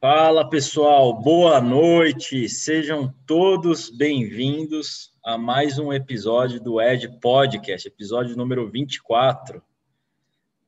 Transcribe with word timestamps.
Fala 0.00 0.48
pessoal, 0.48 1.12
boa 1.12 1.60
noite, 1.60 2.48
sejam 2.48 3.12
todos 3.26 3.90
bem-vindos 3.90 5.12
a 5.24 5.36
mais 5.36 5.76
um 5.76 5.92
episódio 5.92 6.60
do 6.60 6.80
Ed 6.80 7.18
Podcast, 7.20 7.88
episódio 7.88 8.36
número 8.36 8.70
24. 8.70 9.60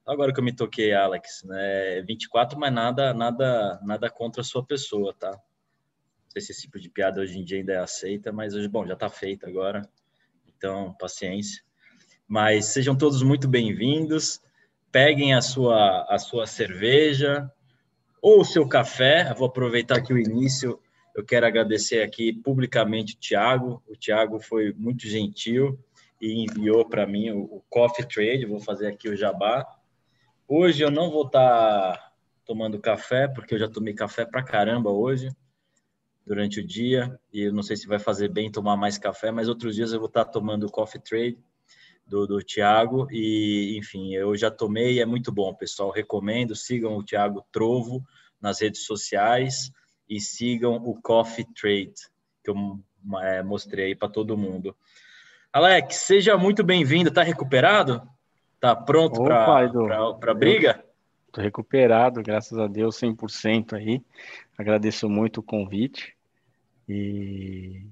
Agora 0.04 0.32
que 0.32 0.40
eu 0.40 0.42
me 0.42 0.52
toquei, 0.52 0.92
Alex, 0.92 1.44
né? 1.44 2.02
24, 2.02 2.58
mas 2.58 2.72
nada, 2.72 3.14
nada, 3.14 3.80
nada 3.84 4.10
contra 4.10 4.40
a 4.40 4.44
sua 4.44 4.66
pessoa, 4.66 5.14
tá? 5.16 5.30
Não 5.30 6.30
sei 6.30 6.42
se 6.42 6.50
esse 6.50 6.62
tipo 6.62 6.80
de 6.80 6.90
piada 6.90 7.20
hoje 7.20 7.38
em 7.38 7.44
dia 7.44 7.58
ainda 7.58 7.74
é 7.74 7.78
aceita, 7.78 8.32
mas 8.32 8.52
hoje, 8.52 8.66
bom, 8.66 8.84
já 8.84 8.96
tá 8.96 9.08
feito 9.08 9.46
agora, 9.46 9.88
então 10.44 10.92
paciência. 10.98 11.62
Mas 12.26 12.64
sejam 12.64 12.98
todos 12.98 13.22
muito 13.22 13.46
bem-vindos. 13.46 14.42
Peguem 14.90 15.34
a 15.34 15.40
sua, 15.40 16.04
a 16.12 16.18
sua 16.18 16.48
cerveja, 16.48 17.48
ou 18.20 18.40
o 18.40 18.44
seu 18.44 18.66
café. 18.66 19.30
Eu 19.30 19.34
vou 19.34 19.48
aproveitar 19.48 19.98
aqui 19.98 20.12
o 20.12 20.18
início. 20.18 20.80
Eu 21.14 21.24
quero 21.24 21.46
agradecer 21.46 22.02
aqui 22.02 22.32
publicamente 22.32 23.14
o 23.14 23.18
Tiago. 23.18 23.82
O 23.88 23.96
Tiago 23.96 24.38
foi 24.38 24.72
muito 24.72 25.06
gentil 25.06 25.78
e 26.20 26.44
enviou 26.44 26.84
para 26.88 27.06
mim 27.06 27.30
o, 27.30 27.62
Coffee 27.68 28.06
Trade. 28.06 28.46
Vou 28.46 28.60
fazer 28.60 28.86
aqui 28.86 29.08
o 29.08 29.16
jabá. 29.16 29.66
Hoje 30.46 30.82
eu 30.82 30.90
não 30.90 31.10
vou 31.10 31.26
estar 31.26 31.92
tá 31.96 32.12
tomando 32.44 32.80
café, 32.80 33.28
porque 33.28 33.54
eu 33.54 33.58
já 33.58 33.68
tomei 33.68 33.94
café 33.94 34.24
para 34.24 34.42
caramba 34.42 34.90
hoje, 34.90 35.30
durante 36.26 36.60
o 36.60 36.66
dia. 36.66 37.18
E 37.32 37.42
eu 37.42 37.52
não 37.52 37.62
sei 37.62 37.76
se 37.76 37.86
vai 37.86 37.98
fazer 37.98 38.28
bem 38.28 38.50
tomar 38.50 38.76
mais 38.76 38.98
café, 38.98 39.30
mas 39.30 39.48
outros 39.48 39.74
dias 39.74 39.92
eu 39.92 39.98
vou 39.98 40.08
estar 40.08 40.24
tá 40.24 40.30
tomando 40.30 40.70
Coffee 40.70 41.00
Trade 41.00 41.38
do, 42.10 42.26
do 42.26 42.42
Thiago 42.42 43.06
e 43.12 43.78
enfim 43.78 44.12
eu 44.12 44.36
já 44.36 44.50
tomei 44.50 45.00
é 45.00 45.06
muito 45.06 45.30
bom 45.30 45.54
pessoal. 45.54 45.90
Recomendo 45.90 46.56
sigam 46.56 46.96
o 46.96 47.04
Thiago 47.04 47.46
Trovo 47.52 48.04
nas 48.40 48.60
redes 48.60 48.84
sociais 48.84 49.70
e 50.08 50.20
sigam 50.20 50.74
o 50.84 51.00
Coffee 51.00 51.46
Trade 51.54 51.94
que 52.42 52.50
eu 52.50 52.80
é, 53.22 53.42
mostrei 53.44 53.94
para 53.94 54.08
todo 54.08 54.36
mundo. 54.36 54.76
Alex 55.52 55.96
seja 55.96 56.36
muito 56.36 56.64
bem-vindo. 56.64 57.12
Tá 57.12 57.22
recuperado? 57.22 58.02
Tá 58.58 58.74
pronto 58.74 59.22
para 59.22 60.14
para 60.14 60.34
briga? 60.34 60.84
Estou 61.28 61.44
recuperado, 61.44 62.20
graças 62.22 62.58
a 62.58 62.66
Deus, 62.66 62.98
100% 62.98 63.74
aí. 63.74 64.02
Agradeço 64.58 65.08
muito 65.08 65.38
o 65.38 65.44
convite 65.44 66.16
e 66.88 67.84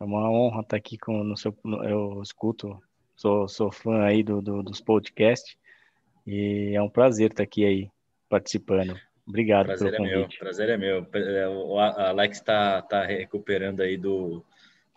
é 0.00 0.04
uma 0.04 0.30
honra 0.30 0.62
estar 0.62 0.76
aqui 0.78 0.96
com 0.96 1.22
no 1.22 1.36
seu. 1.36 1.54
Eu 1.84 2.22
escuto 2.22 2.80
sou, 3.16 3.48
sou 3.48 3.72
fã 3.72 4.04
aí 4.04 4.22
do, 4.22 4.40
do, 4.40 4.62
dos 4.62 4.80
podcasts 4.80 5.56
e 6.26 6.72
é 6.74 6.82
um 6.82 6.88
prazer 6.88 7.30
estar 7.30 7.42
aqui 7.42 7.64
aí 7.64 7.90
participando. 8.28 8.96
Obrigado 9.26 9.66
prazer 9.66 9.92
pelo 9.92 10.06
é 10.06 10.14
convite. 10.14 10.30
Meu, 10.30 10.38
prazer 10.38 10.68
é 10.68 10.76
meu. 10.76 11.06
É, 11.14 11.48
o 11.48 11.78
Alex 11.78 12.38
está 12.38 12.80
tá 12.82 13.04
recuperando 13.04 13.80
aí 13.80 13.96
do, 13.96 14.44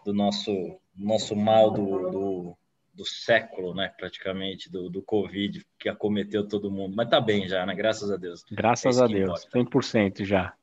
do 0.05 0.13
nosso, 0.13 0.79
nosso 0.95 1.35
mal 1.35 1.71
do, 1.71 2.11
do, 2.11 2.57
do 2.93 3.05
século, 3.05 3.73
né? 3.73 3.91
Praticamente, 3.97 4.71
do, 4.71 4.89
do 4.89 5.01
Covid, 5.01 5.65
que 5.79 5.89
acometeu 5.89 6.47
todo 6.47 6.69
mundo. 6.69 6.95
Mas 6.95 7.09
tá 7.09 7.19
bem 7.19 7.47
já, 7.47 7.65
né? 7.65 7.73
Graças 7.73 8.11
a 8.11 8.17
Deus. 8.17 8.45
Graças 8.51 8.99
é 8.99 9.03
a 9.03 9.07
Deus, 9.07 9.45
importa. 9.45 9.79
100% 9.79 10.25
já. 10.25 10.53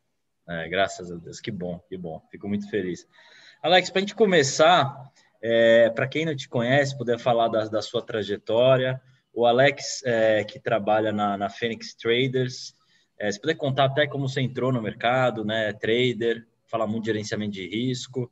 É, 0.49 0.69
graças 0.69 1.11
a 1.11 1.17
Deus, 1.17 1.41
que 1.41 1.51
bom, 1.51 1.81
que 1.89 1.97
bom. 1.97 2.23
Fico 2.31 2.49
muito 2.49 2.71
feliz. 2.71 3.09
Alex, 3.61 3.91
para 3.91 3.99
a 3.99 4.03
gente 4.03 4.15
começar, 4.15 5.11
é, 5.43 5.91
Para 5.91 6.09
quem 6.09 6.25
não 6.25 6.35
te 6.35 6.49
conhece, 6.49 6.97
puder 6.97 7.19
falar 7.19 7.49
da, 7.49 7.65
da 7.67 7.83
sua 7.83 8.03
trajetória, 8.03 9.01
o 9.33 9.45
Alex, 9.47 10.03
é, 10.05 10.45
que 10.45 10.59
trabalha 10.59 11.13
na, 11.13 11.37
na 11.37 11.51
Phoenix 11.51 11.95
Traders, 11.95 12.75
é, 13.19 13.31
se 13.31 13.41
puder 13.41 13.55
contar 13.55 13.85
até 13.85 14.07
como 14.07 14.29
você 14.29 14.41
entrou 14.41 14.73
no 14.73 14.83
mercado, 14.83 15.45
né? 15.45 15.73
Trader, 15.73 16.47
falar 16.67 16.87
muito 16.87 17.05
de 17.05 17.11
gerenciamento 17.11 17.53
de 17.53 17.67
risco. 17.67 18.31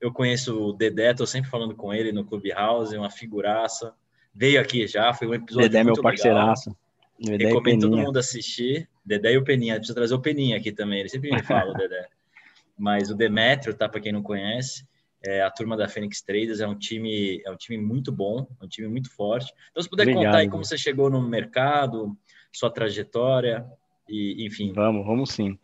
Eu 0.00 0.12
conheço 0.12 0.68
o 0.68 0.72
Dedé, 0.72 1.10
estou 1.10 1.26
sempre 1.26 1.50
falando 1.50 1.74
com 1.74 1.92
ele 1.92 2.12
no 2.12 2.24
Clubhouse, 2.24 2.96
uma 2.96 3.10
figuraça. 3.10 3.94
Veio 4.34 4.60
aqui 4.60 4.86
já, 4.86 5.14
foi 5.14 5.26
um 5.26 5.34
episódio 5.34 5.68
Dedé 5.68 5.80
é 5.80 5.84
muito 5.84 5.96
meu 5.96 6.02
parceiraço. 6.02 6.76
Dedé 7.18 7.46
Recomendo 7.46 7.82
todo 7.82 7.96
mundo 7.96 8.18
assistir. 8.18 8.88
Dedé 9.04 9.32
e 9.32 9.38
o 9.38 9.44
Peninha, 9.44 9.76
precisa 9.76 9.94
trazer 9.94 10.14
o 10.14 10.20
Peninha 10.20 10.58
aqui 10.58 10.70
também, 10.70 11.00
ele 11.00 11.08
sempre 11.08 11.30
me 11.30 11.42
fala, 11.42 11.72
o 11.72 11.74
Dedé. 11.78 12.08
Mas 12.76 13.10
o 13.10 13.14
Demetrio, 13.14 13.72
tá, 13.72 13.88
para 13.88 14.00
quem 14.00 14.12
não 14.12 14.22
conhece, 14.22 14.86
é, 15.26 15.42
a 15.42 15.50
turma 15.50 15.76
da 15.76 15.88
Fênix 15.88 16.22
Traders 16.22 16.60
é 16.60 16.66
um 16.66 16.78
time 16.78 17.42
é 17.44 17.50
um 17.50 17.56
time 17.56 17.76
muito 17.78 18.12
bom, 18.12 18.46
é 18.60 18.64
um 18.64 18.68
time 18.68 18.88
muito 18.88 19.10
forte. 19.10 19.52
Então, 19.70 19.82
se 19.82 19.90
puder 19.90 20.04
Obrigado. 20.04 20.24
contar 20.24 20.38
aí 20.38 20.48
como 20.48 20.64
você 20.64 20.78
chegou 20.78 21.10
no 21.10 21.20
mercado, 21.20 22.16
sua 22.52 22.70
trajetória 22.70 23.66
e 24.08 24.46
enfim. 24.46 24.72
Vamos, 24.72 25.04
vamos 25.04 25.30
sim. 25.30 25.58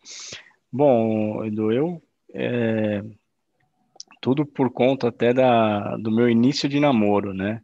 Bom, 0.71 1.45
Edu, 1.45 1.71
eu 1.71 2.01
é, 2.33 3.03
tudo 4.19 4.45
por 4.45 4.71
conta 4.71 5.09
até 5.09 5.33
da, 5.33 5.97
do 5.97 6.09
meu 6.09 6.29
início 6.29 6.67
de 6.67 6.79
namoro, 6.79 7.33
né? 7.33 7.61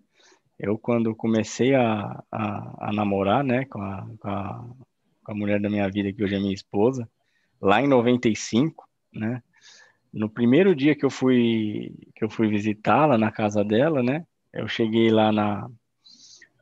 Eu 0.59 0.77
quando 0.77 1.15
comecei 1.15 1.73
a, 1.73 2.21
a, 2.29 2.89
a 2.89 2.93
namorar, 2.93 3.43
né, 3.45 3.63
com 3.65 3.81
a, 3.81 4.07
com 4.19 4.27
a, 4.27 4.65
com 5.23 5.31
a 5.31 5.35
mulher 5.35 5.61
da 5.61 5.69
minha 5.69 5.89
vida 5.89 6.11
que 6.11 6.21
hoje 6.21 6.35
é 6.35 6.39
minha 6.39 6.53
esposa, 6.53 7.09
lá 7.61 7.81
em 7.81 7.87
95, 7.87 8.85
né? 9.13 9.41
No 10.11 10.29
primeiro 10.29 10.75
dia 10.75 10.95
que 10.95 11.05
eu 11.05 11.09
fui 11.09 11.93
que 12.15 12.23
eu 12.23 12.29
fui 12.29 12.47
visitá-la 12.47 13.17
na 13.17 13.31
casa 13.31 13.63
dela, 13.63 14.01
né? 14.01 14.25
Eu 14.51 14.67
cheguei 14.67 15.09
lá 15.09 15.31
na, 15.31 15.69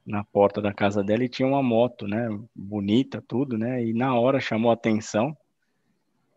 na 0.05 0.23
porta 0.23 0.61
da 0.61 0.73
casa 0.73 1.03
dela 1.03 1.23
e 1.23 1.29
tinha 1.29 1.47
uma 1.47 1.63
moto, 1.63 2.07
né? 2.07 2.27
Bonita, 2.55 3.23
tudo, 3.25 3.57
né? 3.57 3.83
E 3.83 3.93
na 3.93 4.15
hora 4.15 4.39
chamou 4.39 4.71
a 4.71 4.73
atenção. 4.73 5.35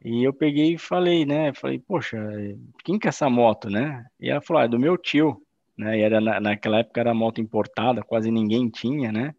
E 0.05 0.25
eu 0.25 0.33
peguei 0.33 0.75
e 0.75 0.79
falei, 0.79 1.27
né? 1.27 1.53
Falei, 1.53 1.79
poxa, 1.79 2.19
quem 2.85 2.99
que 2.99 3.07
é 3.07 3.11
essa 3.11 3.29
moto, 3.29 3.69
né? 3.69 4.07
E 4.19 4.31
ela 4.31 4.41
falou, 4.41 4.63
ah, 4.63 4.65
é 4.65 4.69
do 4.69 4.79
meu 4.79 4.97
tio, 4.97 5.43
né? 5.77 5.99
E 5.99 6.03
era 6.03 6.21
na, 6.21 6.41
naquela 6.41 6.79
época 6.79 7.01
era 7.01 7.13
moto 7.13 7.41
importada, 7.41 8.03
quase 8.03 8.31
ninguém 8.31 8.69
tinha, 8.71 9.13
né? 9.13 9.35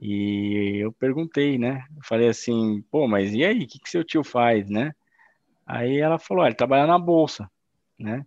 E 0.00 0.78
eu 0.82 0.92
perguntei, 0.92 1.58
né? 1.58 1.84
Falei 2.02 2.28
assim, 2.28 2.82
pô, 2.90 3.06
mas 3.06 3.32
e 3.32 3.44
aí, 3.44 3.64
o 3.64 3.66
que, 3.66 3.78
que 3.78 3.88
seu 3.88 4.04
tio 4.04 4.24
faz, 4.24 4.68
né? 4.68 4.92
Aí 5.66 5.98
ela 5.98 6.18
falou, 6.18 6.44
ah, 6.44 6.46
ele 6.46 6.56
trabalha 6.56 6.86
na 6.86 6.98
bolsa, 6.98 7.50
né? 7.98 8.24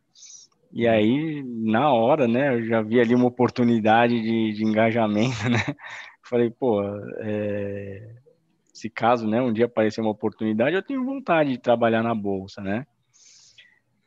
E 0.71 0.85
uhum. 0.85 0.91
aí, 0.91 1.43
na 1.43 1.91
hora, 1.91 2.27
né, 2.27 2.55
eu 2.55 2.65
já 2.65 2.81
vi 2.81 2.99
ali 2.99 3.15
uma 3.15 3.27
oportunidade 3.27 4.19
de, 4.21 4.53
de 4.53 4.63
engajamento, 4.63 5.37
né? 5.49 5.75
Falei, 6.23 6.49
pô, 6.49 6.83
é, 7.19 8.15
se 8.73 8.89
caso, 8.89 9.27
né, 9.27 9.41
um 9.41 9.53
dia 9.53 9.65
aparecer 9.65 10.01
uma 10.01 10.11
oportunidade, 10.11 10.75
eu 10.75 10.83
tenho 10.83 11.05
vontade 11.05 11.51
de 11.51 11.57
trabalhar 11.57 12.03
na 12.03 12.13
bolsa, 12.13 12.61
né? 12.61 12.85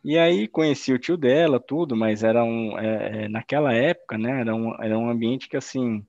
E 0.02 0.18
aí 0.18 0.48
conheci 0.48 0.92
o 0.92 0.98
tio 0.98 1.16
dela, 1.16 1.60
tudo, 1.60 1.94
mas 1.94 2.22
era 2.22 2.42
um, 2.42 2.78
é, 2.78 3.24
é 3.24 3.28
naquela 3.28 3.72
época, 3.72 4.16
né, 4.16 4.40
era 4.40 4.54
um, 4.54 4.74
era 4.82 4.98
um 4.98 5.08
ambiente 5.10 5.48
que, 5.48 5.56
assim, 5.56 6.04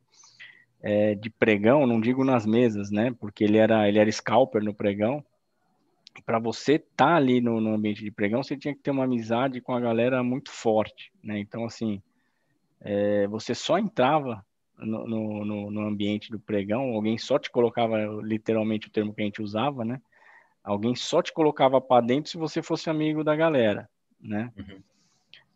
é, 0.82 1.16
de 1.16 1.30
pregão, 1.30 1.86
não 1.86 2.00
digo 2.00 2.24
nas 2.24 2.46
mesas, 2.46 2.92
né, 2.92 3.14
porque 3.20 3.44
ele 3.44 3.58
era, 3.58 3.88
ele 3.88 4.00
era 4.00 4.12
scalper 4.12 4.64
no 4.64 4.74
pregão, 4.74 5.24
para 6.26 6.40
você 6.40 6.74
estar 6.74 7.06
tá 7.06 7.16
ali 7.16 7.40
no, 7.40 7.62
no, 7.62 7.74
ambiente 7.74 8.04
de 8.04 8.12
pregão, 8.12 8.44
você 8.44 8.58
tinha 8.58 8.74
que 8.74 8.82
ter 8.82 8.92
uma 8.92 9.06
amizade 9.06 9.62
com 9.62 9.74
a 9.74 9.80
galera 9.80 10.24
muito 10.24 10.52
forte, 10.52 11.12
né? 11.24 11.40
Então, 11.40 11.66
assim, 11.66 12.02
é, 12.82 13.28
você 13.28 13.56
só 13.56 13.78
entrava 13.78 14.46
no, 14.78 15.08
no, 15.46 15.72
no, 15.72 15.82
ambiente 15.82 16.32
do 16.32 16.40
pregão, 16.40 16.94
alguém 16.94 17.18
só 17.18 17.38
te 17.38 17.50
colocava, 17.50 17.98
literalmente 18.22 18.88
o 18.88 18.92
termo 18.92 19.14
que 19.14 19.22
a 19.22 19.26
gente 19.26 19.42
usava, 19.42 19.86
né? 19.86 20.02
Alguém 20.64 20.96
só 20.96 21.22
te 21.22 21.32
colocava 21.32 21.80
para 21.80 22.06
dentro 22.06 22.30
se 22.30 22.38
você 22.38 22.62
fosse 22.62 22.90
amigo 22.90 23.24
da 23.24 23.36
galera, 23.36 23.90
né? 24.20 24.52
Uhum. 24.58 24.82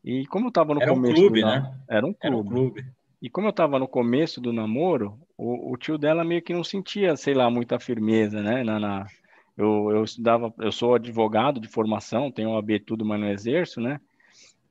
E 0.03 0.25
como 0.27 0.45
eu 0.45 0.49
estava 0.49 0.73
no 0.73 0.81
Era 0.81 0.93
começo... 0.93 1.13
Um 1.13 1.15
clube, 1.15 1.41
do, 1.41 1.47
né? 1.47 1.79
Era 1.87 2.05
um 2.05 2.13
clube, 2.13 2.27
Era 2.27 2.35
um 2.35 2.43
clube. 2.43 2.85
E 3.21 3.29
como 3.29 3.47
eu 3.47 3.51
estava 3.51 3.79
no 3.79 3.87
começo 3.87 4.39
do 4.39 4.53
namoro, 4.53 5.19
o, 5.35 5.73
o, 5.73 5.77
tio 5.77 5.97
dela 5.97 6.23
meio 6.23 6.43
que 6.43 6.53
não 6.53 6.63
sentia, 6.63 7.15
sei 7.15 7.33
lá, 7.33 7.49
muita 7.49 7.79
firmeza, 7.79 8.41
né? 8.41 8.63
na, 8.63 8.79
na 8.79 9.07
eu, 9.57 9.91
eu 9.91 10.03
estudava, 10.03 10.53
eu 10.59 10.71
sou 10.71 10.95
advogado 10.95 11.59
de 11.59 11.67
formação, 11.67 12.31
tenho 12.31 12.51
OAB 12.51 12.79
tudo, 12.85 13.05
mas 13.05 13.19
não 13.19 13.29
exerço, 13.29 13.79
né? 13.79 13.99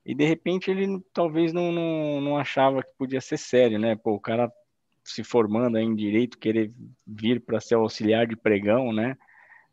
E 0.05 0.15
de 0.15 0.25
repente 0.25 0.71
ele 0.71 1.01
talvez 1.13 1.53
não, 1.53 1.73
não, 1.73 2.21
não 2.21 2.37
achava 2.37 2.83
que 2.83 2.91
podia 2.99 3.21
ser 3.21 3.39
sério, 3.39 3.79
né? 3.79 3.97
Pô, 3.97 4.13
o 4.13 4.21
cara 4.21 4.53
se 5.03 5.23
formando 5.23 5.79
em 5.79 5.95
direito, 5.95 6.39
querer 6.39 6.73
vir 7.07 7.41
para 7.41 7.61
ser 7.61 7.75
auxiliar 7.75 8.27
de 8.27 8.37
pregão, 8.37 8.93
né? 8.93 9.17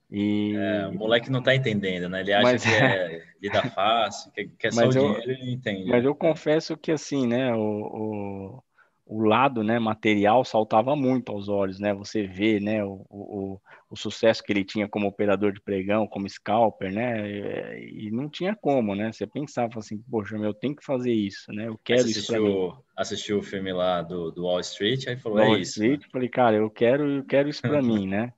E... 0.10 0.54
É, 0.56 0.88
o 0.88 0.94
moleque 0.94 1.32
não 1.32 1.42
tá 1.42 1.56
entendendo, 1.56 2.10
né? 2.10 2.20
Ele 2.20 2.34
acha 2.34 2.44
mas, 2.44 2.64
que 2.64 2.74
é 2.74 3.24
vida 3.42 3.62
fácil, 3.70 4.32
que, 4.32 4.46
que 4.46 4.68
é 4.68 4.72
só 4.72 4.86
o 4.86 4.90
dinheiro, 4.90 5.32
ele 5.32 5.52
entende. 5.52 5.90
Mas 5.90 6.04
eu 6.04 6.14
confesso 6.14 6.78
que 6.78 6.92
assim, 6.92 7.26
né? 7.26 7.54
O, 7.54 7.60
o, 7.60 8.64
o 9.12 9.26
lado 9.26 9.62
né, 9.62 9.78
material 9.78 10.46
saltava 10.46 10.96
muito 10.96 11.34
aos 11.34 11.50
olhos, 11.50 11.82
né? 11.82 11.94
Você 11.94 12.26
vê, 12.26 12.62
né? 12.62 12.82
O, 12.86 13.06
o, 13.10 13.62
o 13.90 13.96
sucesso 13.98 14.42
que 14.42 14.54
ele 14.54 14.64
tinha 14.64 14.88
como 14.88 15.06
operador 15.06 15.52
de 15.52 15.60
pregão, 15.60 16.08
como 16.08 16.30
scalper, 16.30 16.94
né? 16.94 17.30
E, 17.30 18.08
e 18.08 18.12
não 18.12 18.30
tinha 18.30 18.56
como, 18.56 18.96
né? 18.96 19.12
Você 19.12 19.28
pensava 19.28 19.80
assim, 19.80 20.02
poxa, 20.10 20.38
meu, 20.38 20.52
eu 20.52 20.54
tenho 20.54 20.74
que 20.74 20.86
fazer 20.86 21.12
isso, 21.12 21.52
né? 21.52 21.68
Eu 21.68 21.78
quero 21.84 22.04
assistiu, 22.04 22.48
isso 22.48 22.84
Assistiu 22.96 23.40
o 23.40 23.44
filme 23.44 23.74
lá 23.74 24.02
do, 24.02 24.32
do 24.32 24.44
Wall 24.44 24.62
Street, 24.62 25.06
aí 25.06 25.18
falou, 25.18 25.40
é 25.40 25.46
Wall 25.46 25.58
é 25.58 25.60
isso. 25.60 25.72
Street, 25.72 26.00
né? 26.04 26.08
Falei, 26.10 26.30
cara, 26.30 26.56
eu 26.56 26.70
quero, 26.70 27.06
eu 27.18 27.26
quero 27.26 27.50
isso 27.50 27.62
para 27.62 27.82
mim, 27.84 28.08
né? 28.08 28.32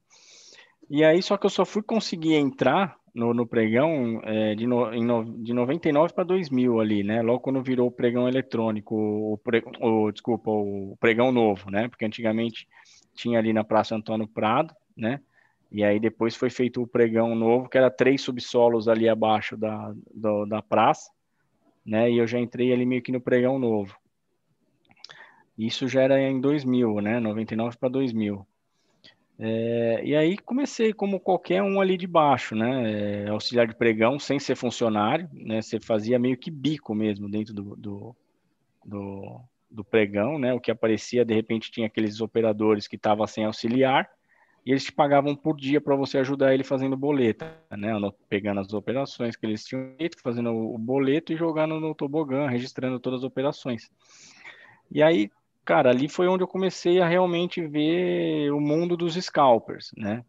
E 0.89 1.03
aí, 1.03 1.21
só 1.21 1.37
que 1.37 1.45
eu 1.45 1.51
só 1.51 1.65
fui 1.65 1.83
conseguir 1.83 2.33
entrar 2.33 2.95
no, 3.13 3.33
no 3.33 3.45
pregão 3.45 4.19
é, 4.24 4.56
de, 4.56 4.65
no, 4.65 4.92
em 4.94 5.04
no, 5.04 5.24
de 5.24 5.54
99 5.54 6.13
para 6.13 6.24
2000 6.24 6.80
ali, 6.80 7.04
né? 7.04 7.21
Logo 7.21 7.42
quando 7.42 7.62
virou 7.62 7.88
o 7.88 7.92
pregão 7.92 8.27
eletrônico, 8.27 8.95
o, 8.95 9.38
pre, 9.38 9.63
o, 9.80 10.12
desculpa, 10.12 10.50
o 10.50 10.98
pregão 11.00 11.31
novo, 11.31 11.69
né? 11.69 11.88
Porque 11.88 12.06
antigamente 12.06 12.68
tinha 13.13 13.38
ali 13.38 13.54
na 13.54 13.63
Praça 13.63 13.95
Antônio 13.95 14.27
Prado, 14.27 14.74
né? 14.98 15.21
E 15.71 15.83
aí 15.83 16.00
depois 16.00 16.36
foi 16.36 16.50
feito 16.50 16.81
o 16.81 16.88
pregão 16.88 17.36
novo, 17.36 17.69
que 17.69 17.77
era 17.77 17.89
três 17.89 18.21
subsolos 18.21 18.88
ali 18.88 19.07
abaixo 19.07 19.56
da, 19.56 19.94
do, 20.13 20.45
da 20.45 20.62
praça, 20.62 21.12
né? 21.86 22.10
E 22.10 22.18
eu 22.18 22.27
já 22.27 22.39
entrei 22.39 22.74
ali 22.74 22.86
meio 22.86 23.01
que 23.01 23.12
no 23.12 23.21
pregão 23.21 23.60
novo. 23.60 23.95
Isso 25.57 25.88
já 25.88 26.01
era 26.01 26.19
em 26.19 26.42
2000, 26.42 27.00
né? 27.00 27.19
99 27.19 27.77
para 27.77 27.89
2000. 27.89 28.45
É, 29.39 30.01
e 30.06 30.15
aí 30.15 30.38
comecei 30.38 30.94
como 30.94 31.19
qualquer 31.19 31.62
um 31.63 31.81
ali 31.81 31.97
de 31.97 32.06
baixo, 32.06 32.56
né? 32.56 33.24
É, 33.25 33.30
auxiliar 33.30 33.68
de 33.68 33.75
pregão, 33.75 34.19
sem 34.19 34.39
ser 34.39 34.56
funcionário, 34.56 35.27
né? 35.33 35.62
Você 35.62 35.80
fazia 35.80 36.19
meio 36.19 36.38
que 36.38 36.51
bico 36.51 36.94
mesmo 36.94 37.30
dentro 37.30 37.53
do, 37.53 37.75
do, 37.75 38.15
do, 38.85 39.41
do 39.69 39.83
pregão, 39.83 40.38
né? 40.38 40.53
O 40.53 40.59
que 40.59 40.69
aparecia, 40.69 41.25
de 41.25 41.33
repente, 41.33 41.71
tinha 41.71 41.88
aqueles 41.88 42.21
operadores 42.21 42.88
que 42.88 42.95
estavam 42.95 43.25
sem 43.25 43.44
auxiliar, 43.44 44.09
e 44.65 44.71
eles 44.71 44.85
te 44.85 44.91
pagavam 44.94 45.36
por 45.36 45.57
dia 45.57 45.81
para 45.81 45.95
você 45.95 46.19
ajudar 46.19 46.53
ele 46.53 46.63
fazendo 46.63 46.95
boleta, 46.95 47.53
né? 47.71 47.91
Pegando 48.29 48.62
as 48.62 48.71
operações 48.71 49.36
que 49.36 49.45
eles 49.45 49.65
tinham 49.65 49.95
feito, 49.97 50.21
fazendo 50.21 50.51
o 50.51 50.77
boleto 50.77 51.33
e 51.33 51.36
jogando 51.36 51.79
no 51.79 51.95
tobogã, 51.95 52.47
registrando 52.47 53.00
todas 53.00 53.21
as 53.21 53.24
operações. 53.25 53.91
E 54.91 55.01
aí 55.01 55.29
cara, 55.65 55.89
ali 55.89 56.07
foi 56.07 56.27
onde 56.27 56.44
eu 56.44 56.48
comecei 56.48 57.01
a 57.01 57.07
realmente 57.07 57.65
ver 57.65 58.51
o 58.51 58.60
mundo 58.60 58.95
dos 58.98 59.15
scalpers, 59.15 59.92
né? 59.98 60.24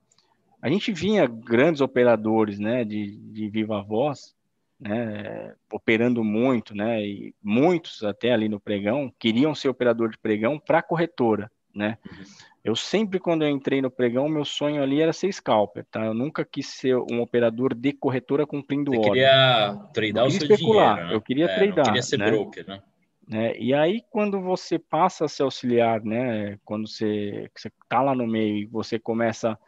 A 0.61 0.69
gente 0.69 0.93
vinha 0.93 1.27
grandes 1.27 1.83
operadores, 1.83 2.59
né, 2.59 2.85
de, 2.85 3.17
de 3.17 3.49
viva 3.51 3.83
voz, 3.83 4.35
né, 4.81 5.55
operando 5.71 6.25
muito, 6.25 6.75
né, 6.75 7.07
e 7.07 7.35
muitos 7.43 8.03
até 8.03 8.33
ali 8.33 8.49
no 8.49 8.59
pregão 8.59 9.13
queriam 9.19 9.55
ser 9.55 9.69
operador 9.69 10.09
de 10.09 10.17
pregão 10.17 10.59
para 10.59 10.83
corretora, 10.83 11.51
né? 11.75 11.99
Uhum. 12.11 12.25
Eu 12.65 12.75
sempre, 12.75 13.21
quando 13.21 13.43
eu 13.43 13.51
entrei 13.51 13.83
no 13.83 13.91
pregão, 13.91 14.27
meu 14.27 14.43
sonho 14.43 14.83
ali 14.83 15.03
era 15.03 15.13
ser 15.13 15.31
scalper, 15.31 15.85
tá? 15.91 16.07
Eu 16.07 16.15
nunca 16.15 16.47
quis 16.47 16.67
ser 16.67 16.97
um 16.97 17.21
operador 17.21 17.75
de 17.75 17.93
corretora 17.93 18.47
cumprindo 18.47 18.91
Você 18.91 19.01
queria 19.03 19.79
tradar 19.93 20.27
o 20.27 20.31
seu 20.31 20.43
especular, 20.49 20.95
dinheiro, 20.95 21.11
né? 21.11 21.15
Eu 21.15 21.21
queria 21.21 21.45
é, 21.45 21.55
tradar. 21.55 21.79
Eu 21.79 21.85
queria 21.85 22.03
ser 22.03 22.19
né? 22.19 22.31
broker, 22.31 22.67
né? 22.67 22.83
Né? 23.27 23.57
E 23.57 23.73
aí, 23.73 24.03
quando 24.11 24.41
você 24.41 24.79
passa 24.79 25.25
a 25.25 25.29
ser 25.29 25.43
auxiliar, 25.43 26.03
né? 26.03 26.59
quando 26.65 26.87
você 26.87 27.51
está 27.57 28.03
lá 28.03 28.15
no 28.15 28.27
meio 28.27 28.57
e 28.59 28.67
você 28.67 28.99
começa 28.99 29.59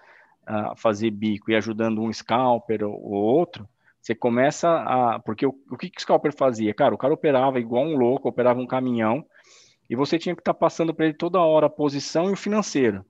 a 0.46 0.76
fazer 0.76 1.10
bico 1.10 1.50
e 1.50 1.56
ajudando 1.56 2.02
um 2.02 2.12
scalper 2.12 2.84
ou 2.84 3.12
outro, 3.12 3.68
você 4.00 4.14
começa 4.14 4.68
a. 4.68 5.18
Porque 5.18 5.44
o, 5.44 5.54
o 5.70 5.76
que, 5.76 5.90
que 5.90 5.98
o 5.98 6.02
scalper 6.02 6.32
fazia? 6.32 6.72
Cara, 6.72 6.94
o 6.94 6.98
cara 6.98 7.12
operava 7.12 7.58
igual 7.58 7.84
um 7.84 7.96
louco, 7.96 8.28
operava 8.28 8.60
um 8.60 8.66
caminhão, 8.66 9.26
e 9.90 9.96
você 9.96 10.16
tinha 10.18 10.34
que 10.34 10.40
estar 10.40 10.54
tá 10.54 10.58
passando 10.58 10.94
para 10.94 11.06
ele 11.06 11.14
toda 11.14 11.40
hora 11.40 11.66
a 11.66 11.70
posição 11.70 12.30
e 12.30 12.32
o 12.32 12.36
financeiro, 12.36 13.04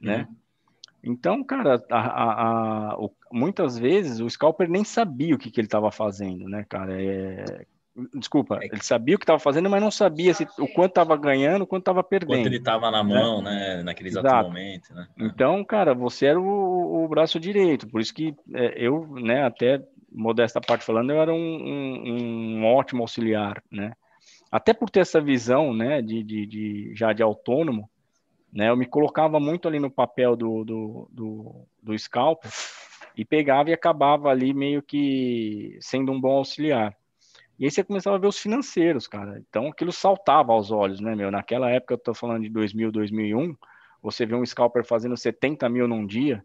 né? 0.00 0.26
Uhum. 0.28 0.36
Então, 1.02 1.44
cara, 1.44 1.82
a, 1.90 1.98
a, 1.98 2.90
a, 2.92 2.98
o, 2.98 3.10
muitas 3.32 3.78
vezes 3.78 4.20
o 4.20 4.28
scalper 4.28 4.68
nem 4.68 4.84
sabia 4.84 5.34
o 5.34 5.38
que, 5.38 5.50
que 5.50 5.60
ele 5.60 5.66
estava 5.66 5.90
fazendo, 5.90 6.48
né, 6.48 6.64
cara? 6.68 7.00
É, 7.00 7.64
Desculpa, 8.14 8.58
é 8.62 8.66
ele 8.66 8.82
sabia 8.82 9.16
o 9.16 9.18
que 9.18 9.24
estava 9.24 9.38
fazendo, 9.38 9.68
mas 9.68 9.82
não 9.82 9.90
sabia 9.90 10.34
se, 10.34 10.46
o 10.58 10.68
quanto 10.68 10.90
estava 10.90 11.16
ganhando, 11.16 11.62
o 11.62 11.66
quanto 11.66 11.82
estava 11.82 12.02
perdendo. 12.02 12.38
Quanto 12.38 12.46
ele 12.46 12.56
estava 12.56 12.90
na 12.90 13.02
mão, 13.02 13.42
né? 13.42 13.76
né? 13.76 13.82
Naquele 13.82 14.08
exato, 14.08 14.26
exato 14.26 14.48
momento, 14.48 14.94
né? 14.94 15.08
Então, 15.18 15.64
cara, 15.64 15.94
você 15.94 16.26
era 16.26 16.40
o, 16.40 17.04
o 17.04 17.08
braço 17.08 17.38
direito, 17.40 17.88
por 17.88 18.00
isso 18.00 18.14
que 18.14 18.34
é, 18.54 18.74
eu, 18.76 19.06
né, 19.14 19.44
até 19.44 19.82
modesta 20.12 20.60
parte 20.60 20.84
falando, 20.84 21.10
eu 21.10 21.20
era 21.20 21.32
um, 21.32 21.36
um, 21.36 22.58
um, 22.58 22.64
ótimo 22.64 23.02
auxiliar, 23.02 23.62
né? 23.70 23.92
Até 24.50 24.72
por 24.72 24.90
ter 24.90 25.00
essa 25.00 25.20
visão, 25.20 25.72
né, 25.72 26.02
de, 26.02 26.22
de, 26.22 26.46
de, 26.46 26.92
já 26.94 27.12
de 27.12 27.22
autônomo, 27.22 27.88
né? 28.52 28.68
Eu 28.68 28.76
me 28.76 28.86
colocava 28.86 29.38
muito 29.38 29.68
ali 29.68 29.78
no 29.78 29.90
papel 29.90 30.34
do, 30.34 30.64
do, 30.64 31.08
do, 31.12 31.66
do 31.82 31.94
e 33.16 33.24
pegava 33.24 33.70
e 33.70 33.72
acabava 33.72 34.28
ali 34.28 34.54
meio 34.54 34.82
que 34.82 35.76
sendo 35.80 36.12
um 36.12 36.20
bom 36.20 36.36
auxiliar. 36.36 36.96
E 37.60 37.66
aí 37.66 37.70
você 37.70 37.84
começava 37.84 38.16
a 38.16 38.18
ver 38.18 38.26
os 38.26 38.38
financeiros, 38.38 39.06
cara. 39.06 39.38
Então 39.48 39.68
aquilo 39.68 39.92
saltava 39.92 40.50
aos 40.50 40.70
olhos, 40.70 40.98
né, 40.98 41.14
meu? 41.14 41.30
Naquela 41.30 41.70
época, 41.70 41.92
eu 41.92 41.98
tô 41.98 42.14
falando 42.14 42.42
de 42.42 42.48
2000, 42.48 42.90
2001, 42.90 43.54
você 44.02 44.24
vê 44.24 44.34
um 44.34 44.44
scalper 44.46 44.82
fazendo 44.82 45.14
70 45.14 45.68
mil 45.68 45.86
num 45.86 46.06
dia, 46.06 46.42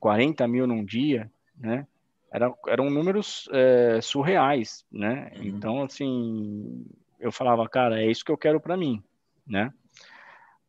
40 0.00 0.48
mil 0.48 0.66
num 0.66 0.84
dia, 0.84 1.30
né? 1.56 1.86
Era, 2.32 2.52
eram 2.66 2.90
números 2.90 3.48
é, 3.52 4.00
surreais, 4.02 4.84
né? 4.90 5.30
Uhum. 5.36 5.44
Então, 5.44 5.82
assim, 5.84 6.84
eu 7.20 7.30
falava, 7.30 7.68
cara, 7.68 8.02
é 8.02 8.10
isso 8.10 8.24
que 8.24 8.32
eu 8.32 8.36
quero 8.36 8.60
para 8.60 8.76
mim, 8.76 9.00
né? 9.46 9.72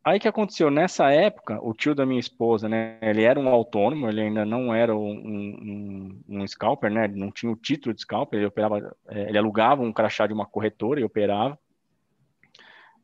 Aí 0.08 0.22
que 0.22 0.28
aconteceu? 0.30 0.72
Nessa 0.72 1.12
época, 1.12 1.60
o 1.62 1.74
tio 1.74 1.94
da 1.94 2.06
minha 2.06 2.22
esposa, 2.22 2.70
né? 2.70 2.98
Ele 3.02 3.24
era 3.24 3.38
um 3.38 3.50
autônomo, 3.50 4.08
ele 4.08 4.22
ainda 4.22 4.46
não 4.46 4.74
era 4.74 4.96
um, 4.96 5.12
um, 5.12 6.22
um 6.30 6.48
scalper, 6.48 6.90
né? 6.90 7.04
Ele 7.04 7.20
não 7.20 7.30
tinha 7.30 7.52
o 7.52 7.58
título 7.58 7.94
de 7.94 8.04
scalper, 8.04 8.40
ele 8.40 8.48
operava, 8.48 8.96
é, 9.10 9.28
ele 9.28 9.38
alugava 9.38 9.84
um 9.84 9.92
crachá 9.92 10.26
de 10.26 10.32
uma 10.32 10.46
corretora 10.46 11.02
e 11.02 11.04
operava. 11.04 11.60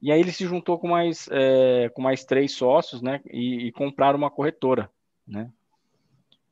E 0.01 0.13
aí 0.13 0.19
ele 0.21 0.31
se 0.31 0.45
juntou 0.45 0.79
com 0.79 0.87
mais, 0.87 1.27
é, 1.29 1.89
com 1.89 2.01
mais 2.01 2.23
três 2.23 2.53
sócios, 2.53 3.01
né? 3.01 3.19
E, 3.29 3.67
e 3.67 3.71
compraram 3.73 4.17
uma 4.17 4.31
corretora, 4.31 4.89
né? 5.27 5.51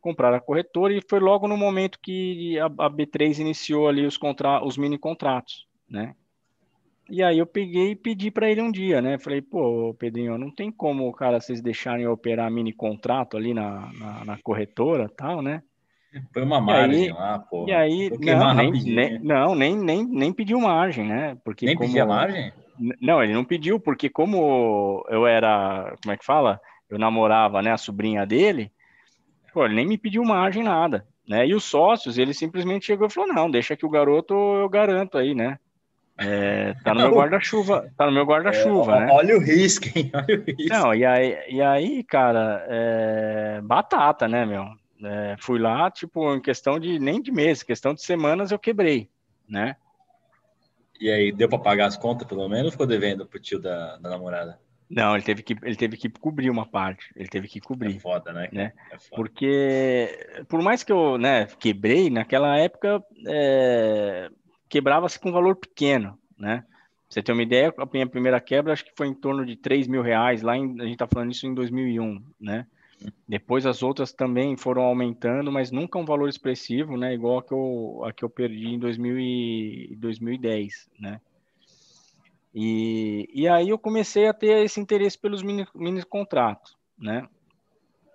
Compraram 0.02 0.36
a 0.36 0.42
corretora 0.42 0.92
e 0.94 1.02
foi 1.10 1.22
logo 1.22 1.48
no 1.48 1.56
momento 1.56 1.98
que 1.98 2.60
a, 2.60 2.66
a 2.66 2.90
B3 2.90 3.40
iniciou 3.40 3.88
ali 3.88 4.06
os, 4.06 4.18
contra, 4.18 4.62
os 4.66 4.76
mini 4.76 4.98
contratos, 4.98 5.66
né? 5.90 6.14
E 7.10 7.22
aí 7.22 7.40
eu 7.40 7.46
peguei 7.46 7.92
e 7.92 7.96
pedi 7.96 8.32
para 8.32 8.50
ele 8.50 8.62
um 8.62 8.72
dia, 8.72 9.02
né? 9.02 9.18
Falei, 9.18 9.42
pô, 9.42 9.94
Pedrinho, 9.98 10.38
não 10.38 10.50
tem 10.50 10.72
como, 10.72 11.12
cara, 11.12 11.40
vocês 11.40 11.62
deixarem 11.62 12.06
eu 12.06 12.12
operar 12.12 12.50
mini 12.50 12.72
contrato 12.72 13.36
ali 13.36 13.54
na, 13.54 13.92
na, 14.00 14.26
na 14.26 14.38
corretora 14.38 15.10
tal, 15.10 15.42
né? 15.42 15.62
Foi 16.34 16.44
uma 16.44 16.60
margem 16.60 17.04
aí, 17.04 17.10
lá, 17.10 17.40
pô. 17.40 17.66
E 17.68 17.72
aí, 17.72 18.10
não, 18.20 18.54
nem, 18.54 18.72
nem, 18.72 19.20
não, 19.20 19.56
nem, 19.56 19.78
nem, 19.78 20.06
nem 20.06 20.34
pediu 20.34 20.60
margem, 20.60 21.08
né? 21.08 21.38
Porque 21.44 21.66
nem 21.66 21.76
como, 21.76 21.88
pedia 21.88 22.06
margem? 22.06 22.52
Não, 23.02 23.24
ele 23.24 23.34
não 23.34 23.46
pediu, 23.46 23.80
porque 23.80 24.10
como 24.10 25.06
eu 25.10 25.26
era, 25.26 25.96
como 26.02 26.14
é 26.14 26.18
que 26.18 26.26
fala? 26.26 26.60
Eu 26.90 27.00
namorava, 27.00 27.62
né, 27.62 27.72
a 27.72 27.78
sobrinha 27.78 28.26
dele, 28.26 28.72
pô, 29.54 29.66
ele 29.66 29.76
nem 29.76 29.88
me 29.88 29.98
pediu 29.98 30.24
margem, 30.24 30.64
nada, 30.64 31.06
né? 31.28 31.48
E 31.48 31.54
os 31.54 31.64
sócios, 31.64 32.18
ele 32.18 32.34
simplesmente 32.34 32.86
chegou 32.86 33.08
e 33.08 33.12
falou, 33.12 33.34
não, 33.34 33.50
deixa 33.50 33.78
que 33.78 33.86
o 33.86 33.90
garoto 33.90 34.34
eu 34.34 34.68
garanto 34.68 35.18
aí, 35.18 35.34
né? 35.34 35.58
É, 36.24 36.74
tá 36.84 36.94
no 36.94 37.02
meu 37.02 37.16
guarda-chuva, 37.16 37.92
tá 37.98 38.06
no 38.06 38.12
meu 38.12 38.26
guarda-chuva, 38.26 38.96
é, 38.96 39.00
né? 39.02 39.08
Olha 39.12 39.36
o 39.36 39.40
risco, 39.40 39.88
hein? 39.96 40.12
Olha 40.16 40.40
o 40.40 40.44
risco. 40.44 40.70
Não, 40.70 40.94
e 40.94 41.04
aí, 41.04 41.38
e 41.50 41.62
aí 41.62 42.04
cara, 42.04 42.66
é, 42.70 43.62
batata, 43.64 44.28
né, 44.28 44.46
meu? 44.46 44.66
É, 45.04 45.36
fui 45.40 45.58
lá, 45.58 45.90
tipo, 45.90 46.36
em 46.36 46.42
questão 46.42 46.80
de 46.80 47.00
nem 47.00 47.20
de 47.22 47.32
meses, 47.32 47.64
questão 47.64 47.94
de 47.94 48.04
semanas 48.04 48.52
eu 48.52 48.60
quebrei, 48.60 49.10
né? 49.50 49.76
E 51.00 51.10
aí, 51.10 51.32
deu 51.32 51.50
para 51.50 51.58
pagar 51.58 51.88
as 51.88 51.98
contas, 51.98 52.28
pelo 52.28 52.48
menos, 52.48 52.66
ou 52.66 52.72
ficou 52.72 52.86
devendo 52.86 53.26
pro 53.26 53.40
tio 53.40 53.60
da, 53.60 53.98
da 53.98 54.08
namorada? 54.08 54.60
Não, 54.88 55.16
ele 55.16 55.24
teve 55.24 55.42
que 55.42 55.56
ele 55.64 55.76
teve 55.76 55.96
que 55.96 56.10
cobrir 56.10 56.50
uma 56.50 56.66
parte. 56.66 57.12
Ele 57.16 57.30
teve 57.30 57.48
que 57.48 57.62
cobrir. 57.62 57.96
É 57.96 58.00
foda, 58.00 58.34
né? 58.34 58.50
né? 58.52 58.74
É 58.92 59.00
foda. 59.00 59.16
Porque 59.16 60.44
por 60.50 60.62
mais 60.62 60.84
que 60.84 60.92
eu, 60.92 61.18
né, 61.18 61.48
quebrei 61.58 62.10
naquela 62.10 62.58
época, 62.58 63.02
é, 63.26 64.30
quebrava-se 64.72 65.20
com 65.20 65.32
valor 65.32 65.56
pequeno, 65.56 66.18
né? 66.38 66.66
você 67.12 67.22
ter 67.22 67.34
uma 67.34 67.44
ideia, 67.44 67.74
a 67.78 67.86
minha 67.92 68.08
primeira 68.08 68.40
quebra 68.40 68.72
acho 68.72 68.86
que 68.86 68.96
foi 68.96 69.08
em 69.08 69.14
torno 69.14 69.46
de 69.46 69.58
3 69.58 69.86
mil 69.88 70.02
reais, 70.02 70.42
lá 70.42 70.56
em, 70.56 70.80
a 70.80 70.84
gente 70.84 70.94
está 70.94 71.06
falando 71.06 71.32
isso 71.32 71.46
em 71.46 71.54
2001, 71.54 72.24
né? 72.40 72.66
Depois 73.28 73.66
as 73.66 73.84
outras 73.84 74.14
também 74.14 74.56
foram 74.56 74.84
aumentando, 74.84 75.52
mas 75.52 75.72
nunca 75.72 76.00
um 76.00 76.06
valor 76.06 76.30
expressivo, 76.30 76.96
né? 76.96 77.14
Igual 77.14 77.40
a 77.40 77.44
que 77.44 77.54
eu, 77.54 78.04
a 78.06 78.14
que 78.14 78.24
eu 78.24 78.30
perdi 78.30 78.68
em 78.68 78.80
2000 78.80 79.20
e, 79.20 79.96
2010, 79.98 80.90
né? 80.98 81.20
E, 82.56 83.30
e 83.34 83.48
aí 83.48 83.70
eu 83.70 83.78
comecei 83.78 84.28
a 84.28 84.34
ter 84.34 84.64
esse 84.64 84.80
interesse 84.80 85.18
pelos 85.18 85.44
mini, 85.44 85.68
mini 85.76 86.04
contratos, 86.06 86.78
né? 86.98 87.28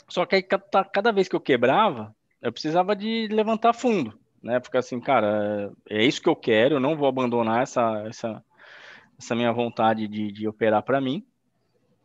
Só 0.08 0.24
que 0.24 0.36
aí 0.36 0.42
cada 0.42 1.12
vez 1.12 1.28
que 1.28 1.36
eu 1.36 1.40
quebrava, 1.40 2.14
eu 2.40 2.52
precisava 2.52 2.96
de 2.96 3.28
levantar 3.30 3.74
fundo, 3.74 4.18
né? 4.42 4.60
Porque 4.60 4.76
assim, 4.76 5.00
cara, 5.00 5.72
é 5.88 6.04
isso 6.04 6.22
que 6.22 6.28
eu 6.28 6.36
quero, 6.36 6.76
eu 6.76 6.80
não 6.80 6.96
vou 6.96 7.08
abandonar 7.08 7.62
essa, 7.62 8.04
essa, 8.06 8.44
essa 9.18 9.34
minha 9.34 9.52
vontade 9.52 10.06
de, 10.06 10.30
de 10.30 10.48
operar 10.48 10.82
para 10.82 11.00
mim, 11.00 11.26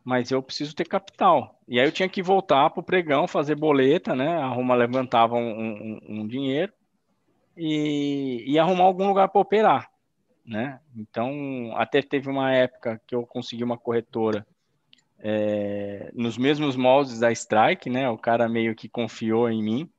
mas 0.04 0.30
eu 0.30 0.42
preciso 0.42 0.74
ter 0.74 0.86
capital. 0.86 1.60
E 1.68 1.78
aí 1.78 1.86
eu 1.86 1.92
tinha 1.92 2.08
que 2.08 2.22
voltar 2.22 2.70
para 2.70 2.80
o 2.80 2.84
pregão, 2.84 3.26
fazer 3.26 3.54
boleta, 3.54 4.14
né? 4.14 4.36
Arrumar, 4.38 4.74
levantava 4.74 5.36
um, 5.36 5.50
um, 5.50 6.00
um 6.08 6.26
dinheiro 6.26 6.72
e, 7.56 8.44
e 8.46 8.58
arrumar 8.58 8.84
algum 8.84 9.06
lugar 9.06 9.28
para 9.28 9.40
operar, 9.40 9.90
né? 10.44 10.80
Então, 10.96 11.72
até 11.76 12.02
teve 12.02 12.28
uma 12.28 12.52
época 12.52 13.00
que 13.06 13.14
eu 13.14 13.24
consegui 13.26 13.62
uma 13.62 13.78
corretora 13.78 14.46
é, 15.20 16.10
nos 16.14 16.36
mesmos 16.36 16.74
moldes 16.74 17.20
da 17.20 17.30
Strike, 17.30 17.88
né? 17.88 18.10
O 18.10 18.18
cara 18.18 18.48
meio 18.48 18.74
que 18.74 18.88
confiou 18.88 19.48
em 19.48 19.62
mim 19.62 19.90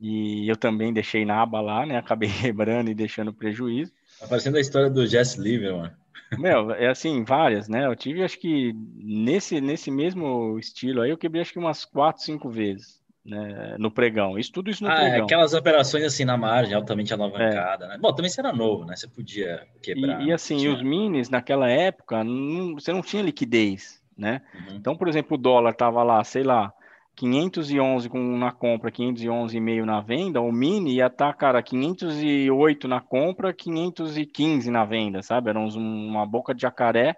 E 0.00 0.48
eu 0.48 0.56
também 0.56 0.92
deixei 0.92 1.24
na 1.24 1.42
aba 1.42 1.60
lá, 1.60 1.84
né? 1.84 1.96
Acabei 1.96 2.28
quebrando 2.40 2.90
e 2.90 2.94
deixando 2.94 3.32
prejuízo. 3.32 3.92
Tá 4.20 4.26
parecendo 4.26 4.56
a 4.56 4.60
história 4.60 4.90
do 4.90 5.06
Jesse 5.06 5.40
Liverman. 5.40 5.90
Meu, 6.36 6.72
é 6.72 6.88
assim, 6.88 7.24
várias, 7.24 7.68
né? 7.68 7.86
Eu 7.86 7.96
tive, 7.96 8.22
acho 8.22 8.38
que 8.38 8.74
nesse, 8.96 9.60
nesse 9.60 9.90
mesmo 9.90 10.58
estilo 10.58 11.00
aí, 11.00 11.10
eu 11.10 11.16
quebrei 11.16 11.40
acho 11.40 11.52
que 11.52 11.58
umas 11.58 11.84
quatro, 11.84 12.22
cinco 12.22 12.50
vezes, 12.50 13.00
né? 13.24 13.76
No 13.78 13.90
pregão. 13.90 14.38
Isso 14.38 14.52
tudo 14.52 14.70
isso 14.70 14.84
no 14.84 14.90
ah, 14.90 14.96
pregão. 14.96 15.24
aquelas 15.24 15.54
operações 15.54 16.04
assim 16.04 16.24
na 16.24 16.36
margem, 16.36 16.74
altamente 16.74 17.14
alavancada, 17.14 17.86
é. 17.86 17.88
né? 17.88 17.98
Bom, 17.98 18.12
também 18.12 18.30
você 18.30 18.40
era 18.40 18.52
novo, 18.52 18.84
né? 18.84 18.94
Você 18.94 19.08
podia 19.08 19.66
quebrar. 19.82 20.20
E, 20.20 20.26
e 20.26 20.32
assim, 20.32 20.58
tinha... 20.58 20.74
os 20.74 20.82
minis 20.82 21.30
naquela 21.30 21.70
época, 21.70 22.22
não, 22.22 22.74
você 22.74 22.92
não 22.92 23.00
tinha 23.00 23.22
liquidez, 23.22 24.02
né? 24.16 24.42
Uhum. 24.54 24.76
Então, 24.76 24.96
por 24.96 25.08
exemplo, 25.08 25.36
o 25.36 25.40
dólar 25.40 25.72
tava 25.74 26.02
lá, 26.02 26.22
sei 26.24 26.42
lá, 26.42 26.72
511 27.18 28.08
com, 28.08 28.38
na 28.38 28.52
compra, 28.52 28.92
511,5 28.92 29.84
na 29.84 30.00
venda, 30.00 30.40
o 30.40 30.52
mini 30.52 30.94
ia 30.94 31.08
estar, 31.08 31.32
tá, 31.32 31.34
cara, 31.34 31.60
508 31.60 32.86
na 32.86 33.00
compra, 33.00 33.52
515 33.52 34.70
na 34.70 34.84
venda, 34.84 35.20
sabe? 35.20 35.50
Era 35.50 35.58
uma 35.58 36.24
boca 36.24 36.54
de 36.54 36.62
jacaré 36.62 37.16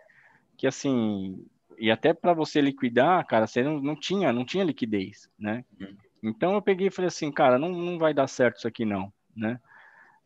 que, 0.56 0.66
assim, 0.66 1.44
e 1.78 1.90
até 1.90 2.14
para 2.14 2.32
você 2.32 2.62
liquidar, 2.62 3.26
cara, 3.26 3.46
você 3.46 3.62
não, 3.62 3.78
não, 3.78 3.94
tinha, 3.94 4.32
não 4.32 4.42
tinha 4.42 4.64
liquidez, 4.64 5.28
né? 5.38 5.66
Uhum. 5.78 5.94
Então 6.22 6.54
eu 6.54 6.62
peguei 6.62 6.86
e 6.86 6.90
falei 6.90 7.08
assim, 7.08 7.30
cara, 7.30 7.58
não, 7.58 7.68
não 7.68 7.98
vai 7.98 8.14
dar 8.14 8.26
certo 8.26 8.56
isso 8.56 8.68
aqui 8.68 8.86
não, 8.86 9.12
né? 9.36 9.60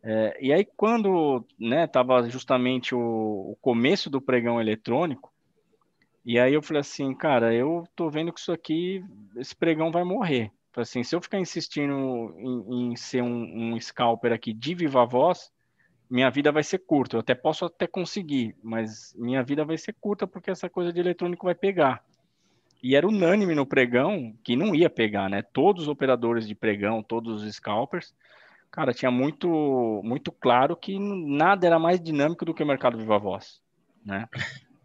É, 0.05 0.39
e 0.41 0.53
aí 0.53 0.65
quando, 0.77 1.45
né, 1.59 1.89
tava 1.89 2.29
justamente 2.29 2.95
o, 2.95 3.01
o 3.01 3.59
começo 3.61 4.09
do 4.09 4.21
pregão 4.21 4.61
eletrônico, 4.61 5.34
e 6.25 6.39
aí 6.39 6.55
eu 6.55 6.63
falei 6.63 6.81
assim, 6.81 7.15
cara, 7.15 7.55
eu 7.55 7.85
tô 7.95 8.09
vendo 8.09 8.33
que 8.33 8.41
isso 8.41 8.53
aqui, 8.53 9.05
esse 9.37 9.55
pregão 9.55 9.91
vai 9.93 10.05
morrer. 10.05 10.51
Falei 10.73 10.83
assim, 10.83 11.05
se 11.05 11.15
eu 11.15 11.21
ficar 11.21 11.39
insistindo 11.39 12.35
em, 12.39 12.93
em 12.93 12.97
ser 12.97 13.23
um, 13.23 13.75
um, 13.75 13.81
scalper 13.81 14.33
aqui 14.33 14.53
de 14.53 14.75
viva 14.75 15.05
voz, 15.05 15.53
minha 16.11 16.31
vida 16.31 16.51
vai 16.51 16.63
ser 16.63 16.79
curta. 16.79 17.17
Eu 17.17 17.21
até 17.21 17.35
posso 17.35 17.67
até 17.67 17.87
conseguir, 17.87 18.57
mas 18.63 19.15
minha 19.17 19.43
vida 19.43 19.65
vai 19.65 19.77
ser 19.77 19.95
curta 20.01 20.27
porque 20.27 20.51
essa 20.51 20.69
coisa 20.69 20.93
de 20.93 20.99
eletrônico 20.99 21.47
vai 21.47 21.55
pegar. 21.55 22.03
E 22.83 22.97
era 22.97 23.07
unânime 23.07 23.55
no 23.55 23.67
pregão 23.67 24.35
que 24.43 24.57
não 24.57 24.75
ia 24.75 24.91
pegar, 24.91 25.29
né? 25.29 25.43
Todos 25.43 25.85
os 25.85 25.89
operadores 25.89 26.47
de 26.47 26.55
pregão, 26.55 27.03
todos 27.03 27.43
os 27.43 27.55
scalpers, 27.55 28.15
cara, 28.71 28.93
tinha 28.93 29.11
muito 29.11 30.01
muito 30.03 30.33
claro 30.33 30.77
que 30.77 30.99
nada 30.99 31.67
era 31.67 31.79
mais 31.79 32.01
dinâmico 32.01 32.45
do 32.45 32.53
que 32.53 32.63
o 32.63 32.67
mercado 32.67 32.99
viva 32.99 33.19
voz, 33.19 33.61
né? 34.05 34.29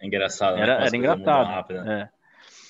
É 0.01 0.07
engraçado, 0.07 0.55
né? 0.55 0.61
Era, 0.61 0.73
era 0.85 0.97
engraçado. 0.97 1.73
É. 1.73 2.09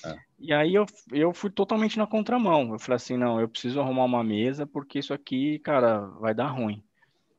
É. 0.04 0.14
E 0.38 0.52
aí 0.52 0.74
eu, 0.74 0.86
eu 1.12 1.32
fui 1.32 1.50
totalmente 1.50 1.98
na 1.98 2.06
contramão. 2.06 2.72
Eu 2.72 2.78
falei 2.78 2.96
assim, 2.96 3.16
não, 3.16 3.40
eu 3.40 3.48
preciso 3.48 3.80
arrumar 3.80 4.04
uma 4.04 4.24
mesa 4.24 4.66
porque 4.66 4.98
isso 4.98 5.12
aqui, 5.12 5.58
cara, 5.58 6.00
vai 6.20 6.34
dar 6.34 6.48
ruim. 6.48 6.82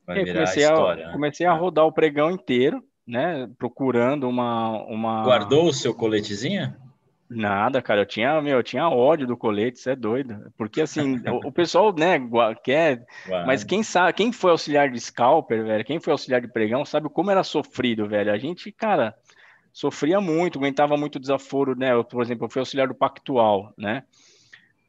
Vai 0.05 0.25
comecei 0.25 0.63
história, 0.63 1.05
a, 1.05 1.07
né? 1.07 1.13
comecei 1.13 1.45
a 1.45 1.53
é. 1.53 1.57
rodar 1.57 1.86
o 1.86 1.91
pregão 1.91 2.31
inteiro, 2.31 2.83
né? 3.05 3.50
Procurando 3.57 4.27
uma, 4.27 4.83
uma. 4.83 5.24
Guardou 5.24 5.67
o 5.67 5.74
seu 5.74 5.93
coletezinho? 5.93 6.74
Nada, 7.33 7.81
cara, 7.81 8.01
eu 8.01 8.05
tinha, 8.05 8.41
meu, 8.41 8.57
eu 8.57 8.63
tinha 8.63 8.89
ódio 8.89 9.25
do 9.25 9.38
colete, 9.38 9.79
isso 9.79 9.89
é 9.89 9.95
doido. 9.95 10.51
Porque 10.57 10.81
assim, 10.81 11.15
o, 11.29 11.48
o, 11.48 11.51
pessoal, 11.51 11.95
né, 11.95 12.19
quer, 12.62 13.05
Uau. 13.29 13.45
mas 13.45 13.63
quem 13.63 13.83
sabe, 13.83 14.12
quem 14.12 14.33
foi 14.33 14.51
auxiliar 14.51 14.89
de 14.89 15.00
scalper, 15.00 15.63
velho, 15.63 15.86
quem 15.86 15.98
foi 15.98 16.12
auxiliar 16.12 16.41
de 16.41 16.50
pregão, 16.50 16.83
sabe 16.83 17.07
como 17.07 17.31
era 17.31 17.41
sofrido, 17.41 18.05
velho. 18.05 18.33
A 18.33 18.38
gente, 18.38 18.69
cara, 18.69 19.15
sofria 19.74 20.20
muito, 20.20 20.60
aguentava 20.60 20.98
muito 20.98 21.20
desaforo, 21.20 21.75
né? 21.75 21.94
Eu, 21.94 22.04
por 22.04 22.22
exemplo, 22.22 22.46
eu 22.46 22.50
fui 22.50 22.60
auxiliar 22.60 22.88
do 22.88 22.96
Pactual, 22.96 23.74
né? 23.78 24.04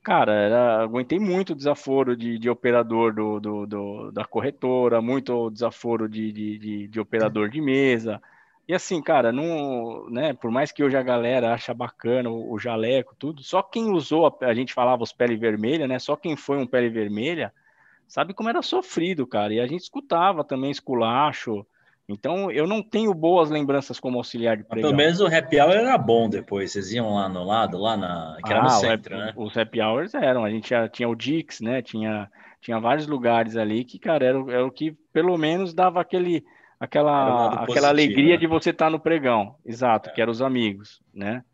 Cara, 0.02 0.32
era, 0.32 0.82
aguentei 0.82 1.18
muito 1.20 1.54
desaforo 1.54 2.16
de, 2.16 2.36
de 2.36 2.50
operador 2.50 3.14
do, 3.14 3.38
do, 3.38 3.66
do, 3.66 4.10
da 4.10 4.24
corretora, 4.24 5.00
muito 5.00 5.48
desaforo 5.50 6.08
de, 6.08 6.32
de, 6.32 6.88
de, 6.88 7.00
operador 7.00 7.48
de 7.48 7.60
mesa. 7.60 8.20
E 8.66 8.74
assim, 8.74 9.00
cara, 9.00 9.30
não, 9.30 10.08
né, 10.10 10.32
por 10.32 10.50
mais 10.50 10.72
que 10.72 10.82
hoje 10.82 10.96
a 10.96 11.02
galera 11.02 11.54
acha 11.54 11.72
bacana 11.72 12.28
o, 12.30 12.52
o 12.52 12.58
jaleco, 12.58 13.14
tudo, 13.16 13.42
só 13.44 13.62
quem 13.62 13.90
usou, 13.92 14.26
a, 14.26 14.46
a, 14.46 14.54
gente 14.54 14.74
falava 14.74 15.04
os 15.04 15.12
pele 15.12 15.36
vermelha, 15.36 15.86
né? 15.86 16.00
Só 16.00 16.16
quem 16.16 16.36
foi 16.36 16.58
um 16.58 16.66
pele 16.66 16.88
vermelha 16.88 17.52
sabe 18.08 18.34
como 18.34 18.48
era 18.48 18.60
sofrido, 18.60 19.24
cara. 19.26 19.54
E 19.54 19.60
a 19.60 19.66
gente 19.66 19.82
escutava 19.82 20.42
também 20.42 20.70
esculacho, 20.70 21.64
então, 22.08 22.50
eu 22.50 22.66
não 22.66 22.82
tenho 22.82 23.14
boas 23.14 23.48
lembranças 23.48 24.00
como 24.00 24.18
auxiliar 24.18 24.56
de 24.56 24.64
pregão. 24.64 24.90
Pelo 24.90 24.96
menos 24.96 25.20
o 25.20 25.26
happy 25.26 25.60
hour 25.60 25.72
era 25.72 25.96
bom 25.96 26.28
depois. 26.28 26.72
Vocês 26.72 26.92
iam 26.92 27.14
lá 27.14 27.28
no 27.28 27.44
lado, 27.44 27.78
lá 27.78 27.96
na. 27.96 28.36
Que 28.44 28.52
era 28.52 28.60
ah, 28.60 28.64
no 28.64 28.70
centro, 28.70 29.14
happy, 29.14 29.26
né? 29.26 29.32
Os 29.36 29.56
happy 29.56 29.80
hours 29.80 30.14
eram. 30.14 30.44
A 30.44 30.50
gente 30.50 30.70
já 30.70 30.88
tinha 30.88 31.08
o 31.08 31.14
Dix, 31.14 31.60
né? 31.60 31.80
Tinha, 31.80 32.28
tinha 32.60 32.78
vários 32.80 33.06
lugares 33.06 33.56
ali 33.56 33.84
que, 33.84 33.98
cara, 33.98 34.24
era, 34.24 34.38
era 34.52 34.66
o 34.66 34.70
que 34.70 34.96
pelo 35.12 35.38
menos 35.38 35.72
dava 35.72 36.00
aquele, 36.00 36.44
aquela, 36.78 37.46
aquela 37.46 37.66
positivo, 37.66 37.86
alegria 37.86 38.34
né? 38.34 38.36
de 38.36 38.46
você 38.46 38.70
estar 38.70 38.86
tá 38.86 38.90
no 38.90 39.00
pregão. 39.00 39.54
Exato, 39.64 40.10
é. 40.10 40.12
que 40.12 40.20
eram 40.20 40.32
os 40.32 40.42
amigos, 40.42 41.00
né? 41.14 41.44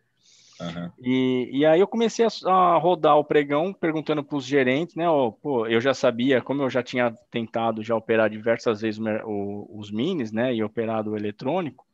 Uhum. 0.61 0.91
E, 0.99 1.51
e 1.53 1.67
aí 1.67 1.79
eu 1.79 1.87
comecei 1.87 2.27
a, 2.27 2.51
a 2.51 2.79
rodar 2.79 3.17
o 3.17 3.25
pregão 3.25 3.73
perguntando 3.73 4.25
para 4.25 4.37
os 4.37 4.45
gerentes, 4.45 4.97
né? 4.97 5.09
Ó, 5.09 5.31
pô, 5.31 5.67
eu 5.67 5.81
já 5.81 5.95
sabia, 5.95 6.41
como 6.41 6.63
eu 6.63 6.71
já 6.71 6.83
tinha 6.83 7.15
tentado 7.31 7.83
já 7.83 7.95
operar 7.95 8.29
diversas 8.29 8.81
vezes 8.81 9.01
o, 9.25 9.71
os 9.73 9.91
minis, 9.91 10.33
né? 10.33 10.55
E 10.55 10.63
operado 10.63 11.13
o 11.13 11.17
eletrônico, 11.17 11.87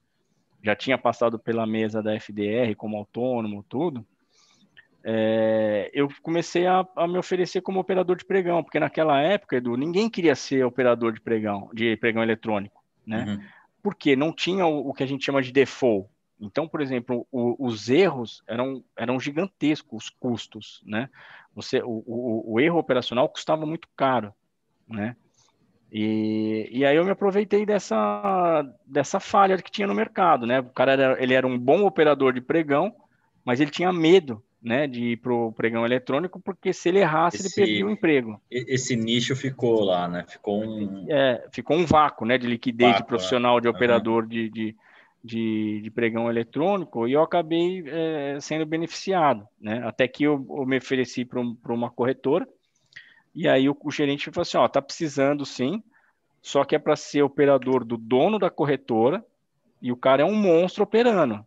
já 0.63 0.75
tinha 0.75 0.97
passado 0.97 1.39
pela 1.39 1.67
mesa 1.67 2.03
da 2.03 2.15
FDR 2.15 2.75
como 2.77 2.97
autônomo, 2.97 3.65
tudo. 3.69 4.05
É, 5.07 5.91
eu 5.93 6.09
comecei 6.23 6.67
a, 6.67 6.87
a, 6.97 7.07
me 7.07 7.19
oferecer 7.19 7.61
como 7.61 7.79
operador 7.79 8.17
de 8.17 8.25
pregão, 8.25 8.63
porque 8.63 8.81
naquela 8.81 9.21
época, 9.21 9.57
Edu, 9.57 9.77
ninguém 9.77 10.09
queria 10.09 10.35
ser 10.35 10.65
operador 10.65 11.13
de 11.13 11.21
pregão, 11.21 11.69
de 11.75 11.95
pregão 11.99 12.23
eletrônico, 12.23 12.83
né? 13.07 13.25
Uhum. 13.27 13.45
Porque 13.83 14.17
não 14.17 14.33
tinha 14.33 14.65
o, 14.65 14.89
o 14.89 14.95
que 14.95 15.03
a 15.03 15.07
gente 15.07 15.23
chama 15.23 15.43
de 15.43 15.53
default, 15.53 16.09
então, 16.41 16.67
por 16.69 16.81
exemplo, 16.81 17.27
o, 17.31 17.57
os 17.59 17.89
erros 17.89 18.43
eram, 18.47 18.83
eram 18.97 19.21
gigantescos, 19.21 20.05
os 20.05 20.11
custos, 20.11 20.83
né? 20.85 21.09
Você, 21.55 21.81
o, 21.83 22.03
o, 22.07 22.55
o, 22.55 22.61
erro 22.61 22.79
operacional 22.79 23.29
custava 23.29 23.65
muito 23.65 23.89
caro, 23.97 24.35
né? 24.89 25.17
E, 25.93 26.69
e 26.73 26.85
aí 26.85 26.97
eu 26.97 27.05
me 27.05 27.13
aproveitei 27.13 27.65
dessa, 27.65 28.69
dessa 28.85 29.21
falha 29.21 29.57
que 29.59 29.71
tinha 29.71 29.87
no 29.87 29.95
mercado, 29.95 30.45
né? 30.45 30.59
O 30.61 30.65
cara 30.65 30.93
era, 30.93 31.23
ele 31.23 31.35
era 31.35 31.47
um 31.47 31.57
bom 31.57 31.85
operador 31.85 32.33
de 32.33 32.41
pregão, 32.41 32.95
mas 33.45 33.61
ele 33.61 33.71
tinha 33.71 33.93
medo, 33.93 34.43
né, 34.61 34.87
de 34.87 35.13
ir 35.13 35.17
para 35.19 35.33
o 35.33 35.53
pregão 35.53 35.85
eletrônico, 35.85 36.41
porque 36.41 36.73
se 36.73 36.89
ele 36.89 36.99
errasse, 36.99 37.37
esse, 37.37 37.61
ele 37.61 37.67
perdia 37.67 37.87
o 37.87 37.91
emprego. 37.91 38.41
Esse 38.51 38.97
nicho 38.97 39.37
ficou 39.37 39.85
lá, 39.85 40.09
né? 40.09 40.25
Ficou 40.27 40.65
um... 40.65 41.05
É, 41.09 41.47
ficou 41.53 41.77
um 41.77 41.85
vácuo, 41.85 42.27
né, 42.27 42.39
de 42.39 42.47
liquidez 42.47 42.93
vácuo, 42.93 43.03
de 43.03 43.09
profissional, 43.09 43.61
de 43.61 43.69
operador 43.69 44.23
uhum. 44.23 44.29
de, 44.29 44.49
de 44.49 44.77
de, 45.25 45.81
de 45.81 45.91
pregão 45.91 46.29
eletrônico 46.29 47.09
e 47.09 47.15
eu 47.15 47.23
acabei 47.23 47.83
é, 47.87 48.39
sendo 48.41 48.67
beneficiado, 48.67 49.49
né? 49.59 49.83
Até 49.87 50.07
que 50.07 50.25
eu, 50.25 50.47
eu 50.51 50.67
me 50.67 50.77
ofereci 50.77 51.25
para 51.25 51.41
um, 51.41 51.57
uma 51.71 51.91
corretora 51.91 52.47
e 53.35 53.49
aí 53.49 53.67
o, 53.67 53.77
o 53.83 53.91
gerente 53.91 54.31
falou 54.31 54.43
assim, 54.43 54.59
ó, 54.59 54.69
tá 54.69 54.83
precisando 54.83 55.47
sim, 55.47 55.83
só 56.43 56.63
que 56.63 56.77
é 56.77 56.79
para 56.79 56.95
ser 56.95 57.23
operador 57.23 57.85
do 57.87 57.97
dono 57.97 58.39
da 58.39 58.51
corretora 58.51 59.25
e 59.81 59.91
o 59.91 59.97
cara 59.97 60.21
é 60.21 60.27
um 60.27 60.35
monstro 60.35 60.85
operando, 60.85 61.45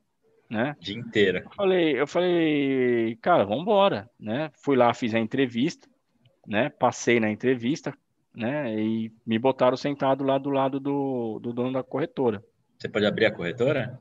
né? 0.49 0.75
Dia 0.79 0.97
inteiro. 0.97 1.37
Eu 1.37 1.51
falei, 1.51 2.01
eu 2.01 2.07
falei, 2.07 3.15
cara, 3.21 3.45
vamos 3.45 3.61
embora, 3.61 4.09
né? 4.19 4.49
Fui 4.55 4.75
lá, 4.75 4.91
fiz 4.91 5.13
a 5.13 5.19
entrevista, 5.19 5.87
né? 6.47 6.69
Passei 6.69 7.19
na 7.19 7.29
entrevista, 7.29 7.95
né? 8.33 8.73
E 8.75 9.11
me 9.23 9.37
botaram 9.37 9.77
sentado 9.77 10.23
lá 10.23 10.39
do 10.39 10.49
lado 10.49 10.79
do, 10.79 11.37
do 11.39 11.53
dono 11.53 11.73
da 11.73 11.83
corretora. 11.83 12.43
Você 12.77 12.87
pode 12.87 13.05
abrir 13.05 13.25
a 13.25 13.31
corretora? 13.31 13.99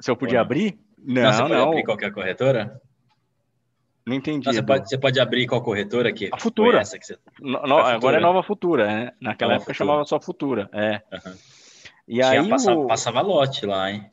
Se 0.00 0.10
eu 0.10 0.16
podia 0.16 0.40
abrir? 0.40 0.78
Não, 0.98 1.22
não. 1.22 1.32
Você 1.32 1.42
pode 1.42 1.54
não. 1.54 1.68
abrir 1.68 1.84
qualquer 1.84 2.12
corretora? 2.12 2.80
Não 4.06 4.16
entendi. 4.16 4.46
Não, 4.46 4.52
você, 4.52 4.62
pode, 4.62 4.88
você, 4.88 4.98
pode, 4.98 5.20
abrir 5.20 5.46
qual 5.46 5.62
corretora 5.62 6.12
que 6.12 6.28
A 6.32 6.38
Futura. 6.38 6.80
Essa 6.80 6.98
que 6.98 7.06
você... 7.06 7.16
no, 7.40 7.62
no, 7.62 7.78
agora 7.78 8.16
é 8.16 8.20
Nova 8.20 8.42
Futura, 8.42 8.86
né? 8.86 9.12
Naquela 9.20 9.52
Nova 9.52 9.62
época 9.62 9.74
futura. 9.74 9.90
chamava 9.90 10.04
só 10.04 10.20
Futura, 10.20 10.68
é. 10.72 11.02
Uhum. 11.12 11.34
E 12.08 12.14
Tinha 12.14 12.30
aí 12.30 12.48
passava, 12.48 12.80
o... 12.80 12.86
passava 12.86 13.20
lote 13.20 13.64
lá, 13.64 13.92
hein? 13.92 14.10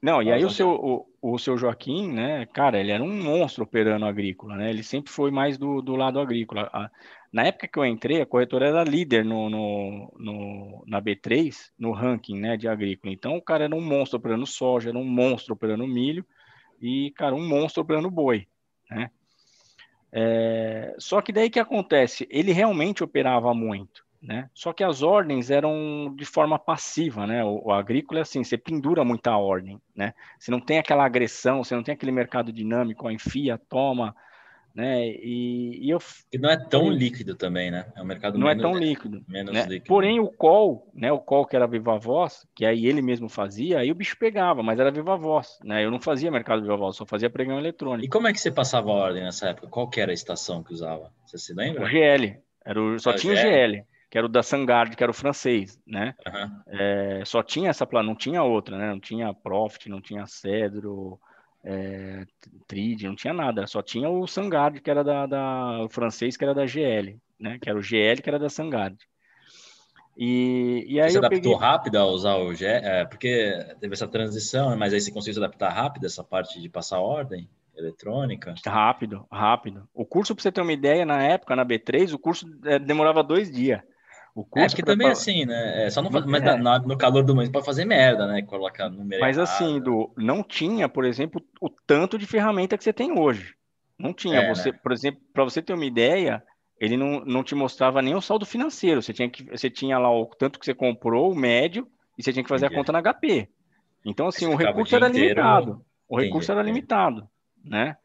Não, 0.00 0.22
e 0.22 0.32
aí 0.32 0.44
o 0.44 0.50
seu, 0.50 0.70
o, 0.70 1.06
o, 1.20 1.38
seu 1.38 1.56
Joaquim, 1.56 2.12
né, 2.12 2.46
cara, 2.46 2.78
ele 2.78 2.90
era 2.90 3.02
um 3.02 3.22
monstro 3.22 3.62
operando 3.62 4.04
agrícola, 4.04 4.56
né? 4.56 4.70
Ele 4.70 4.82
sempre 4.82 5.12
foi 5.12 5.30
mais 5.30 5.56
do, 5.56 5.80
do 5.80 5.94
lado 5.94 6.18
agrícola. 6.18 6.68
A, 6.72 6.90
na 7.32 7.44
época 7.44 7.66
que 7.66 7.78
eu 7.78 7.86
entrei, 7.86 8.20
a 8.20 8.26
corretora 8.26 8.66
era 8.66 8.84
líder 8.84 9.24
no, 9.24 9.48
no, 9.48 10.12
no, 10.18 10.84
na 10.86 11.00
B3, 11.00 11.70
no 11.78 11.90
ranking 11.90 12.38
né, 12.38 12.58
de 12.58 12.68
agrícola. 12.68 13.12
Então, 13.12 13.36
o 13.36 13.42
cara 13.42 13.64
era 13.64 13.74
um 13.74 13.80
monstro 13.80 14.18
operando 14.18 14.46
soja, 14.46 14.90
era 14.90 14.98
um 14.98 15.04
monstro 15.04 15.54
operando 15.54 15.86
milho 15.86 16.26
e, 16.80 17.10
cara, 17.16 17.34
um 17.34 17.48
monstro 17.48 17.82
operando 17.82 18.10
boi, 18.10 18.46
né? 18.90 19.10
É, 20.14 20.94
só 20.98 21.22
que 21.22 21.32
daí 21.32 21.48
que 21.48 21.58
acontece? 21.58 22.28
Ele 22.30 22.52
realmente 22.52 23.02
operava 23.02 23.54
muito, 23.54 24.04
né? 24.20 24.50
Só 24.52 24.74
que 24.74 24.84
as 24.84 25.00
ordens 25.00 25.50
eram 25.50 26.14
de 26.14 26.26
forma 26.26 26.58
passiva, 26.58 27.26
né? 27.26 27.42
O, 27.42 27.68
o, 27.68 27.72
agrícola 27.72 28.20
é 28.20 28.22
assim, 28.22 28.44
você 28.44 28.58
pendura 28.58 29.06
muita 29.06 29.34
ordem, 29.38 29.80
né? 29.96 30.12
Você 30.38 30.50
não 30.50 30.60
tem 30.60 30.78
aquela 30.78 31.06
agressão, 31.06 31.64
você 31.64 31.74
não 31.74 31.82
tem 31.82 31.94
aquele 31.94 32.12
mercado 32.12 32.52
dinâmico, 32.52 33.10
enfia, 33.10 33.56
toma, 33.56 34.14
né? 34.74 35.06
E, 35.06 35.86
e 35.86 35.90
eu 35.90 35.98
e 36.32 36.38
não 36.38 36.50
é 36.50 36.56
tão 36.56 36.90
líquido 36.90 37.34
também, 37.34 37.70
né? 37.70 37.86
É 37.94 38.02
um 38.02 38.04
mercado 38.04 38.38
não 38.38 38.46
menos, 38.46 38.62
é 38.64 38.66
tão 38.66 38.78
líquido, 38.78 39.24
menos 39.28 39.52
né? 39.52 39.62
líquido. 39.64 39.86
Porém 39.86 40.18
o 40.20 40.28
call, 40.28 40.90
né? 40.94 41.12
O 41.12 41.18
call 41.18 41.46
que 41.46 41.56
era 41.56 41.66
viva 41.66 41.98
voz, 41.98 42.46
que 42.54 42.64
aí 42.64 42.86
ele 42.86 43.02
mesmo 43.02 43.28
fazia, 43.28 43.78
aí 43.78 43.90
o 43.90 43.94
bicho 43.94 44.16
pegava, 44.18 44.62
mas 44.62 44.80
era 44.80 44.90
viva 44.90 45.16
voz, 45.16 45.58
né? 45.62 45.84
Eu 45.84 45.90
não 45.90 46.00
fazia 46.00 46.30
mercado 46.30 46.62
viva 46.62 46.76
voz, 46.76 46.96
só 46.96 47.04
fazia 47.04 47.30
pregão 47.30 47.58
eletrônico. 47.58 48.06
E 48.06 48.08
como 48.08 48.28
é 48.28 48.32
que 48.32 48.40
você 48.40 48.50
passava 48.50 48.90
a 48.90 48.94
ordem 48.94 49.22
nessa 49.22 49.50
época? 49.50 49.68
Qual 49.68 49.88
que 49.88 50.00
era 50.00 50.10
a 50.10 50.14
estação 50.14 50.62
que 50.62 50.72
usava? 50.72 51.12
Você 51.26 51.38
se 51.38 51.54
lembra? 51.54 51.84
O 51.84 51.86
GL, 51.86 52.38
era 52.64 52.82
o, 52.82 52.98
só 52.98 53.10
Ah, 53.10 53.14
tinha 53.14 53.36
GL. 53.36 53.48
o 53.48 53.52
GL, 53.52 53.86
que 54.10 54.18
era 54.18 54.26
o 54.26 54.30
da 54.30 54.42
Sangard, 54.42 54.96
que 54.96 55.02
era 55.02 55.10
o 55.10 55.14
francês, 55.14 55.78
né? 55.86 56.14
Aham. 56.26 56.62
É, 56.66 57.22
só 57.24 57.42
tinha 57.42 57.70
essa 57.70 57.86
plana, 57.86 58.06
não 58.06 58.14
tinha 58.14 58.42
outra, 58.42 58.76
né? 58.76 58.88
Não 58.90 59.00
tinha 59.00 59.32
Profit, 59.32 59.88
não 59.88 60.00
tinha 60.00 60.26
Cedro, 60.26 61.18
é, 61.64 62.24
Trid, 62.66 63.02
não 63.04 63.14
tinha 63.16 63.32
nada. 63.34 63.66
Só 63.66 63.82
tinha 63.82 64.08
o 64.08 64.26
Sangard, 64.26 64.80
que 64.80 64.90
era 64.90 65.02
da, 65.04 65.26
da- 65.26 65.84
o 65.84 65.88
francês, 65.88 66.36
que 66.36 66.44
era 66.44 66.54
da 66.54 66.66
GL, 66.66 67.20
né? 67.38 67.58
Que 67.60 67.68
era 67.70 67.78
o 67.78 67.82
GL, 67.82 68.22
que 68.22 68.28
era 68.30 68.38
da 68.38 68.48
Sangard. 68.50 68.96
E, 70.16 70.84
e 70.88 71.00
aí 71.00 71.12
Você 71.12 71.16
eu 71.16 71.24
adaptou 71.24 71.54
peguei, 71.54 71.56
rápido 71.56 71.96
a 71.96 72.06
usar 72.06 72.36
o 72.36 72.54
G, 72.54 72.64
é, 72.66 73.04
porque 73.04 73.52
teve 73.80 73.94
essa 73.94 74.06
transição, 74.08 74.70
né? 74.70 74.76
mas 74.76 74.92
aí 74.92 75.00
você 75.00 75.10
conseguiu 75.12 75.34
se 75.34 75.40
adaptar 75.40 75.70
rápido 75.70 76.06
essa 76.06 76.22
parte 76.24 76.60
de 76.60 76.68
passar 76.68 77.00
ordem 77.00 77.48
eletrônica. 77.76 78.54
rápido, 78.66 79.26
rápido. 79.30 79.88
O 79.94 80.04
curso, 80.04 80.34
para 80.34 80.42
você 80.42 80.52
ter 80.52 80.60
uma 80.60 80.72
ideia, 80.72 81.04
na 81.04 81.22
época, 81.22 81.56
na 81.56 81.64
B3, 81.64 82.12
o 82.12 82.18
curso 82.18 82.46
é, 82.64 82.78
demorava 82.78 83.22
dois 83.22 83.50
dias. 83.50 83.80
O 84.34 84.40
É, 84.40 84.44
curso 84.44 84.68
porque 84.70 84.82
pra- 84.82 84.92
também 84.94 85.06
pra- 85.08 85.12
assim, 85.12 85.44
né? 85.44 85.84
É, 85.86 85.90
só 85.90 86.00
não 86.00 86.10
faz, 86.10 86.24
mas 86.24 86.42
é. 86.42 86.56
na- 86.56 86.78
no 86.78 86.96
calor 86.96 87.22
do 87.22 87.34
mês 87.36 87.50
pode 87.50 87.66
fazer 87.66 87.84
merda, 87.84 88.26
né? 88.26 88.40
Colocar 88.42 88.88
número 88.88 89.20
Mas 89.20 89.36
errado. 89.36 89.48
assim, 89.48 89.78
do, 89.80 90.10
não 90.16 90.42
tinha, 90.42 90.88
por 90.88 91.04
exemplo, 91.04 91.42
o 91.60 91.68
tanto 91.68 92.16
de 92.16 92.26
ferramenta 92.26 92.78
que 92.78 92.84
você 92.84 92.92
tem 92.92 93.18
hoje. 93.18 93.54
Não 93.98 94.12
tinha. 94.14 94.40
É, 94.40 94.48
você, 94.48 94.72
né? 94.72 94.78
por 94.82 94.90
exemplo, 94.92 95.20
para 95.34 95.44
você 95.44 95.60
ter 95.60 95.74
uma 95.74 95.84
ideia, 95.84 96.42
ele 96.80 96.96
não, 96.96 97.20
não 97.26 97.44
te 97.44 97.54
mostrava 97.54 98.00
nem 98.00 98.14
o 98.14 98.22
saldo 98.22 98.46
financeiro. 98.46 99.02
Você 99.02 99.12
tinha 99.12 99.28
que, 99.28 99.44
você 99.44 99.68
tinha 99.68 99.98
lá 99.98 100.10
o 100.10 100.24
tanto 100.26 100.58
que 100.58 100.64
você 100.64 100.74
comprou, 100.74 101.30
o 101.30 101.36
médio, 101.36 101.86
e 102.16 102.22
você 102.22 102.32
tinha 102.32 102.42
que 102.42 102.48
fazer 102.48 102.66
Entendi. 102.66 102.80
a 102.80 102.84
conta 102.84 102.92
na 102.92 103.02
HP. 103.02 103.48
Então, 104.04 104.26
assim, 104.28 104.46
o 104.46 104.52
ficava 104.52 104.70
o 104.70 104.74
recurso 104.76 104.96
era 104.96 105.08
inteiro- 105.08 105.28
limitado. 105.28 105.84
O 106.08 106.18
recurso 106.18 106.50
era 106.50 106.62
limitado, 106.62 107.28
né? 107.62 107.96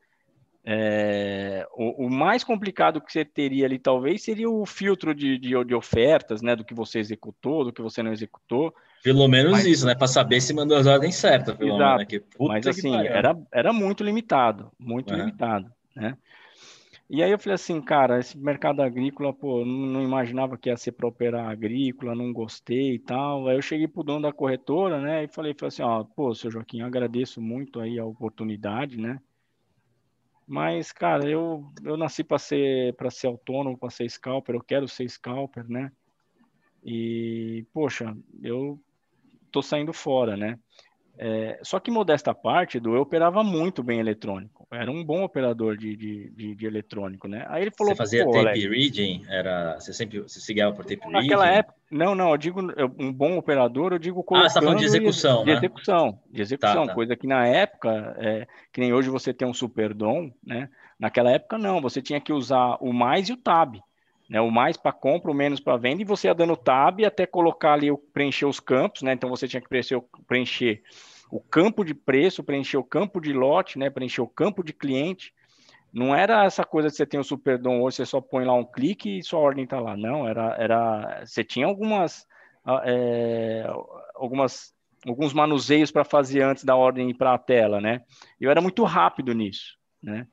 É, 0.69 1.65
o, 1.75 2.07
o 2.07 2.09
mais 2.09 2.43
complicado 2.43 2.99
que 2.99 3.09
você 3.09 3.23
teria 3.23 3.65
ali, 3.65 3.79
talvez, 3.79 4.21
seria 4.21 4.49
o 4.49 4.65
filtro 4.65 5.15
de, 5.15 5.37
de, 5.37 5.63
de 5.63 5.73
ofertas, 5.73 6.41
né? 6.41 6.57
Do 6.57 6.65
que 6.65 6.73
você 6.73 6.99
executou, 6.99 7.63
do 7.63 7.71
que 7.71 7.81
você 7.81 8.03
não 8.03 8.11
executou. 8.11 8.75
Pelo 9.01 9.29
menos 9.29 9.53
Mas- 9.53 9.65
isso, 9.65 9.85
né? 9.85 9.95
Para 9.95 10.07
saber 10.07 10.41
se 10.41 10.53
mandou 10.53 10.77
as 10.77 10.85
ordens 10.85 11.15
certas, 11.15 11.55
pelo 11.55 11.75
Exato. 11.77 11.79
menos. 11.79 11.99
Né? 11.99 12.05
Que, 12.05 12.45
Mas 12.45 12.67
assim, 12.67 12.91
pariu. 12.91 13.13
era, 13.13 13.37
era 13.53 13.71
muito 13.71 14.03
limitado, 14.03 14.69
muito 14.77 15.13
Aham. 15.13 15.19
limitado, 15.19 15.71
né? 15.95 16.17
E 17.09 17.23
aí 17.23 17.31
eu 17.31 17.39
falei 17.39 17.55
assim, 17.55 17.81
cara, 17.81 18.19
esse 18.19 18.37
mercado 18.37 18.81
agrícola, 18.81 19.33
pô, 19.33 19.63
não, 19.63 19.85
não 19.87 20.03
imaginava 20.03 20.57
que 20.57 20.69
ia 20.69 20.75
ser 20.75 20.91
para 20.91 21.07
operar 21.07 21.47
agrícola, 21.49 22.13
não 22.13 22.33
gostei 22.33 22.95
e 22.95 22.99
tal. 22.99 23.47
Aí 23.47 23.55
eu 23.57 23.61
cheguei 23.61 23.87
pro 23.87 24.03
dono 24.03 24.23
da 24.23 24.33
corretora, 24.33 24.99
né, 24.99 25.23
e 25.23 25.27
falei, 25.29 25.53
falei 25.53 25.69
assim, 25.69 25.83
ó, 25.83 26.03
pô, 26.03 26.35
seu 26.35 26.51
Joaquim, 26.51 26.81
agradeço 26.81 27.41
muito 27.41 27.79
aí 27.79 27.97
a 27.97 28.05
oportunidade, 28.05 28.97
né? 28.97 29.19
Mas, 30.47 30.93
cara, 30.93 31.29
eu, 31.29 31.69
eu 31.83 31.97
nasci 31.97 32.23
para 32.23 32.39
ser 32.39 32.95
para 32.95 33.11
ser 33.11 33.27
autônomo, 33.27 33.77
para 33.77 33.89
ser 33.89 34.09
scalper, 34.09 34.55
eu 34.55 34.63
quero 34.63 34.87
ser 34.87 35.09
scalper, 35.09 35.69
né? 35.69 35.91
E, 36.83 37.65
poxa, 37.73 38.15
eu 38.41 38.79
tô 39.51 39.61
saindo 39.61 39.91
fora, 39.91 40.37
né? 40.37 40.57
É, 41.19 41.59
só 41.63 41.79
que 41.79 41.89
modesta 41.89 42.33
parte, 42.33 42.79
do 42.79 42.95
eu 42.95 43.01
operava 43.01 43.43
muito 43.43 43.81
bem 43.81 43.99
eletrônico. 43.99 44.67
Era 44.71 44.91
um 44.91 45.03
bom 45.03 45.23
operador 45.23 45.77
de, 45.77 45.95
de, 45.95 46.29
de, 46.31 46.55
de 46.55 46.65
eletrônico, 46.65 47.27
né? 47.27 47.45
Aí 47.49 47.63
ele 47.63 47.71
falou, 47.71 47.93
Você 47.93 47.97
fazia 47.97 48.25
tape 48.25 48.37
Alex, 48.37 48.63
reading? 48.65 49.25
Era, 49.27 49.79
você 49.79 49.93
sempre 49.93 50.19
você 50.19 50.39
se 50.39 50.53
guiava 50.53 50.75
por 50.75 50.85
tape 50.85 51.01
reading? 51.01 51.13
naquela 51.13 51.47
época, 51.47 51.75
não, 51.89 52.13
não, 52.13 52.31
eu 52.31 52.37
digo 52.37 52.61
um 52.99 53.11
bom 53.11 53.37
operador, 53.37 53.93
eu 53.93 53.99
digo 53.99 54.23
Ah, 54.33 54.47
você 54.47 54.55
tá 54.55 54.61
falando 54.61 54.79
de 54.79 54.85
execução, 54.85 55.43
de 55.43 55.51
né? 55.51 55.57
execução, 55.57 56.19
de 56.29 56.41
execução, 56.41 56.85
tá. 56.85 56.93
coisa 56.93 57.15
que 57.15 57.25
na 57.25 57.47
época, 57.47 58.15
é, 58.19 58.47
que 58.71 58.81
nem 58.81 58.93
hoje 58.93 59.09
você 59.09 59.33
tem 59.33 59.47
um 59.47 59.53
superdom, 59.53 60.31
né? 60.45 60.69
Naquela 60.99 61.31
época 61.31 61.57
não, 61.57 61.81
você 61.81 62.01
tinha 62.01 62.19
que 62.19 62.33
usar 62.33 62.77
o 62.81 62.91
mais 62.91 63.29
e 63.29 63.33
o 63.33 63.37
tab, 63.37 63.77
né? 64.29 64.41
O 64.41 64.51
mais 64.51 64.77
para 64.77 64.91
compra, 64.91 65.31
o 65.31 65.33
menos 65.33 65.59
para 65.59 65.77
venda, 65.77 66.01
e 66.01 66.05
você 66.05 66.27
ia 66.27 66.35
dando 66.35 66.55
tab 66.57 67.01
até 67.05 67.25
colocar 67.25 67.73
ali, 67.73 67.89
preencher 68.13 68.45
os 68.45 68.59
campos, 68.59 69.01
né? 69.01 69.13
Então 69.13 69.29
você 69.29 69.47
tinha 69.47 69.61
que 69.61 69.69
preencher, 69.69 69.95
o- 69.95 70.09
preencher 70.27 70.81
o 71.31 71.39
campo 71.39 71.83
de 71.83 71.93
preço, 71.93 72.43
preencher 72.43 72.77
o 72.77 72.83
campo 72.83 73.19
de 73.19 73.33
lote, 73.33 73.77
né? 73.79 73.89
Preencher 73.89 74.21
o 74.21 74.27
campo 74.27 74.63
de 74.63 74.73
cliente. 74.73 75.33
Não 75.93 76.15
era 76.15 76.45
essa 76.45 76.63
coisa 76.63 76.89
de 76.89 76.95
você 76.95 77.05
tem 77.05 77.19
o 77.19 77.23
Superdom 77.23 77.81
hoje, 77.81 77.97
você 77.97 78.05
só 78.05 78.21
põe 78.21 78.45
lá 78.45 78.53
um 78.53 78.65
clique 78.65 79.17
e 79.19 79.23
sua 79.23 79.39
ordem 79.39 79.63
está 79.63 79.79
lá. 79.79 79.95
Não, 79.95 80.27
era, 80.27 80.55
era 80.59 81.23
você 81.25 81.43
tinha 81.43 81.65
algumas, 81.65 82.25
ah, 82.65 82.81
é, 82.85 83.65
algumas 84.15 84.75
alguns 85.05 85.31
manuseios 85.33 85.91
para 85.91 86.03
fazer 86.03 86.41
antes 86.41 86.63
da 86.63 86.75
ordem 86.75 87.09
ir 87.09 87.13
para 87.13 87.33
a 87.33 87.37
tela, 87.37 87.79
né? 87.79 88.01
Eu 88.39 88.49
era 88.51 88.61
muito 88.61 88.83
rápido 88.83 89.33
nisso, 89.33 89.77
né? 90.01 90.27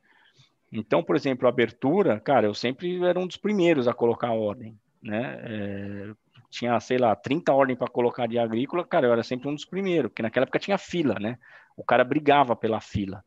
Então, 0.75 1.05
por 1.05 1.15
exemplo, 1.15 1.47
a 1.47 1.51
abertura, 1.51 2.19
cara, 2.19 2.47
eu 2.47 2.55
sempre 2.55 3.01
era 3.05 3.19
um 3.19 3.29
dos 3.29 3.37
primeiros 3.37 3.87
a 3.87 3.95
colocar 3.95 4.33
ordem, 4.33 4.77
né? 5.01 5.41
É, 5.45 6.11
tinha, 6.51 6.79
sei 6.81 6.99
lá, 6.99 7.15
30 7.15 7.53
ordens 7.53 7.79
para 7.79 7.87
colocar 7.87 8.27
de 8.27 8.39
agrícola, 8.41 8.85
cara, 8.85 9.07
eu 9.07 9.13
era 9.13 9.23
sempre 9.23 9.49
um 9.49 9.55
dos 9.55 9.65
primeiros, 9.65 10.11
porque 10.11 10.23
naquela 10.23 10.43
época 10.43 10.59
tinha 10.59 10.77
fila, 10.77 11.15
né? 11.21 11.39
O 11.77 11.85
cara 11.85 12.03
brigava 12.03 12.57
pela 12.57 12.81
fila, 12.81 13.25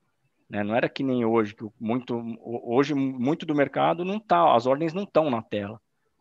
né? 0.49 0.61
Não 0.61 0.75
era 0.75 0.89
que 0.89 1.03
nem 1.03 1.23
hoje, 1.23 1.55
que 1.55 1.65
muito, 1.79 2.21
hoje 2.41 2.93
muito 2.93 3.45
do 3.45 3.55
mercado 3.55 4.03
não 4.03 4.19
tá, 4.19 4.53
as 4.53 4.65
ordens 4.65 4.93
não 4.93 5.03
estão 5.03 5.29
na 5.29 5.41
tela, 5.41 5.79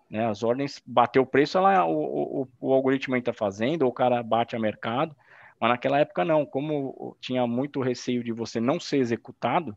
né? 0.08 0.28
As 0.28 0.44
ordens, 0.44 0.80
bateu 0.86 1.22
o 1.22 1.26
preço, 1.26 1.58
ela, 1.58 1.84
o, 1.84 2.42
o, 2.42 2.48
o 2.60 2.72
algoritmo 2.72 3.16
está 3.16 3.32
fazendo, 3.32 3.82
ou 3.82 3.88
o 3.88 3.94
cara 3.94 4.22
bate 4.22 4.54
a 4.54 4.60
mercado, 4.60 5.16
mas 5.60 5.70
naquela 5.70 5.98
época 5.98 6.24
não, 6.24 6.46
como 6.46 7.16
tinha 7.20 7.44
muito 7.48 7.80
receio 7.80 8.22
de 8.22 8.30
você 8.30 8.60
não 8.60 8.78
ser 8.78 8.98
executado, 8.98 9.76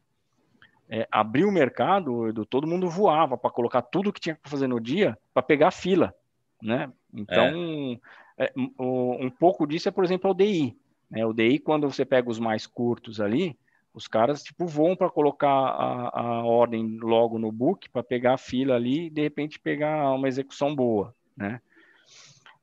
é, 0.90 1.08
abriu 1.12 1.48
o 1.48 1.52
mercado, 1.52 2.28
Edu, 2.28 2.46
todo 2.46 2.68
mundo 2.68 2.90
voava 2.90 3.38
para 3.38 3.52
colocar 3.52 3.82
tudo 3.82 4.12
que 4.12 4.20
tinha 4.20 4.36
que 4.36 4.50
fazer 4.50 4.68
no 4.68 4.80
dia 4.80 5.18
para 5.34 5.44
pegar 5.44 5.72
fila, 5.72 6.14
né? 6.62 6.92
Então, 7.14 8.00
é, 8.38 8.52
um, 8.58 9.26
um 9.26 9.30
pouco 9.30 9.68
disso 9.68 9.88
é, 9.88 9.92
por 9.92 10.04
exemplo, 10.04 10.32
o 10.32 10.34
DI. 10.34 10.76
Né? 11.10 11.26
O 11.26 11.34
DI, 11.34 11.60
quando 11.60 11.90
você 11.90 12.04
pega 12.04 12.30
os 12.30 12.40
mais 12.40 12.66
curtos 12.66 13.22
ali, 13.22 13.58
os 13.94 14.08
caras 14.08 14.42
tipo 14.42 14.66
voam 14.66 14.96
para 14.96 15.10
colocar 15.10 15.48
a, 15.48 16.22
a, 16.22 16.44
ordem 16.44 16.98
logo 17.00 17.38
no 17.38 17.52
book 17.52 17.90
para 17.90 18.04
pegar 18.04 18.34
a 18.34 18.38
fila 18.38 18.76
ali 18.76 19.08
e 19.08 19.10
de 19.10 19.22
repente 19.22 19.60
pegar 19.60 20.12
uma 20.12 20.28
execução 20.28 20.76
boa, 20.76 21.14
né? 21.36 21.62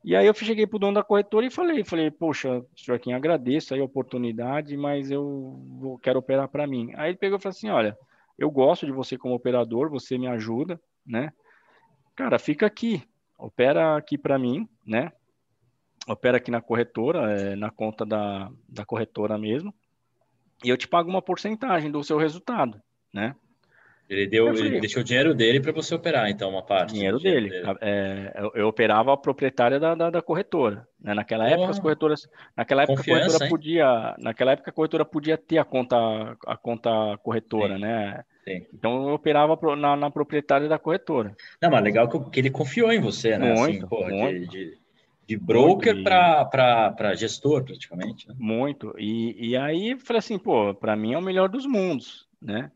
E 0.04 0.14
aí 0.14 0.24
eu 0.24 0.34
cheguei 0.34 0.68
para 0.68 0.76
o 0.76 0.78
dono 0.78 0.94
da 0.94 1.02
corretora 1.02 1.46
e 1.46 1.50
falei, 1.50 1.82
falei, 1.82 2.12
poxa, 2.12 2.64
Joaquim, 2.76 3.12
agradeço 3.12 3.74
aí 3.74 3.80
a 3.80 3.84
oportunidade, 3.84 4.76
mas 4.76 5.10
eu 5.10 5.60
vou, 5.80 5.98
quero 5.98 6.20
operar 6.20 6.46
para 6.46 6.64
mim. 6.64 6.92
Aí 6.94 7.10
ele 7.10 7.18
pegou 7.18 7.38
e 7.38 7.42
falou 7.42 7.50
assim, 7.50 7.70
olha, 7.70 7.98
eu 8.38 8.50
gosto 8.50 8.86
de 8.86 8.92
você 8.92 9.16
como 9.16 9.34
operador, 9.34 9.90
você 9.90 10.18
me 10.18 10.26
ajuda, 10.26 10.80
né? 11.04 11.32
Cara, 12.14 12.38
fica 12.38 12.66
aqui, 12.66 13.02
opera 13.38 13.96
aqui 13.96 14.16
para 14.16 14.38
mim, 14.38 14.68
né? 14.84 15.12
Opera 16.08 16.36
aqui 16.36 16.50
na 16.50 16.60
corretora, 16.60 17.32
é, 17.32 17.56
na 17.56 17.70
conta 17.70 18.04
da, 18.04 18.50
da 18.68 18.84
corretora 18.84 19.36
mesmo, 19.36 19.74
e 20.64 20.68
eu 20.68 20.76
te 20.76 20.88
pago 20.88 21.10
uma 21.10 21.22
porcentagem 21.22 21.90
do 21.90 22.02
seu 22.02 22.18
resultado, 22.18 22.80
né? 23.12 23.34
Ele, 24.08 24.26
deu, 24.26 24.54
ele 24.54 24.80
deixou 24.80 25.02
o 25.02 25.04
dinheiro 25.04 25.34
dele 25.34 25.60
para 25.60 25.72
você 25.72 25.92
operar, 25.92 26.30
então, 26.30 26.48
uma 26.48 26.62
parte. 26.62 26.94
Dinheiro, 26.94 27.18
dinheiro 27.18 27.48
dele. 27.48 27.62
dele. 27.62 27.78
É, 27.80 28.32
eu, 28.36 28.52
eu, 28.54 28.68
operava 28.68 29.12
a 29.12 29.16
proprietária 29.16 29.80
da, 29.80 29.96
da, 29.96 30.10
da 30.10 30.22
corretora. 30.22 30.86
Né? 31.00 31.12
Naquela 31.12 31.48
época, 31.48 31.70
as 31.70 31.80
corretoras. 31.80 32.28
Naquela 32.56 32.84
época, 32.84 33.00
a 33.00 33.04
corretora 33.04 33.44
hein? 33.44 33.50
podia. 33.50 34.14
Naquela 34.18 34.52
época, 34.52 34.70
a 34.70 34.72
corretora 34.72 35.04
podia 35.04 35.36
ter 35.36 35.58
a 35.58 35.64
conta, 35.64 35.96
a 36.46 36.56
conta 36.56 37.18
corretora, 37.20 37.74
Sim. 37.74 37.80
né? 37.80 38.24
Sim. 38.44 38.64
Então 38.72 39.08
eu 39.08 39.14
operava 39.14 39.58
na, 39.74 39.96
na, 39.96 40.10
proprietária 40.10 40.68
da 40.68 40.78
corretora. 40.78 41.36
Não, 41.60 41.68
mas 41.68 41.82
legal 41.82 42.08
que, 42.08 42.30
que 42.30 42.38
ele 42.38 42.50
confiou 42.50 42.92
em 42.92 43.00
você, 43.00 43.36
né? 43.36 43.54
Muito, 43.54 43.78
assim, 43.78 43.88
porra, 43.88 44.08
muito. 44.08 44.50
De, 44.50 44.66
de, 44.66 44.78
de 45.26 45.36
broker 45.36 46.04
para 46.04 47.14
gestor, 47.16 47.64
praticamente. 47.64 48.28
Né? 48.28 48.36
Muito. 48.38 48.94
E, 48.96 49.48
e 49.48 49.56
aí 49.56 49.98
falei 49.98 50.18
assim, 50.20 50.38
pô, 50.38 50.72
para 50.72 50.94
mim 50.94 51.14
é 51.14 51.18
o 51.18 51.22
melhor 51.22 51.48
dos 51.48 51.66
mundos, 51.66 52.28
né? 52.40 52.70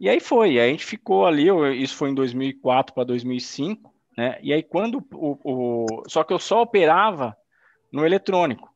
E 0.00 0.08
aí 0.08 0.18
foi, 0.18 0.58
a 0.58 0.66
gente 0.66 0.86
ficou 0.86 1.26
ali, 1.26 1.46
isso 1.76 1.94
foi 1.94 2.08
em 2.08 2.14
2004 2.14 2.94
para 2.94 3.04
2005, 3.04 3.92
né? 4.16 4.38
E 4.42 4.50
aí 4.50 4.62
quando 4.62 5.06
o, 5.12 5.38
o, 5.44 6.02
só 6.08 6.24
que 6.24 6.32
eu 6.32 6.38
só 6.38 6.62
operava 6.62 7.36
no 7.92 8.06
eletrônico, 8.06 8.74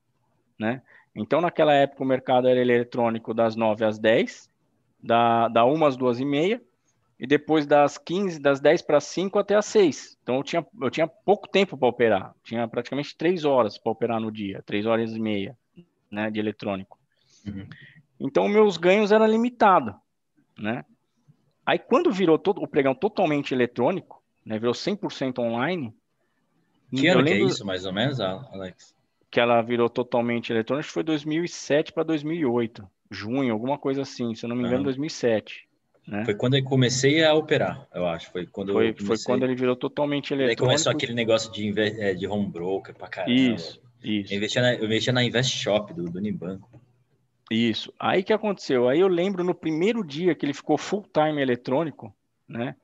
né? 0.58 0.82
Então 1.16 1.40
naquela 1.40 1.72
época 1.72 2.02
o 2.02 2.06
mercado 2.06 2.46
era 2.46 2.60
eletrônico 2.60 3.32
das 3.32 3.56
9 3.56 3.86
às 3.86 3.98
10, 3.98 4.50
da, 5.02 5.48
da 5.48 5.64
1 5.64 5.86
às 5.86 5.96
2 5.96 6.20
e 6.20 6.24
meia, 6.26 6.62
e 7.18 7.26
depois 7.26 7.64
das 7.64 7.96
15, 7.96 8.38
das 8.38 8.60
10 8.60 8.82
para 8.82 9.00
5 9.00 9.38
até 9.38 9.54
às 9.54 9.64
6. 9.64 10.18
Então 10.22 10.36
eu 10.36 10.42
tinha, 10.42 10.66
eu 10.78 10.90
tinha 10.90 11.06
pouco 11.06 11.48
tempo 11.48 11.74
para 11.74 11.88
operar, 11.88 12.34
tinha 12.44 12.68
praticamente 12.68 13.16
3 13.16 13.46
horas 13.46 13.78
para 13.78 13.90
operar 13.90 14.20
no 14.20 14.30
dia, 14.30 14.62
3 14.66 14.84
horas 14.84 15.14
e 15.14 15.18
meia, 15.18 15.56
né, 16.10 16.30
de 16.30 16.38
eletrônico. 16.38 16.98
Uhum. 17.46 17.66
Então 18.20 18.46
meus 18.46 18.76
ganhos 18.76 19.10
eram 19.10 19.26
limitados, 19.26 19.94
né? 20.58 20.84
Aí 21.66 21.78
quando 21.78 22.12
virou 22.12 22.38
todo, 22.38 22.62
o 22.62 22.68
pregão 22.68 22.94
totalmente 22.94 23.54
eletrônico, 23.54 24.22
né, 24.44 24.58
virou 24.58 24.74
100% 24.74 25.38
online. 25.38 25.94
Que 26.94 27.08
ano 27.08 27.22
lembro, 27.22 27.38
que 27.38 27.44
é 27.44 27.46
isso, 27.46 27.64
mais 27.64 27.86
ou 27.86 27.92
menos, 27.92 28.20
Alex? 28.20 28.94
Que 29.30 29.40
ela 29.40 29.60
virou 29.62 29.88
totalmente 29.88 30.52
eletrônica, 30.52 30.88
foi 30.88 31.02
2007 31.02 31.92
para 31.92 32.02
2008, 32.02 32.86
junho, 33.10 33.52
alguma 33.52 33.78
coisa 33.78 34.02
assim, 34.02 34.34
se 34.34 34.44
eu 34.44 34.48
não 34.48 34.56
me 34.56 34.62
engano, 34.62 34.78
uhum. 34.78 34.84
2007. 34.84 35.66
Né? 36.06 36.24
Foi 36.24 36.34
quando 36.34 36.54
eu 36.54 36.62
comecei 36.62 37.24
a 37.24 37.32
operar, 37.34 37.88
eu 37.94 38.06
acho. 38.06 38.30
Foi 38.30 38.46
quando, 38.46 38.72
foi, 38.72 38.92
comecei... 38.92 39.06
foi 39.06 39.24
quando 39.24 39.42
ele 39.44 39.54
virou 39.54 39.74
totalmente 39.74 40.32
eletrônico. 40.32 40.62
Aí 40.62 40.66
começou 40.68 40.92
aquele 40.92 41.14
negócio 41.14 41.50
de, 41.50 41.72
é, 41.80 42.14
de 42.14 42.26
home 42.26 42.46
broker 42.46 42.94
pra 42.94 43.08
caramba. 43.08 43.32
Isso, 43.32 43.80
isso. 44.02 44.32
Eu 44.32 44.36
investia 44.36 44.60
na, 44.60 44.74
eu 44.74 44.84
investia 44.84 45.12
na 45.12 45.24
Invest 45.24 45.56
Shop 45.56 45.94
do, 45.94 46.04
do 46.04 46.18
Unibanco. 46.18 46.68
Isso. 47.54 47.92
Aí 47.98 48.22
que 48.22 48.32
aconteceu? 48.32 48.88
Aí 48.88 48.98
eu 48.98 49.08
lembro 49.08 49.44
no 49.44 49.54
primeiro 49.54 50.04
dia 50.04 50.34
que 50.34 50.44
ele 50.44 50.52
ficou 50.52 50.76
full 50.76 51.04
time 51.12 51.40
eletrônico, 51.40 52.12
né? 52.48 52.74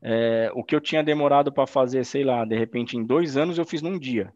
É, 0.00 0.50
o 0.54 0.62
que 0.62 0.76
eu 0.76 0.80
tinha 0.80 1.02
demorado 1.02 1.50
para 1.50 1.66
fazer, 1.66 2.04
sei 2.04 2.22
lá, 2.22 2.44
de 2.44 2.56
repente 2.56 2.96
em 2.96 3.04
dois 3.04 3.36
anos 3.36 3.58
eu 3.58 3.64
fiz 3.64 3.82
num 3.82 3.98
dia, 3.98 4.32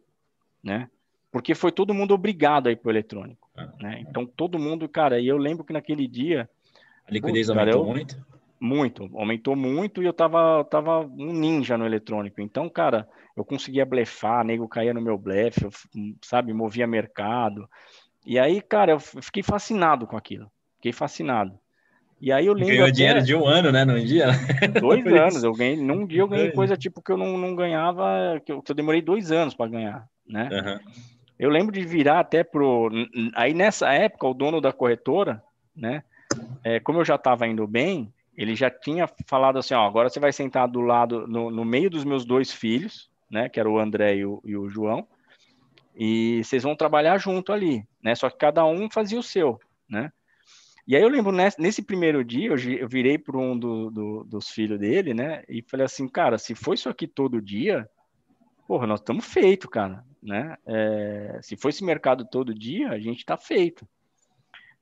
né? 0.61 0.89
Porque 1.31 1.55
foi 1.55 1.71
todo 1.71 1.93
mundo 1.93 2.13
obrigado 2.13 2.67
a 2.67 2.71
ir 2.71 2.75
para 2.75 2.89
o 2.89 2.91
eletrônico, 2.91 3.49
ah. 3.55 3.69
né? 3.79 3.99
Então 4.01 4.25
todo 4.25 4.59
mundo, 4.59 4.89
cara, 4.89 5.19
e 5.19 5.27
eu 5.27 5.37
lembro 5.37 5.63
que 5.63 5.71
naquele 5.71 6.07
dia 6.07 6.49
a 7.07 7.11
liquidez 7.11 7.49
aumentou 7.49 7.71
cara, 7.71 7.77
eu, 7.77 7.85
muito? 7.85 8.31
Muito, 8.59 9.09
aumentou 9.15 9.55
muito 9.55 10.03
e 10.03 10.05
eu 10.05 10.13
tava, 10.13 10.63
tava 10.65 10.99
um 10.99 11.33
ninja 11.33 11.77
no 11.77 11.85
eletrônico. 11.85 12.41
Então, 12.41 12.69
cara, 12.69 13.07
eu 13.35 13.45
conseguia 13.45 13.85
blefar, 13.85 14.43
nego 14.43 14.67
caía 14.67 14.93
no 14.93 15.01
meu 15.01 15.17
blefe, 15.17 15.63
eu, 15.63 15.71
sabe, 16.21 16.53
movia 16.53 16.85
mercado. 16.85 17.67
E 18.25 18.37
aí, 18.37 18.61
cara, 18.61 18.91
eu 18.91 18.99
fiquei 18.99 19.43
fascinado 19.43 20.05
com 20.05 20.15
aquilo. 20.15 20.51
Fiquei 20.77 20.91
fascinado. 20.91 21.57
E 22.19 22.31
aí 22.31 22.45
eu 22.45 22.53
lembro. 22.53 22.73
Ganhou 22.73 22.85
até... 22.85 22.93
dinheiro 22.93 23.23
de 23.23 23.35
um 23.35 23.45
ano, 23.45 23.71
né? 23.71 23.83
Num 23.83 24.03
dia? 24.03 24.27
Dois 24.79 25.05
anos. 25.07 25.43
Eu 25.43 25.53
ganhei, 25.53 25.75
num 25.75 26.05
dia 26.05 26.21
eu 26.21 26.27
ganhei 26.27 26.51
coisa 26.51 26.77
tipo 26.77 27.01
que 27.01 27.11
eu 27.11 27.17
não, 27.17 27.37
não 27.37 27.55
ganhava, 27.55 28.39
que 28.45 28.51
eu, 28.51 28.61
que 28.61 28.71
eu 28.71 28.75
demorei 28.75 29.01
dois 29.01 29.31
anos 29.31 29.55
para 29.55 29.71
ganhar, 29.71 30.07
né? 30.27 30.49
Uhum. 30.51 30.79
Eu 31.39 31.49
lembro 31.49 31.73
de 31.73 31.83
virar 31.83 32.19
até 32.19 32.43
pro. 32.43 32.91
Aí 33.33 33.55
nessa 33.55 33.91
época, 33.91 34.27
o 34.27 34.33
dono 34.35 34.61
da 34.61 34.71
corretora, 34.71 35.43
né? 35.75 36.03
é, 36.63 36.79
como 36.79 36.99
eu 36.99 37.05
já 37.05 37.15
estava 37.15 37.47
indo 37.47 37.65
bem, 37.67 38.11
ele 38.35 38.55
já 38.55 38.69
tinha 38.69 39.09
falado 39.25 39.59
assim, 39.59 39.73
ó, 39.73 39.85
agora 39.85 40.09
você 40.09 40.19
vai 40.19 40.31
sentar 40.31 40.67
do 40.67 40.81
lado, 40.81 41.27
no, 41.27 41.51
no 41.51 41.65
meio 41.65 41.89
dos 41.89 42.03
meus 42.03 42.25
dois 42.25 42.51
filhos, 42.51 43.09
né, 43.29 43.49
que 43.49 43.59
era 43.59 43.69
o 43.69 43.79
André 43.79 44.15
e 44.15 44.25
o, 44.25 44.41
e 44.45 44.55
o, 44.55 44.69
João, 44.69 45.07
e 45.95 46.41
vocês 46.43 46.63
vão 46.63 46.75
trabalhar 46.75 47.17
junto 47.17 47.51
ali, 47.51 47.85
né, 48.03 48.15
só 48.15 48.29
que 48.29 48.37
cada 48.37 48.65
um 48.65 48.89
fazia 48.89 49.19
o 49.19 49.23
seu, 49.23 49.59
né. 49.89 50.11
E 50.87 50.95
aí 50.95 51.01
eu 51.01 51.09
lembro, 51.09 51.31
nesse, 51.31 51.61
nesse 51.61 51.81
primeiro 51.81 52.23
dia, 52.23 52.49
eu, 52.49 52.87
virei 52.87 53.17
para 53.17 53.37
um 53.37 53.57
do, 53.57 53.91
do, 53.91 54.23
dos 54.23 54.49
filhos 54.49 54.79
dele, 54.79 55.13
né, 55.13 55.43
e 55.47 55.61
falei 55.61 55.85
assim, 55.85 56.07
cara, 56.07 56.37
se 56.37 56.55
for 56.55 56.73
isso 56.73 56.89
aqui 56.89 57.07
todo 57.07 57.41
dia, 57.41 57.89
porra, 58.67 58.87
nós 58.87 58.99
estamos 58.99 59.25
feito, 59.25 59.69
cara, 59.69 60.03
né, 60.21 60.57
é, 60.65 61.39
se 61.41 61.55
for 61.55 61.69
esse 61.69 61.83
mercado 61.83 62.25
todo 62.25 62.53
dia, 62.53 62.89
a 62.89 62.99
gente 62.99 63.19
está 63.19 63.37
feito. 63.37 63.87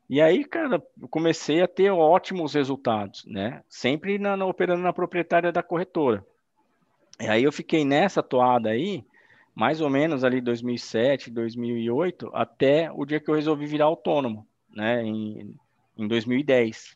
E 0.10 0.20
aí, 0.20 0.44
cara, 0.44 0.84
eu 1.00 1.08
comecei 1.08 1.62
a 1.62 1.68
ter 1.68 1.92
ótimos 1.92 2.56
resultados, 2.56 3.24
né? 3.28 3.62
Sempre 3.70 4.18
na, 4.18 4.36
na, 4.36 4.44
operando 4.44 4.82
na 4.82 4.92
proprietária 4.92 5.52
da 5.52 5.62
corretora. 5.62 6.26
E 7.22 7.28
aí 7.28 7.44
eu 7.44 7.52
fiquei 7.52 7.86
nessa 7.86 8.24
toada 8.24 8.70
aí, 8.70 9.06
mais 9.60 9.82
ou 9.82 9.90
menos 9.90 10.24
ali 10.24 10.40
2007, 10.40 11.30
2008, 11.30 12.32
até 12.34 12.90
o 12.94 13.04
dia 13.04 13.20
que 13.20 13.30
eu 13.30 13.36
resolvi 13.36 13.66
virar 13.66 13.86
autônomo, 13.86 14.48
né? 14.74 15.04
Em, 15.04 15.54
em 15.98 16.08
2010. 16.08 16.96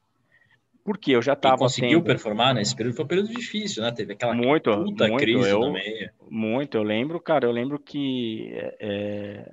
Porque 0.81 1.11
eu 1.11 1.21
já 1.21 1.33
estava. 1.33 1.57
conseguiu 1.57 1.99
tendo... 1.99 2.07
performar 2.07 2.53
nesse 2.53 2.73
período? 2.73 2.95
Foi 2.95 3.03
um 3.03 3.07
período 3.09 3.27
difícil, 3.27 3.83
né? 3.83 3.91
Teve 3.91 4.13
aquela 4.13 4.33
muito, 4.33 4.71
puta 4.71 5.07
muito, 5.09 5.19
crise 5.19 5.49
eu, 5.49 5.59
no 5.59 5.73
meio. 5.73 6.09
Muito, 6.29 6.77
eu 6.77 6.83
lembro, 6.83 7.19
cara, 7.19 7.45
eu 7.45 7.51
lembro 7.51 7.77
que 7.77 8.53
é, 8.79 9.51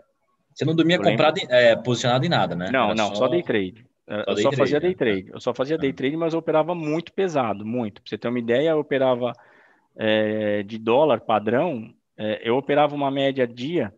você 0.55 0.65
não 0.65 0.77
dormia 0.77 0.99
comprado, 0.99 1.41
é, 1.49 1.75
posicionado 1.75 2.25
em 2.25 2.29
nada, 2.29 2.55
né? 2.55 2.71
Não, 2.73 2.87
Era 2.87 2.95
não, 2.95 3.09
só... 3.09 3.15
só 3.17 3.29
day 3.29 3.43
trade. 3.43 3.85
Só 4.07 4.15
eu 4.15 4.35
day 4.35 4.43
só 4.45 4.51
trade, 4.51 4.57
fazia 4.57 4.81
day 4.81 4.91
né? 4.91 4.97
trade. 4.97 5.31
Eu 5.33 5.41
só 5.41 5.53
fazia 5.53 5.79
day 5.79 5.91
ah. 5.91 5.95
trade, 5.95 6.17
mas 6.17 6.33
eu 6.33 6.39
operava 6.39 6.77
muito 6.77 7.13
pesado, 7.13 7.67
muito. 7.67 8.01
Pra 8.03 8.09
você 8.09 8.17
ter 8.17 8.29
uma 8.29 8.39
ideia, 8.39 8.71
eu 8.71 8.79
operava 8.79 9.33
é, 9.97 10.63
de 10.63 10.79
dólar 10.79 11.21
padrão, 11.23 11.93
é, 12.21 12.39
eu 12.45 12.55
operava 12.55 12.95
uma 12.95 13.11
média 13.11 13.47
dia 13.47 13.95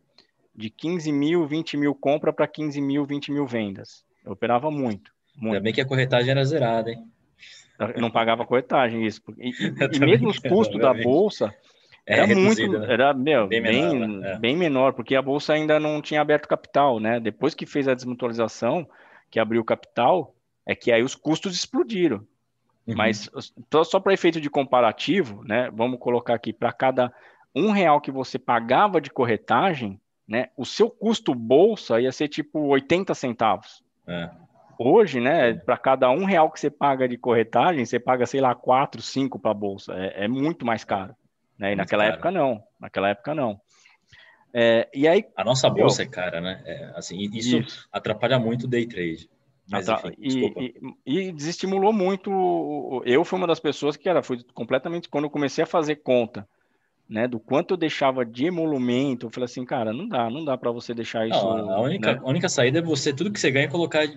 de 0.55 0.71
15 0.71 1.11
mil, 1.11 1.45
20 1.45 1.77
mil 1.77 1.93
compra 1.93 2.33
para 2.33 2.47
15 2.47 2.81
mil, 2.81 3.05
20 3.05 3.33
mil 3.33 3.45
vendas. 3.49 4.05
Eu 4.25 4.31
operava 4.31 4.71
muito. 4.71 5.11
muito. 5.35 5.55
Ainda 5.55 5.61
bem 5.61 5.73
que 5.73 5.81
a 5.81 5.85
corretagem 5.85 6.31
era 6.31 6.45
zerada, 6.45 6.93
hein? 6.93 7.05
Eu 7.81 8.01
não 8.01 8.13
pagava 8.13 8.47
corretagem, 8.47 9.05
isso. 9.05 9.21
E, 9.37 9.51
e, 9.51 9.99
mesmo 9.99 10.29
os 10.29 10.39
custos 10.39 10.81
da 10.81 10.95
bolsa, 10.95 11.53
é 12.07 12.21
era 12.21 12.27
muito, 12.29 12.79
né? 12.79 12.93
era 12.93 13.13
meu, 13.13 13.49
bem, 13.49 13.61
bem, 13.61 13.83
menor, 13.83 14.09
né? 14.09 14.39
bem, 14.39 14.57
menor, 14.57 14.93
porque 14.93 15.17
a 15.17 15.23
bolsa 15.23 15.55
ainda 15.55 15.81
não 15.81 16.01
tinha 16.01 16.21
aberto 16.21 16.47
capital, 16.47 17.01
né? 17.01 17.19
Depois 17.19 17.55
que 17.55 17.67
fez 17.67 17.89
a 17.89 17.95
desmutualização, 17.95 18.89
que 19.33 19.41
abriu 19.41 19.65
capital, 19.65 20.33
é 20.65 20.77
que 20.77 20.93
aí 20.93 21.03
os 21.03 21.17
custos 21.17 21.57
explodiram. 21.57 22.19
Uhum. 22.87 22.95
Mas 22.95 23.29
só 23.85 23.99
para 23.99 24.15
efeito 24.15 24.41
de 24.41 24.49
comparativo, 24.49 25.43
né? 25.43 25.69
Vamos 25.73 25.99
colocar 25.99 26.35
aqui 26.35 26.53
para 26.53 26.73
cada 26.73 27.13
um 27.55 27.71
real 27.71 28.01
que 28.01 28.11
você 28.11 28.39
pagava 28.39 29.01
de 29.01 29.11
corretagem, 29.11 30.01
né? 30.27 30.49
O 30.57 30.65
seu 30.65 30.89
custo 30.89 31.35
bolsa 31.35 32.01
ia 32.01 32.13
ser 32.13 32.29
tipo 32.29 32.61
80 32.61 33.15
centavos. 33.15 33.83
É. 34.07 34.31
Hoje, 34.79 35.21
né? 35.21 35.55
Para 35.55 35.77
cada 35.77 36.11
um 36.11 36.25
real 36.25 36.51
que 36.51 36.59
você 36.59 36.71
paga 36.71 37.07
de 37.09 37.17
corretagem, 37.17 37.85
você 37.85 38.01
paga, 38.01 38.27
sei 38.27 38.41
lá, 38.41 38.55
quatro, 38.55 39.03
cinco 39.03 39.39
para 39.39 39.51
a 39.51 39.55
bolsa. 39.55 39.93
É, 39.95 40.25
é 40.25 40.29
muito 40.29 40.65
mais 40.65 40.85
caro. 40.85 41.15
Né? 41.59 41.73
E 41.73 41.77
naquela 41.77 42.05
época 42.05 42.31
não, 42.31 42.63
naquela 42.81 43.09
época 43.11 43.35
não. 43.35 43.61
É, 44.55 44.89
e 44.93 45.09
aí, 45.09 45.25
a 45.35 45.45
nossa 45.45 45.71
bolsa 45.71 46.03
eu, 46.03 46.07
é 46.07 46.09
cara, 46.09 46.41
né? 46.41 46.63
É, 46.67 46.93
assim, 46.95 47.17
isso, 47.33 47.57
isso, 47.57 47.89
atrapalha 47.91 48.39
muito 48.39 48.65
o 48.65 48.69
day 48.69 48.87
trade. 48.87 49.31
Mas, 49.71 49.89
enfim, 49.89 50.13
e, 50.19 50.75
e, 51.07 51.19
e, 51.29 51.33
desestimulou 51.33 51.93
muito. 51.93 53.03
Eu 53.07 53.25
fui 53.25 53.39
uma 53.39 53.47
das 53.47 53.61
pessoas 53.61 53.97
que 53.97 54.09
era, 54.09 54.23
foi 54.23 54.43
completamente 54.53 55.09
quando 55.09 55.25
eu 55.25 55.31
comecei 55.31 55.65
a 55.65 55.67
fazer 55.67 55.97
conta, 55.97 56.47
né? 57.13 57.29
Do 57.29 57.39
quanto 57.39 57.75
eu 57.75 57.77
deixava 57.77 58.25
de 58.25 58.47
emolumento, 58.47 59.27
eu 59.27 59.31
falei 59.31 59.45
assim, 59.45 59.65
cara, 59.67 59.93
não 59.93 60.09
dá, 60.09 60.31
não 60.31 60.43
dá 60.43 60.57
para 60.57 60.71
você 60.73 60.95
deixar 60.95 61.29
isso. 61.29 61.45
Não, 61.45 61.71
a 61.71 61.81
única, 61.81 62.15
né? 62.15 62.21
a 62.25 62.29
única 62.29 62.49
saída 62.49 62.79
é 62.79 62.83
você 62.83 63.13
tudo 63.13 63.31
que 63.31 63.39
você 63.39 63.51
ganha 63.51 63.69
colocar 63.69 64.09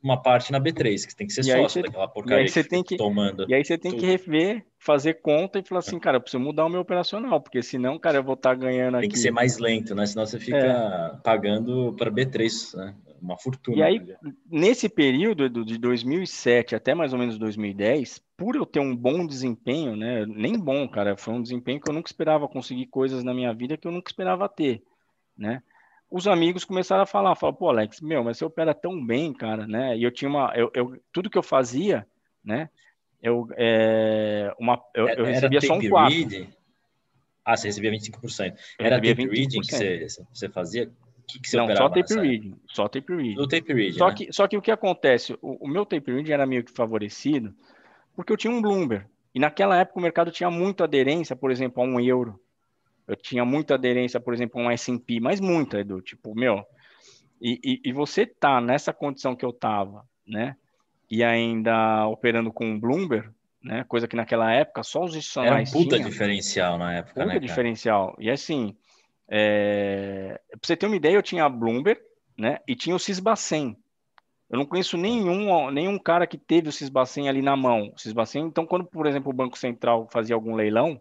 uma 0.00 0.22
parte 0.22 0.52
na 0.52 0.60
B3, 0.60 1.06
que 1.06 1.16
tem 1.16 1.26
que 1.26 1.32
ser 1.32 1.40
e 1.40 1.44
sócio 1.44 1.82
daquela 1.82 2.06
porcaria 2.06 2.42
e 2.42 2.42
aí 2.42 2.48
você 2.48 2.62
que 2.62 2.68
tem 2.68 2.82
que, 2.84 2.96
tomando. 2.96 3.46
E 3.48 3.54
aí 3.54 3.64
você 3.64 3.76
tem 3.76 3.90
tudo. 3.90 4.00
que 4.00 4.06
rever, 4.06 4.64
fazer 4.78 5.14
conta 5.14 5.58
e 5.58 5.64
falar 5.64 5.80
assim, 5.80 5.98
cara, 5.98 6.18
eu 6.18 6.20
preciso 6.20 6.42
mudar 6.42 6.64
o 6.64 6.68
meu 6.68 6.82
operacional, 6.82 7.40
porque 7.40 7.60
senão, 7.60 7.98
cara, 7.98 8.18
eu 8.18 8.22
vou 8.22 8.34
estar 8.34 8.50
tá 8.50 8.54
ganhando 8.54 8.92
tem 8.92 8.98
aqui. 8.98 9.08
Tem 9.08 9.10
que 9.10 9.18
ser 9.18 9.30
mais 9.32 9.58
lento, 9.58 9.94
né? 9.94 10.06
Senão 10.06 10.24
você 10.24 10.38
fica 10.38 10.58
é. 10.58 11.16
pagando 11.24 11.92
para 11.94 12.10
B3, 12.10 12.76
né? 12.76 12.94
Uma 13.24 13.38
fortuna. 13.38 13.76
E 13.78 13.82
aí, 13.82 14.00
nesse 14.50 14.88
período 14.88 15.48
de 15.64 15.78
2007 15.78 16.76
até 16.76 16.94
mais 16.94 17.12
ou 17.14 17.18
menos 17.18 17.38
2010, 17.38 18.22
por 18.36 18.54
eu 18.54 18.66
ter 18.66 18.80
um 18.80 18.94
bom 18.94 19.26
desempenho, 19.26 19.96
né? 19.96 20.26
Nem 20.26 20.58
bom, 20.58 20.86
cara, 20.86 21.16
foi 21.16 21.32
um 21.32 21.42
desempenho 21.42 21.80
que 21.80 21.90
eu 21.90 21.94
nunca 21.94 22.08
esperava 22.08 22.46
conseguir 22.46 22.86
coisas 22.86 23.24
na 23.24 23.32
minha 23.32 23.52
vida 23.54 23.76
que 23.76 23.88
eu 23.88 23.92
nunca 23.92 24.10
esperava 24.10 24.48
ter, 24.48 24.82
né? 25.36 25.62
os 26.14 26.28
amigos 26.28 26.64
começaram 26.64 27.02
a 27.02 27.06
falar, 27.06 27.34
falaram, 27.34 27.58
pô, 27.58 27.68
Alex, 27.68 28.00
meu, 28.00 28.22
mas 28.22 28.38
você 28.38 28.44
opera 28.44 28.72
tão 28.72 29.04
bem, 29.04 29.32
cara, 29.32 29.66
né? 29.66 29.98
E 29.98 30.04
eu 30.04 30.12
tinha 30.12 30.28
uma, 30.28 30.52
eu, 30.54 30.70
eu 30.72 31.02
tudo 31.12 31.28
que 31.28 31.36
eu 31.36 31.42
fazia, 31.42 32.06
né? 32.44 32.70
Eu, 33.20 33.48
é, 33.56 34.54
uma, 34.56 34.80
eu, 34.94 35.08
eu 35.08 35.24
recebia 35.24 35.60
só 35.60 35.74
um 35.74 35.88
quarto. 35.88 36.14
Read? 36.14 36.48
Ah, 37.44 37.56
você 37.56 37.66
recebia 37.66 37.90
25%. 37.90 38.56
Era 38.78 38.96
tape 38.96 39.08
25%. 39.08 39.30
reading 39.30 39.60
que 39.60 39.74
você, 39.74 40.06
você 40.32 40.48
fazia? 40.48 40.88
Que, 41.26 41.40
que 41.40 41.48
você 41.48 41.56
Não, 41.56 41.74
só 41.74 41.88
tape 41.88 42.14
reading, 42.14 42.56
só 42.66 42.88
tape 42.88 43.14
reading. 43.14 43.34
No 43.34 43.48
tape 43.48 43.72
reading, 43.72 43.98
só, 43.98 44.08
né? 44.08 44.14
que, 44.14 44.32
só 44.32 44.46
que 44.46 44.56
o 44.56 44.62
que 44.62 44.70
acontece, 44.70 45.36
o, 45.40 45.64
o 45.64 45.68
meu 45.68 45.86
tape 45.86 46.12
reading 46.12 46.32
era 46.32 46.46
meio 46.46 46.62
que 46.62 46.72
favorecido, 46.72 47.54
porque 48.14 48.32
eu 48.32 48.36
tinha 48.36 48.52
um 48.52 48.60
Bloomberg, 48.60 49.06
e 49.34 49.40
naquela 49.40 49.78
época 49.78 49.98
o 49.98 50.02
mercado 50.02 50.30
tinha 50.30 50.50
muita 50.50 50.84
aderência, 50.84 51.34
por 51.34 51.50
exemplo, 51.50 51.82
a 51.82 51.86
um 51.86 51.98
euro, 51.98 52.38
eu 53.06 53.16
tinha 53.16 53.44
muita 53.44 53.74
aderência, 53.74 54.20
por 54.20 54.32
exemplo, 54.32 54.60
a 54.60 54.64
um 54.64 54.70
S&P, 54.70 55.20
mas 55.20 55.40
muita, 55.40 55.80
Edu, 55.80 56.00
tipo, 56.00 56.34
meu, 56.34 56.64
e, 57.40 57.60
e, 57.64 57.80
e, 57.90 57.92
você 57.92 58.24
tá 58.24 58.60
nessa 58.60 58.92
condição 58.92 59.34
que 59.34 59.44
eu 59.44 59.52
tava, 59.52 60.06
né, 60.26 60.56
e 61.10 61.22
ainda 61.22 62.06
operando 62.06 62.52
com 62.52 62.64
um 62.64 62.80
Bloomberg, 62.80 63.28
né, 63.62 63.84
coisa 63.88 64.06
que 64.06 64.16
naquela 64.16 64.52
época 64.52 64.82
só 64.82 65.04
os 65.04 65.16
institucionais 65.16 65.70
Era 65.70 65.78
um 65.78 65.82
puta 65.82 65.96
tinham, 65.96 66.10
diferencial 66.10 66.78
na 66.78 66.94
época, 66.94 67.14
puta 67.14 67.26
né, 67.26 67.38
diferencial, 67.38 68.14
e 68.18 68.30
assim, 68.30 68.76
é, 69.28 70.40
pra 70.50 70.60
você 70.62 70.76
ter 70.76 70.86
uma 70.86 70.96
ideia, 70.96 71.14
eu 71.14 71.22
tinha 71.22 71.44
a 71.44 71.48
Bloomberg, 71.48 72.00
né, 72.36 72.58
e 72.66 72.74
tinha 72.74 72.96
o 72.96 72.98
Cisbacen, 72.98 73.76
eu 74.50 74.58
não 74.58 74.66
conheço 74.66 74.96
nenhum, 74.96 75.70
nenhum 75.70 75.98
cara 75.98 76.26
que 76.26 76.38
teve 76.38 76.68
o 76.68 76.72
Cisbacen 76.72 77.28
ali 77.28 77.42
na 77.42 77.56
mão. 77.56 77.92
O 77.94 77.98
Cisbacen, 77.98 78.44
então, 78.44 78.66
quando, 78.66 78.84
por 78.84 79.06
exemplo, 79.06 79.30
o 79.30 79.34
Banco 79.34 79.58
Central 79.58 80.06
fazia 80.10 80.34
algum 80.34 80.54
leilão, 80.54 81.00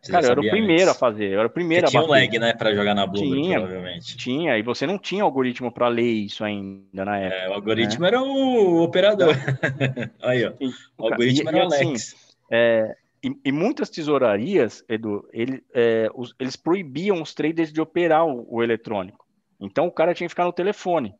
você 0.00 0.12
Cara, 0.12 0.26
eu 0.26 0.30
era 0.32 0.40
o 0.40 0.50
primeiro 0.50 0.82
antes. 0.82 0.96
a 0.96 0.98
fazer, 0.98 1.32
eu 1.32 1.38
era 1.38 1.48
o 1.48 1.50
primeiro 1.50 1.84
Porque 1.84 1.96
a 1.96 2.00
bater. 2.00 2.12
Tinha 2.12 2.18
um 2.18 2.24
lag, 2.24 2.38
né, 2.38 2.52
para 2.52 2.74
jogar 2.74 2.94
na 2.94 3.06
Bloomberg, 3.06 3.42
tinha, 3.42 3.58
provavelmente. 3.58 4.16
Tinha, 4.18 4.58
e 4.58 4.62
você 4.62 4.86
não 4.86 4.98
tinha 4.98 5.22
algoritmo 5.22 5.72
para 5.72 5.88
ler 5.88 6.02
isso 6.02 6.44
ainda 6.44 7.04
na 7.04 7.18
época. 7.18 7.42
É, 7.42 7.48
o 7.48 7.52
algoritmo 7.54 8.02
né? 8.02 8.08
era 8.08 8.22
o 8.22 8.82
operador. 8.82 9.34
Aí, 10.22 10.44
ó. 10.44 10.52
O 10.98 11.06
algoritmo 11.10 11.48
e, 11.48 11.48
era 11.48 11.56
o 11.56 11.62
Alex. 11.62 11.82
Assim, 11.82 12.16
É, 12.50 12.96
e, 13.24 13.40
e, 13.46 13.52
muitas 13.52 13.88
tesourarias, 13.88 14.84
Edu, 14.88 15.26
ele, 15.32 15.64
é, 15.72 16.10
os, 16.14 16.34
eles 16.38 16.56
proibiam 16.56 17.22
os 17.22 17.32
traders 17.32 17.72
de 17.72 17.80
operar 17.80 18.26
o, 18.26 18.46
o, 18.48 18.62
eletrônico. 18.62 19.24
Então 19.58 19.86
o 19.86 19.92
cara 19.92 20.12
tinha 20.12 20.26
que 20.26 20.32
ficar 20.32 20.44
no 20.44 20.52
telefone. 20.52 21.14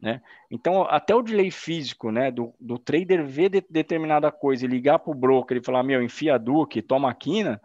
Né? 0.00 0.22
Então, 0.48 0.82
até 0.82 1.12
o 1.12 1.22
delay 1.22 1.50
físico 1.50 2.12
né, 2.12 2.30
do, 2.30 2.54
do 2.60 2.78
trader 2.78 3.26
ver 3.26 3.48
de, 3.48 3.64
determinada 3.68 4.30
coisa 4.30 4.64
e 4.64 4.68
ligar 4.68 5.00
para 5.00 5.10
o 5.10 5.14
broker 5.14 5.56
e 5.56 5.64
falar: 5.64 5.82
Meu, 5.82 6.00
enfia 6.00 6.36
a 6.36 6.38
Duque, 6.38 6.80
toma 6.80 7.10
a 7.10 7.14
quina, 7.14 7.60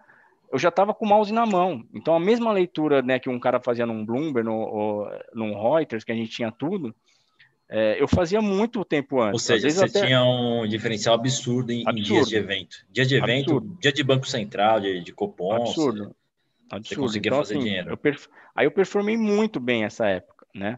eu 0.52 0.58
já 0.58 0.70
estava 0.70 0.94
com 0.96 1.06
o 1.06 1.10
mouse 1.10 1.32
na 1.32 1.46
mão. 1.46 1.84
Então, 1.94 2.16
a 2.16 2.20
mesma 2.20 2.52
leitura 2.52 3.04
né, 3.04 3.20
que 3.20 3.30
um 3.30 3.40
cara 3.40 3.60
fazia 3.60 3.86
num 3.86 4.04
Bloomberg, 4.04 4.48
no, 4.48 4.56
ou, 4.56 5.08
num 5.34 5.54
Reuters, 5.54 6.04
que 6.04 6.12
a 6.12 6.16
gente 6.16 6.32
tinha 6.32 6.52
tudo, 6.52 6.96
é, 7.70 8.02
eu 8.02 8.08
fazia 8.08 8.42
muito 8.42 8.84
tempo 8.86 9.22
antes. 9.22 9.34
Ou 9.34 9.40
seja, 9.40 9.70
você 9.70 9.86
até... 9.86 10.06
tinha 10.06 10.24
um 10.24 10.68
diferencial 10.68 11.16
absurdo 11.16 11.72
em, 11.72 11.82
absurdo. 11.88 12.00
em, 12.00 12.04
dias 12.04 12.28
de 12.28 12.36
evento. 12.36 12.86
Dia 12.92 13.06
de 13.06 13.16
evento, 13.16 13.52
absurdo. 13.52 13.78
dia 13.80 13.92
de 13.92 14.04
Banco 14.04 14.28
Central, 14.28 14.80
de, 14.80 15.02
de 15.02 15.12
Copom. 15.12 15.56
Absurdo. 15.56 16.04
Você, 16.04 16.76
absurdo. 16.76 16.88
Você 16.88 16.96
conseguia 16.96 17.30
então, 17.30 17.40
fazer 17.40 17.56
assim, 17.56 17.64
dinheiro. 17.64 17.90
Eu 17.90 17.98
perf... 17.98 18.28
Aí 18.56 18.66
eu 18.66 18.72
performei 18.72 19.18
muito 19.18 19.60
bem 19.60 19.84
essa 19.84 20.08
época, 20.08 20.46
né? 20.54 20.78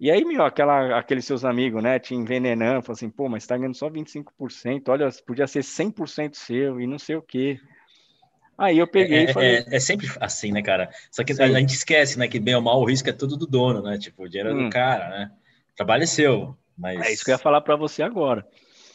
E 0.00 0.10
aí, 0.10 0.24
meu, 0.24 0.44
aquela, 0.44 0.98
aqueles 0.98 1.24
seus 1.24 1.44
amigos, 1.44 1.80
né, 1.80 1.96
te 2.00 2.12
envenenando, 2.12 2.82
falando 2.82 2.96
assim, 2.96 3.08
pô, 3.08 3.28
mas 3.28 3.46
tá 3.46 3.56
ganhando 3.56 3.76
só 3.76 3.88
25%, 3.88 4.88
olha, 4.88 5.08
podia 5.24 5.46
ser 5.46 5.60
100% 5.60 6.34
seu 6.34 6.80
e 6.80 6.88
não 6.88 6.98
sei 6.98 7.14
o 7.14 7.22
quê. 7.22 7.60
Aí 8.58 8.78
eu 8.78 8.86
peguei 8.88 9.18
é, 9.18 9.24
e 9.24 9.32
falei... 9.32 9.56
É, 9.58 9.76
é, 9.76 9.78
sempre 9.78 10.08
assim, 10.20 10.50
né, 10.50 10.60
cara? 10.60 10.90
Só 11.08 11.22
que 11.22 11.32
Sim. 11.32 11.42
a 11.44 11.60
gente 11.60 11.74
esquece, 11.74 12.18
né, 12.18 12.26
que 12.26 12.40
bem 12.40 12.56
ou 12.56 12.60
mal 12.60 12.80
o 12.80 12.84
risco 12.84 13.08
é 13.08 13.12
tudo 13.12 13.36
do 13.36 13.46
dono, 13.46 13.80
né? 13.80 13.96
Tipo, 13.96 14.24
o 14.24 14.28
dinheiro 14.28 14.50
é 14.50 14.54
hum. 14.54 14.64
do 14.64 14.70
cara, 14.70 15.08
né? 15.08 15.30
Trabalho 15.82 16.04
é 16.04 16.06
seu, 16.06 16.56
mas... 16.78 17.00
É 17.00 17.12
isso 17.12 17.24
que 17.24 17.30
eu 17.30 17.34
ia 17.34 17.38
falar 17.38 17.60
para 17.60 17.76
você 17.76 18.02
agora. 18.02 18.46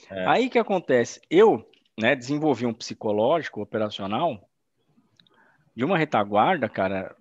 É. 0.10 0.26
Aí 0.28 0.50
que 0.50 0.58
acontece? 0.58 1.22
Eu, 1.30 1.70
né, 2.00 2.16
desenvolvi 2.16 2.66
um 2.66 2.74
psicológico 2.74 3.62
operacional 3.62 4.48
de 5.76 5.84
uma 5.84 5.98
retaguarda, 5.98 6.68
cara, 6.70 7.16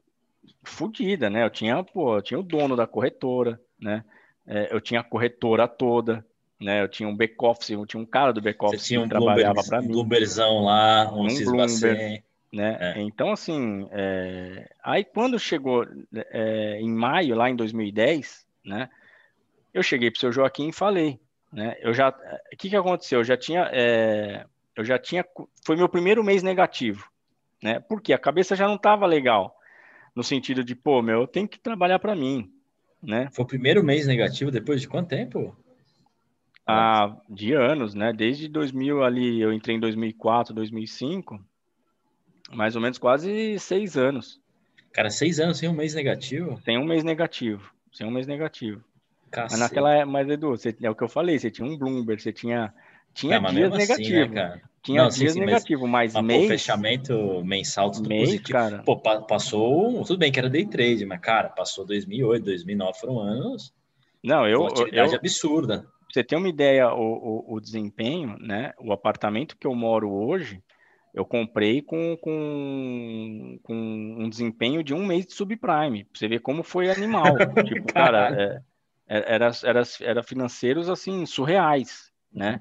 fodida, 0.62 1.28
né? 1.28 1.44
Eu 1.44 1.50
tinha, 1.50 1.82
pô, 1.82 2.16
eu 2.16 2.22
tinha 2.22 2.38
o 2.38 2.42
dono 2.42 2.76
da 2.76 2.86
corretora, 2.86 3.60
né? 3.78 4.04
É, 4.46 4.72
eu 4.72 4.80
tinha 4.80 5.00
a 5.00 5.04
corretora 5.04 5.66
toda, 5.66 6.24
né? 6.60 6.82
Eu 6.82 6.88
tinha 6.88 7.08
um 7.08 7.16
back-office, 7.16 7.70
eu 7.70 7.84
tinha 7.84 8.00
um 8.00 8.06
cara 8.06 8.32
do 8.32 8.40
back-office 8.40 8.88
que 8.88 8.96
um 8.96 9.08
trabalhava 9.08 9.62
para 9.62 9.82
mim. 9.82 9.88
Um 9.88 10.04
lá, 10.64 11.12
um, 11.12 11.22
um 11.22 11.28
né? 12.52 12.78
É. 12.80 13.02
Então, 13.02 13.32
assim, 13.32 13.88
é... 13.90 14.70
aí 14.82 15.04
quando 15.04 15.38
chegou 15.38 15.86
é, 16.14 16.80
em 16.80 16.90
maio, 16.90 17.34
lá 17.34 17.50
em 17.50 17.56
2010, 17.56 18.46
né? 18.64 18.88
Eu 19.76 19.82
cheguei 19.82 20.10
para 20.10 20.16
o 20.16 20.20
seu 20.20 20.32
Joaquim 20.32 20.68
e 20.68 20.72
falei, 20.72 21.20
né? 21.52 21.76
Eu 21.82 21.92
já, 21.92 22.08
o 22.08 22.56
que 22.56 22.70
que 22.70 22.76
aconteceu? 22.76 23.20
Eu 23.20 23.24
já 23.24 23.36
tinha, 23.36 23.68
é, 23.70 24.46
eu 24.74 24.82
já 24.82 24.98
tinha, 24.98 25.22
foi 25.66 25.76
meu 25.76 25.86
primeiro 25.86 26.24
mês 26.24 26.42
negativo, 26.42 27.06
né? 27.62 27.78
Porque 27.80 28.14
a 28.14 28.18
cabeça 28.18 28.56
já 28.56 28.66
não 28.66 28.76
estava 28.76 29.04
legal, 29.04 29.54
no 30.14 30.24
sentido 30.24 30.64
de, 30.64 30.74
pô, 30.74 31.02
meu, 31.02 31.20
eu 31.20 31.26
tenho 31.26 31.46
que 31.46 31.58
trabalhar 31.58 31.98
para 31.98 32.16
mim, 32.16 32.50
né? 33.02 33.28
Foi 33.34 33.44
o 33.44 33.48
primeiro 33.48 33.84
mês 33.84 34.06
negativo 34.06 34.50
depois 34.50 34.80
de 34.80 34.88
quanto 34.88 35.10
tempo? 35.10 35.54
Ah, 36.66 37.14
de 37.28 37.52
anos, 37.52 37.92
né? 37.92 38.14
Desde 38.14 38.48
2000 38.48 39.04
ali, 39.04 39.42
eu 39.42 39.52
entrei 39.52 39.76
em 39.76 39.80
2004, 39.80 40.54
2005, 40.54 41.38
mais 42.50 42.74
ou 42.76 42.80
menos 42.80 42.96
quase 42.96 43.58
seis 43.58 43.94
anos. 43.98 44.40
Cara, 44.90 45.10
seis 45.10 45.38
anos 45.38 45.58
sem 45.58 45.68
um 45.68 45.74
mês 45.74 45.92
negativo? 45.92 46.58
Sem 46.64 46.78
um 46.78 46.84
mês 46.86 47.04
negativo, 47.04 47.70
sem 47.92 48.06
um 48.06 48.10
mês 48.10 48.26
negativo. 48.26 48.82
Cacete. 49.30 49.52
Mas 49.52 49.60
naquela, 49.60 50.06
mas 50.06 50.28
Edu, 50.28 50.50
você, 50.50 50.74
é 50.82 50.90
o 50.90 50.94
que 50.94 51.04
eu 51.04 51.08
falei, 51.08 51.38
você 51.38 51.50
tinha 51.50 51.66
um 51.66 51.76
Bloomberg, 51.76 52.22
você 52.22 52.32
tinha 52.32 52.72
tinha 53.16 53.36
é, 53.36 53.40
dias 53.40 53.70
negativos. 53.70 54.22
Assim, 54.22 54.34
né, 54.34 54.60
tinha 54.82 55.02
não, 55.02 55.08
dias 55.08 55.34
negativos, 55.34 55.88
mas, 55.88 56.14
mas 56.14 56.24
mês... 56.24 56.42
Pô, 56.42 56.48
fechamento 56.48 57.44
mensal 57.44 57.90
tudo 57.90 58.08
mês, 58.08 58.28
positivo. 58.28 58.52
Cara... 58.52 58.82
Pô, 58.84 58.96
passou, 58.96 60.04
tudo 60.04 60.18
bem 60.18 60.30
que 60.30 60.38
era 60.38 60.50
day 60.50 60.66
trade, 60.66 61.04
mas 61.06 61.18
cara, 61.20 61.48
passou 61.48 61.84
2008, 61.86 62.44
2009 62.44 62.98
foram 62.98 63.18
anos. 63.18 63.74
Não, 64.22 64.46
eu, 64.46 64.66
atividade 64.66 65.12
eu, 65.12 65.18
absurda. 65.18 65.86
Você 66.12 66.22
ter 66.22 66.36
uma 66.36 66.48
ideia, 66.48 66.92
o, 66.92 67.00
o, 67.00 67.54
o, 67.54 67.60
desempenho, 67.60 68.36
né? 68.38 68.72
O 68.78 68.92
apartamento 68.92 69.56
que 69.56 69.66
eu 69.66 69.74
moro 69.74 70.12
hoje, 70.12 70.62
eu 71.14 71.24
comprei 71.24 71.82
com, 71.82 72.16
com, 72.18 73.58
com 73.62 73.74
um 73.74 74.28
desempenho 74.28 74.84
de 74.84 74.94
um 74.94 75.04
mês 75.04 75.26
de 75.26 75.32
subprime. 75.32 76.04
Pra 76.04 76.18
você 76.18 76.28
ver 76.28 76.40
como 76.40 76.62
foi 76.62 76.90
animal. 76.90 77.24
tipo, 77.66 77.92
cara, 77.92 78.28
é, 78.28 78.42
é, 78.42 78.60
era, 79.06 79.50
era, 79.62 79.82
era 80.00 80.22
financeiros 80.22 80.88
assim 80.88 81.24
surreais, 81.26 82.10
né? 82.32 82.60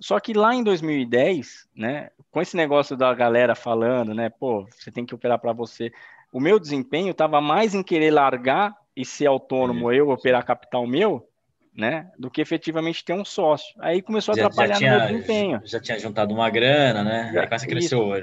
Só 0.00 0.18
que 0.18 0.32
lá 0.32 0.54
em 0.54 0.64
2010, 0.64 1.68
né, 1.76 2.10
com 2.30 2.40
esse 2.40 2.56
negócio 2.56 2.96
da 2.96 3.14
galera 3.14 3.54
falando, 3.54 4.12
né, 4.12 4.28
pô, 4.28 4.66
você 4.68 4.90
tem 4.90 5.06
que 5.06 5.14
operar 5.14 5.38
para 5.38 5.52
você, 5.52 5.92
o 6.32 6.40
meu 6.40 6.58
desempenho 6.58 7.12
estava 7.12 7.40
mais 7.40 7.72
em 7.72 7.84
querer 7.84 8.10
largar 8.10 8.74
e 8.96 9.04
ser 9.04 9.26
autônomo, 9.26 9.92
eu 9.92 10.08
operar 10.08 10.44
capital 10.44 10.86
meu, 10.88 11.28
né, 11.72 12.10
do 12.18 12.30
que 12.30 12.40
efetivamente 12.40 13.04
ter 13.04 13.12
um 13.12 13.24
sócio. 13.24 13.74
Aí 13.78 14.02
começou 14.02 14.32
a 14.32 14.34
atrapalhar 14.34 14.74
já 14.74 14.78
tinha, 14.78 14.92
no 14.92 14.98
meu 14.98 15.06
desempenho. 15.06 15.62
Já 15.64 15.80
tinha 15.80 15.98
juntado 15.98 16.34
uma 16.34 16.50
grana, 16.50 17.04
né? 17.04 17.30
Já, 17.32 17.42
aí 17.42 17.48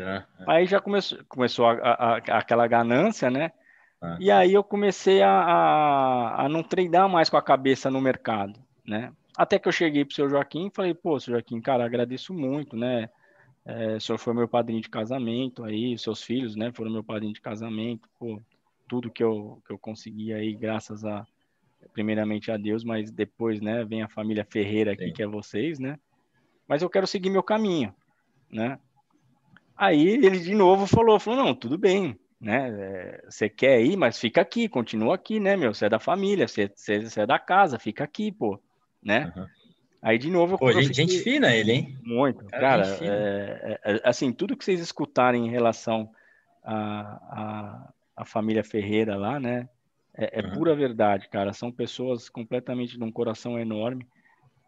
né? 0.06 0.26
Aí 0.48 0.66
já 0.68 0.80
começou, 0.82 1.20
começou 1.30 1.66
a, 1.66 1.74
a, 1.74 2.14
a, 2.16 2.18
aquela 2.18 2.68
ganância, 2.68 3.32
né? 3.32 3.52
Ah. 4.02 4.18
E 4.20 4.32
aí 4.32 4.54
eu 4.54 4.64
comecei 4.64 5.22
a, 5.22 6.44
a, 6.46 6.50
não 6.50 6.64
treinar 6.64 7.10
mais 7.10 7.30
com 7.30 7.38
a 7.38 7.42
cabeça 7.42 7.92
no 7.92 8.00
mercado, 8.00 8.60
né? 8.86 9.12
Até 9.38 9.60
que 9.60 9.68
eu 9.68 9.72
cheguei 9.72 10.06
para 10.06 10.12
o 10.12 10.16
seu 10.16 10.30
Joaquim 10.30 10.68
e 10.68 10.72
falei, 10.74 10.94
pô, 10.94 11.20
seu 11.20 11.34
Joaquim, 11.34 11.60
cara, 11.62 11.86
agradeço 11.86 12.34
muito, 12.34 12.78
né? 12.78 13.10
É, 13.66 13.98
o 13.98 14.02
senhor 14.02 14.18
foi 14.18 14.34
meu 14.34 14.48
padrinho 14.48 14.82
de 14.82 14.90
casamento 14.90 15.64
aí, 15.64 15.98
seus 15.98 16.24
filhos, 16.24 16.56
né, 16.56 16.72
foram 16.72 16.92
meu 16.92 17.04
padrinho 17.04 17.34
de 17.34 17.42
casamento, 17.42 18.10
pô, 18.18 18.42
tudo 18.88 19.12
que 19.12 19.24
eu, 19.24 19.62
que 19.66 19.72
eu 19.72 19.78
consegui 19.78 20.34
aí, 20.34 20.56
graças 20.56 21.06
a, 21.06 21.24
primeiramente 21.94 22.52
a 22.52 22.58
Deus, 22.58 22.84
mas 22.84 23.12
depois, 23.12 23.62
né, 23.62 23.84
vem 23.86 24.02
a 24.02 24.08
família 24.08 24.44
Ferreira 24.50 24.94
aqui, 24.94 25.08
Sim. 25.08 25.14
que 25.14 25.22
é 25.22 25.28
vocês, 25.28 25.78
né? 25.78 26.00
Mas 26.68 26.82
eu 26.82 26.90
quero 26.90 27.06
seguir 27.06 27.30
meu 27.30 27.44
caminho, 27.44 27.94
né? 28.50 28.80
Aí 29.78 30.08
ele 30.08 30.40
de 30.40 30.56
novo 30.56 30.88
falou, 30.88 31.20
falou, 31.20 31.46
não, 31.46 31.54
tudo 31.54 31.78
bem, 31.78 32.18
né? 32.40 33.20
Você 33.30 33.50
quer 33.50 33.82
ir, 33.82 33.98
mas 33.98 34.20
fica 34.20 34.42
aqui, 34.42 34.70
continua 34.70 35.16
aqui, 35.16 35.40
né, 35.40 35.56
meu? 35.58 35.74
Você 35.74 35.86
é 35.86 35.90
da 35.90 36.00
família, 36.00 36.48
você, 36.48 36.72
você, 36.74 37.02
você 37.02 37.22
é 37.22 37.26
da 37.26 37.38
casa, 37.40 37.78
fica 37.80 38.04
aqui, 38.04 38.32
pô 38.32 38.60
né? 39.04 39.32
Uhum. 39.36 39.48
Aí, 40.02 40.18
de 40.18 40.30
novo... 40.30 40.58
Pô, 40.58 40.72
gente, 40.72 40.94
gente 40.94 41.20
fina 41.20 41.54
ele, 41.54 41.72
hein? 41.72 41.98
Muito. 42.04 42.46
Cara, 42.46 42.84
cara 42.84 43.06
é, 43.06 43.80
é, 43.84 43.96
é, 43.96 44.02
assim, 44.04 44.32
tudo 44.32 44.56
que 44.56 44.64
vocês 44.64 44.80
escutarem 44.80 45.46
em 45.46 45.50
relação 45.50 46.10
à 46.64 47.20
a, 47.30 47.94
a, 48.16 48.26
família 48.26 48.64
Ferreira 48.64 49.18
lá, 49.18 49.40
né? 49.40 49.68
É, 50.16 50.40
é 50.40 50.46
uhum. 50.46 50.54
pura 50.54 50.76
verdade, 50.76 51.28
cara. 51.28 51.52
São 51.52 51.72
pessoas 51.72 52.30
completamente 52.30 52.98
de 52.98 53.04
um 53.04 53.12
coração 53.12 53.60
enorme 53.60 54.08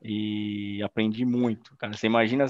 e 0.01 0.81
aprendi 0.83 1.23
muito, 1.23 1.77
cara. 1.77 1.93
Você 1.93 2.07
imagina 2.07 2.45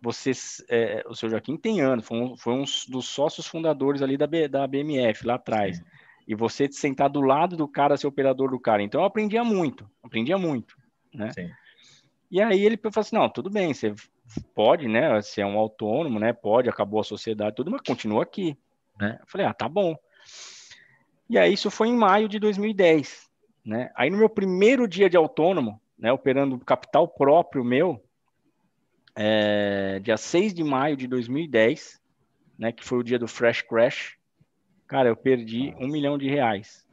vocês, 0.00 0.64
é, 0.68 1.02
o 1.06 1.14
seu 1.14 1.28
Joaquim 1.28 1.56
tem 1.56 1.80
anos, 1.80 2.06
foi 2.06 2.18
um, 2.18 2.36
foi 2.36 2.52
um 2.52 2.64
dos 2.88 3.06
sócios 3.06 3.46
fundadores 3.46 4.02
ali 4.02 4.16
da, 4.16 4.26
B, 4.26 4.48
da 4.48 4.66
BMF 4.66 5.26
lá 5.26 5.34
atrás. 5.34 5.78
Sim. 5.78 5.84
E 6.26 6.34
você 6.34 6.70
sentar 6.70 7.08
do 7.08 7.20
lado 7.20 7.56
do 7.56 7.66
cara, 7.66 7.96
ser 7.96 8.06
operador 8.06 8.50
do 8.50 8.60
cara. 8.60 8.82
Então 8.82 9.00
eu 9.00 9.06
aprendia 9.06 9.42
muito, 9.42 9.88
aprendia 10.02 10.36
muito 10.36 10.76
né? 11.14 11.30
Sim. 11.32 11.50
E 12.30 12.42
aí 12.42 12.64
ele 12.64 12.76
falou 12.76 12.92
assim, 13.00 13.16
não, 13.16 13.28
tudo 13.28 13.50
bem, 13.50 13.72
você 13.72 13.94
pode, 14.54 14.86
né? 14.86 15.20
Você 15.20 15.40
é 15.40 15.46
um 15.46 15.58
autônomo, 15.58 16.18
né? 16.18 16.32
Pode, 16.32 16.68
acabou 16.68 17.00
a 17.00 17.04
sociedade, 17.04 17.56
tudo, 17.56 17.70
mas 17.70 17.80
continua 17.80 18.22
aqui, 18.22 18.56
né? 18.98 19.18
Eu 19.20 19.26
falei, 19.26 19.46
ah, 19.46 19.54
tá 19.54 19.68
bom. 19.68 19.96
E 21.28 21.38
aí 21.38 21.52
isso 21.52 21.70
foi 21.70 21.88
em 21.88 21.96
maio 21.96 22.28
de 22.28 22.38
2010, 22.38 23.28
né? 23.64 23.90
Aí 23.94 24.10
no 24.10 24.18
meu 24.18 24.28
primeiro 24.28 24.86
dia 24.86 25.08
de 25.08 25.16
autônomo, 25.16 25.80
né? 25.98 26.12
Operando 26.12 26.58
capital 26.58 27.08
próprio 27.08 27.64
meu, 27.64 28.02
é, 29.20 29.98
dia 30.00 30.16
6 30.16 30.54
de 30.54 30.62
maio 30.62 30.96
de 30.96 31.08
2010, 31.08 32.00
né? 32.56 32.70
Que 32.70 32.84
foi 32.84 32.98
o 32.98 33.02
dia 33.02 33.18
do 33.18 33.26
Fresh 33.26 33.62
Crash, 33.62 34.16
cara, 34.86 35.08
eu 35.08 35.16
perdi 35.16 35.74
um 35.80 35.88
milhão 35.88 36.16
de 36.16 36.28
reais. 36.28 36.86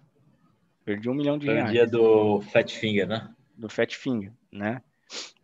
Perdi 0.84 1.10
um 1.10 1.14
milhão 1.14 1.38
de 1.38 1.46
foi 1.46 1.56
reais. 1.56 1.70
Foi 1.70 1.80
o 1.80 1.86
dia 1.86 1.92
do 1.92 2.42
Fat 2.42 2.72
Finger, 2.72 3.08
né? 3.08 3.36
do 3.56 3.70
Fat 3.70 3.96
Finger, 3.96 4.32
né? 4.52 4.82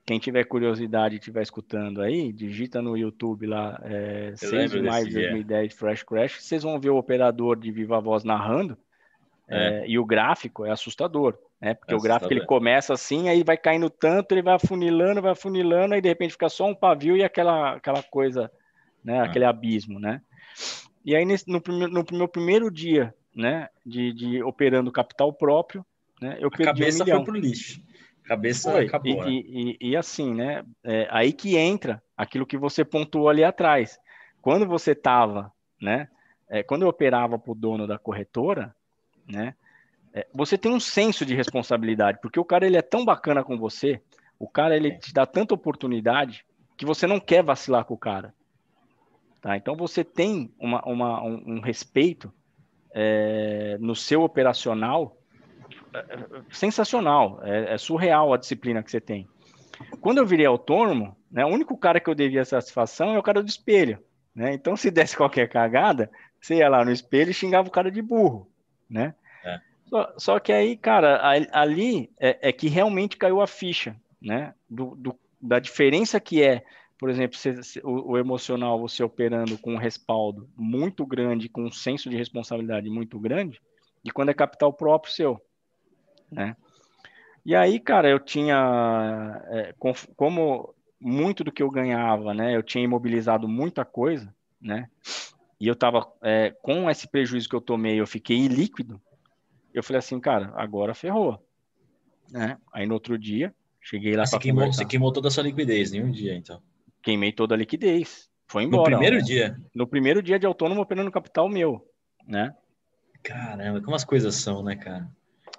Quem 0.06 0.20
tiver 0.20 0.44
curiosidade 0.44 1.16
e 1.16 1.20
estiver 1.20 1.42
escutando 1.42 2.02
aí, 2.02 2.34
digita 2.34 2.82
no 2.82 2.98
YouTube 2.98 3.46
lá, 3.46 3.80
é, 3.84 4.34
6 4.36 4.72
de 4.72 4.82
maio 4.82 5.08
de 5.08 5.14
2010, 5.14 5.74
Fresh 5.74 6.04
Crash, 6.04 6.42
vocês 6.42 6.64
vão 6.64 6.80
ver 6.80 6.90
o 6.90 6.98
operador 6.98 7.58
de 7.58 7.72
viva 7.72 8.02
voz 8.02 8.24
narrando, 8.24 8.78
é. 9.48 9.84
É, 9.84 9.88
e 9.88 9.98
o 9.98 10.06
gráfico 10.06 10.66
é 10.66 10.72
assustador, 10.72 11.38
né? 11.62 11.74
Porque 11.74 11.94
é 11.94 11.98
o 11.98 12.02
gráfico 12.02 12.34
ele 12.34 12.46
começa 12.46 12.94
assim, 12.94 13.30
aí 13.30 13.44
vai 13.44 13.58
caindo 13.58 13.90
tanto, 13.90 14.34
ele 14.34 14.42
vai 14.42 14.56
afunilando, 14.56 15.22
vai 15.22 15.32
afunilando, 15.32 15.94
aí 15.94 16.02
de 16.02 16.10
repente 16.10 16.32
fica 16.32 16.50
só 16.50 16.66
um 16.66 16.76
pavio 16.76 17.16
e 17.16 17.24
aquela, 17.24 17.76
aquela 17.76 18.02
coisa, 18.04 18.52
né? 19.04 19.20
Ah. 19.20 19.26
Aquele 19.26 19.46
abismo, 19.46 20.00
né? 20.00 20.22
E 21.06 21.16
aí 21.16 21.26
nesse, 21.26 21.50
no, 21.50 21.62
no 21.68 22.06
meu 22.12 22.28
primeiro 22.28 22.72
dia, 22.72 23.14
né? 23.36 23.70
De, 23.86 24.12
de 24.14 24.44
operando 24.44 24.92
capital 24.92 25.32
próprio, 25.32 25.86
né? 26.22 26.38
Eu 26.40 26.48
A 26.48 26.52
perdi 26.52 26.66
cabeça 26.66 27.04
um 27.04 27.06
milhão. 27.06 27.18
foi 27.24 27.26
pro 27.26 27.40
lixo 27.40 27.82
cabeça 28.32 28.72
Foi. 28.72 28.86
acabou. 28.86 29.12
E, 29.12 29.18
né? 29.18 29.30
e, 29.30 29.78
e, 29.80 29.90
e, 29.90 29.98
assim, 29.98 30.34
né? 30.34 30.64
É, 30.84 31.08
aí 31.12 31.34
que 31.34 31.58
entra 31.58 32.02
aquilo 32.16 32.46
que 32.46 32.58
você 32.58 32.86
pontuou 32.86 33.28
ali 33.28 33.44
atrás. 33.44 34.00
Quando 34.42 34.66
você 34.66 34.92
estava, 34.92 35.52
né? 35.82 36.08
É, 36.50 36.64
quando 36.64 36.84
eu 36.84 36.88
operava 36.88 37.38
para 37.38 37.52
o 37.52 37.56
dono 37.56 37.86
da 37.86 37.98
corretora, 37.98 38.74
né? 39.28 39.54
É, 40.14 40.28
você 40.34 40.58
tem 40.58 40.74
um 40.74 40.80
senso 40.80 41.26
de 41.26 41.34
responsabilidade, 41.34 42.20
porque 42.22 42.40
o 42.40 42.46
cara 42.46 42.66
ele 42.66 42.78
é 42.78 42.82
tão 42.82 43.06
bacana 43.06 43.44
com 43.44 43.58
você, 43.58 44.02
o 44.38 44.48
cara 44.48 44.76
ele 44.76 44.98
te 44.98 45.14
dá 45.14 45.26
tanta 45.26 45.54
oportunidade 45.54 46.46
que 46.76 46.86
você 46.86 47.08
não 47.08 47.20
quer 47.20 47.44
vacilar 47.44 47.86
com 47.86 47.94
o 47.94 47.98
cara. 47.98 48.34
Tá? 49.42 49.58
Então 49.58 49.76
você 49.76 50.04
tem 50.04 50.54
uma, 50.60 50.82
uma 50.86 51.24
um, 51.24 51.56
um, 51.56 51.60
respeito 51.60 52.32
é, 52.94 53.78
no 53.80 53.96
seu 53.96 54.22
operacional 54.22 55.18
é, 55.94 56.00
é, 56.00 56.44
sensacional, 56.52 57.40
é, 57.44 57.74
é, 57.74 57.78
surreal 57.78 58.34
a 58.34 58.38
disciplina 58.38 58.84
que 58.84 58.92
você 58.92 59.02
tem. 59.02 59.28
Quando 60.00 60.20
eu 60.20 60.26
virei 60.26 60.46
autônomo, 60.46 61.16
né, 61.32 61.44
o 61.46 61.50
único 61.50 61.76
cara 61.78 62.00
que 62.00 62.10
eu 62.10 62.16
devia 62.16 62.46
satisfação 62.46 63.16
é 63.16 63.20
o 63.20 63.24
cara 63.24 63.42
do 63.42 63.50
espelho. 63.50 64.00
Né? 64.34 64.54
Então, 64.54 64.76
se 64.76 64.92
desse 64.92 65.18
qualquer 65.18 65.50
cagada, 65.50 66.10
você 66.40 66.56
ia 66.56 66.70
lá 66.70 66.86
no 66.86 66.92
espelho 66.92 67.32
e 67.32 67.34
xingava 67.34 67.68
o 67.68 67.72
cara 67.72 67.92
de 67.92 68.02
burro. 68.02 68.50
Né? 68.90 69.16
Só, 69.92 70.14
só, 70.18 70.40
que 70.40 70.52
aí, 70.52 70.76
cara, 70.76 71.22
ali 71.52 72.10
é, 72.20 72.50
é, 72.50 72.52
que 72.52 72.68
realmente 72.68 73.18
caiu 73.18 73.42
a 73.42 73.46
ficha 73.46 73.96
né? 74.22 74.54
Do, 74.70 74.96
do, 74.96 75.20
da 75.42 75.60
diferença 75.60 76.20
que 76.20 76.44
é 76.44 76.64
por 76.98 77.10
exemplo, 77.10 77.36
se, 77.36 77.64
se, 77.64 77.80
o, 77.80 78.12
o, 78.12 78.18
emocional 78.20 78.80
você 78.80 79.04
operando 79.04 79.58
com 79.58 79.74
um 79.74 79.78
respaldo 79.78 80.48
muito 80.56 81.04
grande, 81.04 81.50
com 81.50 81.64
um 81.64 81.72
senso 81.72 82.08
de 82.12 82.16
responsabilidade 82.16 82.88
muito 82.92 83.20
grande, 83.20 83.60
e 84.06 84.12
quando 84.12 84.30
é 84.30 84.36
capital 84.36 84.72
próprio 84.72 85.12
seu, 85.12 85.42
né? 86.32 86.56
E 87.44 87.56
aí, 87.56 87.80
cara, 87.80 88.08
eu 88.08 88.20
tinha, 88.20 89.42
é, 89.48 89.74
com, 89.80 89.92
como 90.16 90.76
muito 91.00 91.44
do 91.44 91.52
que 91.52 91.64
eu 91.64 91.72
ganhava, 91.72 92.36
né, 92.36 92.56
eu 92.56 92.62
tinha 92.62 92.84
imobilizado 92.84 93.48
muita 93.48 93.84
coisa, 93.84 94.32
né, 94.62 94.88
e 95.60 95.68
eu 95.68 95.76
tava, 95.76 96.08
é, 96.22 96.56
com 96.62 96.88
esse 96.88 97.08
prejuízo 97.08 97.50
que 97.50 97.56
eu 97.56 97.62
tomei, 97.62 98.00
eu 98.00 98.06
fiquei 98.06 98.38
ilíquido, 98.38 99.02
eu 99.74 99.84
falei 99.84 100.00
assim, 100.00 100.20
cara, 100.20 100.52
agora 100.56 100.94
ferrou, 100.94 101.44
né? 102.32 102.58
Aí 102.74 102.86
no 102.86 102.94
outro 102.94 103.18
dia, 103.18 103.54
cheguei 103.82 104.16
lá 104.16 104.24
para 104.30 104.40
queimou, 104.40 104.72
Você 104.72 104.86
queimou 104.86 105.12
toda 105.12 105.28
a 105.28 105.32
sua 105.32 105.44
liquidez 105.44 105.94
em 105.94 106.04
um 106.04 106.12
dia, 106.12 106.36
então 106.36 106.62
queimei 107.02 107.32
toda 107.32 107.56
a 107.56 107.58
liquidez. 107.58 108.30
Foi 108.48 108.64
embora. 108.64 108.92
No 108.92 108.98
primeiro 108.98 109.18
ó. 109.18 109.26
dia? 109.26 109.58
No 109.74 109.88
primeiro 109.88 110.22
dia 110.22 110.38
de 110.38 110.46
autônomo 110.46 110.82
operando 110.82 111.12
capital 111.12 111.50
meu, 111.50 111.86
né? 112.28 112.54
Caramba, 113.24 113.82
como 113.82 113.96
as 113.96 114.04
coisas 114.04 114.36
são, 114.36 114.64
né, 114.64 114.76
cara? 114.76 115.10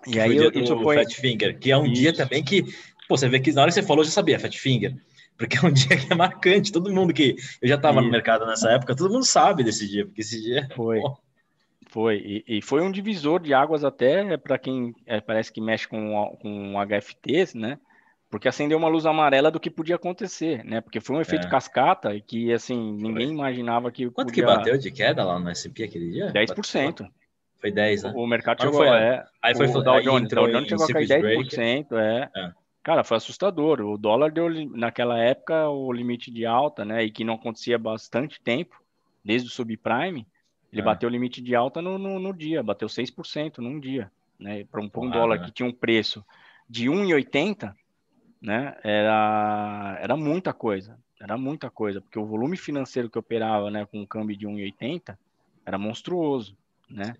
E 0.07 0.13
que 0.13 0.21
aí 0.21 0.37
eu, 0.37 0.51
isso 0.51 0.77
foi... 0.81 0.97
Fat 0.97 1.15
Finger, 1.15 1.59
que 1.59 1.71
é 1.71 1.77
um 1.77 1.87
isso. 1.87 1.95
dia 1.95 2.13
também 2.13 2.43
que, 2.43 2.65
pô, 3.09 3.17
você 3.17 3.29
vê 3.29 3.39
que 3.39 3.53
na 3.53 3.63
hora 3.63 3.71
que 3.71 3.75
você 3.75 3.83
falou, 3.83 4.03
eu 4.03 4.07
já 4.07 4.11
sabia, 4.11 4.39
Fat 4.39 4.57
Finger. 4.57 4.95
Porque 5.37 5.57
é 5.57 5.61
um 5.63 5.73
dia 5.73 5.97
que 5.97 6.13
é 6.13 6.17
marcante. 6.17 6.73
Todo 6.73 6.93
mundo 6.93 7.13
que. 7.13 7.37
Eu 7.61 7.69
já 7.69 7.77
estava 7.77 8.01
no 8.01 8.11
mercado 8.11 8.45
nessa 8.47 8.71
época, 8.71 8.95
todo 8.95 9.13
mundo 9.13 9.25
sabe 9.25 9.65
desse 9.65 9.89
dia, 9.89 10.05
porque 10.05 10.21
esse 10.21 10.41
dia. 10.41 10.69
Foi. 10.75 11.01
Pô. 11.01 11.19
Foi. 11.93 12.17
E, 12.17 12.59
e, 12.59 12.63
foi 12.63 12.81
um 12.81 12.91
divisor 12.91 13.39
de 13.39 13.53
águas 13.53 13.85
até 13.85 14.37
para 14.39 14.59
quem 14.59 14.95
é, 15.07 15.21
parece 15.21 15.53
que 15.53 15.61
mexe 15.61 15.87
com, 15.87 16.37
com 16.41 16.75
HFTs, 16.79 17.55
né? 17.55 17.79
porque 18.33 18.49
acendeu 18.49 18.79
uma 18.79 18.89
luz 18.89 19.05
amarela 19.05 19.51
do 19.51 19.61
que 19.61 19.69
podia 19.69 19.97
acontecer, 19.97 20.65
né? 20.65 20.81
Porque 20.81 21.01
foi 21.01 21.17
um 21.17 21.21
efeito 21.21 21.47
é. 21.47 21.51
cascata 21.51 22.15
e 22.15 22.23
que, 22.23 22.51
assim, 22.51 22.95
ninguém 22.95 23.27
foi. 23.27 23.35
imaginava 23.35 23.93
que 23.93 24.09
Quanto 24.11 24.29
podia... 24.29 24.47
que 24.47 24.51
bateu 24.51 24.79
de 24.79 24.91
queda 24.91 25.23
lá 25.23 25.39
no 25.39 25.51
S&P 25.51 25.85
aquele 25.85 26.11
dia? 26.11 26.33
10%. 26.33 27.07
Foi 27.61 27.71
10, 27.71 28.05
né? 28.05 28.13
O 28.17 28.27
mercado 28.27 28.63
chegou, 28.63 28.79
foi, 28.79 28.89
é, 28.89 29.23
aí 29.43 29.55
foi, 29.55 29.67
o 29.67 29.83
Dow 29.83 30.01
Jones, 30.01 30.31
Dow 30.31 30.49
Jones 30.51 30.67
chegou 30.67 30.87
a 30.87 30.89
cair 30.89 31.09
10%, 31.09 31.93
é. 31.93 32.31
é. 32.35 32.53
Cara, 32.83 33.05
foi 33.05 33.19
assustador. 33.19 33.83
O 33.83 33.99
dólar 33.99 34.33
deu, 34.33 34.49
naquela 34.71 35.19
época, 35.19 35.69
o 35.69 35.93
limite 35.93 36.31
de 36.31 36.47
alta, 36.47 36.87
né? 36.87 37.05
E 37.05 37.11
que 37.11 37.25
não 37.25 37.35
acontecia 37.35 37.77
há 37.77 37.79
bastante 37.79 38.41
tempo, 38.41 38.83
desde 39.23 39.47
o 39.47 39.53
subprime, 39.53 40.27
ele 40.73 40.81
é. 40.81 40.85
bateu 40.85 41.09
o 41.09 41.13
limite 41.13 41.43
de 41.43 41.55
alta 41.55 41.83
no, 41.83 41.99
no, 41.99 42.19
no 42.19 42.33
dia, 42.33 42.63
bateu 42.63 42.89
6% 42.89 43.59
num 43.59 43.79
dia, 43.79 44.11
né? 44.39 44.65
Para 44.65 44.81
um, 44.81 44.91
um 44.95 45.11
dólar 45.11 45.41
né? 45.41 45.45
que 45.45 45.53
tinha 45.53 45.69
um 45.69 45.73
preço 45.73 46.25
de 46.69 46.89
1,80, 46.89 47.75
né? 48.41 48.77
Era, 48.83 49.99
era 50.01 50.17
muita 50.17 50.53
coisa, 50.53 50.99
era 51.21 51.37
muita 51.37 51.71
coisa, 51.71 52.01
porque 52.01 52.19
o 52.19 52.25
volume 52.25 52.57
financeiro 52.57 53.11
que 53.11 53.19
operava, 53.19 53.71
né, 53.71 53.85
com 53.85 54.01
um 54.01 54.07
câmbio 54.07 54.37
de 54.37 54.47
1,80 54.47 55.17
era 55.65 55.79
monstruoso, 55.79 56.57
né? 56.89 57.15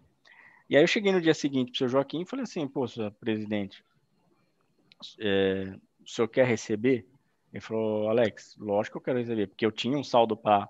E 0.69 0.77
aí 0.77 0.83
eu 0.83 0.89
cheguei 0.89 1.13
no 1.13 1.21
dia 1.21 1.35
seguinte 1.35 1.71
para 1.71 1.75
o 1.75 1.79
seu 1.79 1.89
Joaquim 1.89 2.23
e 2.23 2.27
falei 2.27 2.45
assim, 2.45 2.67
pô, 2.67 2.89
senhor 2.89 3.13
presidente, 3.13 3.85
é, 5.21 5.77
o 6.03 6.09
senhor 6.09 6.29
quer 6.29 6.47
receber? 6.47 7.07
Ele 7.53 7.61
falou, 7.61 8.09
Alex, 8.09 8.57
lógico 8.59 8.95
que 8.95 8.99
eu 8.99 9.05
quero 9.05 9.19
receber, 9.19 9.49
porque 9.49 9.67
eu 9.67 9.71
tinha 9.71 9.97
um 9.99 10.03
saldo 10.03 10.35
para 10.35 10.69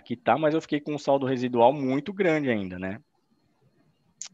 quitar, 0.00 0.38
mas 0.38 0.54
eu 0.54 0.60
fiquei 0.60 0.80
com 0.80 0.94
um 0.94 0.98
saldo 0.98 1.26
residual 1.26 1.72
muito 1.72 2.12
grande 2.12 2.50
ainda, 2.50 2.78
né? 2.78 3.00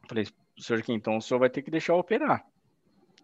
Falei, 0.09 0.25
senhor 0.59 0.79
Joaquim, 0.79 0.95
então 0.95 1.17
o 1.17 1.23
senhor 1.23 1.41
vai 1.41 1.51
ter 1.51 1.63
que 1.63 1.71
deixar 1.71 1.93
eu 1.93 1.99
operar. 1.99 2.45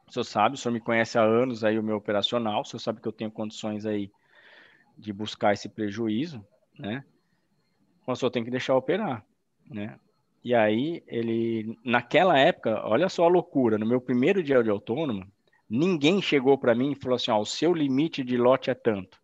O 0.07 0.13
senhor 0.13 0.25
sabe, 0.25 0.55
o 0.55 0.59
senhor 0.59 0.73
me 0.73 0.81
conhece 0.81 1.19
há 1.19 1.23
anos 1.23 1.65
aí 1.65 1.79
o 1.79 1.83
meu 1.83 1.97
operacional, 1.97 2.63
o 2.63 2.65
senhor 2.65 2.81
sabe 2.81 3.01
que 3.01 3.09
eu 3.09 3.13
tenho 3.13 3.31
condições 3.31 3.85
aí 3.85 4.11
de 4.97 5.13
buscar 5.13 5.53
esse 5.53 5.69
prejuízo, 5.69 6.45
né? 6.79 7.05
Então, 8.03 8.13
o 8.13 8.17
senhor 8.17 8.31
tem 8.31 8.45
que 8.45 8.51
deixar 8.51 8.75
operar, 8.75 9.25
né? 9.71 9.99
E 10.43 10.55
aí, 10.55 11.03
ele, 11.07 11.79
naquela 11.85 12.39
época, 12.39 12.81
olha 12.87 13.09
só 13.09 13.25
a 13.25 13.29
loucura, 13.29 13.77
no 13.77 13.87
meu 13.87 14.01
primeiro 14.01 14.43
dia 14.43 14.63
de 14.63 14.71
autônomo, 14.71 15.27
ninguém 15.69 16.23
chegou 16.23 16.57
para 16.57 16.75
mim 16.75 16.93
e 16.93 16.95
falou 16.95 17.17
assim, 17.17 17.31
ó, 17.31 17.39
o 17.39 17.47
seu 17.47 17.75
limite 17.75 18.25
de 18.25 18.37
lote 18.37 18.71
é 18.71 18.75
tanto. 18.75 19.21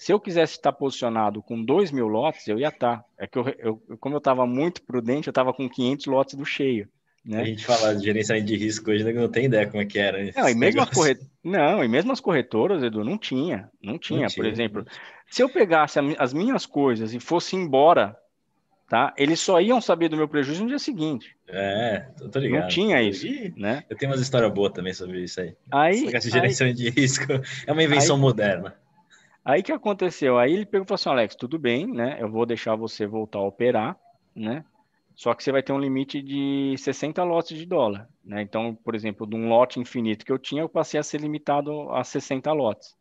Se 0.00 0.14
eu 0.14 0.18
quisesse 0.18 0.54
estar 0.54 0.72
posicionado 0.72 1.42
com 1.42 1.62
2 1.62 1.92
mil 1.92 2.08
lotes, 2.08 2.48
eu 2.48 2.58
ia 2.58 2.68
estar. 2.68 3.04
É 3.18 3.26
que 3.26 3.38
eu, 3.38 3.54
eu 3.58 3.82
como 4.00 4.14
eu 4.14 4.18
estava 4.18 4.46
muito 4.46 4.80
prudente, 4.80 5.28
eu 5.28 5.30
estava 5.30 5.52
com 5.52 5.68
500 5.68 6.06
lotes 6.06 6.34
do 6.36 6.44
cheio. 6.46 6.88
Né? 7.22 7.42
A 7.42 7.44
gente 7.44 7.66
fala 7.66 7.94
de 7.94 8.02
gerenciamento 8.02 8.46
de 8.46 8.56
risco 8.56 8.90
hoje, 8.90 9.12
não 9.12 9.28
tem 9.28 9.44
ideia 9.44 9.66
como 9.66 9.82
é 9.82 9.84
que 9.84 9.98
era. 9.98 10.16
Não, 10.34 10.48
e 10.48 10.54
mesmo, 10.54 10.80
as 10.80 10.88
corret... 10.88 11.20
não, 11.44 11.84
e 11.84 11.88
mesmo 11.88 12.12
as 12.12 12.18
corretoras, 12.18 12.82
Edu, 12.82 13.04
não 13.04 13.18
tinha. 13.18 13.68
Não 13.82 13.98
tinha, 13.98 14.22
não 14.22 14.28
tinha. 14.28 14.42
por 14.42 14.46
exemplo. 14.46 14.86
Se 15.28 15.42
eu 15.42 15.50
pegasse 15.50 15.98
as 16.18 16.32
minhas 16.32 16.64
coisas 16.64 17.12
e 17.12 17.20
fosse 17.20 17.54
embora, 17.54 18.16
tá? 18.88 19.12
Eles 19.18 19.38
só 19.38 19.60
iam 19.60 19.82
saber 19.82 20.08
do 20.08 20.16
meu 20.16 20.28
prejuízo 20.28 20.62
no 20.62 20.70
dia 20.70 20.78
seguinte. 20.78 21.36
É, 21.46 22.06
tô 22.32 22.38
ligado. 22.38 22.62
Não 22.62 22.68
tinha 22.68 23.02
isso, 23.02 23.26
né? 23.54 23.84
Eu 23.90 23.98
tenho 23.98 24.10
umas 24.10 24.22
histórias 24.22 24.50
boas 24.50 24.72
também 24.72 24.94
sobre 24.94 25.22
isso 25.22 25.42
aí. 25.42 25.54
Aí, 25.70 26.06
Esse 26.06 26.30
gerenciamento 26.30 26.80
aí, 26.80 26.90
de 26.90 27.00
risco 27.00 27.30
é 27.66 27.70
uma 27.70 27.82
invenção 27.82 28.16
aí, 28.16 28.22
moderna. 28.22 28.79
Aí 29.44 29.62
que 29.62 29.72
aconteceu? 29.72 30.38
Aí 30.38 30.52
ele 30.52 30.66
falou 30.66 30.86
assim, 30.90 31.08
Alex, 31.08 31.34
tudo 31.34 31.58
bem, 31.58 31.86
né? 31.86 32.18
Eu 32.20 32.30
vou 32.30 32.44
deixar 32.44 32.76
você 32.76 33.06
voltar 33.06 33.38
a 33.38 33.46
operar, 33.46 33.96
né? 34.34 34.64
Só 35.14 35.34
que 35.34 35.44
você 35.44 35.52
vai 35.52 35.62
ter 35.62 35.72
um 35.72 35.78
limite 35.78 36.22
de 36.22 36.74
60 36.78 37.22
lotes 37.24 37.58
de 37.58 37.66
dólar. 37.66 38.08
Né? 38.24 38.40
Então, 38.40 38.74
por 38.74 38.94
exemplo, 38.94 39.26
de 39.26 39.36
um 39.36 39.48
lote 39.48 39.78
infinito 39.78 40.24
que 40.24 40.32
eu 40.32 40.38
tinha, 40.38 40.62
eu 40.62 40.68
passei 40.68 40.98
a 40.98 41.02
ser 41.02 41.20
limitado 41.20 41.90
a 41.90 42.02
60 42.02 42.50
lotes. 42.52 42.96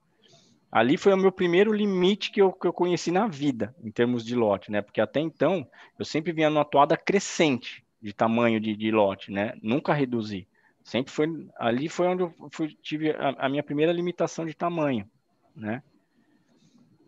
Ali 0.72 0.98
foi 0.98 1.14
o 1.14 1.18
meu 1.18 1.32
primeiro 1.32 1.74
limite 1.74 2.32
que 2.32 2.42
eu, 2.42 2.52
que 2.52 2.68
eu 2.68 2.74
conheci 2.74 3.10
na 3.10 3.28
vida, 3.28 3.74
em 3.84 3.90
termos 3.90 4.24
de 4.26 4.36
lote, 4.36 4.70
né? 4.70 4.82
Porque 4.82 5.02
até 5.02 5.20
então, 5.20 5.66
eu 5.98 6.06
sempre 6.06 6.32
vinha 6.32 6.50
numa 6.50 6.66
toada 6.66 6.98
crescente 6.98 7.84
de 8.02 8.14
tamanho 8.14 8.60
de, 8.60 8.76
de 8.76 8.92
lote, 8.92 9.32
né? 9.32 9.54
Nunca 9.62 9.94
reduzi. 9.94 10.48
Sempre 10.84 11.12
foi... 11.12 11.48
Ali 11.58 11.90
foi 11.90 12.08
onde 12.08 12.24
eu 12.24 12.34
fui, 12.52 12.78
tive 12.82 13.12
a, 13.12 13.46
a 13.46 13.50
minha 13.50 13.64
primeira 13.64 13.92
limitação 13.92 14.46
de 14.46 14.54
tamanho, 14.54 15.10
né? 15.56 15.82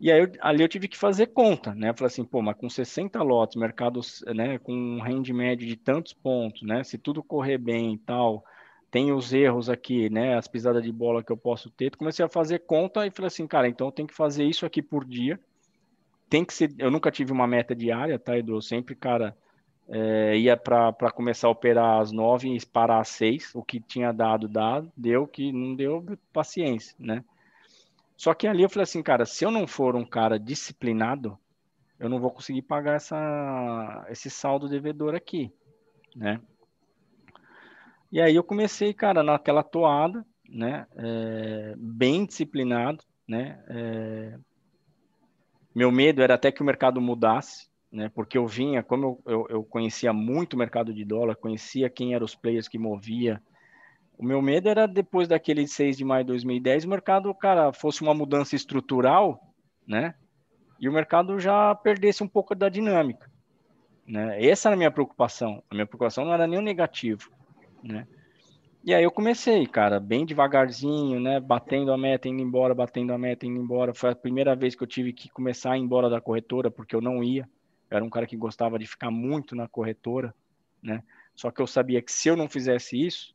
E 0.02 0.10
aí 0.10 0.20
eu, 0.20 0.32
ali 0.40 0.64
eu 0.64 0.68
tive 0.68 0.88
que 0.88 0.98
fazer 0.98 1.28
conta, 1.28 1.72
né? 1.76 1.94
Falei 1.94 2.08
assim, 2.08 2.24
pô, 2.24 2.42
mas 2.42 2.56
com 2.56 2.68
60 2.68 3.22
lotes, 3.22 3.54
mercado, 3.54 4.00
né, 4.34 4.58
com 4.58 4.74
um 4.74 5.00
rende 5.00 5.32
médio 5.32 5.64
de 5.64 5.76
tantos 5.76 6.12
pontos, 6.12 6.62
né? 6.62 6.82
Se 6.82 6.98
tudo 6.98 7.22
correr 7.22 7.56
bem 7.56 7.94
e 7.94 7.98
tal, 7.98 8.44
tem 8.90 9.12
os 9.12 9.32
erros 9.32 9.70
aqui, 9.70 10.10
né? 10.10 10.36
As 10.36 10.48
pisadas 10.48 10.82
de 10.82 10.90
bola 10.90 11.22
que 11.22 11.30
eu 11.30 11.36
posso 11.36 11.70
ter. 11.70 11.94
Comecei 11.96 12.24
a 12.24 12.28
fazer 12.28 12.58
conta 12.66 13.06
e 13.06 13.12
falei 13.12 13.28
assim, 13.28 13.46
cara, 13.46 13.68
então 13.68 13.86
eu 13.86 13.92
tenho 13.92 14.08
que 14.08 14.14
fazer 14.14 14.44
isso 14.44 14.66
aqui 14.66 14.82
por 14.82 15.04
dia. 15.04 15.38
Tem 16.28 16.44
que 16.44 16.52
ser. 16.52 16.74
Eu 16.78 16.90
nunca 16.90 17.08
tive 17.12 17.30
uma 17.30 17.46
meta 17.46 17.72
diária, 17.72 18.18
tá, 18.18 18.36
Edu? 18.36 18.56
Eu 18.56 18.60
sempre, 18.60 18.96
cara, 18.96 19.36
é, 19.88 20.36
ia 20.36 20.56
para 20.56 21.12
começar 21.14 21.46
a 21.46 21.52
operar 21.52 22.00
às 22.00 22.10
nove 22.10 22.48
e 22.52 22.66
parar 22.66 22.98
às 22.98 23.08
seis. 23.08 23.54
O 23.54 23.62
que 23.62 23.78
tinha 23.78 24.10
dado, 24.10 24.48
dado, 24.48 24.90
deu, 24.96 25.28
que 25.28 25.52
não 25.52 25.76
deu, 25.76 26.04
paciência, 26.32 26.96
né? 26.98 27.22
Só 28.22 28.32
que 28.34 28.46
ali 28.46 28.62
eu 28.62 28.70
falei 28.70 28.84
assim, 28.84 29.02
cara, 29.02 29.26
se 29.26 29.44
eu 29.44 29.50
não 29.50 29.66
for 29.66 29.96
um 29.96 30.04
cara 30.04 30.38
disciplinado, 30.38 31.36
eu 31.98 32.08
não 32.08 32.20
vou 32.20 32.30
conseguir 32.30 32.62
pagar 32.62 32.94
essa, 32.94 34.06
esse 34.10 34.30
saldo 34.30 34.68
devedor 34.68 35.12
aqui, 35.12 35.52
né? 36.14 36.40
E 38.12 38.20
aí 38.20 38.36
eu 38.36 38.44
comecei, 38.44 38.94
cara, 38.94 39.24
naquela 39.24 39.64
toada, 39.64 40.24
né? 40.48 40.86
É, 40.94 41.74
bem 41.76 42.24
disciplinado, 42.24 43.02
né? 43.26 43.60
É, 43.66 44.38
meu 45.74 45.90
medo 45.90 46.22
era 46.22 46.34
até 46.34 46.52
que 46.52 46.62
o 46.62 46.64
mercado 46.64 47.00
mudasse, 47.00 47.68
né? 47.90 48.08
Porque 48.14 48.38
eu 48.38 48.46
vinha, 48.46 48.84
como 48.84 49.20
eu, 49.26 49.32
eu, 49.32 49.46
eu 49.48 49.64
conhecia 49.64 50.12
muito 50.12 50.54
o 50.54 50.58
mercado 50.58 50.94
de 50.94 51.04
dólar, 51.04 51.34
conhecia 51.34 51.90
quem 51.90 52.14
eram 52.14 52.24
os 52.24 52.36
players 52.36 52.68
que 52.68 52.78
movia, 52.78 53.42
o 54.22 54.24
meu 54.24 54.40
medo 54.40 54.68
era 54.68 54.86
depois 54.86 55.26
daquele 55.26 55.66
6 55.66 55.96
de 55.96 56.04
maio 56.04 56.22
de 56.22 56.28
2010, 56.28 56.84
o 56.84 56.88
mercado, 56.88 57.34
cara, 57.34 57.72
fosse 57.72 58.02
uma 58.02 58.14
mudança 58.14 58.54
estrutural, 58.54 59.52
né? 59.84 60.14
e 60.82 60.88
o 60.88 60.92
mercado 60.92 61.38
já 61.38 61.72
perdesse 61.76 62.24
um 62.24 62.28
pouco 62.28 62.56
da 62.56 62.68
dinâmica. 62.68 63.30
Né? 64.04 64.44
Essa 64.44 64.68
era 64.68 64.74
a 64.74 64.76
minha 64.76 64.90
preocupação. 64.90 65.62
A 65.70 65.74
minha 65.74 65.86
preocupação 65.86 66.24
não 66.24 66.34
era 66.34 66.44
nem 66.44 66.58
o 66.58 66.62
negativo. 66.62 67.30
Né? 67.82 68.04
E 68.84 68.94
aí 68.94 69.04
eu 69.04 69.10
comecei, 69.12 69.64
cara, 69.64 70.00
bem 70.00 70.26
devagarzinho, 70.26 71.20
né? 71.20 71.38
Batendo 71.38 71.92
a 71.92 71.98
meta, 71.98 72.28
indo 72.28 72.42
embora, 72.42 72.74
batendo 72.74 73.12
a 73.12 73.18
meta, 73.18 73.46
indo 73.46 73.60
embora. 73.60 73.94
Foi 73.94 74.10
a 74.10 74.16
primeira 74.16 74.56
vez 74.56 74.74
que 74.74 74.82
eu 74.82 74.88
tive 74.88 75.12
que 75.12 75.28
começar 75.28 75.72
a 75.72 75.78
ir 75.78 75.82
embora 75.82 76.10
da 76.10 76.20
corretora, 76.20 76.68
porque 76.68 76.96
eu 76.96 77.00
não 77.00 77.22
ia. 77.22 77.48
Eu 77.88 77.96
era 77.96 78.04
um 78.04 78.10
cara 78.10 78.26
que 78.26 78.36
gostava 78.36 78.76
de 78.76 78.86
ficar 78.86 79.10
muito 79.12 79.54
na 79.54 79.68
corretora, 79.68 80.34
né? 80.82 81.04
Só 81.32 81.52
que 81.52 81.62
eu 81.62 81.66
sabia 81.68 82.02
que 82.02 82.10
se 82.10 82.28
eu 82.28 82.36
não 82.36 82.48
fizesse 82.48 83.00
isso, 83.00 83.32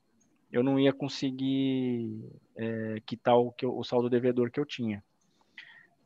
eu 0.52 0.64
não 0.64 0.80
ia 0.80 0.94
conseguir 0.94 2.24
é, 2.56 3.02
quitar 3.06 3.38
o, 3.38 3.52
que 3.52 3.66
eu, 3.66 3.78
o 3.78 3.84
saldo 3.84 4.10
devedor 4.10 4.50
que 4.50 4.60
eu 4.60 4.66
tinha. 4.66 5.04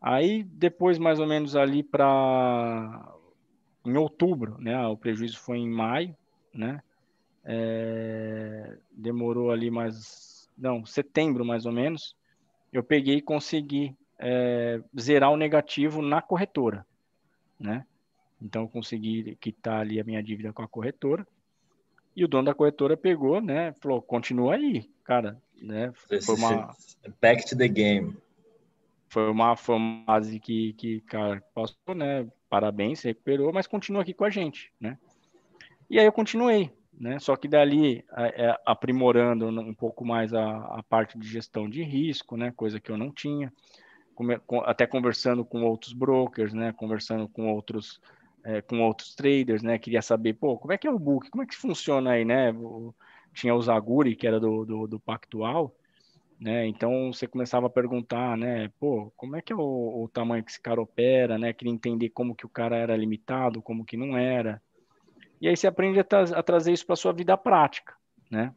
Aí, 0.02 0.44
depois, 0.44 0.98
mais 0.98 1.20
ou 1.20 1.28
menos 1.28 1.56
ali 1.56 1.84
para 1.84 3.14
em 3.86 3.98
outubro, 3.98 4.58
né? 4.60 4.86
O 4.88 4.98
prejuízo 4.98 5.40
foi 5.40 5.58
em 5.58 5.70
maio, 5.70 6.16
né? 6.54 6.82
É, 7.44 8.78
demorou 8.92 9.52
ali 9.52 9.72
mais, 9.72 10.50
não, 10.58 10.86
setembro 10.86 11.46
mais 11.46 11.66
ou 11.66 11.72
menos. 11.72 12.16
Eu 12.72 12.84
peguei 12.84 13.18
e 13.18 13.22
consegui 13.22 13.96
é, 14.18 14.82
zerar 15.00 15.32
o 15.32 15.38
negativo 15.38 16.02
na 16.02 16.22
corretora, 16.22 16.86
né? 17.60 17.86
Então, 18.42 18.64
eu 18.64 18.70
consegui 18.70 19.36
quitar 19.40 19.82
ali 19.82 20.00
a 20.00 20.04
minha 20.04 20.22
dívida 20.22 20.52
com 20.52 20.64
a 20.64 20.68
corretora. 20.68 21.28
E 22.16 22.26
o 22.26 22.28
dono 22.28 22.46
da 22.46 22.54
corretora 22.54 22.98
pegou, 22.98 23.42
né? 23.42 23.74
Falou, 23.82 24.02
continua 24.02 24.56
aí, 24.56 24.90
cara, 25.04 25.42
né? 25.62 25.92
Foi 26.26 26.36
uma... 26.36 26.76
Back 27.22 27.48
to 27.48 27.58
the 27.58 27.68
game 27.68 28.16
foi 29.12 29.30
uma, 29.30 29.58
foi 29.58 29.76
uma 29.76 30.06
fase 30.06 30.40
que, 30.40 30.72
que, 30.74 31.02
cara, 31.02 31.44
passou, 31.54 31.94
né? 31.94 32.26
Parabéns, 32.50 33.00
se 33.00 33.10
recuperou, 33.10 33.52
mas 33.52 33.68
continua 33.68 34.04
aqui 34.04 34.14
com 34.14 34.24
a 34.24 34.30
gente, 34.30 34.72
né? 34.80 34.98
E 35.90 36.00
aí 36.00 36.06
eu 36.06 36.14
continuei, 36.14 36.72
né? 36.98 37.20
Só 37.20 37.36
que 37.36 37.46
dali, 37.46 38.06
é, 38.16 38.58
aprimorando 38.66 39.48
um 39.48 39.74
pouco 39.74 40.06
mais 40.06 40.34
a, 40.34 40.60
a, 40.78 40.84
parte 40.84 41.20
de 41.20 41.28
gestão 41.28 41.70
de 41.70 41.84
risco, 41.84 42.38
né? 42.38 42.54
Coisa 42.56 42.80
que 42.80 42.90
eu 42.90 42.98
não 42.98 43.12
tinha, 43.12 43.52
até 44.66 44.88
conversando 44.88 45.44
com 45.44 45.62
outros 45.64 45.92
brokers, 45.92 46.54
né? 46.54 46.72
Conversando 46.72 47.28
com 47.28 47.54
outros, 47.54 48.00
é, 48.44 48.62
com 48.62 48.82
outros 48.82 49.16
traders, 49.16 49.62
né? 49.62 49.78
Queria 49.78 50.02
saber, 50.02 50.34
pô, 50.34 50.58
como 50.58 50.74
é 50.74 50.78
que 50.78 50.88
é 50.88 50.92
o 50.92 51.00
book? 51.00 51.30
Como 51.30 51.44
é 51.44 51.46
que 51.46 51.56
funciona 51.56 52.12
aí, 52.12 52.26
né? 52.26 52.54
Tinha 53.34 53.56
o 53.56 53.62
Zaguri, 53.62 54.16
que 54.16 54.28
era 54.28 54.40
do, 54.40 54.66
do, 54.66 54.88
do 54.88 55.00
Pactual, 55.00 55.74
né? 56.40 56.66
Então 56.68 57.14
você 57.14 57.28
começava 57.28 57.68
a 57.68 57.70
perguntar, 57.70 58.36
né? 58.38 58.70
Pô, 58.80 59.12
como 59.16 59.36
é 59.36 59.42
que 59.42 59.54
é 59.54 59.56
o, 59.56 60.04
o, 60.04 60.10
tamanho 60.10 60.44
que 60.44 60.52
esse 60.52 60.60
cara 60.60 60.82
opera, 60.82 61.38
né? 61.38 61.54
Queria 61.54 61.74
entender 61.74 62.10
como 62.10 62.36
que 62.36 62.46
o 62.46 62.50
cara 62.50 62.76
era 62.76 62.98
limitado, 62.98 63.62
como 63.62 63.86
que 63.86 63.96
não 63.96 64.18
era. 64.18 64.62
E 65.40 65.48
aí 65.48 65.56
você 65.56 65.68
aprende 65.68 66.00
a, 66.00 66.04
tra 66.04 66.24
a 66.24 66.44
trazer 66.44 66.74
isso 66.74 66.86
para 66.86 66.96
sua 66.96 67.14
vida 67.14 67.38
prática, 67.38 67.94
né? 68.30 68.54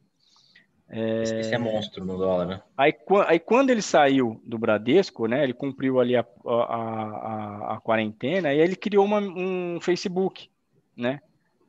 É... 0.91 1.23
Esse 1.23 1.55
é 1.55 1.59
monstro 1.59 2.05
no 2.05 2.17
dólar, 2.17 2.47
né? 2.47 2.63
Aí, 2.77 2.95
aí, 3.27 3.39
quando 3.39 3.71
ele 3.71 3.83
saiu 3.83 4.41
do 4.45 4.59
Bradesco, 4.59 5.27
né? 5.27 5.45
Ele 5.45 5.53
cumpriu 5.53 6.01
ali 6.01 6.17
a, 6.17 6.25
a, 6.47 6.53
a, 6.53 7.75
a 7.75 7.81
quarentena 7.81 8.55
e 8.55 8.59
ele 8.59 8.75
criou 8.75 9.05
uma, 9.05 9.19
um 9.21 9.79
Facebook, 9.81 10.51
né? 10.97 11.21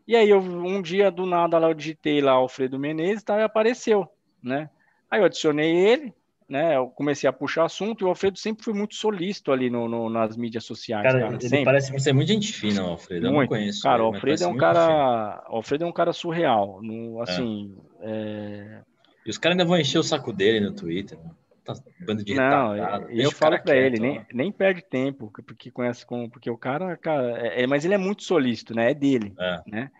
E 0.07 0.15
aí 0.15 0.29
eu, 0.29 0.39
um 0.39 0.81
dia 0.81 1.11
do 1.11 1.25
nada 1.25 1.59
lá 1.59 1.67
eu 1.67 1.73
digitei 1.73 2.21
lá 2.21 2.31
Alfredo 2.31 2.79
Menezes 2.79 3.23
tá, 3.23 3.39
e 3.39 3.43
apareceu, 3.43 4.07
né? 4.41 4.69
Aí 5.11 5.19
eu 5.19 5.25
adicionei 5.25 5.75
ele, 5.75 6.13
né? 6.49 6.75
Eu 6.75 6.87
comecei 6.87 7.29
a 7.29 7.33
puxar 7.33 7.65
assunto 7.65 8.01
e 8.01 8.05
o 8.05 8.09
Alfredo 8.09 8.39
sempre 8.39 8.63
foi 8.63 8.73
muito 8.73 8.95
solícito 8.95 9.51
ali 9.51 9.69
no, 9.69 9.87
no 9.87 10.09
nas 10.09 10.35
mídias 10.35 10.65
sociais. 10.65 11.03
Cara, 11.03 11.19
cara 11.19 11.33
ele 11.33 11.41
sempre. 11.41 11.65
parece 11.65 11.99
ser 11.99 12.13
muito 12.13 12.27
gente 12.27 12.51
fina, 12.51 12.81
Alfredo. 12.81 13.27
Eu 13.27 13.33
muito. 13.33 13.49
não 13.51 13.57
conheço. 13.57 13.83
Cara, 13.83 14.03
o 14.03 14.07
Alfredo 14.07 14.43
é 14.43 14.47
um 14.47 14.57
cara. 14.57 15.43
Alfredo 15.45 15.83
é 15.83 15.87
um 15.87 15.91
cara 15.91 16.11
surreal. 16.11 16.81
No, 16.81 17.21
assim, 17.21 17.77
é. 18.01 18.81
É 18.85 18.89
e 19.25 19.29
os 19.29 19.37
caras 19.37 19.53
ainda 19.53 19.65
vão 19.65 19.77
encher 19.77 19.99
o 19.99 20.03
saco 20.03 20.33
dele 20.33 20.59
no 20.59 20.73
Twitter. 20.73 21.17
Tá 21.63 21.73
bando 21.99 22.23
de 22.23 22.33
Não, 22.33 22.75
eu, 22.75 23.09
eu 23.09 23.31
falo 23.31 23.61
para 23.61 23.75
ele, 23.75 23.99
nem, 23.99 24.25
nem 24.33 24.51
perde 24.51 24.81
tempo, 24.81 25.31
porque 25.45 25.69
conhece 25.69 26.03
com. 26.03 26.27
Porque 26.27 26.49
o 26.49 26.57
cara, 26.57 26.97
cara, 26.97 27.39
é, 27.39 27.61
é, 27.61 27.67
mas 27.67 27.85
ele 27.85 27.93
é 27.93 27.97
muito 27.97 28.23
solícito, 28.23 28.73
né? 28.73 28.89
É 28.89 28.93
dele. 28.95 29.33
É. 29.37 29.61
Né? 29.67 29.91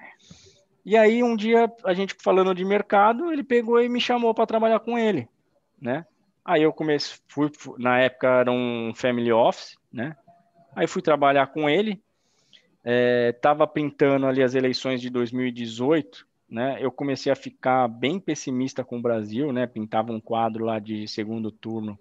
E 0.84 0.97
aí, 0.97 1.22
um 1.22 1.36
dia, 1.36 1.72
a 1.84 1.93
gente 1.93 2.16
falando 2.24 2.56
de 2.56 2.66
mercado, 2.66 3.32
ele 3.32 3.43
pegou 3.43 3.80
e 3.80 3.88
me 3.88 4.02
chamou 4.02 4.34
para 4.34 4.47
trabalhar 4.47 4.80
com 4.80 4.97
ele, 4.97 5.28
né? 5.80 6.06
Aí 6.50 6.64
eu 6.64 6.74
comecei, 6.74 7.20
fui, 7.28 7.52
na 7.78 8.00
época 8.00 8.28
era 8.28 8.52
um 8.52 8.91
family 8.95 9.32
office, 9.32 9.78
né? 9.93 10.18
Aí 10.76 10.88
fui 10.88 11.00
trabalhar 11.00 11.45
com 11.45 11.70
ele, 11.70 12.02
é, 12.84 13.34
tava 13.34 13.68
pintando 13.68 14.26
ali 14.26 14.41
as 14.41 14.56
eleições 14.56 15.00
de 15.00 15.12
2018, 15.12 16.28
né, 16.50 16.80
eu 16.82 16.91
comecei 16.91 17.32
a 17.32 17.36
ficar 17.36 17.88
bem 17.88 18.20
pessimista 18.20 18.84
com 18.84 18.97
o 18.97 19.02
Brasil, 19.02 19.54
né, 19.54 19.68
pintava 19.68 20.12
um 20.12 20.20
quadro 20.20 20.66
lá 20.66 20.80
de 20.80 21.08
segundo 21.08 21.52
turno 21.52 22.00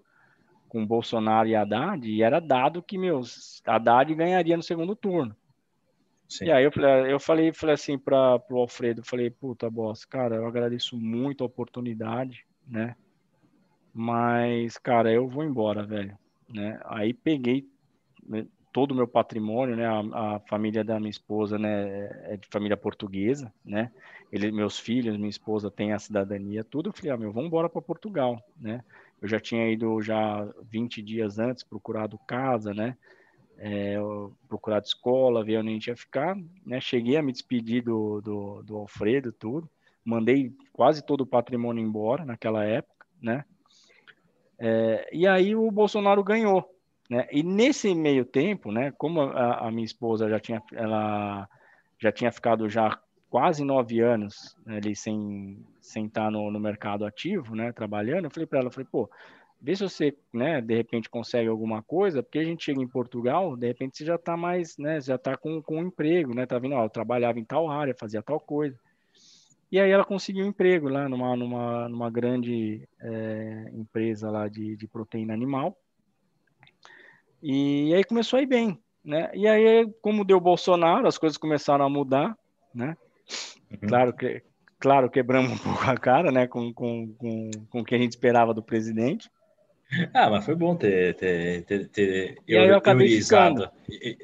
com 0.67 0.83
Bolsonaro 0.83 1.47
e 1.47 1.55
Haddad, 1.55 2.09
e 2.09 2.23
era 2.23 2.39
dado 2.39 2.81
que, 2.81 2.97
meus, 2.97 3.61
Haddad 3.67 4.15
ganharia 4.15 4.57
no 4.57 4.63
segundo 4.63 4.95
turno. 4.95 5.35
Sim. 6.27 6.45
E 6.45 6.51
aí 6.51 6.63
eu 6.63 6.71
falei, 6.71 7.13
eu 7.13 7.19
falei, 7.19 7.53
falei 7.53 7.75
assim 7.75 7.99
para 7.99 8.41
o 8.49 8.57
Alfredo, 8.57 9.03
falei, 9.03 9.29
puta, 9.29 9.69
boss, 9.69 10.05
cara, 10.05 10.37
eu 10.37 10.47
agradeço 10.47 10.97
muito 10.97 11.43
a 11.43 11.47
oportunidade, 11.47 12.47
né, 12.67 12.95
mas, 14.01 14.77
cara, 14.77 15.11
eu 15.11 15.27
vou 15.27 15.43
embora, 15.43 15.83
velho, 15.85 16.17
né, 16.47 16.79
aí 16.85 17.13
peguei 17.13 17.67
né, 18.25 18.45
todo 18.71 18.91
o 18.91 18.95
meu 18.95 19.05
patrimônio, 19.05 19.75
né, 19.75 19.85
a, 19.85 20.35
a 20.35 20.39
família 20.39 20.85
da 20.85 20.97
minha 21.01 21.09
esposa, 21.09 21.59
né, 21.59 22.07
é 22.31 22.37
de 22.37 22.47
família 22.47 22.77
portuguesa, 22.77 23.53
né, 23.65 23.91
ele, 24.31 24.53
meus 24.53 24.79
filhos, 24.79 25.17
minha 25.17 25.29
esposa 25.29 25.69
tem 25.69 25.91
a 25.91 25.99
cidadania, 25.99 26.63
tudo. 26.63 26.89
Eu 26.89 26.93
falei, 26.93 27.11
ah, 27.11 27.17
meu, 27.17 27.33
vamos 27.33 27.47
embora 27.47 27.67
para 27.67 27.81
Portugal, 27.81 28.41
né? 28.55 28.83
Eu 29.21 29.27
já 29.27 29.39
tinha 29.39 29.69
ido 29.69 30.01
já 30.01 30.47
20 30.63 31.01
dias 31.01 31.39
antes, 31.39 31.63
procurado 31.63 32.17
casa, 32.19 32.73
né? 32.73 32.95
É, 33.57 33.97
procurado 34.47 34.85
escola, 34.85 35.43
ver 35.43 35.57
onde 35.57 35.69
a 35.69 35.73
gente 35.73 35.87
ia 35.87 35.95
ficar, 35.95 36.37
né? 36.65 36.79
Cheguei 36.79 37.17
a 37.17 37.23
me 37.23 37.31
despedir 37.31 37.83
do, 37.83 38.21
do, 38.21 38.61
do 38.61 38.77
Alfredo, 38.77 39.31
tudo. 39.31 39.67
Mandei 40.05 40.53
quase 40.71 41.03
todo 41.03 41.21
o 41.21 41.27
patrimônio 41.27 41.83
embora 41.83 42.23
naquela 42.23 42.63
época, 42.63 43.07
né? 43.19 43.43
É, 44.59 45.09
e 45.11 45.25
aí 45.25 45.55
o 45.55 45.71
Bolsonaro 45.71 46.23
ganhou, 46.23 46.69
né? 47.09 47.27
E 47.31 47.41
nesse 47.41 47.95
meio 47.95 48.25
tempo, 48.25 48.71
né? 48.71 48.91
Como 48.97 49.21
a, 49.21 49.67
a 49.67 49.71
minha 49.71 49.85
esposa 49.85 50.29
já 50.29 50.39
tinha, 50.39 50.61
ela 50.73 51.47
já 51.97 52.11
tinha 52.11 52.31
ficado 52.31 52.69
já 52.69 52.99
quase 53.29 53.63
nove 53.63 53.99
anos 53.99 54.57
né, 54.65 54.77
ali 54.77 54.95
sem, 54.95 55.63
estar 55.81 56.31
no, 56.31 56.49
no 56.49 56.59
mercado 56.59 57.05
ativo, 57.05 57.55
né, 57.55 57.71
trabalhando, 57.71 58.25
eu 58.25 58.31
falei 58.31 58.47
para 58.47 58.59
ela, 58.59 58.71
falei, 58.71 58.87
pô, 58.91 59.09
vê 59.61 59.75
se 59.75 59.83
você, 59.83 60.17
né, 60.33 60.59
de 60.61 60.75
repente 60.75 61.09
consegue 61.09 61.47
alguma 61.47 61.83
coisa, 61.83 62.23
porque 62.23 62.39
a 62.39 62.43
gente 62.43 62.65
chega 62.65 62.81
em 62.81 62.87
Portugal, 62.87 63.55
de 63.55 63.67
repente 63.67 63.97
você 63.97 64.05
já 64.05 64.15
está 64.15 64.35
mais, 64.35 64.77
né, 64.77 64.99
já 64.99 65.15
está 65.15 65.37
com, 65.37 65.61
com 65.61 65.77
um 65.77 65.87
emprego, 65.87 66.33
né, 66.33 66.45
tá 66.45 66.57
vendo, 66.57 66.75
ó, 66.75 66.85
eu 66.85 66.89
trabalhava 66.89 67.39
em 67.39 67.45
tal 67.45 67.69
área, 67.69 67.95
fazia 67.97 68.21
tal 68.21 68.39
coisa. 68.39 68.77
E 69.71 69.79
aí 69.79 69.91
ela 69.91 70.03
conseguiu 70.03 70.45
um 70.45 70.49
emprego 70.49 70.89
lá 70.89 71.07
numa, 71.07 71.35
numa, 71.35 71.89
numa 71.89 72.09
grande 72.09 72.87
é, 72.99 73.69
empresa 73.73 74.29
lá 74.31 74.47
de, 74.47 74.75
de 74.75 74.87
proteína 74.87 75.33
animal. 75.33 75.77
E 77.41 77.93
aí 77.93 78.03
começou 78.03 78.39
a 78.39 78.41
ir 78.41 78.47
bem, 78.47 78.79
né? 79.03 79.29
E 79.33 79.47
aí, 79.47 79.89
como 80.01 80.25
deu 80.25 80.39
Bolsonaro, 80.39 81.07
as 81.07 81.17
coisas 81.17 81.37
começaram 81.37 81.85
a 81.85 81.89
mudar, 81.89 82.37
né? 82.73 82.97
Uhum. 83.71 83.87
Claro 83.87 84.13
que 84.13 84.43
claro, 84.79 85.09
quebramos 85.09 85.51
um 85.53 85.57
pouco 85.57 85.83
a 85.83 85.97
cara, 85.97 86.31
né, 86.31 86.47
com, 86.47 86.73
com, 86.73 87.13
com, 87.13 87.51
com 87.69 87.81
o 87.81 87.83
que 87.83 87.93
a 87.93 87.97
gente 87.97 88.11
esperava 88.11 88.53
do 88.53 88.63
presidente. 88.63 89.29
Ah, 90.13 90.29
mas 90.29 90.45
foi 90.45 90.55
bom 90.55 90.75
ter, 90.75 91.15
ter, 91.15 91.65
ter, 91.65 91.87
ter 91.89 92.37
eurizado, 92.47 93.69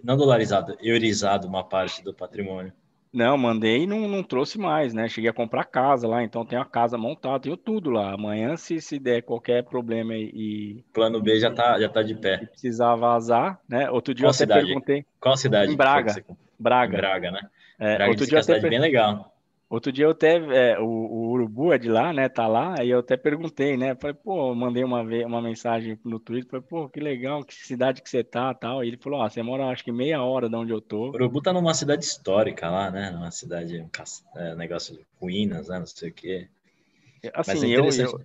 não 0.03 0.15
dolarizado, 0.15 0.77
eurizado 0.79 1.47
uma 1.47 1.63
parte 1.63 2.03
do 2.03 2.13
patrimônio. 2.13 2.71
Não, 3.15 3.37
mandei 3.37 3.83
e 3.83 3.87
não, 3.87 4.09
não 4.09 4.21
trouxe 4.21 4.59
mais, 4.59 4.93
né? 4.93 5.07
Cheguei 5.07 5.29
a 5.29 5.33
comprar 5.33 5.63
casa 5.63 6.05
lá, 6.05 6.21
então 6.21 6.45
tem 6.45 6.59
a 6.59 6.65
casa 6.65 6.97
montada, 6.97 7.39
tenho 7.39 7.55
tudo 7.55 7.89
lá. 7.89 8.13
Amanhã, 8.13 8.57
se, 8.57 8.81
se 8.81 8.99
der 8.99 9.21
qualquer 9.21 9.63
problema 9.63 10.13
e. 10.13 10.83
Plano 10.91 11.21
B 11.21 11.39
já 11.39 11.49
tá, 11.49 11.79
já 11.79 11.87
tá 11.87 12.03
de 12.03 12.13
pé. 12.13 12.39
Se 12.39 12.45
precisar 12.47 12.93
vazar, 12.95 13.57
né? 13.69 13.89
Outro 13.89 14.13
dia 14.13 14.25
Qual 14.25 14.31
eu 14.31 14.35
até 14.35 14.43
cidade? 14.43 14.65
perguntei. 14.65 15.05
Qual 15.17 15.37
cidade? 15.37 15.71
Em 15.71 15.77
Braga. 15.77 16.25
Braga. 16.59 16.97
Braga, 16.97 17.31
né? 17.31 17.41
É, 17.79 17.95
Braga 17.95 18.11
outro 18.11 18.27
dia 18.27 18.37
eu 18.37 18.43
cidade 18.43 18.59
até 18.59 18.69
bem 18.69 18.79
legal. 18.79 19.33
Outro 19.75 19.91
dia 19.91 20.05
eu 20.05 20.11
até, 20.11 20.37
é, 20.37 20.79
o, 20.79 20.85
o, 20.85 21.31
Urubu 21.31 21.73
é 21.73 21.77
de 21.77 21.89
lá, 21.89 22.13
né, 22.13 22.29
tá 22.29 22.47
lá, 22.47 22.75
aí 22.79 22.91
eu 22.91 22.99
até 22.99 23.17
perguntei, 23.17 23.75
né, 23.75 23.93
falei, 23.93 24.15
pô, 24.15 24.55
mandei 24.55 24.85
uma, 24.85 25.01
uma 25.01 25.41
mensagem 25.41 25.99
no 26.01 26.17
Twitter, 26.17 26.49
falei, 26.49 26.65
pô, 26.65 26.87
que 26.87 27.01
legal, 27.01 27.43
que 27.43 27.53
cidade 27.53 28.01
que 28.01 28.09
você 28.09 28.23
tá, 28.23 28.53
tal, 28.53 28.81
e 28.81 28.87
ele 28.87 28.95
falou, 28.95 29.19
ó, 29.19 29.27
você 29.29 29.43
mora 29.43 29.67
acho 29.67 29.83
que 29.83 29.91
meia 29.91 30.23
hora 30.23 30.47
de 30.47 30.55
onde 30.55 30.71
eu 30.71 30.79
tô. 30.79 31.07
O 31.07 31.15
Urubu 31.15 31.41
tá 31.41 31.51
numa 31.51 31.73
cidade 31.73 32.05
histórica 32.05 32.69
lá, 32.69 32.89
né, 32.89 33.11
numa 33.11 33.31
cidade, 33.31 33.81
um 33.81 33.89
é, 34.39 34.55
negócio 34.55 34.95
de 34.95 35.05
ruínas, 35.19 35.67
né, 35.67 35.77
não 35.77 35.85
sei 35.85 36.09
o 36.09 36.13
quê. 36.13 36.47
Assim, 37.33 37.73
é 37.73 37.77
eu, 37.77 37.89
eu, 37.89 38.21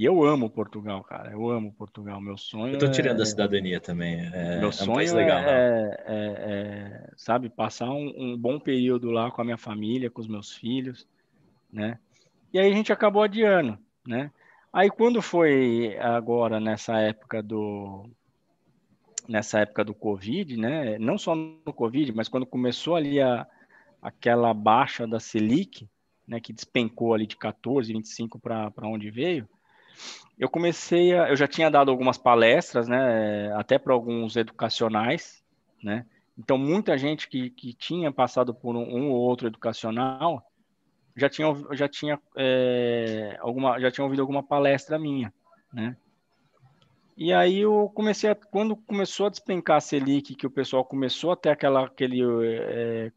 e 0.00 0.04
eu 0.06 0.24
amo 0.24 0.48
Portugal, 0.48 1.04
cara. 1.04 1.32
Eu 1.32 1.50
amo 1.50 1.74
Portugal. 1.74 2.18
Meu 2.22 2.34
sonho. 2.34 2.72
Eu 2.72 2.78
tô 2.78 2.90
tirando 2.90 3.18
é... 3.18 3.22
a 3.22 3.26
cidadania 3.26 3.78
também. 3.78 4.18
É, 4.32 4.58
Meu 4.58 4.72
sonho 4.72 4.88
é 4.88 4.92
um 4.92 4.94
país 4.94 5.12
legal. 5.12 5.38
É, 5.40 6.04
é, 6.06 6.16
é, 6.16 7.10
sabe, 7.18 7.50
passar 7.50 7.90
um, 7.90 8.10
um, 8.16 8.38
bom 8.38 8.58
período 8.58 9.10
lá 9.10 9.30
com 9.30 9.42
a 9.42 9.44
minha 9.44 9.58
família, 9.58 10.08
com 10.10 10.22
os 10.22 10.26
meus 10.26 10.52
filhos, 10.52 11.06
né? 11.70 11.98
E 12.50 12.58
aí 12.58 12.72
a 12.72 12.74
gente 12.74 12.90
acabou 12.90 13.22
adiando, 13.22 13.78
né? 14.06 14.30
Aí 14.72 14.88
quando 14.88 15.20
foi 15.20 15.98
agora 15.98 16.58
nessa 16.58 16.98
época 16.98 17.42
do 17.42 18.08
nessa 19.28 19.60
época 19.60 19.84
do 19.84 19.92
Covid, 19.92 20.56
né? 20.56 20.98
Não 20.98 21.18
só 21.18 21.34
no 21.34 21.74
Covid, 21.74 22.10
mas 22.14 22.26
quando 22.26 22.46
começou 22.46 22.96
ali 22.96 23.20
a, 23.20 23.46
aquela 24.00 24.54
baixa 24.54 25.06
da 25.06 25.20
Selic, 25.20 25.86
né? 26.26 26.40
Que 26.40 26.54
despencou 26.54 27.12
ali 27.12 27.26
de 27.26 27.36
14, 27.36 27.92
25 27.92 28.38
para 28.38 28.72
onde 28.84 29.10
veio 29.10 29.46
eu 30.38 30.48
comecei 30.48 31.14
a, 31.14 31.28
eu 31.28 31.36
já 31.36 31.46
tinha 31.46 31.70
dado 31.70 31.90
algumas 31.90 32.18
palestras, 32.18 32.88
né, 32.88 33.52
até 33.54 33.78
para 33.78 33.92
alguns 33.92 34.36
educacionais, 34.36 35.42
né, 35.82 36.06
então 36.38 36.56
muita 36.56 36.96
gente 36.96 37.28
que, 37.28 37.50
que 37.50 37.72
tinha 37.74 38.10
passado 38.10 38.54
por 38.54 38.76
um, 38.76 38.82
um 38.82 39.10
ou 39.10 39.20
outro 39.20 39.46
educacional 39.46 40.42
já 41.16 41.28
tinha, 41.28 41.48
já 41.72 41.88
tinha 41.88 42.18
é, 42.36 43.36
alguma, 43.40 43.78
já 43.80 43.90
tinha 43.90 44.04
ouvido 44.04 44.20
alguma 44.20 44.42
palestra 44.42 44.98
minha, 44.98 45.32
né, 45.72 45.96
e 47.20 47.34
aí 47.34 47.58
eu 47.58 47.92
comecei 47.94 48.30
a, 48.30 48.34
quando 48.34 48.74
começou 48.74 49.26
a 49.26 49.28
despencar 49.28 49.76
a 49.76 49.80
Selic, 49.80 50.34
que 50.34 50.46
o 50.46 50.50
pessoal 50.50 50.82
começou 50.82 51.32
a 51.32 51.36
ter 51.36 51.50
aquela, 51.50 51.84
aquele, 51.84 52.22
é, 52.42 53.12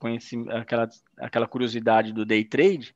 aquela, 0.59 0.89
aquela 1.17 1.47
curiosidade 1.47 2.11
do 2.11 2.25
day 2.25 2.43
trade, 2.43 2.93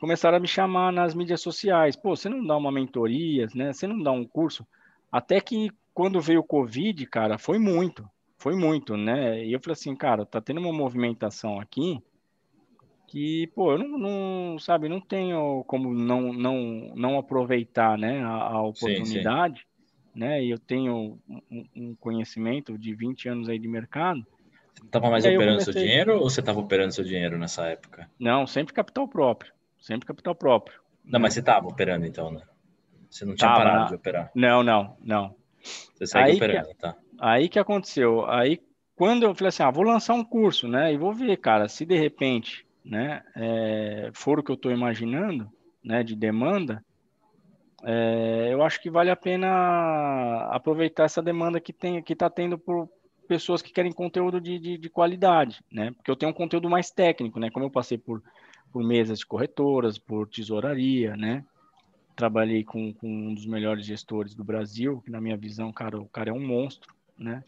começaram 0.00 0.36
a 0.36 0.40
me 0.40 0.48
chamar 0.48 0.92
nas 0.92 1.14
mídias 1.14 1.40
sociais. 1.40 1.96
Pô, 1.96 2.14
você 2.14 2.28
não 2.28 2.44
dá 2.44 2.56
uma 2.56 2.72
mentoria, 2.72 3.46
né? 3.54 3.72
Você 3.72 3.86
não 3.86 4.02
dá 4.02 4.12
um 4.12 4.24
curso? 4.24 4.66
Até 5.10 5.40
que 5.40 5.70
quando 5.94 6.20
veio 6.20 6.40
o 6.40 6.44
Covid, 6.44 7.04
cara, 7.06 7.38
foi 7.38 7.58
muito, 7.58 8.08
foi 8.36 8.54
muito, 8.54 8.96
né? 8.96 9.44
E 9.44 9.52
eu 9.52 9.60
falei 9.60 9.72
assim, 9.72 9.96
cara, 9.96 10.24
tá 10.24 10.40
tendo 10.40 10.60
uma 10.60 10.72
movimentação 10.72 11.60
aqui 11.60 12.00
que, 13.08 13.46
pô, 13.48 13.72
eu 13.72 13.78
não, 13.78 13.98
não 13.98 14.58
sabe, 14.58 14.88
não 14.88 15.00
tenho 15.00 15.64
como 15.64 15.92
não 15.92 16.32
não 16.32 16.92
não 16.94 17.18
aproveitar, 17.18 17.98
né, 17.98 18.22
a, 18.22 18.52
a 18.52 18.62
oportunidade, 18.62 19.60
sim, 19.60 19.66
sim. 20.12 20.20
né? 20.20 20.44
E 20.44 20.50
eu 20.50 20.58
tenho 20.58 21.18
um, 21.28 21.64
um, 21.74 21.94
conhecimento 21.96 22.78
de 22.78 22.94
20 22.94 23.28
anos 23.30 23.48
aí 23.48 23.58
de 23.58 23.66
mercado. 23.66 24.24
Tava 24.90 25.10
mais 25.10 25.24
operando 25.24 25.58
comecei... 25.58 25.72
seu 25.72 25.82
dinheiro 25.82 26.14
ou 26.14 26.30
você 26.30 26.40
estava 26.40 26.60
operando 26.60 26.94
seu 26.94 27.04
dinheiro 27.04 27.38
nessa 27.38 27.66
época? 27.66 28.08
Não, 28.18 28.46
sempre 28.46 28.72
capital 28.72 29.06
próprio. 29.06 29.52
Sempre 29.78 30.06
capital 30.06 30.34
próprio. 30.34 30.80
Não, 31.04 31.20
mas 31.20 31.34
você 31.34 31.40
estava 31.40 31.66
operando 31.66 32.06
então, 32.06 32.30
né? 32.30 32.42
Você 33.10 33.24
não 33.24 33.34
tinha 33.34 33.50
tava, 33.50 33.62
parado 33.62 33.88
de 33.88 33.94
operar? 33.94 34.30
Não, 34.34 34.62
não, 34.62 34.96
não. 35.00 35.34
Você 35.94 36.06
saiu 36.06 36.36
operando, 36.36 36.68
que, 36.68 36.74
tá? 36.74 36.96
Aí 37.18 37.48
que 37.48 37.58
aconteceu? 37.58 38.28
Aí 38.28 38.60
quando 38.98 39.22
eu 39.22 39.34
falei 39.34 39.48
assim, 39.48 39.62
ah, 39.62 39.70
vou 39.70 39.84
lançar 39.84 40.14
um 40.14 40.24
curso, 40.24 40.66
né? 40.66 40.92
E 40.92 40.98
vou 40.98 41.12
ver, 41.12 41.36
cara, 41.36 41.68
se 41.68 41.86
de 41.86 41.96
repente, 41.96 42.66
né, 42.84 43.22
é, 43.36 44.10
for 44.12 44.40
o 44.40 44.42
que 44.42 44.50
eu 44.50 44.56
estou 44.56 44.72
imaginando, 44.72 45.48
né, 45.84 46.02
de 46.02 46.16
demanda, 46.16 46.84
é, 47.84 48.48
eu 48.50 48.60
acho 48.60 48.82
que 48.82 48.90
vale 48.90 49.08
a 49.08 49.14
pena 49.14 50.48
aproveitar 50.50 51.04
essa 51.04 51.22
demanda 51.22 51.60
que 51.60 51.72
tem, 51.72 52.02
que 52.02 52.12
está 52.12 52.28
tendo 52.28 52.58
por, 52.58 52.88
pessoas 53.28 53.60
que 53.60 53.72
querem 53.72 53.92
conteúdo 53.92 54.40
de, 54.40 54.58
de, 54.58 54.78
de, 54.78 54.88
qualidade, 54.88 55.62
né? 55.70 55.92
Porque 55.92 56.10
eu 56.10 56.16
tenho 56.16 56.30
um 56.30 56.34
conteúdo 56.34 56.68
mais 56.68 56.90
técnico, 56.90 57.38
né? 57.38 57.50
Como 57.50 57.66
eu 57.66 57.70
passei 57.70 57.98
por, 57.98 58.22
por 58.72 58.82
mesas 58.82 59.18
de 59.18 59.26
corretoras, 59.26 59.98
por 59.98 60.26
tesouraria, 60.26 61.14
né? 61.16 61.44
Trabalhei 62.16 62.64
com, 62.64 62.92
com 62.94 63.06
um 63.06 63.34
dos 63.34 63.46
melhores 63.46 63.84
gestores 63.84 64.34
do 64.34 64.42
Brasil, 64.42 65.02
que 65.04 65.10
na 65.10 65.20
minha 65.20 65.36
visão, 65.36 65.70
cara, 65.70 66.00
o 66.00 66.08
cara 66.08 66.30
é 66.30 66.32
um 66.32 66.44
monstro, 66.44 66.92
né? 67.16 67.44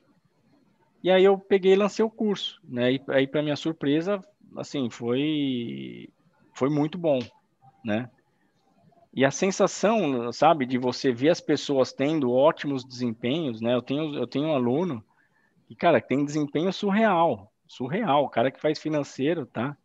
E 1.03 1.11
aí 1.11 1.25
eu 1.25 1.39
peguei 1.39 1.73
e 1.73 1.77
lancei 1.77 2.05
o 2.05 2.11
curso, 2.11 2.61
né? 2.63 2.93
E 2.93 3.03
aí, 3.09 3.27
para 3.27 3.43
minha 3.43 3.57
surpresa, 3.57 4.23
assim, 4.57 4.91
foi 4.91 6.11
foi 6.53 6.69
muito 6.69 6.99
bom, 6.99 7.21
né? 7.83 8.11
E 9.13 9.25
a 9.25 9.31
sensação, 9.31 10.31
sabe, 10.31 10.67
de 10.67 10.77
você 10.77 11.11
ver 11.11 11.31
as 11.31 11.41
pessoas 11.41 11.93
tendo 11.93 12.31
ótimos 12.31 12.85
desempenhos, 12.85 13.61
né? 13.63 13.75
Eu 13.75 13.83
tenho 13.83 14.15
eu 14.15 14.27
tenho 14.27 14.49
um 14.49 14.55
aluno 14.55 15.03
e, 15.71 15.77
cara, 15.77 16.01
tem 16.01 16.25
desempenho 16.25 16.73
surreal, 16.73 17.53
surreal. 17.69 18.25
O 18.25 18.29
cara 18.29 18.51
que 18.51 18.61
faz 18.61 18.81
financeiro, 18.81 19.47
tá? 19.47 19.77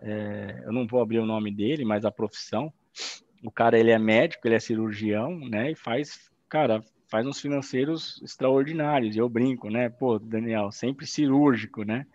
É, 0.00 0.62
eu 0.64 0.72
não 0.72 0.86
vou 0.86 1.02
abrir 1.02 1.18
o 1.18 1.26
nome 1.26 1.52
dele, 1.54 1.84
mas 1.84 2.06
a 2.06 2.10
profissão. 2.10 2.72
O 3.44 3.50
cara, 3.50 3.78
ele 3.78 3.90
é 3.90 3.98
médico, 3.98 4.48
ele 4.48 4.54
é 4.54 4.58
cirurgião, 4.58 5.38
né? 5.38 5.72
E 5.72 5.74
faz, 5.74 6.30
cara, 6.48 6.82
faz 7.08 7.26
uns 7.26 7.42
financeiros 7.42 8.22
extraordinários. 8.22 9.14
E 9.14 9.18
eu 9.18 9.28
brinco, 9.28 9.68
né? 9.68 9.90
Pô, 9.90 10.18
Daniel, 10.18 10.72
sempre 10.72 11.06
cirúrgico, 11.06 11.84
né? 11.84 12.06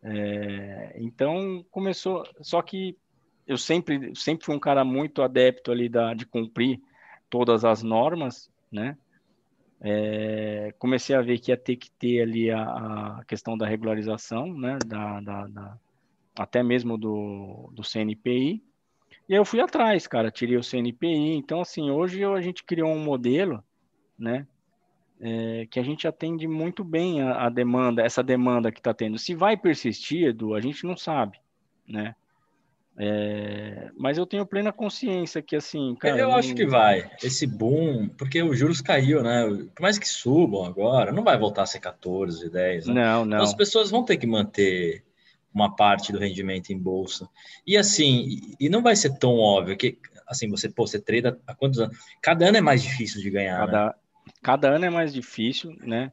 É, 0.00 0.94
então, 1.00 1.64
começou... 1.72 2.24
Só 2.40 2.62
que 2.62 2.96
eu 3.48 3.58
sempre, 3.58 4.14
sempre 4.14 4.46
fui 4.46 4.54
um 4.54 4.60
cara 4.60 4.84
muito 4.84 5.22
adepto 5.22 5.72
ali 5.72 5.88
da, 5.88 6.14
de 6.14 6.24
cumprir 6.24 6.80
todas 7.28 7.64
as 7.64 7.82
normas, 7.82 8.48
né? 8.70 8.96
É, 9.80 10.74
comecei 10.78 11.16
a 11.16 11.22
ver 11.22 11.38
que 11.38 11.50
ia 11.50 11.56
ter 11.56 11.76
que 11.76 11.90
ter 11.92 12.22
ali 12.22 12.50
a, 12.50 12.62
a 12.62 13.24
questão 13.26 13.56
da 13.56 13.66
regularização, 13.66 14.52
né, 14.52 14.78
da, 14.86 15.20
da, 15.20 15.46
da, 15.46 15.78
até 16.38 16.62
mesmo 16.62 16.98
do, 16.98 17.70
do 17.72 17.82
CNPI, 17.82 18.62
e 19.28 19.34
aí 19.34 19.38
eu 19.38 19.44
fui 19.44 19.60
atrás, 19.60 20.06
cara, 20.06 20.30
tirei 20.30 20.56
o 20.56 20.62
CNPI, 20.62 21.36
então 21.36 21.60
assim, 21.60 21.90
hoje 21.90 22.24
a 22.24 22.40
gente 22.40 22.64
criou 22.64 22.90
um 22.90 23.02
modelo, 23.02 23.62
né, 24.18 24.46
é, 25.20 25.66
que 25.70 25.78
a 25.78 25.82
gente 25.82 26.06
atende 26.06 26.46
muito 26.46 26.82
bem 26.82 27.22
a, 27.22 27.46
a 27.46 27.48
demanda, 27.48 28.02
essa 28.02 28.22
demanda 28.22 28.72
que 28.72 28.80
está 28.80 28.92
tendo. 28.92 29.18
Se 29.18 29.34
vai 29.34 29.56
persistir, 29.56 30.28
Edu, 30.28 30.54
a 30.54 30.60
gente 30.60 30.84
não 30.84 30.96
sabe, 30.96 31.38
né, 31.86 32.14
é, 32.98 33.90
mas 33.96 34.18
eu 34.18 34.26
tenho 34.26 34.44
plena 34.44 34.72
consciência 34.72 35.40
que, 35.40 35.56
assim, 35.56 35.94
cara. 35.94 36.18
Eu 36.18 36.28
não... 36.28 36.36
acho 36.36 36.54
que 36.54 36.66
vai. 36.66 37.10
Esse 37.22 37.46
boom, 37.46 38.08
porque 38.08 38.42
os 38.42 38.58
juros 38.58 38.80
caiu, 38.80 39.22
né? 39.22 39.46
Por 39.74 39.82
mais 39.82 39.98
que 39.98 40.08
subam 40.08 40.64
agora, 40.64 41.12
não 41.12 41.24
vai 41.24 41.38
voltar 41.38 41.62
a 41.62 41.66
ser 41.66 41.80
14, 41.80 42.50
10. 42.50 42.86
Né? 42.86 42.94
Não, 42.94 43.24
não. 43.24 43.38
Então, 43.38 43.42
as 43.42 43.54
pessoas 43.54 43.90
vão 43.90 44.04
ter 44.04 44.16
que 44.16 44.26
manter 44.26 45.04
uma 45.52 45.74
parte 45.74 46.12
do 46.12 46.18
rendimento 46.18 46.70
em 46.70 46.78
bolsa. 46.78 47.28
E 47.66 47.76
assim, 47.76 48.54
e 48.58 48.68
não 48.68 48.82
vai 48.82 48.94
ser 48.94 49.18
tão 49.18 49.36
óbvio 49.38 49.76
que, 49.76 49.98
assim, 50.26 50.48
você, 50.48 50.68
pô, 50.68 50.86
você 50.86 51.00
trade 51.00 51.28
há 51.46 51.54
quantos 51.54 51.80
anos? 51.80 51.96
Cada 52.20 52.46
ano 52.46 52.58
é 52.58 52.60
mais 52.60 52.82
difícil 52.82 53.20
de 53.20 53.30
ganhar. 53.30 53.58
Cada, 53.58 53.86
né? 53.86 53.92
cada 54.42 54.70
ano 54.70 54.84
é 54.84 54.90
mais 54.90 55.12
difícil, 55.12 55.74
né? 55.80 56.12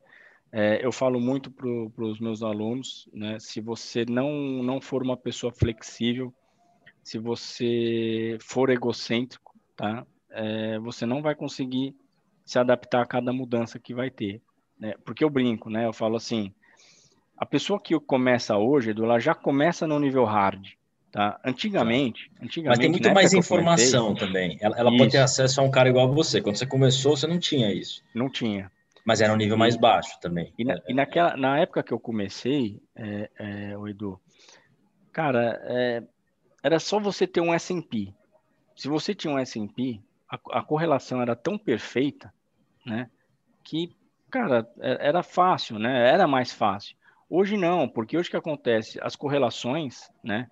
É, 0.52 0.84
eu 0.84 0.92
falo 0.92 1.20
muito 1.20 1.52
para 1.52 1.68
os 1.68 2.20
meus 2.20 2.42
alunos, 2.42 3.10
né? 3.14 3.38
Se 3.40 3.60
você 3.60 4.06
não, 4.06 4.32
não 4.64 4.80
for 4.80 5.04
uma 5.04 5.18
pessoa 5.18 5.52
flexível, 5.52 6.34
se 7.08 7.18
você 7.18 8.38
for 8.42 8.70
egocêntrico, 8.70 9.56
tá? 9.78 10.06
É, 10.30 10.78
você 10.80 11.06
não 11.06 11.22
vai 11.22 11.36
conseguir 11.36 11.96
se 12.46 12.60
adaptar 12.60 13.02
a 13.02 13.06
cada 13.06 13.32
mudança 13.32 13.80
que 13.80 13.94
vai 13.94 14.10
ter, 14.10 14.42
né? 14.78 14.94
Porque 15.06 15.24
eu 15.24 15.30
brinco, 15.30 15.70
né? 15.70 15.86
Eu 15.86 15.94
falo 15.94 16.18
assim, 16.18 16.54
a 17.38 17.46
pessoa 17.46 17.80
que 17.80 17.98
começa 17.98 18.58
hoje, 18.58 18.90
Edu, 18.90 19.06
ela 19.06 19.20
já 19.20 19.34
começa 19.34 19.88
no 19.88 19.98
nível 19.98 20.26
hard, 20.26 20.68
tá? 21.10 21.40
Antigamente, 21.46 22.30
antigamente 22.42 22.68
Mas 22.68 22.80
tem 22.80 22.90
muito 22.90 23.14
mais 23.14 23.32
informação 23.32 24.08
comecei, 24.08 24.28
também. 24.28 24.58
Ela, 24.60 24.78
ela 24.78 24.98
pode 24.98 25.12
ter 25.12 25.20
acesso 25.20 25.62
a 25.62 25.64
um 25.64 25.72
cara 25.72 25.88
igual 25.88 26.10
a 26.10 26.14
você. 26.14 26.42
Quando 26.42 26.58
você 26.58 26.66
começou, 26.66 27.16
você 27.16 27.26
não 27.26 27.40
tinha 27.40 27.74
isso. 27.74 28.04
Não 28.14 28.30
tinha. 28.30 28.70
Mas 29.06 29.22
era 29.22 29.32
um 29.32 29.38
nível 29.38 29.58
mais 29.58 29.78
baixo 29.78 30.20
também. 30.20 30.54
E, 30.60 30.66
na, 30.66 30.78
e 30.86 30.94
naquela, 30.94 31.38
na 31.38 31.58
época 31.58 31.82
que 31.84 31.94
eu 31.94 32.00
comecei, 32.02 32.82
é, 32.94 33.30
é, 33.40 33.78
o 33.78 33.88
Edu, 33.88 34.20
cara, 35.14 35.58
é, 35.64 36.04
era 36.64 36.80
só 36.80 37.00
você 37.00 37.26
ter 37.28 37.42
um 37.42 37.54
S&P. 37.54 38.14
Se 38.76 38.88
você 38.88 39.14
tinha 39.14 39.34
um 39.34 39.40
S&P, 39.40 40.00
a, 40.30 40.40
a, 40.60 40.62
correlação 40.62 41.22
era 41.22 41.36
tão 41.36 41.58
perfeita, 41.58 42.34
né? 42.86 43.10
que, 43.68 43.94
cara, 44.30 44.66
é, 44.80 45.10
era 45.10 45.22
fácil, 45.22 45.78
né? 45.78 46.10
Era 46.10 46.26
mais 46.26 46.54
fácil. 46.54 46.96
Hoje 47.30 47.58
não, 47.58 47.88
porque 47.88 48.18
hoje 48.18 48.30
que 48.30 48.38
acontece? 48.38 48.98
As 49.02 49.14
correlações, 49.14 50.10
né? 50.24 50.50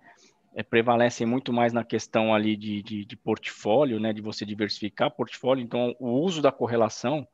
É, 0.53 0.61
prevalecem 0.61 1.25
muito 1.25 1.53
mais 1.53 1.71
na 1.71 1.83
questão 1.83 2.33
ali 2.33 2.57
de, 2.57 2.81
de, 2.81 3.05
de, 3.05 3.15
portfólio, 3.15 4.01
né? 4.01 4.11
De 4.11 4.21
você 4.21 4.45
diversificar 4.45 5.11
portfólio. 5.11 5.63
Então, 5.63 5.95
o 5.97 6.09
uso 6.09 6.41
da 6.41 6.51
correlação, 6.51 7.25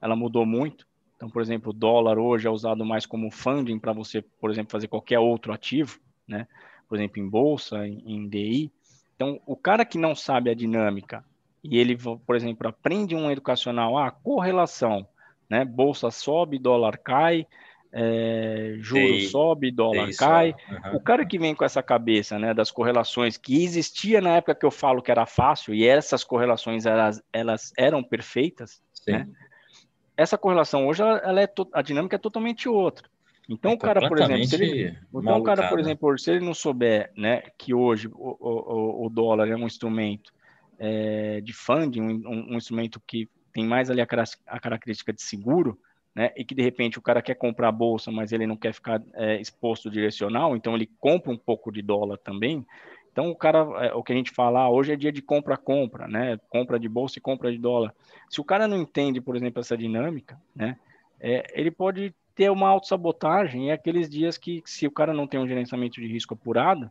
ela 0.00 0.14
mudou 0.14 0.44
muito. 0.44 0.86
Então, 1.16 1.30
por 1.30 1.40
exemplo, 1.40 1.70
o 1.70 1.74
dólar 1.74 2.18
hoje 2.18 2.46
é 2.46 2.50
usado 2.50 2.84
mais 2.84 3.06
como 3.06 3.30
funding 3.30 3.78
para 3.78 3.92
você, 3.94 4.20
por 4.20 4.50
exemplo, 4.50 4.72
fazer 4.72 4.88
qualquer 4.88 5.18
outro 5.18 5.54
ativo, 5.54 5.98
né? 6.28 6.46
Por 6.90 6.98
exemplo, 6.98 7.22
em 7.22 7.28
bolsa, 7.28 7.86
em, 7.86 8.02
em 8.04 8.28
DI. 8.28 8.70
Então, 9.16 9.40
o 9.46 9.56
cara 9.56 9.84
que 9.84 9.96
não 9.96 10.14
sabe 10.14 10.50
a 10.50 10.54
dinâmica 10.54 11.24
e 11.62 11.78
ele, 11.78 11.96
por 11.96 12.34
exemplo, 12.34 12.68
aprende 12.68 13.14
um 13.14 13.30
educacional, 13.30 13.96
ah, 13.96 14.10
correlação, 14.10 15.06
né? 15.48 15.64
Bolsa 15.64 16.10
sobe, 16.10 16.58
dólar 16.58 16.98
cai, 16.98 17.46
é, 17.92 18.76
juro 18.78 19.20
sobe, 19.28 19.70
dólar 19.70 20.08
cai. 20.16 20.54
Uhum. 20.68 20.96
O 20.96 21.00
cara 21.00 21.24
que 21.24 21.38
vem 21.38 21.54
com 21.54 21.64
essa 21.64 21.82
cabeça, 21.82 22.38
né, 22.38 22.54
das 22.54 22.70
correlações 22.70 23.36
que 23.36 23.62
existia 23.62 24.20
na 24.20 24.36
época 24.36 24.54
que 24.54 24.66
eu 24.66 24.70
falo 24.70 25.02
que 25.02 25.10
era 25.10 25.26
fácil 25.26 25.74
e 25.74 25.86
essas 25.86 26.24
correlações 26.24 26.86
elas, 26.86 27.22
elas 27.32 27.72
eram 27.76 28.02
perfeitas, 28.02 28.82
né? 29.06 29.28
Essa 30.16 30.36
correlação 30.36 30.86
hoje 30.86 31.02
ela, 31.02 31.18
ela 31.18 31.40
é 31.40 31.48
a 31.72 31.82
dinâmica 31.82 32.16
é 32.16 32.18
totalmente 32.18 32.68
outra. 32.68 33.08
Então, 33.48 33.72
é 33.72 33.74
o 33.74 33.78
cara, 33.78 34.08
por 34.08 34.18
exemplo, 34.18 34.44
se 34.44 34.54
ele, 34.54 34.98
então 35.12 35.38
o 35.38 35.42
cara, 35.42 35.68
por 35.68 35.80
exemplo, 35.80 36.18
se 36.18 36.30
ele 36.30 36.44
não 36.44 36.54
souber, 36.54 37.10
né, 37.16 37.42
que 37.58 37.74
hoje 37.74 38.08
o, 38.08 38.36
o, 38.38 39.06
o 39.06 39.08
dólar 39.08 39.48
é 39.48 39.56
um 39.56 39.66
instrumento 39.66 40.32
é, 40.78 41.40
de 41.40 41.52
funding, 41.52 42.00
um, 42.00 42.52
um, 42.52 42.56
instrumento 42.56 43.00
que 43.06 43.28
tem 43.52 43.66
mais 43.66 43.90
ali 43.90 44.00
a, 44.00 44.06
a, 44.46 44.60
característica 44.60 45.12
de 45.12 45.20
seguro, 45.20 45.78
né, 46.14 46.32
e 46.36 46.44
que 46.44 46.54
de 46.54 46.62
repente 46.62 46.98
o 46.98 47.02
cara 47.02 47.20
quer 47.20 47.34
comprar 47.34 47.68
a 47.68 47.72
bolsa, 47.72 48.10
mas 48.10 48.32
ele 48.32 48.46
não 48.46 48.56
quer 48.56 48.72
ficar 48.72 49.02
é, 49.14 49.40
exposto 49.40 49.90
direcional, 49.90 50.56
então 50.56 50.74
ele 50.74 50.88
compra 50.98 51.30
um 51.30 51.36
pouco 51.36 51.70
de 51.70 51.82
dólar 51.82 52.18
também. 52.18 52.64
Então 53.12 53.28
o 53.28 53.36
cara, 53.36 53.58
é, 53.84 53.94
o 53.94 54.02
que 54.02 54.12
a 54.12 54.16
gente 54.16 54.30
fala, 54.30 54.60
ah, 54.60 54.70
hoje 54.70 54.92
é 54.92 54.96
dia 54.96 55.12
de 55.12 55.20
compra-compra, 55.20 56.06
né, 56.08 56.38
compra 56.48 56.78
de 56.78 56.88
bolsa 56.88 57.18
e 57.18 57.22
compra 57.22 57.50
de 57.50 57.58
dólar. 57.58 57.92
Se 58.28 58.40
o 58.40 58.44
cara 58.44 58.68
não 58.68 58.78
entende, 58.78 59.20
por 59.20 59.36
exemplo, 59.36 59.60
essa 59.60 59.76
dinâmica, 59.76 60.40
né, 60.54 60.76
é, 61.20 61.44
ele 61.54 61.70
pode 61.70 62.14
ter 62.34 62.50
uma 62.50 62.68
autossabotagem 62.68 63.70
é 63.70 63.72
aqueles 63.72 64.08
dias 64.08 64.38
que, 64.38 64.62
se 64.64 64.86
o 64.86 64.90
cara 64.90 65.12
não 65.12 65.26
tem 65.26 65.40
um 65.40 65.48
gerenciamento 65.48 66.00
de 66.00 66.06
risco 66.06 66.34
apurado, 66.34 66.90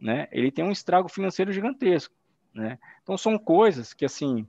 né, 0.00 0.28
ele 0.30 0.50
tem 0.50 0.64
um 0.64 0.70
estrago 0.70 1.08
financeiro 1.08 1.52
gigantesco, 1.52 2.14
né? 2.54 2.78
Então 3.02 3.18
são 3.18 3.36
coisas 3.38 3.92
que 3.92 4.04
assim 4.04 4.46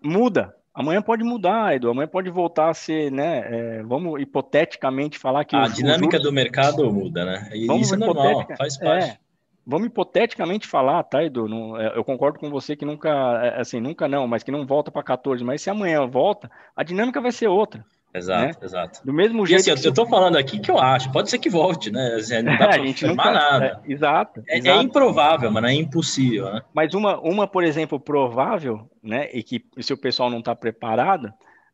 muda. 0.00 0.54
Amanhã 0.72 1.00
pode 1.00 1.24
mudar, 1.24 1.74
Edu. 1.74 1.88
Amanhã 1.88 2.06
pode 2.06 2.28
voltar 2.28 2.68
a 2.68 2.74
ser, 2.74 3.10
né? 3.10 3.78
É, 3.78 3.82
vamos 3.82 4.20
hipoteticamente 4.20 5.18
falar 5.18 5.44
que 5.44 5.56
a 5.56 5.66
dinâmica 5.68 6.18
do 6.18 6.30
mercado 6.30 6.92
muda, 6.92 7.24
né? 7.24 7.48
E 7.54 7.66
vamos 7.66 7.86
isso 7.86 7.94
é 7.94 7.98
normal, 7.98 8.46
faz 8.58 8.76
parte. 8.76 9.10
É, 9.10 9.18
vamos 9.66 9.88
hipoteticamente 9.88 10.66
falar, 10.66 11.02
tá, 11.02 11.24
Edu? 11.24 11.48
Não, 11.48 11.80
é, 11.80 11.96
eu 11.96 12.04
concordo 12.04 12.38
com 12.38 12.50
você 12.50 12.76
que 12.76 12.84
nunca, 12.84 13.08
é, 13.42 13.60
assim, 13.60 13.80
nunca 13.80 14.06
não, 14.06 14.28
mas 14.28 14.42
que 14.42 14.52
não 14.52 14.66
volta 14.66 14.90
para 14.90 15.02
14. 15.02 15.42
Mas 15.42 15.62
se 15.62 15.70
amanhã 15.70 16.06
volta, 16.06 16.50
a 16.76 16.84
dinâmica 16.84 17.20
vai 17.20 17.32
ser 17.32 17.48
outra. 17.48 17.84
Exato, 18.16 18.60
né? 18.60 18.66
exato. 18.66 19.00
Do 19.04 19.12
mesmo 19.12 19.44
jeito. 19.46 19.60
Assim, 19.60 19.70
eu, 19.70 19.90
estou 19.90 20.06
falando 20.06 20.36
aqui 20.36 20.58
que 20.58 20.70
eu 20.70 20.78
acho, 20.78 21.10
pode 21.12 21.28
ser 21.28 21.38
que 21.38 21.50
volte, 21.50 21.90
né? 21.90 22.14
Assim, 22.14 22.42
não 22.42 22.56
dá 22.56 22.70
a 22.70 22.78
gente 22.78 23.06
não 23.06 23.14
nada. 23.14 23.82
É, 23.86 23.92
exato, 23.92 24.42
é, 24.48 24.58
exato. 24.58 24.80
É, 24.80 24.82
improvável, 24.82 25.50
mas 25.50 25.62
não 25.62 25.68
é 25.68 25.74
impossível, 25.74 26.52
né? 26.52 26.62
Mas 26.72 26.94
uma, 26.94 27.18
uma, 27.20 27.46
por 27.46 27.64
exemplo, 27.64 28.00
provável, 28.00 28.90
né? 29.02 29.28
E 29.32 29.42
que 29.42 29.64
se 29.80 29.92
o 29.92 29.98
pessoal 29.98 30.30
não 30.30 30.38
está 30.38 30.54
preparado, 30.54 31.32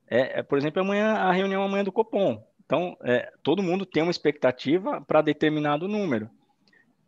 é, 0.09 0.41
é, 0.41 0.43
por 0.43 0.59
exemplo, 0.59 0.83
amanhã 0.83 1.15
a 1.15 1.33
reunião 1.33 1.63
amanhã 1.63 1.85
do 1.85 1.93
Copom. 1.93 2.43
Então, 2.67 2.97
é, 3.03 3.31
todo 3.43 3.63
mundo 3.63 3.87
tem 3.87 4.03
uma 4.03 4.11
expectativa 4.11 5.01
para 5.01 5.23
determinado 5.23 5.89
número. 5.89 6.29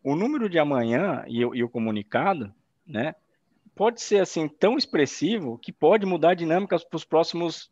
O 0.02 0.14
número 0.14 0.48
de 0.48 0.58
amanhã 0.58 1.24
e, 1.26 1.40
e 1.40 1.64
o 1.64 1.68
comunicado, 1.68 2.52
né? 2.86 3.14
Pode 3.74 4.00
ser 4.00 4.20
assim 4.20 4.46
tão 4.46 4.76
expressivo 4.76 5.58
que 5.58 5.72
pode 5.72 6.06
mudar 6.06 6.30
a 6.30 6.34
dinâmica 6.34 6.78
para 6.78 6.96
os 6.96 7.04
próximos 7.04 7.70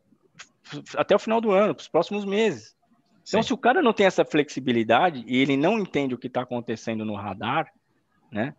até 0.96 1.14
o 1.14 1.18
final 1.18 1.40
do 1.40 1.50
ano, 1.50 1.74
para 1.74 1.82
os 1.82 1.88
próximos 1.88 2.24
meses. 2.24 2.76
Então, 3.26 3.42
Sim. 3.42 3.48
se 3.48 3.52
o 3.54 3.58
cara 3.58 3.82
não 3.82 3.92
tem 3.92 4.06
essa 4.06 4.24
flexibilidade 4.24 5.24
e 5.26 5.38
ele 5.38 5.56
não 5.56 5.78
entende 5.78 6.14
o 6.14 6.18
que 6.18 6.26
está 6.26 6.42
acontecendo 6.42 7.04
no 7.04 7.14
radar, 7.14 7.72
né? 8.30 8.54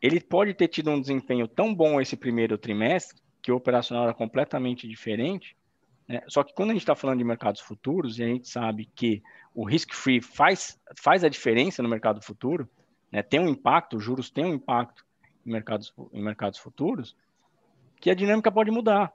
Ele 0.00 0.20
pode 0.20 0.54
ter 0.54 0.68
tido 0.68 0.90
um 0.90 1.00
desempenho 1.00 1.48
tão 1.48 1.74
bom 1.74 2.00
esse 2.00 2.16
primeiro 2.16 2.58
trimestre 2.58 3.18
que 3.40 3.50
o 3.50 3.56
operacional 3.56 4.04
era 4.04 4.14
completamente 4.14 4.86
diferente. 4.86 5.56
Né? 6.06 6.22
Só 6.28 6.42
que 6.42 6.54
quando 6.54 6.70
a 6.70 6.72
gente 6.72 6.82
está 6.82 6.94
falando 6.94 7.18
de 7.18 7.24
mercados 7.24 7.60
futuros 7.60 8.18
e 8.18 8.22
a 8.22 8.26
gente 8.26 8.48
sabe 8.48 8.86
que 8.94 9.22
o 9.54 9.64
risk-free 9.64 10.20
faz, 10.20 10.78
faz 10.96 11.24
a 11.24 11.28
diferença 11.28 11.82
no 11.82 11.88
mercado 11.88 12.20
futuro, 12.22 12.68
né? 13.10 13.22
tem 13.22 13.40
um 13.40 13.48
impacto, 13.48 13.96
os 13.96 14.04
juros 14.04 14.30
têm 14.30 14.44
um 14.44 14.54
impacto 14.54 15.04
em 15.46 15.50
mercados, 15.50 15.94
em 16.12 16.22
mercados 16.22 16.58
futuros, 16.58 17.16
que 18.00 18.10
a 18.10 18.14
dinâmica 18.14 18.50
pode 18.50 18.70
mudar. 18.70 19.12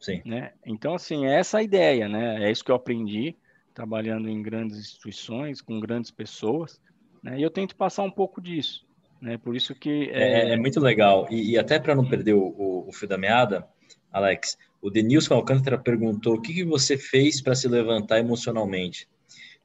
Sim. 0.00 0.22
Né? 0.24 0.52
Então, 0.64 0.94
assim, 0.94 1.26
é 1.26 1.38
essa 1.38 1.58
a 1.58 1.62
ideia, 1.62 2.08
né? 2.08 2.44
É 2.44 2.50
isso 2.50 2.64
que 2.64 2.70
eu 2.70 2.76
aprendi 2.76 3.36
trabalhando 3.74 4.28
em 4.28 4.42
grandes 4.42 4.78
instituições, 4.78 5.60
com 5.60 5.78
grandes 5.78 6.10
pessoas, 6.10 6.80
né? 7.22 7.38
E 7.38 7.42
eu 7.42 7.50
tento 7.50 7.76
passar 7.76 8.02
um 8.02 8.10
pouco 8.10 8.40
disso, 8.40 8.86
né? 9.20 9.38
Por 9.38 9.54
isso 9.54 9.74
que... 9.74 10.10
É, 10.12 10.50
é, 10.50 10.52
é 10.52 10.56
muito 10.56 10.80
legal. 10.80 11.26
E, 11.30 11.52
e 11.52 11.58
até 11.58 11.78
para 11.78 11.94
não 11.94 12.08
perder 12.08 12.34
o, 12.34 12.40
o, 12.40 12.88
o, 12.88 12.92
fio 12.92 13.08
da 13.08 13.18
meada, 13.18 13.66
Alex, 14.12 14.58
o 14.80 14.90
Denilson 14.90 15.34
Alcântara 15.34 15.78
perguntou 15.78 16.34
o 16.34 16.40
que, 16.40 16.54
que 16.54 16.64
você 16.64 16.96
fez 16.96 17.40
para 17.40 17.54
se 17.54 17.68
levantar 17.68 18.18
emocionalmente? 18.18 19.08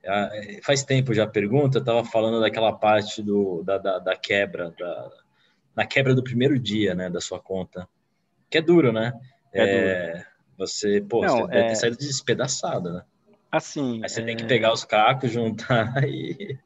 Ah, 0.06 0.30
é, 0.34 0.60
faz 0.62 0.84
tempo 0.84 1.14
já 1.14 1.24
a 1.24 1.28
pergunta, 1.28 1.78
eu 1.78 1.82
estava 1.82 2.04
falando 2.04 2.42
daquela 2.42 2.74
parte 2.74 3.22
do, 3.22 3.64
da, 3.64 3.78
da, 3.78 4.00
da 4.00 4.16
quebra, 4.16 4.74
da, 4.78 5.10
na 5.76 5.86
quebra 5.86 6.14
do 6.14 6.24
primeiro 6.24 6.60
dia, 6.60 6.94
né, 6.94 7.10
da 7.10 7.22
sua 7.22 7.40
conta, 7.40 7.88
que 8.50 8.58
é 8.58 8.62
duro, 8.62 8.92
né? 8.92 9.14
É, 9.54 9.64
é 9.64 10.26
você, 10.58 11.01
pô, 11.01 11.22
Não, 11.22 11.41
você 11.41 11.47
deve 11.47 11.66
é... 11.66 11.68
ter 11.70 11.76
saído 11.76 11.97
despedaçado, 11.97 12.93
né? 12.93 13.04
Assim. 13.51 14.01
Aí 14.04 14.10
você 14.10 14.22
é... 14.22 14.26
tem 14.26 14.36
que 14.36 14.45
pegar 14.45 14.74
os 14.74 14.84
cacos, 14.84 15.32
juntar 15.32 16.04
e. 16.08 16.58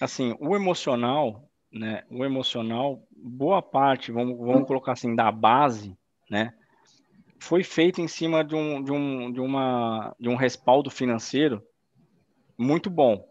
Assim, 0.00 0.36
o 0.40 0.56
emocional, 0.56 1.48
né? 1.70 2.02
O 2.10 2.24
emocional, 2.24 3.02
boa 3.16 3.62
parte, 3.62 4.10
vamos, 4.10 4.38
vamos 4.38 4.66
colocar 4.66 4.92
assim, 4.92 5.14
da 5.14 5.30
base, 5.30 5.96
né? 6.28 6.52
Foi 7.38 7.64
feito 7.64 8.00
em 8.00 8.08
cima 8.08 8.44
de 8.44 8.54
um, 8.54 8.82
de 8.82 8.92
um, 8.92 9.32
de 9.32 9.40
uma, 9.40 10.14
de 10.18 10.28
um 10.28 10.36
respaldo 10.36 10.90
financeiro 10.90 11.62
muito 12.56 12.88
bom, 12.90 13.26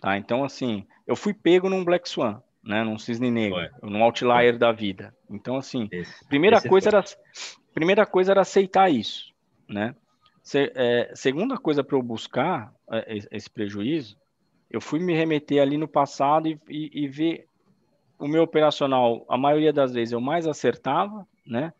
tá? 0.00 0.16
Então, 0.16 0.44
assim, 0.44 0.86
eu 1.06 1.16
fui 1.16 1.32
pego 1.32 1.68
num 1.68 1.84
Black 1.84 2.08
Swan, 2.08 2.42
né? 2.62 2.82
Num 2.84 2.98
cisne 2.98 3.30
negro, 3.30 3.58
foi. 3.80 3.90
num 3.90 4.02
outlier 4.02 4.52
foi. 4.52 4.58
da 4.58 4.72
vida. 4.72 5.14
Então, 5.30 5.56
assim, 5.56 5.88
esse, 5.90 6.24
primeira 6.26 6.58
esse 6.58 6.68
coisa 6.68 6.90
foi. 6.90 6.98
era 6.98 7.06
primeira 7.76 8.06
coisa 8.06 8.32
era 8.32 8.40
aceitar 8.40 8.90
isso, 8.90 9.34
né? 9.68 9.94
Se, 10.42 10.72
é, 10.74 11.12
segunda 11.14 11.58
coisa 11.58 11.84
para 11.84 11.94
eu 11.94 12.02
buscar 12.02 12.72
é, 12.90 13.18
esse 13.30 13.50
prejuízo, 13.50 14.16
eu 14.70 14.80
fui 14.80 14.98
me 14.98 15.14
remeter 15.14 15.60
ali 15.60 15.76
no 15.76 15.86
passado 15.86 16.48
e, 16.48 16.58
e, 16.70 17.04
e, 17.04 17.06
ver 17.06 17.46
o 18.18 18.26
meu 18.26 18.44
operacional, 18.44 19.26
a 19.28 19.36
maioria 19.36 19.74
das 19.74 19.92
vezes 19.92 20.12
eu 20.12 20.22
mais 20.22 20.46
acertava, 20.46 21.28
né, 21.46 21.70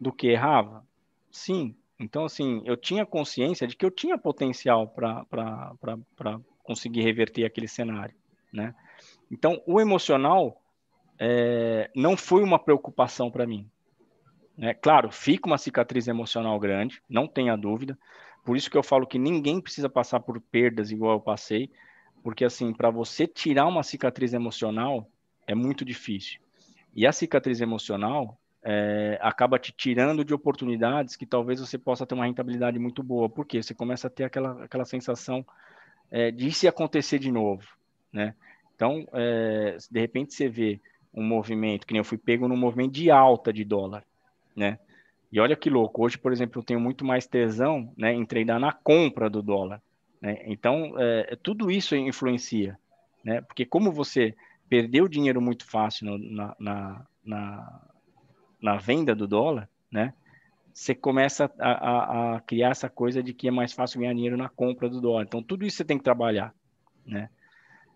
do 0.00 0.12
que 0.12 0.28
errava. 0.28 0.86
Sim. 1.32 1.74
Então, 1.98 2.26
assim, 2.26 2.62
eu 2.64 2.76
tinha 2.76 3.04
consciência 3.04 3.66
de 3.66 3.74
que 3.74 3.84
eu 3.84 3.90
tinha 3.90 4.16
potencial 4.16 4.86
para 4.86 5.26
conseguir 6.62 7.02
reverter 7.02 7.44
aquele 7.44 7.66
cenário, 7.66 8.14
né? 8.52 8.72
Então, 9.28 9.60
o 9.66 9.80
emocional 9.80 10.62
é, 11.18 11.90
não 11.94 12.16
foi 12.16 12.44
uma 12.44 12.58
preocupação 12.58 13.32
para 13.32 13.46
mim, 13.46 13.68
né? 14.60 14.74
Claro, 14.74 15.10
fica 15.10 15.46
uma 15.46 15.56
cicatriz 15.56 16.06
emocional 16.06 16.60
grande, 16.60 17.02
não 17.08 17.26
tenha 17.26 17.56
dúvida. 17.56 17.98
Por 18.44 18.58
isso 18.58 18.70
que 18.70 18.76
eu 18.76 18.82
falo 18.82 19.06
que 19.06 19.18
ninguém 19.18 19.58
precisa 19.58 19.88
passar 19.88 20.20
por 20.20 20.38
perdas 20.38 20.90
igual 20.90 21.14
eu 21.14 21.20
passei, 21.20 21.70
porque 22.22 22.44
assim, 22.44 22.70
para 22.74 22.90
você 22.90 23.26
tirar 23.26 23.66
uma 23.66 23.82
cicatriz 23.82 24.34
emocional 24.34 25.10
é 25.46 25.54
muito 25.54 25.82
difícil. 25.82 26.38
E 26.94 27.06
a 27.06 27.12
cicatriz 27.12 27.62
emocional 27.62 28.38
é, 28.62 29.18
acaba 29.22 29.58
te 29.58 29.72
tirando 29.72 30.22
de 30.22 30.34
oportunidades 30.34 31.16
que 31.16 31.24
talvez 31.24 31.58
você 31.58 31.78
possa 31.78 32.04
ter 32.04 32.14
uma 32.14 32.26
rentabilidade 32.26 32.78
muito 32.78 33.02
boa, 33.02 33.30
porque 33.30 33.62
você 33.62 33.72
começa 33.72 34.08
a 34.08 34.10
ter 34.10 34.24
aquela, 34.24 34.62
aquela 34.64 34.84
sensação 34.84 35.42
é, 36.10 36.30
de 36.30 36.52
se 36.52 36.68
acontecer 36.68 37.18
de 37.18 37.32
novo, 37.32 37.66
né? 38.12 38.34
Então, 38.76 39.08
é, 39.14 39.78
de 39.90 40.00
repente 40.00 40.34
você 40.34 40.50
vê 40.50 40.80
um 41.14 41.22
movimento, 41.22 41.86
que 41.86 41.94
nem 41.94 42.00
eu 42.00 42.04
fui 42.04 42.18
pego 42.18 42.46
num 42.46 42.58
movimento 42.58 42.92
de 42.92 43.10
alta 43.10 43.52
de 43.52 43.64
dólar 43.64 44.04
né? 44.56 44.78
E 45.32 45.38
olha 45.38 45.54
que 45.54 45.70
louco, 45.70 46.04
hoje, 46.04 46.18
por 46.18 46.32
exemplo, 46.32 46.60
eu 46.60 46.64
tenho 46.64 46.80
muito 46.80 47.04
mais 47.04 47.26
tesão 47.26 47.92
né, 47.96 48.12
em 48.12 48.26
treinar 48.26 48.58
na 48.58 48.72
compra 48.72 49.30
do 49.30 49.42
dólar. 49.42 49.80
Né? 50.20 50.42
Então, 50.46 50.94
é, 50.98 51.28
é, 51.30 51.36
tudo 51.36 51.70
isso 51.70 51.94
influencia, 51.94 52.78
né? 53.24 53.40
Porque 53.40 53.64
como 53.64 53.92
você 53.92 54.34
perdeu 54.68 55.08
dinheiro 55.08 55.40
muito 55.40 55.64
fácil 55.64 56.06
no, 56.06 56.18
na, 56.18 56.56
na, 56.58 57.06
na, 57.24 57.80
na, 58.60 58.76
venda 58.76 59.14
do 59.14 59.26
dólar, 59.26 59.68
né? 59.90 60.12
você 60.72 60.94
começa 60.94 61.50
a, 61.58 61.70
a, 61.70 62.36
a, 62.36 62.40
criar 62.40 62.70
essa 62.70 62.88
coisa 62.88 63.22
de 63.22 63.32
que 63.32 63.48
é 63.48 63.50
mais 63.50 63.72
fácil 63.72 64.00
ganhar 64.00 64.14
dinheiro 64.14 64.36
na 64.36 64.48
compra 64.48 64.88
do 64.88 65.00
dólar. 65.00 65.24
Então, 65.24 65.42
tudo 65.42 65.64
isso 65.64 65.76
você 65.76 65.84
tem 65.84 65.98
que 65.98 66.04
trabalhar, 66.04 66.54
né? 67.06 67.28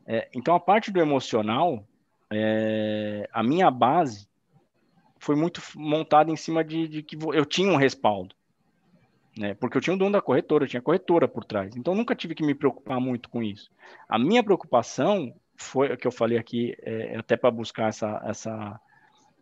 É, 0.07 0.29
então, 0.35 0.55
a 0.55 0.61
parte 0.61 0.91
do 0.91 1.01
emocional, 1.01 1.85
é, 2.31 3.29
a 3.33 3.43
minha 3.43 3.71
base 3.71 4.29
foi 5.25 5.35
muito 5.35 5.63
montada 5.75 6.31
em 6.31 6.37
cima 6.37 6.63
de, 6.63 6.87
de, 6.87 7.03
que 7.03 7.17
eu 7.33 7.45
tinha 7.45 7.73
um 7.73 7.77
respaldo, 7.77 8.35
né? 9.37 9.55
Porque 9.55 9.77
eu 9.77 9.81
tinha 9.81 9.95
o 9.95 9.99
dono 9.99 10.13
da 10.13 10.21
corretora, 10.21 10.65
eu 10.65 10.69
tinha 10.69 10.83
corretora 10.83 11.27
por 11.27 11.45
trás. 11.45 11.75
Então, 11.77 11.95
nunca 11.95 12.15
tive 12.15 12.35
que 12.35 12.45
me 12.45 12.55
preocupar 12.55 13.01
muito 13.01 13.29
com 13.29 13.43
isso. 13.43 13.71
A 14.09 14.19
minha 14.19 14.45
preocupação 14.45 15.35
foi, 15.57 15.93
o 15.93 15.97
que 15.97 16.07
eu 16.07 16.13
falei 16.13 16.37
aqui, 16.37 16.77
é, 16.83 17.17
até 17.17 17.37
para 17.37 17.51
buscar 17.51 17.89
essa, 17.89 18.23
essa 18.25 18.81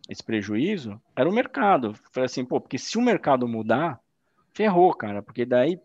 esse 0.09 0.23
prejuízo 0.23 0.99
era 1.15 1.29
o 1.29 1.33
mercado. 1.33 1.93
Falei 2.11 2.25
assim, 2.25 2.45
pô, 2.45 2.59
porque 2.59 2.77
se 2.77 2.97
o 2.97 3.01
mercado 3.01 3.47
mudar, 3.47 3.99
ferrou, 4.53 4.93
cara, 4.93 5.21
porque 5.21 5.45
daí, 5.45 5.79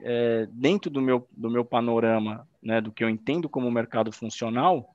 é, 0.00 0.46
dentro 0.50 0.90
do 0.90 1.00
meu, 1.00 1.26
do 1.30 1.50
meu 1.50 1.64
panorama, 1.64 2.46
né, 2.62 2.80
do 2.80 2.92
que 2.92 3.04
eu 3.04 3.08
entendo 3.08 3.48
como 3.48 3.70
mercado 3.70 4.12
funcional, 4.12 4.94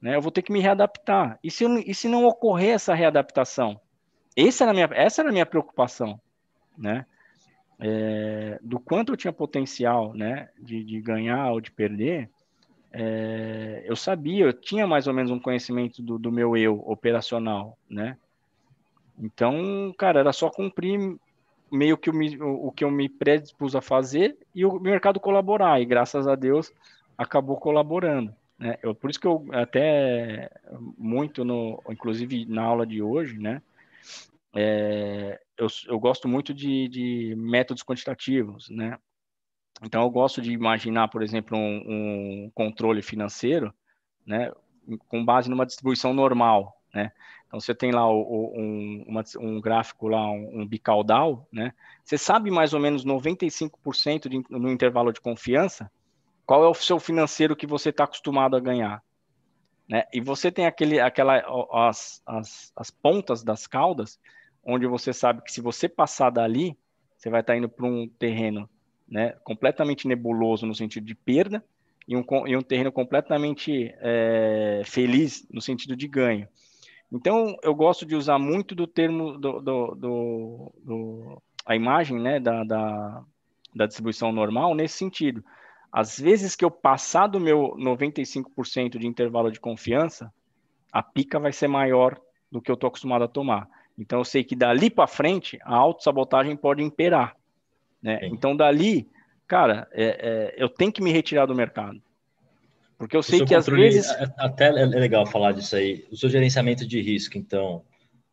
né, 0.00 0.16
eu 0.16 0.22
vou 0.22 0.32
ter 0.32 0.42
que 0.42 0.52
me 0.52 0.60
readaptar. 0.60 1.38
E 1.42 1.50
se, 1.50 1.64
eu, 1.64 1.78
e 1.78 1.94
se 1.94 2.08
não 2.08 2.24
ocorrer 2.24 2.74
essa 2.74 2.94
readaptação? 2.94 3.80
Essa 4.36 4.64
era 4.64 4.70
a 4.70 4.74
minha, 4.74 4.88
essa 4.92 5.22
era 5.22 5.32
minha 5.32 5.46
preocupação, 5.46 6.20
né? 6.76 7.06
É, 7.78 8.58
do 8.62 8.78
quanto 8.78 9.12
eu 9.12 9.16
tinha 9.16 9.32
potencial, 9.32 10.14
né, 10.14 10.48
de, 10.58 10.82
de 10.82 10.98
ganhar 10.98 11.52
ou 11.52 11.60
de 11.60 11.70
perder, 11.70 12.30
é, 12.90 13.84
eu 13.84 13.94
sabia, 13.94 14.46
eu 14.46 14.52
tinha 14.52 14.86
mais 14.86 15.06
ou 15.06 15.12
menos 15.12 15.30
um 15.30 15.38
conhecimento 15.38 16.00
do, 16.00 16.18
do 16.18 16.32
meu 16.32 16.56
eu 16.56 16.82
operacional, 16.86 17.76
né? 17.88 18.16
Então, 19.18 19.94
cara, 19.96 20.20
era 20.20 20.32
só 20.32 20.48
cumprir 20.50 21.18
meio 21.70 21.96
que 21.96 22.10
o, 22.10 22.66
o 22.66 22.72
que 22.72 22.84
eu 22.84 22.90
me 22.90 23.08
predispus 23.08 23.74
a 23.74 23.80
fazer 23.80 24.36
e 24.54 24.64
o 24.64 24.78
mercado 24.78 25.20
colaborar. 25.20 25.80
E 25.80 25.84
graças 25.84 26.26
a 26.26 26.34
Deus 26.34 26.72
acabou 27.16 27.56
colaborando. 27.56 28.34
Né? 28.58 28.78
Eu, 28.82 28.94
por 28.94 29.10
isso 29.10 29.20
que 29.20 29.26
eu 29.26 29.46
até 29.52 30.50
muito 30.96 31.44
no, 31.44 31.82
inclusive 31.90 32.46
na 32.46 32.62
aula 32.62 32.86
de 32.86 33.02
hoje, 33.02 33.38
né? 33.38 33.60
É, 34.56 35.40
eu, 35.56 35.66
eu 35.86 35.98
gosto 35.98 36.26
muito 36.26 36.54
de, 36.54 36.88
de 36.88 37.34
métodos 37.36 37.82
quantitativos, 37.82 38.68
né? 38.70 38.98
Então, 39.82 40.02
eu 40.02 40.10
gosto 40.10 40.40
de 40.40 40.52
imaginar, 40.52 41.08
por 41.08 41.22
exemplo, 41.22 41.56
um, 41.56 42.44
um 42.46 42.50
controle 42.54 43.02
financeiro, 43.02 43.74
né, 44.24 44.50
com 45.08 45.24
base 45.24 45.50
numa 45.50 45.66
distribuição 45.66 46.14
normal, 46.14 46.80
né? 46.94 47.12
Então, 47.46 47.60
você 47.60 47.74
tem 47.74 47.92
lá 47.92 48.08
o, 48.10 48.52
um, 48.56 49.04
uma, 49.06 49.22
um, 49.38 49.60
gráfico 49.60 50.08
lá, 50.08 50.30
um, 50.30 50.62
um, 50.62 50.66
bicaudal, 50.66 51.46
né? 51.52 51.72
Você 52.02 52.18
sabe 52.18 52.50
mais 52.50 52.72
ou 52.72 52.80
menos 52.80 53.04
95% 53.04 54.28
de, 54.28 54.42
no 54.50 54.70
intervalo 54.70 55.12
de 55.12 55.20
confiança 55.20 55.90
qual 56.44 56.64
é 56.64 56.68
o 56.68 56.74
seu 56.74 56.98
financeiro 57.00 57.56
que 57.56 57.66
você 57.66 57.90
está 57.90 58.04
acostumado 58.04 58.56
a 58.56 58.60
ganhar, 58.60 59.02
né? 59.88 60.04
E 60.12 60.20
você 60.20 60.50
tem 60.50 60.66
aquele, 60.66 60.98
aquela, 61.00 61.42
as, 61.72 62.22
as, 62.24 62.72
as 62.76 62.90
pontas 62.90 63.44
das 63.44 63.66
caudas, 63.66 64.18
onde 64.66 64.86
você 64.86 65.12
sabe 65.12 65.42
que 65.42 65.52
se 65.52 65.60
você 65.60 65.88
passar 65.88 66.30
dali, 66.30 66.76
você 67.16 67.30
vai 67.30 67.40
estar 67.40 67.52
tá 67.52 67.56
indo 67.56 67.68
para 67.68 67.86
um 67.86 68.08
terreno 68.08 68.68
né, 69.08 69.30
completamente 69.44 70.08
nebuloso 70.08 70.66
no 70.66 70.74
sentido 70.74 71.06
de 71.06 71.14
perda 71.14 71.64
e 72.08 72.16
um, 72.16 72.24
e 72.46 72.56
um 72.56 72.62
terreno 72.62 72.90
completamente 72.90 73.94
é, 74.00 74.82
feliz 74.84 75.46
no 75.50 75.60
sentido 75.60 75.96
de 75.96 76.08
ganho. 76.08 76.48
Então, 77.10 77.56
eu 77.62 77.74
gosto 77.74 78.04
de 78.04 78.16
usar 78.16 78.38
muito 78.38 78.74
do 78.74 78.86
termo, 78.86 79.38
do, 79.38 79.60
do, 79.60 79.94
do, 79.94 80.72
do 80.82 81.42
a 81.64 81.76
imagem 81.76 82.20
né, 82.20 82.40
da, 82.40 82.64
da, 82.64 83.24
da, 83.74 83.86
distribuição 83.86 84.32
normal 84.32 84.74
nesse 84.74 84.98
sentido. 84.98 85.44
Às 85.92 86.18
vezes 86.18 86.56
que 86.56 86.64
eu 86.64 86.70
passar 86.70 87.28
do 87.28 87.40
meu 87.40 87.76
95% 87.78 88.98
de 88.98 89.06
intervalo 89.06 89.50
de 89.50 89.60
confiança, 89.60 90.32
a 90.92 91.02
pica 91.02 91.38
vai 91.38 91.52
ser 91.52 91.68
maior 91.68 92.20
do 92.50 92.60
que 92.60 92.70
eu 92.70 92.74
estou 92.74 92.88
acostumado 92.88 93.22
a 93.22 93.28
tomar. 93.28 93.68
Então, 93.98 94.18
eu 94.18 94.24
sei 94.24 94.44
que 94.44 94.54
dali 94.54 94.90
para 94.90 95.06
frente, 95.06 95.58
a 95.62 95.74
autossabotagem 95.74 96.56
pode 96.56 96.82
imperar. 96.82 97.36
Né? 98.02 98.20
Então, 98.24 98.56
dali, 98.56 99.08
cara, 99.46 99.88
é, 99.92 100.04
é, 100.04 100.54
eu 100.62 100.68
tenho 100.68 100.92
que 100.92 101.02
me 101.02 101.10
retirar 101.10 101.46
do 101.46 101.54
mercado. 101.54 102.00
Porque 102.98 103.16
eu 103.16 103.22
sei 103.22 103.44
que 103.44 103.54
às 103.54 103.66
vezes. 103.66 104.10
É, 104.10 104.32
até 104.38 104.66
é 104.66 104.84
legal 104.84 105.26
falar 105.26 105.52
disso 105.52 105.76
aí. 105.76 106.06
O 106.10 106.16
seu 106.16 106.28
gerenciamento 106.28 106.86
de 106.86 107.00
risco, 107.00 107.36
então, 107.36 107.82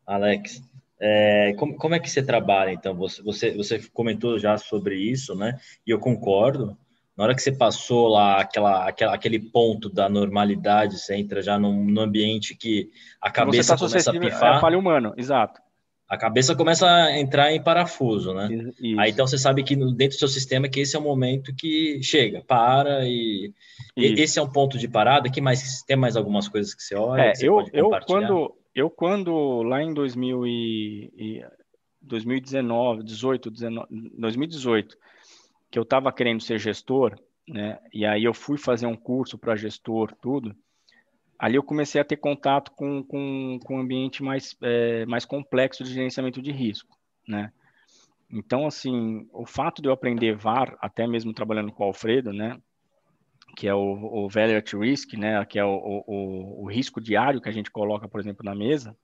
Alex, 0.05 0.61
é, 0.99 1.53
como, 1.57 1.75
como, 1.75 1.95
é 1.95 1.99
que 1.99 2.09
você 2.09 2.23
trabalha, 2.23 2.71
então? 2.71 2.95
Você, 2.95 3.21
você, 3.21 3.51
você 3.51 3.79
comentou 3.93 4.39
já 4.39 4.57
sobre 4.57 4.95
isso, 4.95 5.35
né? 5.35 5.59
E 5.85 5.91
eu 5.91 5.99
concordo. 5.99 6.77
Na 7.15 7.25
hora 7.25 7.35
que 7.35 7.41
você 7.41 7.51
passou 7.51 8.07
lá 8.07 8.41
aquela, 8.41 8.87
aquela, 8.87 9.13
aquele 9.13 9.39
ponto 9.39 9.89
da 9.89 10.09
normalidade, 10.09 10.99
você 10.99 11.15
entra 11.15 11.41
já 11.41 11.59
num, 11.59 11.85
num 11.85 12.01
ambiente 12.01 12.55
que 12.55 12.89
a 13.21 13.29
cabeça 13.29 13.75
tá 13.75 13.87
começa 13.87 14.11
a 14.11 14.19
pifar. 14.19 14.57
É 14.57 14.59
falha 14.61 14.77
humano, 14.77 15.13
exato 15.15 15.61
a 16.13 16.17
cabeça 16.17 16.55
começa 16.55 16.87
a 16.87 17.19
entrar 17.19 17.51
em 17.51 17.61
parafuso, 17.61 18.33
né? 18.33 18.47
Isso. 18.79 18.99
Aí 18.99 19.11
então 19.11 19.25
você 19.25 19.37
sabe 19.37 19.63
que 19.63 19.75
dentro 19.75 20.15
do 20.15 20.19
seu 20.19 20.27
sistema 20.27 20.69
que 20.69 20.79
esse 20.79 20.95
é 20.95 20.99
o 20.99 21.01
momento 21.01 21.53
que 21.55 22.01
chega, 22.03 22.41
para 22.41 23.03
e 23.07 23.51
esse 23.97 24.37
é 24.37 24.41
um 24.41 24.51
ponto 24.51 24.77
de 24.77 24.87
parada. 24.87 25.29
Que 25.29 25.41
mais 25.41 25.81
tem 25.83 25.97
mais 25.97 26.15
algumas 26.15 26.47
coisas 26.47 26.75
que 26.75 26.83
você 26.83 26.95
olha? 26.95 27.21
É, 27.21 27.33
você 27.33 27.47
eu, 27.47 27.65
eu 27.73 27.89
quando 28.05 28.55
eu 28.75 28.89
quando 28.91 29.63
lá 29.63 29.81
em 29.81 29.91
2000 29.91 30.45
e, 30.45 31.13
e 31.17 31.45
2019, 32.01 33.03
18, 33.03 33.49
19, 33.49 33.87
2018, 34.15 34.95
que 35.73 35.79
eu 35.79 35.83
estava 35.83 36.13
querendo 36.13 36.39
ser 36.39 36.57
gestor, 36.59 37.19
né? 37.47 37.79
E 37.91 38.05
aí 38.05 38.23
eu 38.23 38.33
fui 38.33 38.57
fazer 38.57 38.85
um 38.85 38.95
curso 38.95 39.37
para 39.37 39.55
gestor, 39.55 40.13
tudo 40.21 40.55
ali 41.43 41.55
eu 41.55 41.63
comecei 41.63 41.99
a 41.99 42.05
ter 42.05 42.15
contato 42.15 42.71
com, 42.71 43.03
com, 43.03 43.59
com 43.65 43.75
um 43.75 43.79
ambiente 43.81 44.23
mais, 44.23 44.55
é, 44.61 45.05
mais 45.05 45.25
complexo 45.25 45.83
de 45.83 45.93
gerenciamento 45.93 46.41
de 46.41 46.53
risco, 46.53 46.97
né? 47.27 47.51
Então, 48.31 48.65
assim, 48.65 49.27
o 49.33 49.45
fato 49.45 49.81
de 49.81 49.89
eu 49.89 49.91
aprender 49.91 50.37
VAR, 50.37 50.77
até 50.79 51.05
mesmo 51.05 51.33
trabalhando 51.33 51.73
com 51.73 51.83
o 51.83 51.87
Alfredo, 51.87 52.31
né? 52.31 52.57
Que 53.57 53.67
é 53.67 53.75
o, 53.75 53.79
o 53.79 54.29
Value 54.29 54.55
at 54.55 54.73
Risk, 54.73 55.15
né? 55.15 55.43
Que 55.43 55.59
é 55.59 55.65
o, 55.65 56.03
o, 56.07 56.63
o 56.63 56.71
risco 56.71 57.01
diário 57.01 57.41
que 57.41 57.49
a 57.49 57.51
gente 57.51 57.69
coloca, 57.69 58.07
por 58.07 58.21
exemplo, 58.21 58.45
na 58.45 58.55
mesa. 58.55 58.95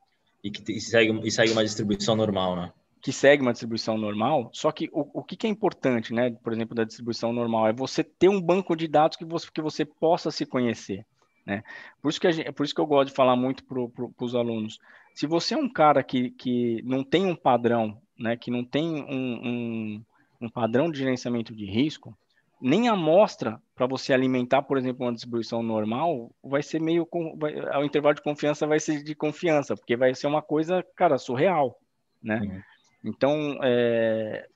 E 0.41 0.49
que 0.49 0.71
e 0.71 0.79
segue, 0.79 1.19
e 1.27 1.29
segue 1.29 1.51
uma 1.51 1.63
distribuição 1.63 2.15
normal, 2.15 2.55
né? 2.55 2.71
Que 3.01 3.11
segue 3.13 3.41
uma 3.41 3.51
distribuição 3.51 3.97
normal, 3.97 4.49
só 4.53 4.71
que 4.71 4.89
o, 4.91 5.19
o 5.19 5.23
que, 5.23 5.37
que, 5.37 5.47
é 5.47 5.49
importante, 5.49 6.13
né, 6.13 6.31
por 6.31 6.51
exemplo, 6.51 6.75
da 6.75 6.83
distribuição 6.83 7.31
normal, 7.31 7.67
é 7.67 7.73
você 7.73 8.03
ter 8.03 8.27
um 8.27 8.41
banco 8.41 8.75
de 8.75 8.87
dados 8.87 9.17
que 9.17 9.25
você, 9.25 9.47
que 9.53 9.61
você 9.61 9.85
possa 9.85 10.31
se 10.31 10.45
conhecer. 10.45 11.05
Né? 11.45 11.63
Por, 12.01 12.09
isso 12.09 12.19
que 12.19 12.31
gente, 12.31 12.51
por 12.51 12.65
isso 12.65 12.75
que 12.75 12.81
eu 12.81 12.85
gosto 12.85 13.09
de 13.09 13.15
falar 13.15 13.35
muito 13.35 13.63
para 13.63 13.87
pro, 13.87 14.13
os 14.19 14.35
alunos. 14.35 14.79
Se 15.15 15.25
você 15.25 15.53
é 15.53 15.57
um 15.57 15.69
cara 15.69 16.03
que, 16.03 16.31
que 16.31 16.81
não 16.83 17.03
tem 17.03 17.25
um 17.25 17.35
padrão, 17.35 17.97
né, 18.17 18.35
que 18.35 18.51
não 18.51 18.63
tem 18.63 19.03
um, 19.03 19.47
um, 19.47 20.03
um 20.41 20.49
padrão 20.49 20.91
de 20.91 20.99
gerenciamento 20.99 21.55
de 21.55 21.65
risco, 21.65 22.15
nem 22.61 22.89
a 22.89 22.93
amostra 22.93 23.61
para 23.73 23.87
você 23.87 24.13
alimentar, 24.13 24.61
por 24.63 24.77
exemplo, 24.77 25.05
uma 25.05 25.13
distribuição 25.13 25.63
normal, 25.63 26.29
vai 26.43 26.61
ser 26.61 26.81
meio. 26.81 27.07
Vai, 27.37 27.55
o 27.77 27.85
intervalo 27.85 28.15
de 28.15 28.21
confiança 28.21 28.67
vai 28.67 28.79
ser 28.79 29.01
de 29.01 29.15
confiança, 29.15 29.75
porque 29.75 29.95
vai 29.95 30.13
ser 30.13 30.27
uma 30.27 30.41
coisa, 30.41 30.85
cara, 30.95 31.17
surreal. 31.17 31.79
Né? 32.21 32.39
Uhum. 32.41 32.61
Então, 33.03 33.57
é, 33.63 34.47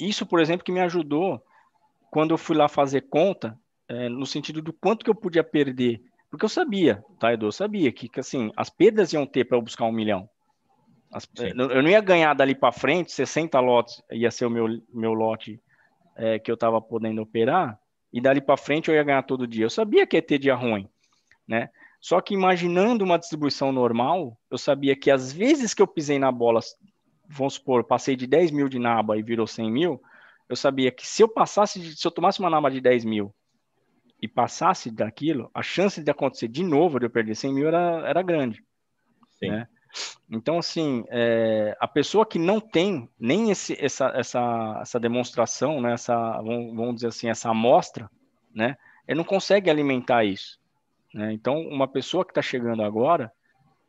isso, 0.00 0.24
por 0.26 0.40
exemplo, 0.40 0.64
que 0.64 0.72
me 0.72 0.80
ajudou 0.80 1.42
quando 2.10 2.32
eu 2.32 2.38
fui 2.38 2.56
lá 2.56 2.68
fazer 2.68 3.02
conta, 3.02 3.58
é, 3.88 4.08
no 4.08 4.26
sentido 4.26 4.62
do 4.62 4.72
quanto 4.72 5.04
que 5.04 5.10
eu 5.10 5.14
podia 5.14 5.44
perder 5.44 6.02
porque 6.30 6.44
eu 6.44 6.48
sabia, 6.48 7.04
tá, 7.18 7.32
Edu? 7.32 7.46
Eu 7.46 7.52
sabia 7.52 7.90
que, 7.90 8.08
que 8.08 8.20
assim, 8.20 8.52
as 8.56 8.70
perdas 8.70 9.12
iam 9.12 9.26
ter 9.26 9.44
para 9.44 9.58
eu 9.58 9.62
buscar 9.62 9.84
um 9.84 9.92
milhão. 9.92 10.30
As, 11.12 11.28
eu 11.36 11.82
não 11.82 11.90
ia 11.90 12.00
ganhar 12.00 12.34
dali 12.34 12.54
para 12.54 12.70
frente, 12.70 13.10
60 13.10 13.58
lotes 13.58 14.00
ia 14.12 14.30
ser 14.30 14.46
o 14.46 14.50
meu, 14.50 14.80
meu 14.94 15.12
lote 15.12 15.60
é, 16.14 16.38
que 16.38 16.48
eu 16.48 16.54
estava 16.54 16.80
podendo 16.80 17.20
operar, 17.20 17.76
e 18.12 18.20
dali 18.20 18.40
para 18.40 18.56
frente 18.56 18.88
eu 18.88 18.94
ia 18.94 19.02
ganhar 19.02 19.24
todo 19.24 19.46
dia. 19.46 19.64
Eu 19.64 19.70
sabia 19.70 20.06
que 20.06 20.16
ia 20.16 20.22
ter 20.22 20.38
dia 20.38 20.54
ruim, 20.54 20.88
né? 21.48 21.68
Só 22.00 22.20
que 22.20 22.32
imaginando 22.32 23.04
uma 23.04 23.18
distribuição 23.18 23.72
normal, 23.72 24.38
eu 24.48 24.56
sabia 24.56 24.96
que 24.96 25.10
às 25.10 25.32
vezes 25.32 25.74
que 25.74 25.82
eu 25.82 25.86
pisei 25.86 26.18
na 26.18 26.30
bola, 26.30 26.60
vamos 27.30 27.54
supor, 27.54 27.84
passei 27.84 28.16
de 28.16 28.26
10 28.26 28.50
mil 28.50 28.68
de 28.68 28.78
naba 28.78 29.16
e 29.16 29.22
virou 29.22 29.46
100 29.46 29.70
mil, 29.70 30.02
eu 30.48 30.56
sabia 30.56 30.90
que 30.90 31.06
se 31.06 31.22
eu 31.22 31.28
passasse, 31.28 31.96
se 31.96 32.06
eu 32.06 32.10
tomasse 32.10 32.40
uma 32.40 32.50
naba 32.50 32.70
de 32.70 32.80
10 32.80 33.04
mil 33.04 33.32
e 34.20 34.26
passasse 34.26 34.90
daquilo, 34.90 35.50
a 35.54 35.62
chance 35.62 36.02
de 36.02 36.10
acontecer 36.10 36.48
de 36.48 36.64
novo 36.64 36.98
de 36.98 37.06
eu 37.06 37.10
perder 37.10 37.36
100 37.36 37.54
mil 37.54 37.68
era, 37.68 38.08
era 38.08 38.22
grande. 38.22 38.62
Né? 39.40 39.66
Então, 40.30 40.58
assim, 40.58 41.04
é, 41.08 41.76
a 41.80 41.88
pessoa 41.88 42.26
que 42.26 42.38
não 42.38 42.60
tem 42.60 43.08
nem 43.18 43.50
esse, 43.50 43.76
essa, 43.82 44.08
essa, 44.14 44.78
essa 44.82 45.00
demonstração, 45.00 45.80
né, 45.80 45.94
essa, 45.94 46.14
vamos, 46.42 46.74
vamos 46.74 46.94
dizer 46.96 47.08
assim, 47.08 47.28
essa 47.28 47.50
amostra, 47.50 48.10
né, 48.54 48.76
ele 49.06 49.18
não 49.18 49.24
consegue 49.24 49.70
alimentar 49.70 50.24
isso. 50.24 50.60
Né? 51.14 51.32
Então, 51.32 51.60
uma 51.60 51.88
pessoa 51.88 52.24
que 52.24 52.30
está 52.32 52.42
chegando 52.42 52.82
agora, 52.82 53.32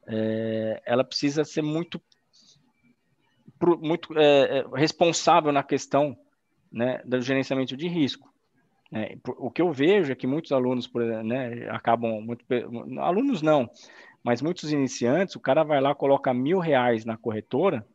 é, 0.07 0.81
ela 0.85 1.03
precisa 1.03 1.43
ser 1.43 1.61
muito 1.61 2.01
muito 3.77 4.17
é, 4.17 4.65
responsável 4.75 5.51
na 5.51 5.63
questão 5.63 6.17
né, 6.71 7.01
do 7.05 7.21
gerenciamento 7.21 7.75
de 7.75 7.87
risco. 7.87 8.31
É, 8.93 9.17
o 9.37 9.49
que 9.49 9.61
eu 9.61 9.71
vejo 9.71 10.11
é 10.11 10.15
que 10.15 10.27
muitos 10.27 10.51
alunos 10.51 10.85
por, 10.85 11.01
né, 11.23 11.67
acabam, 11.69 12.21
muito, 12.21 12.43
alunos 12.99 13.41
não, 13.41 13.69
mas 14.23 14.41
muitos 14.41 14.71
iniciantes, 14.71 15.35
o 15.35 15.39
cara 15.39 15.63
vai 15.63 15.79
lá, 15.79 15.95
coloca 15.95 16.33
mil 16.33 16.59
reais 16.59 17.05
na 17.05 17.15
corretora 17.15 17.85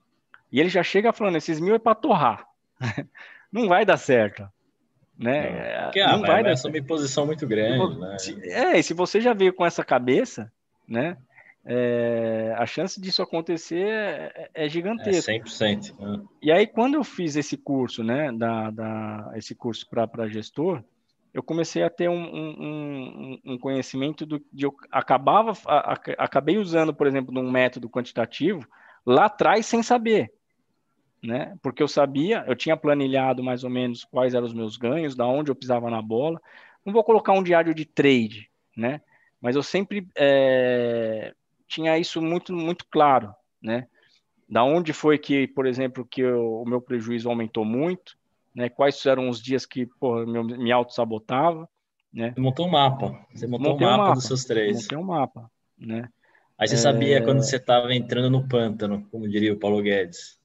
e 0.51 0.59
ele 0.59 0.69
já 0.69 0.83
chega 0.83 1.13
falando, 1.13 1.37
esses 1.37 1.61
mil 1.61 1.75
é 1.75 1.79
para 1.79 1.95
torrar. 1.95 2.47
não 3.53 3.69
vai 3.69 3.85
dar 3.85 3.97
certo. 3.97 4.49
Né? 5.19 5.51
Não, 5.51 5.59
é, 5.59 5.83
Porque, 5.85 6.01
ah, 6.01 6.13
não 6.13 6.21
vai, 6.21 6.31
vai 6.31 6.45
dar 6.45 6.53
assumir 6.53 6.83
posição 6.83 7.27
muito 7.27 7.47
grande. 7.47 7.99
Né? 7.99 8.17
É, 8.45 8.79
e 8.79 8.83
se 8.83 8.93
você 8.93 9.21
já 9.21 9.33
veio 9.33 9.53
com 9.53 9.65
essa 9.65 9.85
cabeça, 9.85 10.53
né? 10.87 11.17
É, 11.69 12.55
a 12.57 12.65
chance 12.65 13.01
disso 13.01 13.23
acontecer 13.23 13.89
é, 13.89 14.51
é 14.55 14.69
gigantesca. 14.69 15.33
É 15.33 15.39
100%. 15.41 15.99
Né? 15.99 16.25
E 16.41 16.53
aí, 16.53 16.65
quando 16.65 16.95
eu 16.95 17.03
fiz 17.03 17.35
esse 17.35 17.57
curso, 17.57 18.05
né, 18.05 18.31
da, 18.31 18.71
da 18.71 19.33
esse 19.35 19.53
curso 19.53 19.85
para 19.91 20.29
gestor, 20.29 20.85
eu 21.35 21.43
comecei 21.43 21.83
a 21.83 21.91
ter 21.91 22.09
um, 22.09 22.23
um, 22.25 23.41
um 23.45 23.59
conhecimento 23.59 24.25
do, 24.25 24.39
de 24.53 24.65
eu 24.65 24.75
acabava, 24.93 25.53
a, 25.67 25.93
a, 25.93 26.01
acabei 26.19 26.57
usando, 26.57 26.95
por 26.95 27.07
exemplo, 27.07 27.37
um 27.37 27.51
método 27.51 27.91
quantitativo 27.91 28.67
lá 29.05 29.25
atrás 29.25 29.67
sem 29.67 29.83
saber, 29.83 30.33
né? 31.21 31.57
Porque 31.61 31.83
eu 31.83 31.89
sabia, 31.89 32.45
eu 32.47 32.55
tinha 32.55 32.77
planilhado 32.77 33.43
mais 33.43 33.65
ou 33.65 33.71
menos 33.71 34.05
quais 34.05 34.35
eram 34.35 34.47
os 34.47 34.55
meus 34.55 34.77
ganhos, 34.77 35.17
da 35.17 35.27
onde 35.27 35.51
eu 35.51 35.55
pisava 35.57 35.91
na 35.91 36.01
bola. 36.01 36.41
Não 36.85 36.93
vou 36.93 37.03
colocar 37.03 37.33
um 37.33 37.43
diário 37.43 37.75
de 37.75 37.85
trade, 37.85 38.49
né? 38.77 39.01
Mas 39.41 39.57
eu 39.57 39.63
sempre 39.65 40.07
é, 40.17 41.35
tinha 41.67 41.99
isso 41.99 42.21
muito, 42.23 42.53
muito 42.53 42.85
claro, 42.91 43.35
né? 43.61 43.87
Da 44.49 44.63
onde 44.63 44.93
foi 44.93 45.19
que, 45.19 45.47
por 45.49 45.67
exemplo, 45.67 46.07
que 46.07 46.21
eu, 46.21 46.63
o 46.63 46.65
meu 46.65 46.81
prejuízo 46.81 47.29
aumentou 47.29 47.65
muito, 47.65 48.17
né? 48.55 48.69
Quais 48.69 49.05
eram 49.05 49.29
os 49.29 49.43
dias 49.43 49.67
que 49.67 49.87
porra, 49.87 50.25
meu, 50.25 50.45
me 50.45 50.71
auto-sabotava, 50.71 51.69
né? 52.13 52.33
Você 52.35 52.41
montou 52.41 52.67
um 52.67 52.71
mapa, 52.71 53.27
você 53.35 53.47
montou 53.47 53.77
um 53.77 53.81
mapa, 53.81 53.95
um 53.95 53.99
mapa, 53.99 54.15
dos 54.15 54.25
seus 54.25 54.45
três. 54.45 54.83
Montei 54.83 54.99
um 54.99 55.03
mapa, 55.03 55.51
né? 55.77 56.09
Aí 56.59 56.67
você 56.67 56.77
é... 56.77 56.79
sabia 56.79 57.23
quando 57.23 57.43
você 57.43 57.57
estava 57.57 57.93
entrando 57.95 58.31
no 58.31 58.49
pântano, 58.49 59.07
como 59.11 59.29
diria 59.29 59.53
o 59.53 59.59
Paulo 59.59 59.83
Guedes. 59.83 60.39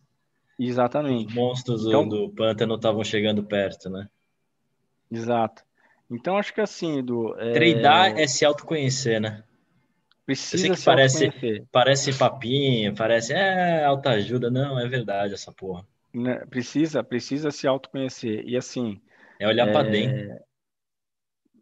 Exatamente. 0.59 1.27
Os 1.27 1.33
monstros 1.33 1.85
então, 1.85 2.07
do 2.07 2.29
pântano 2.29 2.75
estavam 2.75 3.03
chegando 3.03 3.43
perto, 3.43 3.89
né? 3.89 4.07
Exato. 5.09 5.63
Então, 6.09 6.37
acho 6.37 6.53
que 6.53 6.61
assim, 6.61 7.01
do 7.03 7.33
é... 7.39 7.53
Treinar 7.53 8.19
é 8.19 8.27
se 8.27 8.43
autoconhecer, 8.43 9.21
né? 9.21 9.43
Precisa 10.31 10.75
se 10.75 10.85
parece, 10.85 11.67
parece 11.71 12.17
papinho, 12.17 12.95
parece 12.95 13.33
é 13.33 13.83
autoajuda. 13.83 14.49
Não, 14.49 14.79
é 14.79 14.87
verdade 14.87 15.33
essa 15.33 15.51
porra. 15.51 15.85
Né, 16.13 16.45
precisa, 16.49 17.03
precisa 17.03 17.51
se 17.51 17.67
autoconhecer. 17.67 18.43
E 18.47 18.55
assim. 18.55 19.01
É 19.37 19.45
olhar 19.45 19.67
é... 19.67 19.71
para 19.73 19.89
dentro. 19.89 20.39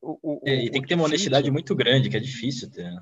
O, 0.02 0.20
o, 0.22 0.42
é, 0.46 0.66
e 0.66 0.70
tem 0.70 0.82
que 0.82 0.88
ter 0.88 0.94
uma 0.94 1.06
honestidade 1.06 1.50
muito 1.50 1.76
grande, 1.76 2.10
que 2.10 2.18
é 2.18 2.20
difícil 2.20 2.70
ter. 2.70 2.94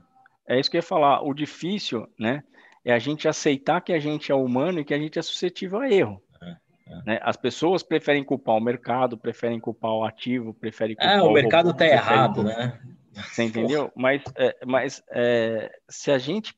É 0.47 0.57
isso 0.57 0.71
que 0.71 0.77
eu 0.77 0.79
ia 0.79 0.83
falar. 0.83 1.21
O 1.21 1.33
difícil, 1.33 2.07
né? 2.17 2.43
É 2.85 2.93
a 2.93 2.99
gente 2.99 3.27
aceitar 3.27 3.81
que 3.81 3.91
a 3.91 3.99
gente 3.99 4.31
é 4.31 4.35
humano 4.35 4.79
e 4.79 4.85
que 4.85 4.93
a 4.93 4.97
gente 4.97 5.19
é 5.19 5.21
suscetível 5.21 5.79
a 5.79 5.89
erro. 5.89 6.23
É, 6.41 6.49
é. 6.49 7.01
Né? 7.05 7.19
As 7.21 7.35
pessoas 7.35 7.83
preferem 7.83 8.23
culpar 8.23 8.55
o 8.55 8.61
mercado, 8.61 9.17
preferem 9.17 9.59
culpar 9.59 9.91
o 9.91 10.05
ativo, 10.05 10.53
preferem 10.53 10.95
culpar 10.95 11.19
ah, 11.19 11.23
o, 11.23 11.27
o 11.27 11.33
mercado 11.33 11.71
está 11.71 11.85
errado, 11.85 12.35
culpar... 12.35 12.57
né? 12.57 12.81
Você 13.23 13.43
entendeu? 13.43 13.91
Mas, 13.95 14.21
é, 14.35 14.57
mas 14.65 15.03
é, 15.09 15.71
se 15.89 16.11
a 16.11 16.17
gente 16.17 16.55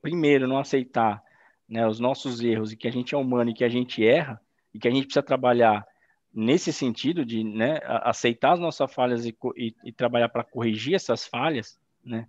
primeiro 0.00 0.46
não 0.46 0.58
aceitar 0.58 1.22
né, 1.68 1.86
os 1.86 1.98
nossos 1.98 2.40
erros 2.40 2.72
e 2.72 2.76
que 2.76 2.88
a 2.88 2.92
gente 2.92 3.14
é 3.14 3.18
humano 3.18 3.50
e 3.50 3.54
que 3.54 3.64
a 3.64 3.68
gente 3.68 4.04
erra 4.04 4.40
e 4.72 4.78
que 4.78 4.88
a 4.88 4.90
gente 4.90 5.04
precisa 5.04 5.22
trabalhar 5.22 5.86
nesse 6.32 6.72
sentido 6.72 7.24
de 7.24 7.44
né, 7.44 7.80
aceitar 7.84 8.52
as 8.52 8.60
nossas 8.60 8.92
falhas 8.92 9.24
e, 9.24 9.36
e, 9.56 9.74
e 9.84 9.92
trabalhar 9.92 10.28
para 10.28 10.42
corrigir 10.42 10.94
essas 10.94 11.26
falhas, 11.26 11.78
né? 12.04 12.26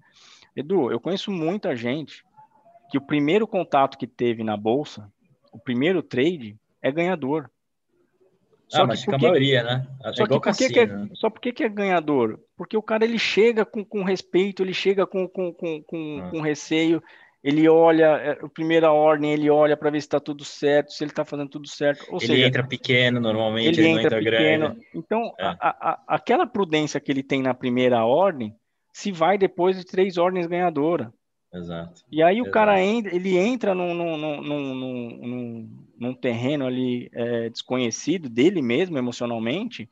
Edu, 0.55 0.91
eu 0.91 0.99
conheço 0.99 1.31
muita 1.31 1.75
gente 1.75 2.23
que 2.89 2.97
o 2.97 3.01
primeiro 3.01 3.47
contato 3.47 3.97
que 3.97 4.07
teve 4.07 4.43
na 4.43 4.55
bolsa, 4.55 5.11
o 5.51 5.59
primeiro 5.59 6.01
trade, 6.01 6.57
é 6.81 6.91
ganhador. 6.91 7.49
Só 8.67 8.81
ah, 8.81 8.87
mas 8.87 9.01
fica 9.01 9.15
a 9.15 9.19
maioria, 9.19 9.63
né? 9.63 9.87
É 10.03 10.13
só 10.13 10.25
que 10.25 10.39
por 10.39 10.55
que, 10.55 10.79
é, 10.79 10.85
né? 10.87 11.09
só 11.13 11.29
por 11.29 11.39
que, 11.39 11.63
é 11.63 11.69
ganhador? 11.69 12.39
Porque 12.57 12.75
o 12.75 12.81
cara 12.81 13.05
ele 13.05 13.19
chega 13.19 13.63
com, 13.63 13.85
com 13.85 14.03
respeito, 14.03 14.63
ele 14.63 14.73
chega 14.73 15.05
com, 15.05 15.27
com, 15.27 15.53
com, 15.53 15.83
com, 15.83 16.21
ah. 16.23 16.29
com 16.31 16.41
receio, 16.41 17.01
ele 17.43 17.69
olha, 17.69 18.17
é, 18.17 18.31
a 18.43 18.49
primeira 18.49 18.91
ordem, 18.91 19.31
ele 19.31 19.51
olha 19.51 19.77
para 19.77 19.91
ver 19.91 20.01
se 20.01 20.07
está 20.07 20.19
tudo 20.19 20.43
certo, 20.43 20.91
se 20.91 21.03
ele 21.03 21.11
está 21.11 21.23
fazendo 21.23 21.49
tudo 21.49 21.67
certo. 21.67 22.03
Ou 22.09 22.17
ele 22.17 22.25
seja, 22.25 22.47
entra 22.47 22.67
pequeno 22.67 23.19
normalmente, 23.19 23.79
ele, 23.79 23.89
ele 23.89 23.99
entra, 23.99 24.17
entra 24.17 24.31
pequeno. 24.31 24.65
Grande. 24.69 24.87
Então, 24.95 25.31
é. 25.39 25.45
a, 25.45 25.57
a, 25.59 26.03
aquela 26.07 26.47
prudência 26.47 26.99
que 26.99 27.11
ele 27.11 27.21
tem 27.21 27.43
na 27.43 27.53
primeira 27.53 28.03
ordem 28.03 28.55
se 28.91 29.11
vai 29.11 29.37
depois 29.37 29.77
de 29.77 29.85
três 29.85 30.17
ordens 30.17 30.47
ganhadoras. 30.47 31.09
Exato. 31.53 32.01
E 32.11 32.23
aí 32.23 32.37
Exato. 32.37 32.49
o 32.49 32.51
cara 32.51 32.81
entra, 32.81 33.15
ele 33.15 33.37
entra 33.37 33.75
num, 33.75 33.93
num, 33.93 34.17
num, 34.17 34.41
num, 34.41 35.84
num 35.97 36.13
terreno 36.13 36.65
ali 36.65 37.09
é, 37.13 37.49
desconhecido 37.49 38.29
dele 38.29 38.61
mesmo 38.61 38.97
emocionalmente, 38.97 39.89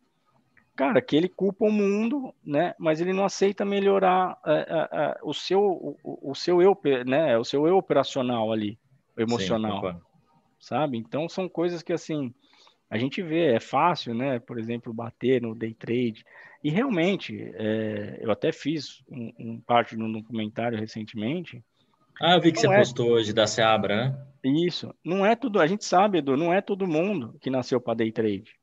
cara, 0.75 1.01
que 1.01 1.15
ele 1.15 1.29
culpa 1.29 1.65
o 1.65 1.71
mundo, 1.71 2.33
né? 2.43 2.73
Mas 2.77 3.01
ele 3.01 3.13
não 3.13 3.25
aceita 3.25 3.63
melhorar 3.63 4.37
é, 4.45 4.51
é, 4.51 4.89
é 4.91 5.17
o 5.23 5.33
seu 5.33 5.61
o, 5.61 6.31
o, 6.31 6.35
seu 6.35 6.61
eu, 6.61 6.77
né? 7.05 7.37
O 7.37 7.43
seu 7.43 7.67
eu 7.67 7.77
operacional 7.77 8.51
ali, 8.51 8.77
emocional, 9.17 9.91
Sim, 9.91 9.99
sabe? 10.59 10.97
Então 10.97 11.29
são 11.29 11.47
coisas 11.47 11.81
que 11.81 11.93
assim 11.93 12.33
a 12.93 12.97
gente 12.99 13.23
vê, 13.23 13.55
é 13.55 13.59
fácil, 13.59 14.13
né? 14.13 14.37
Por 14.37 14.59
exemplo, 14.59 14.93
bater 14.93 15.41
no 15.41 15.55
day 15.55 15.73
trade. 15.73 16.23
E 16.63 16.69
realmente, 16.69 17.51
é, 17.55 18.19
eu 18.21 18.29
até 18.29 18.51
fiz 18.51 19.03
um, 19.09 19.33
um 19.39 19.59
parte 19.59 19.95
de 19.95 20.03
um 20.03 20.11
documentário 20.11 20.77
recentemente. 20.77 21.63
Ah, 22.21 22.35
eu 22.35 22.41
vi 22.41 22.51
que 22.51 22.59
você 22.59 22.67
é... 22.67 22.77
postou 22.77 23.11
hoje 23.11 23.33
da 23.33 23.47
Seabra, 23.47 23.95
né? 23.95 24.27
Isso. 24.43 24.93
Não 25.03 25.25
é 25.25 25.35
tudo, 25.35 25.59
a 25.59 25.67
gente 25.67 25.85
sabe, 25.85 26.17
Edu, 26.17 26.35
não 26.35 26.53
é 26.53 26.61
todo 26.61 26.87
mundo 26.87 27.35
que 27.39 27.49
nasceu 27.49 27.79
para 27.79 27.93
day 27.93 28.11
trade, 28.11 28.55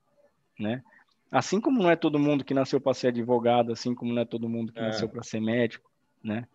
né? 0.58 0.82
Assim 1.30 1.60
como 1.60 1.82
não 1.82 1.90
é 1.90 1.96
todo 1.96 2.18
mundo 2.18 2.44
que 2.44 2.52
nasceu 2.52 2.80
para 2.80 2.92
ser 2.92 3.08
advogado, 3.08 3.72
assim 3.72 3.94
como 3.94 4.12
não 4.12 4.22
é 4.22 4.24
todo 4.24 4.48
mundo 4.48 4.72
que 4.72 4.80
é. 4.80 4.82
nasceu 4.82 5.08
para 5.08 5.22
ser 5.22 5.40
médico, 5.40 5.90
né? 6.22 6.46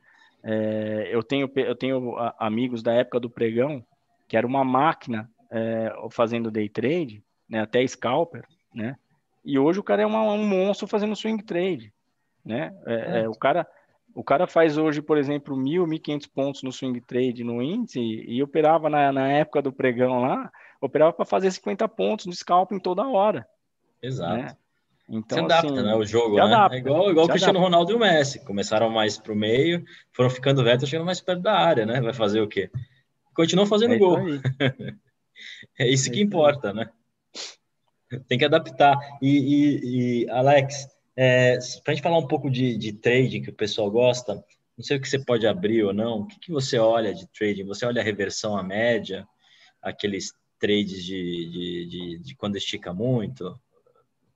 É, 0.44 1.10
eu 1.12 1.24
tenho, 1.24 1.50
eu 1.56 1.76
tenho 1.76 2.16
amigos 2.38 2.84
da 2.84 2.94
época 2.94 3.20
do 3.20 3.30
pregão, 3.30 3.84
que 4.28 4.38
era 4.38 4.46
uma 4.46 4.64
máquina 4.64 5.30
é, 5.50 5.92
fazendo 6.12 6.52
day 6.52 6.70
trade, 6.70 7.24
né? 7.50 7.62
Até 7.62 7.86
scalper, 7.88 8.46
né? 8.74 8.96
E 9.44 9.58
hoje 9.58 9.80
o 9.80 9.84
cara 9.84 10.02
é 10.02 10.06
uma, 10.06 10.22
um 10.22 10.46
monstro 10.46 10.88
fazendo 10.88 11.16
swing 11.16 11.44
trade, 11.44 11.94
né? 12.44 12.76
É, 12.86 12.94
é. 12.94 13.22
É, 13.22 13.30
o 13.30 13.34
cara 13.34 13.68
o 14.16 14.24
cara 14.24 14.48
faz 14.48 14.78
hoje, 14.78 15.02
por 15.02 15.18
exemplo, 15.18 15.58
mil, 15.58 15.86
mil 15.86 16.00
quinhentos 16.00 16.26
pontos 16.26 16.64
no 16.64 16.72
swing 16.72 17.02
trade 17.02 17.44
no 17.44 17.62
índice 17.62 18.00
e 18.00 18.42
operava 18.42 18.90
na, 18.90 19.12
na 19.12 19.28
época 19.28 19.62
do 19.62 19.74
pregão 19.74 20.22
lá, 20.22 20.50
operava 20.80 21.12
para 21.12 21.26
fazer 21.26 21.52
50 21.52 21.86
pontos 21.90 22.26
no 22.26 22.34
scalping 22.34 22.80
toda 22.80 23.06
hora. 23.06 23.46
Exato. 24.02 24.38
Né? 24.38 24.58
Então, 25.10 25.38
se 25.38 25.44
adapta, 25.44 25.68
assim, 25.68 25.84
né? 25.84 25.96
O 25.96 26.06
jogo, 26.06 26.38
né? 26.38 26.44
Adapta, 26.44 26.78
é 26.78 26.80
igual, 26.80 27.12
igual 27.12 27.26
o 27.26 27.30
Cristiano 27.30 27.60
adapta. 27.60 27.76
Ronaldo 27.76 27.92
e 27.92 27.96
o 27.96 28.00
Messi. 28.00 28.44
Começaram 28.46 28.90
mais 28.90 29.18
para 29.18 29.34
o 29.34 29.36
meio, 29.36 29.84
foram 30.14 30.30
ficando 30.30 30.64
retos, 30.64 30.88
chegando 30.88 31.06
mais 31.06 31.20
perto 31.20 31.42
da 31.42 31.54
área, 31.54 31.86
né? 31.86 32.00
Vai 32.00 32.14
fazer 32.14 32.40
o 32.40 32.48
quê? 32.48 32.72
Continuam 33.36 33.68
fazendo 33.68 33.96
é 33.96 33.98
gol. 33.98 34.18
é 35.78 35.90
isso 35.90 36.10
é 36.10 36.14
que 36.14 36.22
importa, 36.22 36.74
né? 36.74 36.90
Tem 38.30 38.38
que 38.38 38.46
adaptar. 38.46 38.98
E, 39.22 39.28
e, 39.28 40.24
e 40.24 40.30
Alex, 40.30 40.88
é, 41.16 41.58
para 41.84 41.92
a 41.92 41.96
gente 41.96 42.04
falar 42.04 42.18
um 42.18 42.28
pouco 42.28 42.50
de, 42.50 42.78
de 42.78 42.94
trading 42.94 43.42
que 43.42 43.50
o 43.50 43.56
pessoal 43.56 43.90
gosta, 43.90 44.44
não 44.78 44.84
sei 44.84 44.98
o 44.98 45.02
que 45.02 45.08
você 45.08 45.18
pode 45.18 45.48
abrir 45.48 45.84
ou 45.84 45.94
não. 45.94 46.20
O 46.20 46.28
que, 46.28 46.40
que 46.40 46.52
você 46.52 46.78
olha 46.78 47.14
de 47.14 47.28
trading? 47.28 47.66
Você 47.66 47.86
olha 47.86 48.02
a 48.02 48.06
reversão 48.06 48.58
à 48.58 48.64
média, 48.64 49.26
aqueles 49.82 50.34
trades 50.60 51.04
de, 51.04 51.50
de, 51.50 51.86
de, 51.86 52.20
de 52.20 52.36
quando 52.36 52.58
estica 52.58 52.94
muito, 52.94 53.58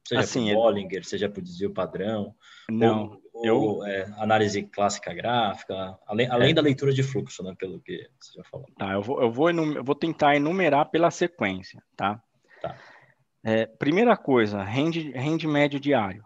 seja 0.07 0.21
assim, 0.21 0.47
por 0.47 0.55
Bollinger, 0.55 1.05
seja 1.05 1.29
por 1.29 1.41
desvio 1.41 1.71
padrão, 1.71 2.35
não, 2.69 3.19
ou, 3.33 3.45
eu... 3.45 3.55
ou 3.55 3.85
é, 3.85 4.03
análise 4.17 4.63
clássica 4.63 5.13
gráfica, 5.13 5.97
além, 6.05 6.27
além 6.29 6.51
é. 6.51 6.53
da 6.53 6.61
leitura 6.61 6.93
de 6.93 7.03
fluxo, 7.03 7.43
né, 7.43 7.55
pelo 7.57 7.79
que 7.79 8.07
você 8.19 8.33
já 8.35 8.43
falou. 8.43 8.67
Tá, 8.77 8.93
eu 8.93 9.01
vou, 9.01 9.21
eu 9.21 9.31
vou, 9.31 9.49
eu 9.49 9.83
vou 9.83 9.95
tentar 9.95 10.35
enumerar 10.35 10.89
pela 10.89 11.11
sequência, 11.11 11.81
tá? 11.95 12.21
Tá. 12.61 12.75
É, 13.43 13.65
primeira 13.65 14.17
coisa, 14.17 14.61
rende, 14.63 15.11
rende 15.11 15.47
médio 15.47 15.79
diário, 15.79 16.25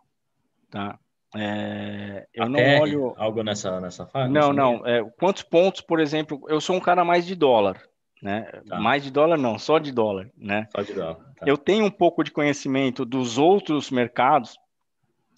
tá? 0.73 0.97
É, 1.35 2.27
eu 2.33 2.49
não 2.49 2.59
olho 2.79 3.13
algo 3.15 3.43
nessa 3.43 3.79
nessa 3.79 4.05
fase. 4.07 4.31
Não, 4.31 4.51
não. 4.51 4.85
É, 4.85 5.03
quantos 5.19 5.43
pontos, 5.43 5.81
por 5.81 5.99
exemplo? 5.99 6.43
Eu 6.47 6.59
sou 6.59 6.75
um 6.75 6.79
cara 6.79 7.05
mais 7.05 7.25
de 7.25 7.35
dólar, 7.35 7.81
né? 8.21 8.41
Tá. 8.67 8.79
Mais 8.79 9.03
de 9.03 9.11
dólar 9.11 9.37
não, 9.37 9.57
só 9.59 9.77
de 9.77 9.91
dólar, 9.91 10.29
né? 10.35 10.67
Só 10.75 10.81
de 10.81 10.93
dólar. 10.93 11.15
Tá. 11.35 11.45
Eu 11.45 11.57
tenho 11.57 11.85
um 11.85 11.91
pouco 11.91 12.23
de 12.23 12.31
conhecimento 12.31 13.05
dos 13.05 13.37
outros 13.37 13.91
mercados, 13.91 14.57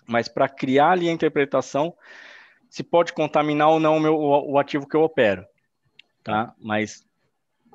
mas 0.07 0.27
para 0.27 0.47
criar 0.47 0.91
ali 0.91 1.09
a 1.09 1.13
interpretação, 1.13 1.93
se 2.69 2.83
pode 2.83 3.13
contaminar 3.13 3.69
ou 3.69 3.79
não 3.79 3.97
o, 3.97 3.99
meu, 3.99 4.15
o 4.17 4.57
ativo 4.57 4.87
que 4.87 4.95
eu 4.95 5.01
opero, 5.01 5.45
tá? 6.23 6.53
Mas 6.59 7.05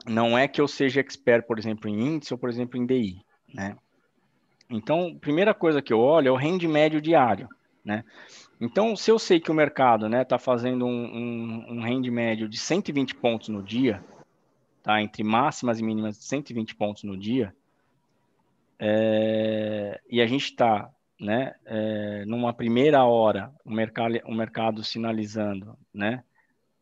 não 0.07 0.37
é 0.37 0.49
que 0.49 0.61
eu 0.61 0.69
seja 0.69 1.01
expert, 1.01 1.47
por 1.47 1.59
exemplo, 1.59 1.89
em 1.89 2.01
índice 2.01 2.33
ou, 2.35 2.39
por 2.39 2.49
exemplo, 2.51 2.79
em 2.79 2.87
DI, 2.87 3.23
né? 3.55 3.77
Então, 4.71 5.17
primeira 5.19 5.53
coisa 5.53 5.83
que 5.83 5.93
eu 5.93 5.99
olho 5.99 6.29
é 6.29 6.31
o 6.31 6.37
rende 6.37 6.69
médio 6.69 7.01
diário, 7.01 7.49
né? 7.85 8.05
Então, 8.61 8.95
se 8.95 9.11
eu 9.11 9.19
sei 9.19 9.41
que 9.41 9.51
o 9.51 9.55
mercado 9.55 10.07
está 10.07 10.17
né, 10.19 10.25
tá 10.25 10.39
fazendo 10.39 10.87
um, 10.87 10.91
um, 10.91 11.67
um 11.71 11.83
rende 11.83 12.11
médio 12.11 12.49
de 12.49 12.59
120 12.59 13.15
pontos 13.15 13.49
no 13.49 13.63
dia, 13.63 14.05
tá? 14.83 15.01
entre 15.03 15.25
máximas 15.25 15.81
e 15.81 15.83
mínimas 15.83 16.19
de 16.19 16.25
120 16.25 16.75
pontos 16.77 17.03
no 17.05 17.17
dia, 17.17 17.55
é, 18.79 20.01
e 20.09 20.21
a 20.21 20.27
gente 20.27 20.45
está 20.45 20.91
né, 21.19 21.55
é, 21.65 22.25
numa 22.27 22.53
primeira 22.53 23.05
hora, 23.05 23.53
o 23.65 23.71
mercado, 23.71 24.21
o 24.25 24.35
mercado 24.35 24.85
sinalizando 24.85 25.77
né, 25.93 26.23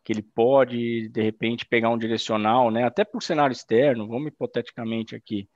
que 0.05 0.12
ele 0.12 0.22
pode, 0.22 1.09
de 1.09 1.22
repente, 1.22 1.64
pegar 1.64 1.91
um 1.91 1.99
direcional, 1.99 2.70
né, 2.70 2.84
até 2.84 3.05
por 3.05 3.22
cenário 3.22 3.53
externo, 3.53 4.07
vamos 4.07 4.28
hipoteticamente 4.28 5.14
aqui, 5.14 5.49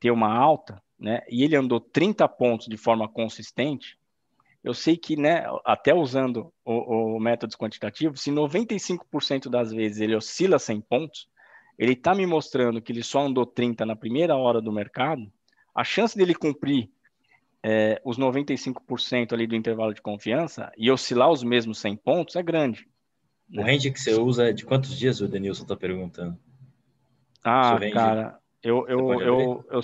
ter 0.00 0.10
uma 0.10 0.32
alta, 0.32 0.82
né, 0.98 1.20
e 1.28 1.44
ele 1.44 1.56
andou 1.56 1.80
30 1.80 2.28
pontos 2.28 2.66
de 2.66 2.76
forma 2.76 3.08
consistente, 3.08 3.98
eu 4.62 4.74
sei 4.74 4.96
que, 4.96 5.16
né, 5.16 5.44
até 5.64 5.94
usando 5.94 6.52
o, 6.64 7.16
o 7.16 7.20
método 7.20 7.56
quantitativo, 7.56 8.16
se 8.16 8.30
95% 8.30 9.48
das 9.48 9.70
vezes 9.72 10.00
ele 10.00 10.16
oscila 10.16 10.58
100 10.58 10.80
pontos, 10.82 11.28
ele 11.78 11.92
está 11.92 12.14
me 12.14 12.26
mostrando 12.26 12.82
que 12.82 12.92
ele 12.92 13.02
só 13.02 13.20
andou 13.20 13.46
30 13.46 13.86
na 13.86 13.94
primeira 13.94 14.36
hora 14.36 14.60
do 14.60 14.72
mercado, 14.72 15.30
a 15.74 15.84
chance 15.84 16.18
dele 16.18 16.34
cumprir 16.34 16.90
é, 17.62 18.00
os 18.04 18.18
95% 18.18 19.32
ali 19.32 19.46
do 19.46 19.54
intervalo 19.54 19.94
de 19.94 20.02
confiança 20.02 20.72
e 20.76 20.90
oscilar 20.90 21.30
os 21.30 21.44
mesmos 21.44 21.78
100 21.78 21.96
pontos 21.96 22.36
é 22.36 22.42
grande. 22.42 22.88
O 23.52 23.56
né? 23.56 23.62
range 23.62 23.90
que 23.90 24.00
você 24.00 24.14
usa 24.14 24.50
é 24.50 24.52
de 24.52 24.64
quantos 24.64 24.96
dias, 24.98 25.20
o 25.20 25.28
Denilson 25.28 25.62
está 25.62 25.76
perguntando? 25.76 26.38
Ah, 27.44 27.78
cara, 27.92 28.38
eu, 28.62 28.88
eu, 28.88 29.20
eu, 29.20 29.64
eu, 29.70 29.80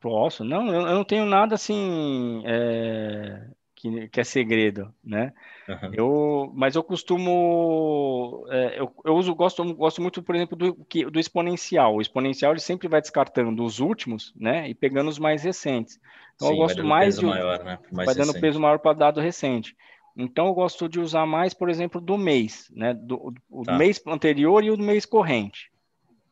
posso. 0.00 0.44
Não, 0.44 0.72
eu, 0.74 0.82
não 0.82 1.04
tenho 1.04 1.24
nada 1.24 1.54
assim 1.54 2.42
é, 2.46 3.46
que, 3.76 4.08
que 4.08 4.20
é 4.20 4.24
segredo, 4.24 4.92
né? 5.04 5.32
Uhum. 5.68 5.90
Eu, 5.92 6.52
mas 6.54 6.74
eu 6.74 6.82
costumo, 6.82 8.44
é, 8.50 8.80
eu, 8.80 8.92
eu 9.04 9.14
uso, 9.14 9.34
gosto, 9.34 9.62
gosto 9.74 10.02
muito, 10.02 10.20
por 10.22 10.34
exemplo, 10.34 10.56
do, 10.56 10.86
do 11.10 11.20
exponencial. 11.20 11.94
O 11.94 12.00
exponencial 12.00 12.52
ele 12.52 12.60
sempre 12.60 12.88
vai 12.88 13.00
descartando 13.00 13.64
os 13.64 13.78
últimos, 13.78 14.32
né? 14.34 14.68
E 14.68 14.74
pegando 14.74 15.08
os 15.08 15.18
mais 15.18 15.44
recentes. 15.44 16.00
Então 16.34 16.48
Sim, 16.48 16.54
eu 16.54 16.58
gosto 16.58 16.84
mais 16.84 17.18
de, 17.18 17.26
maior, 17.26 17.62
né? 17.62 17.78
mais 17.92 18.06
vai 18.06 18.14
recente. 18.14 18.26
dando 18.26 18.40
peso 18.40 18.60
maior 18.60 18.80
para 18.80 18.94
dado 18.94 19.20
recente. 19.20 19.76
Então 20.16 20.48
eu 20.48 20.54
gosto 20.54 20.88
de 20.88 20.98
usar 20.98 21.24
mais, 21.24 21.54
por 21.54 21.70
exemplo, 21.70 22.00
do 22.00 22.18
mês, 22.18 22.68
né? 22.74 22.92
Do, 22.92 23.32
do 23.48 23.62
tá. 23.62 23.76
mês 23.78 24.02
anterior 24.08 24.64
e 24.64 24.72
o 24.72 24.76
mês 24.76 25.06
corrente, 25.06 25.70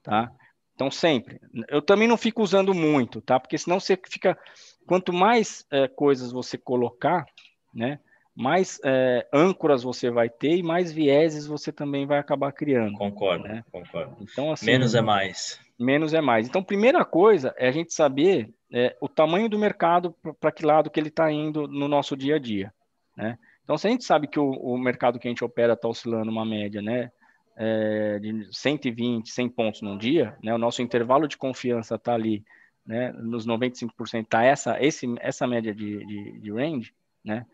tá? 0.02 0.32
Então 0.76 0.90
sempre. 0.90 1.40
Eu 1.68 1.80
também 1.80 2.06
não 2.06 2.18
fico 2.18 2.42
usando 2.42 2.74
muito, 2.74 3.22
tá? 3.22 3.40
Porque 3.40 3.56
senão 3.56 3.80
você 3.80 3.98
fica 4.08 4.38
quanto 4.86 5.12
mais 5.12 5.66
é, 5.72 5.88
coisas 5.88 6.30
você 6.30 6.58
colocar, 6.58 7.26
né, 7.74 7.98
mais 8.36 8.78
é, 8.84 9.26
âncoras 9.32 9.82
você 9.82 10.10
vai 10.10 10.28
ter 10.28 10.58
e 10.58 10.62
mais 10.62 10.92
vieses 10.92 11.46
você 11.46 11.72
também 11.72 12.06
vai 12.06 12.18
acabar 12.18 12.52
criando. 12.52 12.92
Concordo, 12.92 13.44
né? 13.44 13.64
concordo. 13.72 14.14
Então, 14.20 14.52
assim, 14.52 14.66
menos 14.66 14.94
é 14.94 15.00
mais. 15.00 15.58
Menos 15.78 16.12
é 16.12 16.20
mais. 16.20 16.46
Então, 16.46 16.62
primeira 16.62 17.02
coisa 17.04 17.54
é 17.56 17.68
a 17.68 17.72
gente 17.72 17.94
saber 17.94 18.52
é, 18.70 18.94
o 19.00 19.08
tamanho 19.08 19.48
do 19.48 19.58
mercado 19.58 20.14
para 20.38 20.52
que 20.52 20.66
lado 20.66 20.90
que 20.90 21.00
ele 21.00 21.08
está 21.08 21.32
indo 21.32 21.66
no 21.66 21.88
nosso 21.88 22.14
dia 22.14 22.36
a 22.36 22.38
dia, 22.38 22.72
né? 23.16 23.38
Então, 23.64 23.78
se 23.78 23.88
a 23.88 23.90
gente 23.90 24.04
sabe 24.04 24.28
que 24.28 24.38
o, 24.38 24.50
o 24.50 24.78
mercado 24.78 25.18
que 25.18 25.26
a 25.26 25.30
gente 25.30 25.42
opera 25.42 25.72
está 25.72 25.88
oscilando 25.88 26.30
uma 26.30 26.44
média, 26.44 26.80
né, 26.80 27.10
é, 27.56 28.18
de 28.18 28.48
120, 28.52 29.30
100 29.30 29.48
pontos 29.48 29.82
num 29.82 29.96
dia, 29.96 30.36
né, 30.42 30.54
o 30.54 30.58
nosso 30.58 30.82
intervalo 30.82 31.26
de 31.26 31.36
confiança 31.36 31.94
está 31.94 32.14
ali 32.14 32.44
né, 32.86 33.12
nos 33.12 33.46
95% 33.46 34.22
está 34.22 34.44
essa, 34.44 34.80
esse, 34.80 35.06
essa 35.18 35.46
média 35.46 35.74
de, 35.74 36.04
de, 36.06 36.40
de, 36.40 36.52
range, 36.52 36.92
né, 37.24 37.44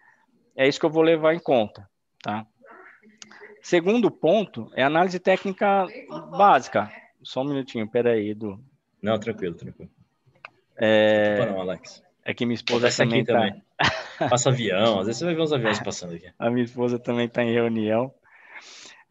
é 0.54 0.68
isso 0.68 0.78
que 0.78 0.84
eu 0.84 0.90
vou 0.90 1.02
levar 1.02 1.34
em 1.34 1.40
conta, 1.40 1.88
tá? 2.22 2.46
Segundo 3.62 4.10
ponto 4.10 4.70
é 4.74 4.82
análise 4.82 5.20
técnica 5.20 5.86
básica. 6.36 6.90
Só 7.22 7.42
um 7.42 7.44
minutinho, 7.44 7.88
peraí, 7.88 8.30
Edu. 8.30 8.60
Não, 9.00 9.18
tranquilo, 9.18 9.54
tranquilo. 9.54 9.88
É, 10.76 11.46
não, 11.46 11.60
Alex. 11.60 12.02
É 12.24 12.34
que 12.34 12.44
minha 12.44 12.54
esposa 12.54 12.90
também, 12.90 13.24
tá... 13.24 13.34
também. 13.34 13.62
Passa 14.28 14.50
avião, 14.50 15.00
às 15.00 15.06
vezes 15.06 15.18
você 15.18 15.24
vai 15.24 15.34
ver 15.34 15.42
uns 15.42 15.52
aviões 15.52 15.80
passando 15.80 16.14
aqui. 16.14 16.30
A 16.38 16.50
minha 16.50 16.64
esposa 16.64 16.98
também 16.98 17.26
está 17.26 17.42
em 17.42 17.52
reunião. 17.52 18.12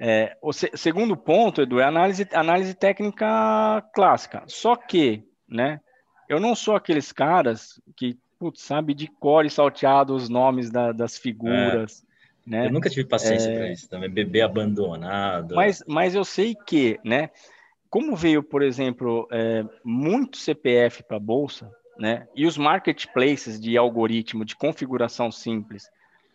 É, 0.04 0.36
o 0.42 0.52
se, 0.52 0.72
segundo 0.74 1.16
ponto, 1.16 1.62
Edu, 1.62 1.80
é 1.80 1.84
análise, 1.84 2.28
análise 2.34 2.74
técnica 2.74 3.88
clássica. 3.94 4.42
Só 4.48 4.76
que, 4.76 5.24
né, 5.48 5.80
eu 6.28 6.40
não 6.40 6.56
sou 6.56 6.76
aqueles 6.76 7.12
caras 7.12 7.80
que, 7.96 8.18
putz, 8.40 8.64
sabe 8.64 8.96
de 8.96 9.08
cor 9.08 9.46
e 9.46 9.50
salteado 9.52 10.16
os 10.16 10.28
nomes 10.28 10.72
da, 10.72 10.92
das 10.92 11.20
figuras. 11.20 12.04
É. 12.48 12.50
Né? 12.50 12.66
Eu 12.66 12.72
nunca 12.72 12.90
tive 12.90 13.08
paciência 13.08 13.52
é... 13.52 13.56
para 13.56 13.72
isso 13.72 13.88
também, 13.88 14.10
bebê 14.10 14.42
abandonado. 14.42 15.54
Mas, 15.54 15.84
mas 15.88 16.16
eu 16.16 16.26
sei 16.26 16.56
que, 16.66 17.00
né? 17.06 17.30
Como 17.88 18.16
veio, 18.16 18.42
por 18.42 18.64
exemplo, 18.64 19.28
é, 19.32 19.64
muito 19.84 20.38
CPF 20.38 21.04
para 21.04 21.18
a 21.18 21.20
bolsa, 21.20 21.72
né? 22.00 22.28
E 22.36 22.48
os 22.48 22.58
marketplaces 22.58 23.62
de 23.62 23.78
algoritmo 23.78 24.44
de 24.44 24.56
configuração 24.56 25.32
simples, 25.32 25.92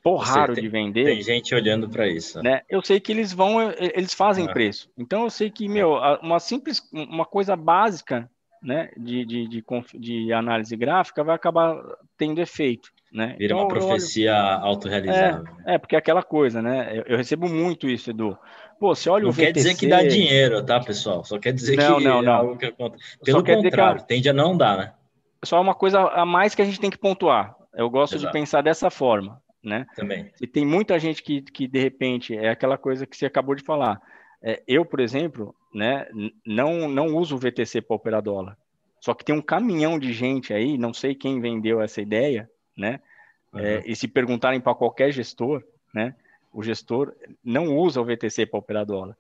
por 0.07 0.19
raro 0.19 0.55
tem, 0.55 0.63
de 0.63 0.69
vender. 0.69 1.05
Tem 1.05 1.21
gente 1.21 1.53
olhando 1.53 1.89
para 1.89 2.07
isso. 2.07 2.41
Né? 2.41 2.63
Eu 2.71 2.81
sei 2.81 3.01
que 3.01 3.11
eles 3.11 3.33
vão, 3.33 3.73
eles 3.73 4.15
fazem 4.15 4.47
ah. 4.49 4.53
preço. 4.53 4.89
Então 4.97 5.25
eu 5.25 5.31
sei 5.31 5.51
que, 5.51 5.69
meu, 5.69 5.95
uma 6.23 6.39
simples, 6.39 6.81
uma 6.93 7.25
coisa 7.25 7.57
básica 7.57 8.31
né, 8.63 8.89
de, 8.97 9.25
de, 9.25 9.49
de, 9.49 9.65
de, 9.99 10.33
análise 10.33 10.77
gráfica 10.77 11.25
vai 11.25 11.35
acabar 11.35 11.77
tendo 12.17 12.41
efeito. 12.41 12.89
Né? 13.13 13.35
Vira 13.37 13.55
então, 13.55 13.59
uma 13.59 13.67
profecia 13.67 14.33
olho... 14.33 14.65
autorrealizável. 14.67 15.45
É, 15.67 15.75
é, 15.75 15.79
porque 15.79 15.97
é 15.97 15.99
aquela 15.99 16.23
coisa, 16.23 16.63
né? 16.63 16.99
Eu, 16.99 17.03
eu, 17.09 17.17
recebo 17.17 17.49
muito 17.49 17.89
isso, 17.89 18.11
Edu. 18.11 18.39
Pô, 18.79 18.95
você 18.95 19.11
olha 19.11 19.25
não 19.25 19.31
o 19.31 19.33
VTC... 19.33 19.47
quer 19.47 19.53
dizer 19.55 19.77
que 19.77 19.89
dá 19.89 20.05
dinheiro, 20.05 20.65
tá, 20.65 20.79
pessoal? 20.79 21.25
Só 21.25 21.37
quer 21.37 21.53
dizer 21.53 21.77
não, 21.79 21.99
que 21.99 22.05
não, 22.05 22.23
não. 22.23 22.33
é 22.33 22.37
algo 22.37 22.57
que 22.57 22.67
acontece. 22.67 23.19
Pelo 23.25 23.43
contrário, 23.43 24.03
que... 24.03 24.07
tende 24.07 24.29
a 24.29 24.33
não 24.33 24.57
dar, 24.57 24.79
né? 24.79 24.93
Só 25.45 25.61
uma 25.61 25.75
coisa 25.75 25.99
a 25.99 26.25
mais 26.25 26.55
que 26.55 26.63
a 26.63 26.65
gente 26.65 26.79
tem 26.79 26.91
que 26.91 26.99
pontuar. 26.99 27.57
Eu 27.75 27.91
gosto 27.91 28.15
Exato. 28.15 28.33
de 28.33 28.39
pensar 28.39 28.63
dessa 28.63 28.89
forma, 28.89 29.41
né? 29.67 29.85
Também. 29.97 30.31
E 30.41 30.47
tem 30.47 30.65
muita 30.65 30.97
gente 30.97 31.21
que, 31.21 31.43
que, 31.43 31.67
de 31.67 31.81
repente, 31.81 32.37
é 32.37 32.49
aquela 32.49 32.79
coisa 32.79 33.05
que 33.05 33.17
você 33.17 33.27
acabou 33.27 33.57
de 33.57 33.65
falar. 33.65 34.01
É, 34.41 34.63
eu, 34.67 34.85
por 34.85 35.01
exemplo, 35.01 35.53
né, 35.75 36.07
não, 36.47 36.89
não 36.89 37.17
uso 37.17 37.35
o 37.35 37.39
VTC 37.39 37.81
para 37.83 37.97
operar 37.97 38.23
dólar. 38.23 38.57
Só 39.01 39.13
que 39.13 39.25
tem 39.25 39.35
um 39.35 39.43
caminhão 39.43 39.99
de 39.99 40.13
gente 40.13 40.55
aí, 40.55 40.79
não 40.79 40.95
sei 40.95 41.17
quem 41.17 41.41
vendeu 41.41 41.83
essa 41.83 42.01
ideia, 42.01 42.49
né? 42.77 43.01
Uhum. 43.53 43.61
É, 43.61 43.83
e 43.85 43.97
se 43.97 44.07
perguntarem 44.07 44.61
para 44.61 44.75
qualquer 44.75 45.11
gestor, 45.11 45.65
né? 45.93 46.15
O 46.53 46.63
gestor 46.63 47.13
não 47.45 47.77
usa 47.77 48.01
o 48.01 48.05
VTC 48.05 48.47
para 48.47 48.61
operar 48.61 48.87
dólar. 48.87 49.17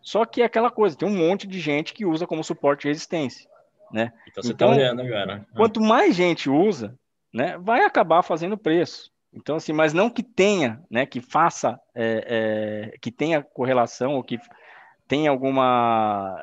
Só 0.00 0.24
que 0.24 0.40
é 0.40 0.46
aquela 0.46 0.70
coisa, 0.70 0.96
tem 0.96 1.08
um 1.08 1.16
monte 1.16 1.46
de 1.46 1.60
gente 1.60 1.92
que 1.92 2.06
usa 2.06 2.26
como 2.26 2.42
suporte 2.42 2.82
de 2.82 2.88
resistência, 2.88 3.48
né? 3.92 4.12
Então 4.28 4.42
você 4.42 4.52
então, 4.52 4.70
olhando 4.70 5.02
agora. 5.02 5.46
Quanto 5.54 5.80
mais 5.80 6.16
gente 6.16 6.48
usa, 6.48 6.98
né? 7.32 7.58
Vai 7.58 7.84
acabar 7.84 8.22
fazendo 8.22 8.56
preço. 8.56 9.13
Então, 9.34 9.56
assim, 9.56 9.72
mas 9.72 9.92
não 9.92 10.08
que 10.08 10.22
tenha, 10.22 10.80
né? 10.88 11.04
Que 11.04 11.20
faça, 11.20 11.78
é, 11.94 12.92
é, 12.94 12.98
que 12.98 13.10
tenha 13.10 13.42
correlação 13.42 14.14
ou 14.14 14.22
que 14.22 14.38
tenha 15.08 15.28
alguma 15.28 16.36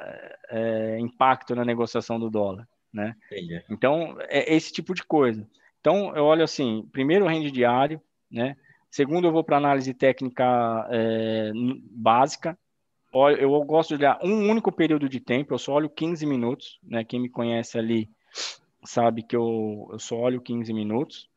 é, 0.49 0.99
impacto 0.99 1.55
na 1.55 1.63
negociação 1.63 2.19
do 2.19 2.29
dólar, 2.29 2.67
né? 2.93 3.15
Entendi. 3.31 3.63
Então, 3.69 4.17
é 4.27 4.53
esse 4.53 4.71
tipo 4.73 4.93
de 4.93 5.03
coisa. 5.03 5.47
Então, 5.79 6.15
eu 6.15 6.25
olho 6.25 6.43
assim, 6.43 6.87
primeiro 6.91 7.25
rende 7.25 7.49
diário, 7.49 8.01
né? 8.29 8.57
Segundo, 8.89 9.25
eu 9.25 9.31
vou 9.31 9.43
para 9.43 9.57
análise 9.57 9.93
técnica 9.93 10.87
é, 10.91 11.51
básica. 11.91 12.57
Eu 13.39 13.61
gosto 13.63 13.89
de 13.89 13.95
olhar 13.95 14.19
um 14.23 14.49
único 14.49 14.71
período 14.71 15.09
de 15.09 15.19
tempo, 15.19 15.53
eu 15.53 15.57
só 15.57 15.73
olho 15.73 15.89
15 15.89 16.25
minutos, 16.25 16.79
né? 16.83 17.03
Quem 17.03 17.19
me 17.19 17.29
conhece 17.29 17.77
ali 17.77 18.09
sabe 18.83 19.23
que 19.23 19.35
eu, 19.35 19.89
eu 19.91 19.99
só 19.99 20.17
olho 20.17 20.41
15 20.41 20.73
minutos. 20.73 21.30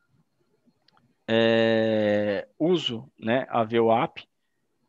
É, 1.26 2.46
uso 2.58 3.10
né, 3.18 3.46
a 3.48 3.64
VWAP, 3.64 4.26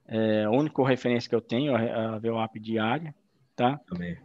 é, 0.08 0.44
a 0.44 0.52
única 0.52 0.86
referência 0.86 1.30
que 1.30 1.36
eu 1.36 1.42
tenho 1.42 1.76
é 1.76 1.92
a 1.92 2.20
VWAP 2.20 2.60
diária, 2.60 3.16
tá? 3.56 3.80
Também. 3.88 4.18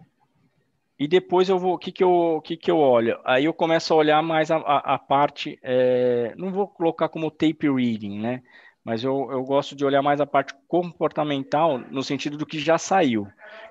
E 0.98 1.08
depois 1.08 1.48
eu 1.48 1.58
vou, 1.58 1.74
o 1.74 1.78
que 1.78 1.90
que 1.90 2.04
eu, 2.04 2.42
que 2.44 2.58
que 2.58 2.70
eu 2.70 2.76
olho? 2.76 3.18
Aí 3.24 3.46
eu 3.46 3.54
começo 3.54 3.94
a 3.94 3.96
olhar 3.96 4.22
mais 4.22 4.50
a, 4.50 4.56
a, 4.56 4.94
a 4.94 4.98
parte, 4.98 5.58
é, 5.62 6.34
não 6.36 6.52
vou 6.52 6.68
colocar 6.68 7.08
como 7.08 7.30
tape 7.30 7.70
reading, 7.70 8.20
né? 8.20 8.42
Mas 8.84 9.02
eu, 9.02 9.30
eu 9.30 9.42
gosto 9.42 9.74
de 9.74 9.82
olhar 9.82 10.02
mais 10.02 10.20
a 10.20 10.26
parte 10.26 10.52
comportamental 10.68 11.78
no 11.78 12.02
sentido 12.02 12.36
do 12.36 12.44
que 12.44 12.58
já 12.58 12.76
saiu. 12.76 13.26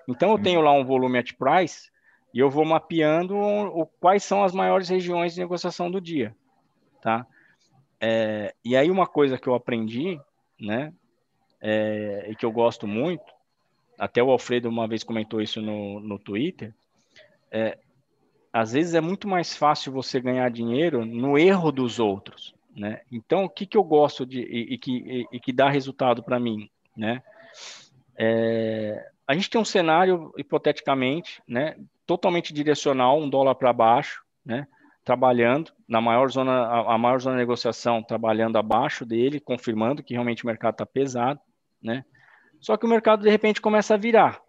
Então 0.07 0.31
eu 0.31 0.37
hum. 0.37 0.41
tenho 0.41 0.61
lá 0.61 0.71
um 0.71 0.83
volume 0.83 1.19
at 1.19 1.33
price 1.33 1.91
e 2.33 2.39
eu 2.39 2.49
vou 2.49 2.65
mapeando 2.65 3.35
o, 3.35 3.81
o, 3.81 3.85
quais 3.85 4.23
são 4.23 4.43
as 4.43 4.53
maiores 4.53 4.89
regiões 4.89 5.35
de 5.35 5.39
negociação 5.39 5.91
do 5.91 6.01
dia, 6.01 6.35
tá? 6.99 7.27
É, 7.99 8.53
e 8.63 8.75
aí 8.77 8.89
uma 8.89 9.07
coisa 9.07 9.37
que 9.37 9.47
eu 9.47 9.55
aprendi, 9.55 10.19
né? 10.59 10.93
É, 11.61 12.27
e 12.29 12.35
que 12.35 12.45
eu 12.45 12.51
gosto 12.51 12.87
muito 12.87 13.39
até 13.99 14.23
o 14.23 14.31
Alfredo 14.31 14.69
uma 14.69 14.87
vez 14.87 15.03
comentou 15.03 15.41
isso 15.41 15.61
no, 15.61 15.99
no 15.99 16.17
Twitter, 16.17 16.73
é, 17.51 17.77
às 18.51 18.71
vezes 18.71 18.93
é 18.93 19.01
muito 19.01 19.27
mais 19.27 19.55
fácil 19.55 19.91
você 19.91 20.21
ganhar 20.21 20.49
dinheiro 20.49 21.05
no 21.05 21.37
erro 21.37 21.71
dos 21.71 21.99
outros, 21.99 22.55
né? 22.75 23.01
Então, 23.11 23.43
o 23.43 23.49
que, 23.49 23.65
que 23.65 23.77
eu 23.77 23.83
gosto 23.83 24.25
de 24.25 24.39
e, 24.39 24.73
e 24.73 24.77
que, 24.77 24.91
e, 24.91 25.27
e, 25.33 25.39
que 25.39 25.51
dá 25.51 25.69
resultado 25.69 26.23
para 26.23 26.39
mim, 26.39 26.69
né? 26.95 27.21
É, 28.17 29.11
a 29.27 29.33
gente 29.33 29.49
tem 29.49 29.61
um 29.61 29.65
cenário, 29.65 30.33
hipoteticamente, 30.37 31.43
né, 31.47 31.75
totalmente 32.05 32.51
direcional, 32.51 33.19
um 33.19 33.29
dólar 33.29 33.55
para 33.55 33.71
baixo, 33.71 34.23
né, 34.43 34.67
trabalhando 35.09 35.71
na 35.87 35.99
maior 35.99 36.29
zona, 36.29 36.67
a, 36.83 36.95
maior 36.95 37.19
zona 37.19 37.35
de 37.35 37.41
negociação 37.41 38.03
trabalhando 38.03 38.59
abaixo 38.59 39.03
dele, 39.03 39.39
confirmando 39.39 40.03
que 40.03 40.13
realmente 40.13 40.43
o 40.43 40.45
mercado 40.45 40.75
está 40.75 40.85
pesado, 40.85 41.39
né? 41.81 42.05
Só 42.59 42.77
que 42.77 42.85
o 42.85 42.89
mercado 42.89 43.23
de 43.23 43.29
repente 43.29 43.59
começa 43.59 43.95
a 43.95 43.97
virar, 43.97 44.39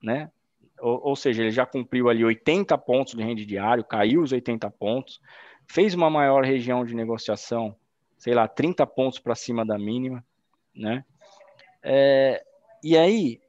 né? 0.00 0.30
Ou, 0.78 1.08
ou, 1.08 1.16
seja, 1.16 1.42
ele 1.42 1.50
já 1.50 1.66
cumpriu 1.66 2.08
ali 2.08 2.24
80 2.24 2.78
pontos 2.78 3.14
de 3.14 3.22
rende 3.24 3.44
diário, 3.44 3.82
caiu 3.82 4.22
os 4.22 4.30
80 4.30 4.70
pontos, 4.70 5.20
fez 5.68 5.92
uma 5.92 6.08
maior 6.08 6.44
região 6.44 6.84
de 6.84 6.94
negociação, 6.94 7.74
sei 8.16 8.32
lá, 8.32 8.46
30 8.46 8.86
pontos 8.86 9.18
para 9.18 9.34
cima 9.34 9.66
da 9.66 9.76
mínima, 9.76 10.24
né? 10.72 11.04
É, 11.82 12.44
e 12.80 12.96
aí, 12.96 13.40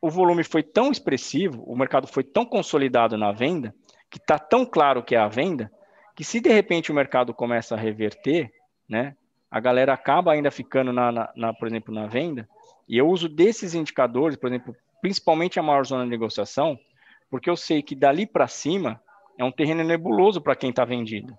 o 0.00 0.08
volume 0.08 0.44
foi 0.44 0.62
tão 0.62 0.92
expressivo, 0.92 1.60
o 1.64 1.76
mercado 1.76 2.06
foi 2.06 2.22
tão 2.22 2.46
consolidado 2.46 3.18
na 3.18 3.32
venda, 3.32 3.74
que 4.10 4.18
está 4.18 4.38
tão 4.38 4.66
claro 4.66 5.02
que 5.02 5.14
é 5.14 5.18
a 5.18 5.28
venda, 5.28 5.70
que 6.16 6.24
se 6.24 6.40
de 6.40 6.50
repente 6.50 6.90
o 6.90 6.94
mercado 6.94 7.32
começa 7.32 7.74
a 7.74 7.78
reverter, 7.78 8.52
né, 8.88 9.16
a 9.50 9.60
galera 9.60 9.92
acaba 9.92 10.32
ainda 10.32 10.50
ficando, 10.50 10.92
na, 10.92 11.10
na, 11.10 11.32
na, 11.34 11.54
por 11.54 11.68
exemplo, 11.68 11.94
na 11.94 12.06
venda, 12.06 12.48
e 12.88 12.98
eu 12.98 13.08
uso 13.08 13.28
desses 13.28 13.74
indicadores, 13.74 14.36
por 14.36 14.48
exemplo, 14.48 14.76
principalmente 15.00 15.58
a 15.58 15.62
maior 15.62 15.84
zona 15.86 16.04
de 16.04 16.10
negociação, 16.10 16.78
porque 17.30 17.48
eu 17.48 17.56
sei 17.56 17.82
que 17.82 17.94
dali 17.94 18.26
para 18.26 18.48
cima 18.48 19.00
é 19.38 19.44
um 19.44 19.52
terreno 19.52 19.84
nebuloso 19.84 20.40
para 20.40 20.56
quem 20.56 20.70
está 20.70 20.84
vendido. 20.84 21.36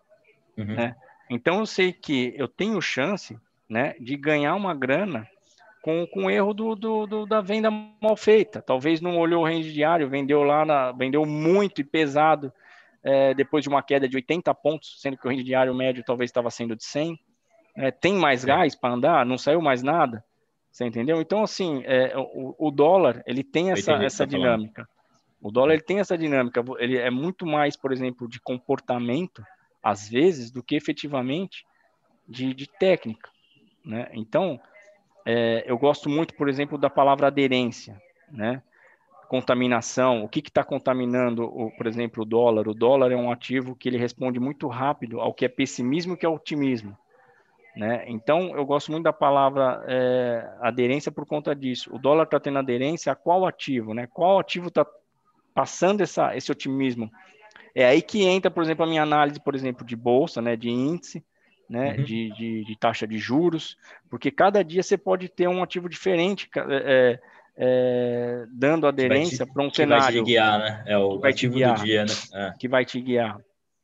Uhum. 0.57 0.65
Né? 0.75 0.95
Então 1.29 1.59
eu 1.59 1.65
sei 1.65 1.93
que 1.93 2.33
eu 2.37 2.47
tenho 2.47 2.81
chance 2.81 3.37
né, 3.69 3.95
de 3.99 4.15
ganhar 4.15 4.55
uma 4.55 4.73
grana 4.73 5.27
com, 5.81 6.05
com 6.07 6.25
o 6.25 6.29
erro 6.29 6.53
do, 6.53 6.75
do, 6.75 7.07
do, 7.07 7.25
da 7.25 7.41
venda 7.41 7.71
mal 7.71 8.15
feita. 8.15 8.61
Talvez 8.61 9.01
não 9.01 9.17
olhou 9.17 9.41
o 9.41 9.45
range 9.45 9.73
diário, 9.73 10.09
vendeu 10.09 10.43
lá, 10.43 10.63
na, 10.63 10.91
vendeu 10.91 11.25
muito 11.25 11.81
e 11.81 11.83
pesado 11.83 12.53
é, 13.03 13.33
depois 13.33 13.63
de 13.63 13.69
uma 13.69 13.81
queda 13.81 14.07
de 14.07 14.15
80 14.15 14.53
pontos, 14.53 15.01
sendo 15.01 15.17
que 15.17 15.25
o 15.25 15.29
range 15.29 15.43
diário 15.43 15.73
médio 15.73 16.03
talvez 16.05 16.29
estava 16.29 16.49
sendo 16.51 16.75
de 16.75 16.83
100. 16.83 17.19
É, 17.75 17.89
tem 17.89 18.13
mais 18.13 18.45
gás 18.45 18.75
para 18.75 18.93
andar? 18.93 19.25
Não 19.25 19.37
saiu 19.37 19.61
mais 19.61 19.81
nada? 19.81 20.23
Você 20.71 20.85
entendeu? 20.85 21.19
Então, 21.19 21.43
assim, 21.43 21.83
é, 21.85 22.13
o, 22.15 22.55
o, 22.57 22.71
dólar, 22.71 23.21
ele 23.25 23.43
tem 23.43 23.71
essa, 23.71 23.93
essa 23.93 24.25
tá 24.25 24.29
dinâmica. 24.29 24.87
O 25.41 25.51
dólar, 25.51 25.73
ele 25.73 25.83
tem 25.83 25.99
essa 25.99 26.17
dinâmica. 26.17 26.63
Ele 26.79 26.97
é 26.97 27.09
muito 27.09 27.45
mais, 27.45 27.75
por 27.75 27.91
exemplo, 27.91 28.27
de 28.27 28.39
comportamento, 28.39 29.43
às 29.83 30.07
vezes, 30.07 30.51
do 30.51 30.61
que 30.63 30.75
efetivamente 30.75 31.65
de, 32.27 32.53
de 32.53 32.67
técnica. 32.67 33.29
Né? 33.83 34.07
Então, 34.13 34.59
é, 35.25 35.63
eu 35.65 35.77
gosto 35.77 36.09
muito, 36.09 36.33
por 36.35 36.49
exemplo, 36.49 36.77
da 36.77 36.89
palavra 36.89 37.27
aderência, 37.27 38.01
né? 38.31 38.61
Contaminação. 39.27 40.23
O 40.23 40.29
que 40.29 40.39
está 40.39 40.63
contaminando, 40.63 41.43
o, 41.43 41.71
por 41.71 41.87
exemplo, 41.87 42.23
o 42.23 42.25
dólar? 42.25 42.67
O 42.67 42.73
dólar 42.73 43.11
é 43.11 43.15
um 43.15 43.31
ativo 43.31 43.75
que 43.75 43.87
ele 43.87 43.97
responde 43.97 44.39
muito 44.39 44.67
rápido 44.67 45.21
ao 45.21 45.33
que 45.33 45.45
é 45.45 45.47
pessimismo 45.47 46.13
e 46.13 46.17
que 46.17 46.25
é 46.25 46.29
otimismo. 46.29 46.97
Né? 47.75 48.03
Então, 48.07 48.53
eu 48.55 48.65
gosto 48.65 48.91
muito 48.91 49.05
da 49.05 49.13
palavra 49.13 49.81
é, 49.87 50.49
aderência 50.59 51.11
por 51.11 51.25
conta 51.25 51.55
disso. 51.55 51.89
O 51.95 51.97
dólar 51.97 52.23
está 52.23 52.39
tendo 52.39 52.59
aderência 52.59 53.11
a 53.11 53.15
qual 53.15 53.45
ativo? 53.45 53.93
Né? 53.93 54.07
Qual 54.07 54.39
ativo 54.39 54.67
está 54.67 54.85
passando 55.53 56.01
essa, 56.01 56.35
esse 56.35 56.51
otimismo? 56.51 57.09
É 57.73 57.85
aí 57.85 58.01
que 58.01 58.23
entra, 58.23 58.51
por 58.51 58.61
exemplo, 58.63 58.83
a 58.83 58.87
minha 58.87 59.03
análise, 59.03 59.39
por 59.39 59.55
exemplo, 59.55 59.85
de 59.85 59.95
bolsa, 59.95 60.41
né, 60.41 60.57
de 60.57 60.69
índice, 60.69 61.23
né, 61.71 61.95
uhum. 61.95 62.03
de, 62.03 62.29
de, 62.33 62.65
de, 62.65 62.75
taxa 62.75 63.07
de 63.07 63.17
juros, 63.17 63.77
porque 64.09 64.29
cada 64.29 64.61
dia 64.61 64.83
você 64.83 64.97
pode 64.97 65.29
ter 65.29 65.47
um 65.47 65.63
ativo 65.63 65.87
diferente, 65.87 66.49
é, 66.57 67.17
é, 67.55 68.45
dando 68.51 68.85
aderência 68.85 69.47
para 69.47 69.63
um 69.63 69.73
cenário. 69.73 70.05
Que 70.05 70.11
vai 70.11 70.21
te 70.21 70.25
guiar, 70.25 70.59
né? 70.59 70.83
É 70.85 70.97
o 70.97 71.25
ativo 71.25 71.53
guiar, 71.55 71.77
do 71.77 71.85
dia, 71.85 72.03
né? 72.03 72.13
É. 72.33 72.53
Que 72.59 72.67
vai 72.67 72.83
te 72.83 72.99
guiar. 72.99 73.39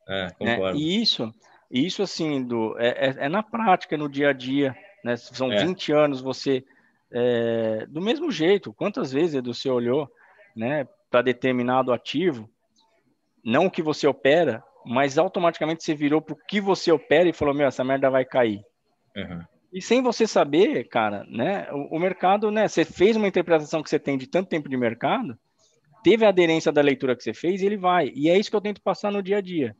É, 0.05 0.33
né? 0.41 0.73
E 0.75 1.01
isso, 1.01 1.33
isso 1.71 2.03
assim, 2.03 2.43
do, 2.43 2.77
é, 2.77 2.89
é, 2.89 3.15
é, 3.19 3.29
na 3.29 3.41
prática, 3.41 3.95
no 3.95 4.09
dia 4.09 4.31
a 4.31 4.33
dia, 4.33 4.75
né? 5.01 5.15
São 5.15 5.49
é. 5.49 5.63
20 5.65 5.93
anos 5.93 6.19
você. 6.19 6.65
É, 7.09 7.85
do 7.87 8.01
mesmo 8.01 8.29
jeito, 8.29 8.73
quantas 8.73 9.13
vezes 9.13 9.41
você 9.41 9.69
olhou 9.69 10.11
né, 10.53 10.85
para 11.09 11.21
determinado 11.21 11.93
ativo, 11.93 12.49
não 13.41 13.67
o 13.67 13.71
que 13.71 13.81
você 13.81 14.05
opera, 14.05 14.61
mas 14.87 15.17
automaticamente 15.17 15.83
você 15.83 15.93
virou 15.93 16.21
para 16.21 16.33
o 16.33 16.37
que 16.47 16.61
você 16.61 16.91
opera 16.91 17.27
e 17.27 17.33
falou: 17.33 17.53
Meu, 17.53 17.67
essa 17.67 17.83
merda 17.83 18.09
vai 18.09 18.23
cair. 18.23 18.61
Uhum. 19.15 19.43
E 19.73 19.81
sem 19.81 20.01
você 20.01 20.25
saber, 20.25 20.87
cara, 20.87 21.25
né? 21.29 21.67
O, 21.71 21.97
o, 21.97 21.99
mercado, 21.99 22.49
né? 22.49 22.67
Você 22.67 22.85
fez 22.85 23.15
uma 23.15 23.27
interpretação 23.27 23.83
que 23.83 23.89
você 23.89 23.99
tem 23.99 24.17
de 24.17 24.27
tanto 24.27 24.49
tempo 24.49 24.69
de 24.69 24.77
mercado, 24.77 25.37
teve 26.03 26.25
a 26.25 26.29
aderência 26.29 26.71
da 26.71 26.81
leitura 26.81 27.15
que 27.15 27.23
você 27.23 27.33
fez 27.33 27.61
e 27.61 27.65
ele 27.65 27.77
vai. 27.77 28.11
E 28.15 28.29
é 28.29 28.37
isso 28.37 28.49
que 28.49 28.55
eu 28.55 28.61
tento 28.61 28.81
passar 28.81 29.11
no 29.11 29.21
dia 29.21 29.37
a 29.37 29.41
dia, 29.41 29.75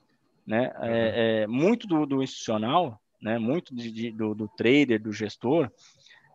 né? 0.46 0.74
Uhum. 0.78 0.86
É, 0.86 1.42
é, 1.44 1.48
muito 1.48 1.88
do, 1.88 2.06
do, 2.06 2.22
institucional, 2.22 3.00
né? 3.22 3.38
Muito 3.38 3.74
de, 3.74 3.92
de, 3.92 4.12
do, 4.12 4.36
do, 4.36 4.48
trader, 4.48 5.02
do 5.02 5.14
gestor, 5.14 5.72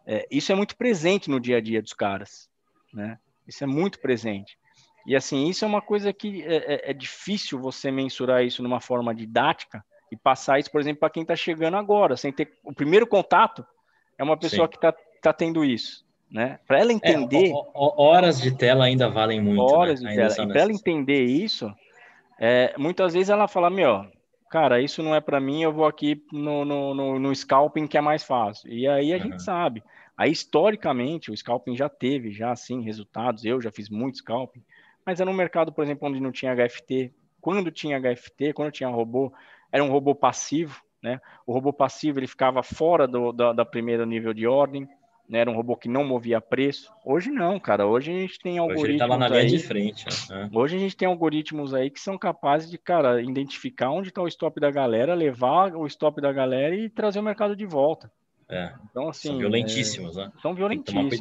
é, 0.06 0.26
isso 0.30 0.50
é 0.50 0.54
muito 0.54 0.76
presente 0.76 1.28
no 1.28 1.38
dia 1.38 1.58
a 1.58 1.60
dia 1.60 1.82
dos 1.82 1.92
caras, 1.92 2.48
né? 2.92 3.18
Isso 3.46 3.62
é 3.62 3.66
muito 3.66 4.00
presente. 4.00 4.56
E 5.06 5.16
assim, 5.16 5.48
isso 5.48 5.64
é 5.64 5.68
uma 5.68 5.82
coisa 5.82 6.12
que 6.12 6.42
é, 6.44 6.56
é, 6.56 6.90
é 6.90 6.92
difícil 6.92 7.58
você 7.58 7.90
mensurar 7.90 8.44
isso 8.44 8.62
numa 8.62 8.80
forma 8.80 9.14
didática 9.14 9.84
e 10.10 10.16
passar 10.16 10.58
isso, 10.58 10.70
por 10.70 10.80
exemplo, 10.80 11.00
para 11.00 11.10
quem 11.10 11.22
está 11.22 11.34
chegando 11.34 11.76
agora, 11.76 12.16
sem 12.16 12.30
ter 12.30 12.52
o 12.62 12.72
primeiro 12.72 13.06
contato 13.06 13.64
é 14.18 14.22
uma 14.22 14.36
pessoa 14.36 14.66
Sim. 14.66 14.70
que 14.70 14.76
está 14.76 14.94
tá 15.22 15.32
tendo 15.32 15.64
isso, 15.64 16.04
né? 16.30 16.58
Para 16.66 16.80
ela 16.80 16.92
é, 16.92 16.94
entender 16.94 17.50
é, 17.50 17.54
horas 17.74 18.40
de 18.40 18.54
tela 18.56 18.84
ainda 18.84 19.08
valem 19.08 19.40
muito, 19.40 19.64
né? 19.64 19.72
horas 19.72 20.00
né? 20.02 20.10
de 20.10 20.16
tela. 20.16 20.48
E 20.48 20.52
para 20.52 20.60
ela 20.60 20.72
entender 20.72 21.24
isso, 21.24 21.72
é, 22.38 22.74
muitas 22.76 23.14
vezes 23.14 23.30
ela 23.30 23.48
fala, 23.48 23.70
meu, 23.70 24.04
cara, 24.50 24.80
isso 24.80 25.02
não 25.02 25.14
é 25.14 25.20
para 25.20 25.40
mim, 25.40 25.62
eu 25.62 25.72
vou 25.72 25.86
aqui 25.86 26.22
no, 26.30 26.64
no, 26.64 26.94
no, 26.94 27.18
no, 27.18 27.34
scalping 27.34 27.86
que 27.86 27.96
é 27.96 28.00
mais 28.00 28.22
fácil. 28.22 28.70
E 28.70 28.86
aí 28.86 29.12
a 29.12 29.16
uhum. 29.16 29.22
gente 29.22 29.42
sabe. 29.42 29.82
Aí 30.14 30.30
historicamente 30.30 31.30
o 31.30 31.36
scalping 31.36 31.74
já 31.74 31.88
teve 31.88 32.30
já 32.32 32.52
assim 32.52 32.82
resultados. 32.82 33.46
Eu 33.46 33.62
já 33.62 33.72
fiz 33.72 33.88
muito 33.88 34.18
scalping 34.18 34.62
mas 35.04 35.20
era 35.20 35.30
um 35.30 35.34
mercado, 35.34 35.72
por 35.72 35.84
exemplo, 35.84 36.08
onde 36.08 36.20
não 36.20 36.32
tinha 36.32 36.54
HFT. 36.54 37.12
Quando 37.40 37.70
tinha 37.70 37.98
HFT, 37.98 38.52
quando 38.52 38.70
tinha 38.70 38.88
robô, 38.88 39.32
era 39.70 39.82
um 39.82 39.90
robô 39.90 40.14
passivo, 40.14 40.80
né? 41.02 41.20
O 41.46 41.52
robô 41.52 41.72
passivo 41.72 42.20
ele 42.20 42.26
ficava 42.26 42.62
fora 42.62 43.08
do, 43.08 43.32
da, 43.32 43.52
da 43.52 43.64
primeiro 43.64 44.06
nível 44.06 44.32
de 44.32 44.46
ordem, 44.46 44.88
né? 45.28 45.40
Era 45.40 45.50
um 45.50 45.54
robô 45.54 45.76
que 45.76 45.88
não 45.88 46.04
movia 46.04 46.40
preço. 46.40 46.92
Hoje 47.04 47.30
não, 47.30 47.58
cara. 47.58 47.86
Hoje 47.86 48.12
a 48.12 48.14
gente 48.14 48.38
tem 48.38 48.58
algoritmos 48.58 49.00
Hoje 49.00 49.18
na 49.18 49.28
linha 49.28 49.40
aí, 49.40 49.46
de 49.46 49.58
frente. 49.58 50.06
Né? 50.30 50.50
Hoje 50.52 50.76
a 50.76 50.78
gente 50.78 50.96
tem 50.96 51.08
algoritmos 51.08 51.74
aí 51.74 51.90
que 51.90 52.00
são 52.00 52.18
capazes 52.18 52.70
de, 52.70 52.78
cara, 52.78 53.20
identificar 53.22 53.90
onde 53.90 54.08
está 54.08 54.22
o 54.22 54.28
stop 54.28 54.60
da 54.60 54.70
galera, 54.70 55.14
levar 55.14 55.74
o 55.74 55.86
stop 55.86 56.20
da 56.20 56.32
galera 56.32 56.76
e 56.76 56.88
trazer 56.88 57.18
o 57.18 57.22
mercado 57.22 57.56
de 57.56 57.64
volta. 57.66 58.12
É. 58.48 58.74
Então 58.90 59.08
assim, 59.08 59.28
são 59.28 59.38
violentíssimos, 59.38 60.16
é, 60.16 60.26
né? 60.26 60.32
São 60.42 60.54
violentíssimos. 60.54 61.18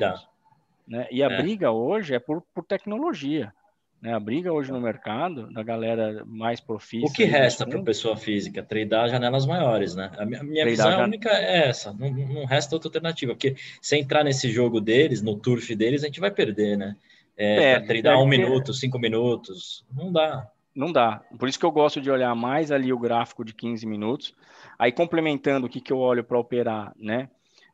Né? 0.88 1.08
E 1.10 1.24
a 1.24 1.28
é. 1.28 1.41
briga 1.41 1.72
hoje 1.72 2.14
é 2.14 2.20
por, 2.20 2.41
por 2.53 2.66
tecnologia. 2.66 3.53
Né? 4.02 4.14
A 4.14 4.19
briga 4.19 4.52
hoje 4.52 4.72
no 4.72 4.82
mercado, 4.82 5.52
da 5.53 5.61
galera 5.61 6.23
mais 6.26 6.60
profissa. 6.60 7.06
O 7.06 7.14
que 7.14 7.23
resta 7.23 7.68
para 7.68 7.80
a 7.80 7.84
pessoa 7.84 8.18
física? 8.18 8.64
Treinar 8.64 9.10
janelas 9.10 9.45
maiores, 9.45 9.95
né? 9.95 10.11
A 10.18 10.26
minha, 10.26 10.44
minha 10.44 10.65
visão 10.65 10.91
jan... 10.91 11.03
única 11.03 11.30
é 11.30 11.68
essa, 11.69 11.94
não, 11.94 12.10
não 12.10 12.45
resta 12.45 12.76
outra 12.76 12.88
alternativa, 12.88 13.34
porque 13.34 13.56
se 13.80 13.98
entrar 13.98 14.23
nesse 14.23 14.49
jogo 14.49 14.82
deles, 14.82 15.22
no 15.22 15.38
turf 15.38 15.76
deles, 15.76 16.03
a 16.03 16.07
gente 16.07 16.19
vai 16.19 16.32
perder, 16.32 16.78
né? 16.78 16.95
É, 17.38 17.73
é 17.73 17.80
treinar 17.80 18.19
um 18.19 18.28
minuto, 18.28 18.73
cinco 18.73 18.98
minutos, 18.98 19.86
não 19.95 20.11
dá. 20.11 20.49
Não 20.73 20.91
dá. 20.91 21.22
Por 21.38 21.48
isso 21.48 21.60
que 21.60 21.65
eu 21.65 21.72
gosto 21.72 22.02
de 22.02 22.10
olhar 22.10 22.34
mais 22.34 22.72
ali 22.72 22.91
o 22.91 22.99
gráfico 22.99 23.44
de 23.44 23.53
15 23.53 23.86
minutos. 23.86 24.34
Aí, 24.80 24.91
complementando 24.91 25.68
o 25.68 25.69
que, 25.69 25.82
que 25.82 25.91
eu 25.91 25.99
olho 25.99 26.23
para 26.23 26.40
operar, 26.40 26.94
né? 26.98 27.30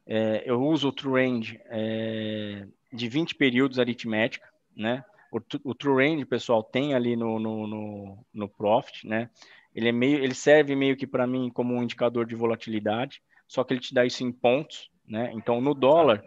É, 0.05 0.43
eu 0.45 0.61
uso 0.61 0.87
o 0.87 0.91
true 0.91 1.21
range 1.21 1.59
é, 1.69 2.65
de 2.91 3.07
20 3.07 3.35
períodos 3.35 3.77
aritmética, 3.77 4.47
né? 4.75 5.03
O, 5.31 5.39
o 5.63 5.75
True 5.75 6.05
Range, 6.05 6.25
pessoal, 6.25 6.63
tem 6.63 6.93
ali 6.93 7.15
no, 7.15 7.39
no, 7.39 7.67
no, 7.67 8.25
no 8.33 8.49
Profit, 8.49 9.07
né? 9.07 9.29
Ele, 9.75 9.89
é 9.89 9.91
meio, 9.91 10.23
ele 10.23 10.33
serve 10.33 10.75
meio 10.75 10.97
que 10.97 11.05
para 11.05 11.27
mim 11.27 11.51
como 11.53 11.75
um 11.75 11.83
indicador 11.83 12.25
de 12.25 12.35
volatilidade, 12.35 13.21
só 13.47 13.63
que 13.63 13.73
ele 13.73 13.79
te 13.79 13.93
dá 13.93 14.05
isso 14.05 14.23
em 14.23 14.31
pontos, 14.31 14.89
né? 15.07 15.31
Então, 15.33 15.61
no 15.61 15.73
dólar, 15.73 16.23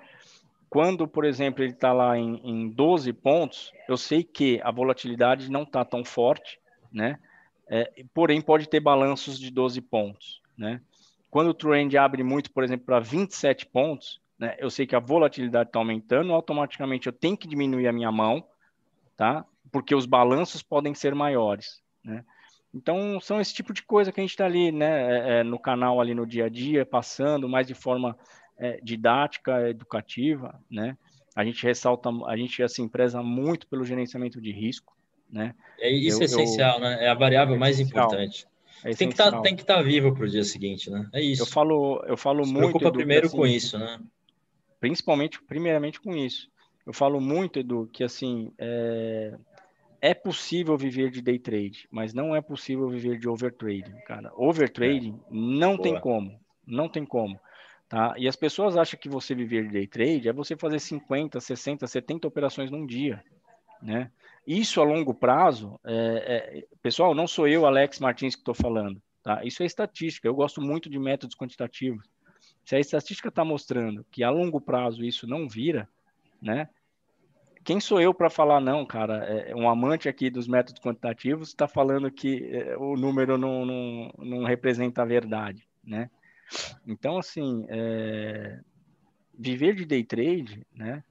quando, 0.69 1.09
por 1.09 1.25
exemplo, 1.25 1.65
ele 1.65 1.73
está 1.73 1.93
lá 1.93 2.17
em, 2.17 2.41
em 2.45 2.69
12 2.69 3.13
pontos, 3.13 3.73
eu 3.89 3.97
sei 3.97 4.23
que 4.23 4.61
a 4.63 4.71
volatilidade 4.71 5.51
não 5.51 5.65
está 5.65 5.85
tão 5.85 6.05
forte, 6.05 6.61
né? 6.93 7.19
É, 7.69 8.05
porém, 8.15 8.41
pode 8.41 8.69
ter 8.69 8.81
balanços 8.81 9.39
de 9.39 9.51
12 9.51 9.81
pontos, 9.81 10.41
né? 10.57 10.81
Quando 11.29 11.49
o 11.49 11.55
trend 11.55 11.97
abre 11.97 12.23
muito, 12.23 12.51
por 12.53 12.65
exemplo, 12.65 12.87
para 12.87 13.01
27 13.01 13.67
pontos, 13.67 14.21
né? 14.39 14.57
Eu 14.59 14.71
sei 14.71 14.87
que 14.87 14.97
a 14.97 15.01
volatilidade 15.01 15.69
está 15.69 15.79
aumentando, 15.79 16.33
automaticamente 16.33 17.07
eu 17.07 17.13
tenho 17.13 17.37
que 17.37 17.47
diminuir 17.47 17.87
a 17.89 17.93
minha 17.93 18.11
mão, 18.11 18.45
tá? 19.21 19.45
Porque 19.71 19.95
os 19.95 20.07
balanços 20.07 20.63
podem 20.63 20.95
ser 20.95 21.15
maiores, 21.15 21.83
né? 22.03 22.25
Então, 22.73 23.21
são 23.21 23.39
esse 23.39 23.53
tipo 23.53 23.71
de 23.71 23.83
coisa 23.83 24.11
que 24.11 24.19
a 24.19 24.23
gente 24.23 24.31
está 24.31 24.47
ali, 24.47 24.73
né, 24.73 24.87
é, 24.89 25.41
é, 25.41 25.43
no 25.43 25.59
canal, 25.59 26.01
ali 26.01 26.15
no 26.15 26.27
dia 26.27 26.47
a 26.47 26.49
dia, 26.49 26.87
passando 26.87 27.47
mais 27.47 27.67
de 27.67 27.75
forma 27.75 28.17
é, 28.57 28.81
didática, 28.83 29.69
educativa, 29.69 30.59
né? 30.71 30.97
A 31.37 31.45
gente 31.45 31.63
ressalta, 31.63 32.09
a 32.29 32.35
gente, 32.35 32.63
assim, 32.63 32.89
preza 32.89 33.23
muito 33.23 33.67
pelo 33.67 33.85
gerenciamento 33.85 34.41
de 34.41 34.53
risco, 34.53 34.97
né? 35.29 35.55
É, 35.79 35.91
isso 35.91 36.17
eu, 36.17 36.23
é 36.23 36.25
essencial, 36.25 36.77
eu, 36.77 36.81
né? 36.81 37.05
É 37.05 37.09
a 37.11 37.15
variável 37.15 37.57
é 37.57 37.59
mais 37.59 37.79
importante. 37.79 38.47
É 38.83 38.95
tem 38.95 39.09
que 39.09 39.13
estar 39.15 39.31
tá, 39.31 39.51
estar 39.51 39.75
tá 39.75 39.83
vivo 39.83 40.15
para 40.15 40.25
o 40.25 40.31
dia 40.31 40.45
seguinte, 40.45 40.89
né? 40.89 41.07
É 41.13 41.21
isso. 41.21 41.43
Eu 41.43 41.47
falo, 41.47 42.03
eu 42.07 42.17
falo 42.17 42.43
Se 42.43 42.51
muito. 42.51 42.71
Preocupa 42.71 42.91
primeiro 42.91 43.27
assim, 43.27 43.37
com 43.37 43.47
isso, 43.47 43.79
né? 43.79 44.01
Principalmente, 44.81 45.43
primeiramente 45.43 46.01
com 46.01 46.17
isso. 46.17 46.49
Eu 46.87 46.93
falo 46.93 47.21
muito, 47.21 47.59
Edu, 47.59 47.89
que 47.93 48.03
assim 48.03 48.53
é, 48.59 49.37
é 50.01 50.15
possível 50.15 50.77
viver 50.77 51.11
de 51.11 51.21
day 51.21 51.39
trade, 51.39 51.87
mas 51.91 52.15
não 52.15 52.35
é 52.35 52.41
possível 52.41 52.89
viver 52.89 53.19
de 53.19 53.29
overtrading, 53.29 53.97
cara. 54.07 54.33
Overtrading 54.35 55.21
é. 55.27 55.29
não 55.31 55.77
Boa. 55.77 55.83
tem 55.83 56.01
como, 56.01 56.41
não 56.67 56.89
tem 56.89 57.05
como. 57.05 57.39
Tá? 57.89 58.15
E 58.17 58.29
as 58.29 58.37
pessoas 58.37 58.77
acham 58.77 58.99
que 58.99 59.09
você 59.09 59.35
viver 59.35 59.67
de 59.67 59.73
day 59.73 59.87
trade 59.87 60.29
é 60.29 60.33
você 60.33 60.57
fazer 60.57 60.79
50, 60.79 61.41
60, 61.41 61.87
70 61.87 62.29
operações 62.29 62.71
num 62.71 62.87
dia, 62.87 63.23
né? 63.83 64.11
Isso 64.47 64.81
a 64.81 64.85
longo 64.85 65.13
prazo, 65.13 65.79
é, 65.85 66.63
é, 66.65 66.67
pessoal, 66.83 67.15
não 67.15 67.27
sou 67.27 67.47
eu, 67.47 67.67
Alex 67.67 67.99
Martins, 67.99 68.35
que 68.35 68.41
estou 68.41 68.55
falando. 68.55 69.01
Tá? 69.23 69.45
Isso 69.45 69.63
é 69.63 69.67
estatística. 69.67 70.27
Eu 70.27 70.35
gosto 70.35 70.63
muito 70.63 70.89
de 70.89 70.99
métodos 70.99 71.37
quantitativos. 71.37 72.09
Se 72.65 72.75
a 72.75 72.81
estatística 72.81 73.29
está 73.29 73.45
mostrando 73.45 74.05
que 74.11 74.25
a 74.25 74.31
longo 74.31 74.61
prazo 74.61 75.05
isso 75.05 75.27
não 75.27 75.49
vira, 75.49 75.89
né? 76.41 76.69
Quem 77.63 77.79
sou 77.79 78.01
eu 78.01 78.15
para 78.15 78.31
falar 78.31 78.61
não, 78.61 78.87
cara? 78.87 79.25
É, 79.25 79.55
um 79.55 79.69
amante 79.69 80.09
aqui 80.09 80.31
dos 80.31 80.49
métodos 80.49 80.81
quantitativos 80.81 81.49
está 81.49 81.69
falando 81.69 82.11
que 82.11 82.49
é, 82.51 82.77
o 82.77 82.97
número 82.97 83.37
não, 83.37 83.67
não, 83.67 84.13
não, 84.19 84.45
representa 84.45 85.03
a 85.03 85.05
verdade, 85.05 85.69
né? 85.85 86.11
Então, 86.87 87.19
assim, 87.19 87.67
é... 87.69 88.59
viver 89.39 89.75
de 89.75 89.85
day 89.85 90.03
trade, 90.03 90.67
né? 90.75 91.05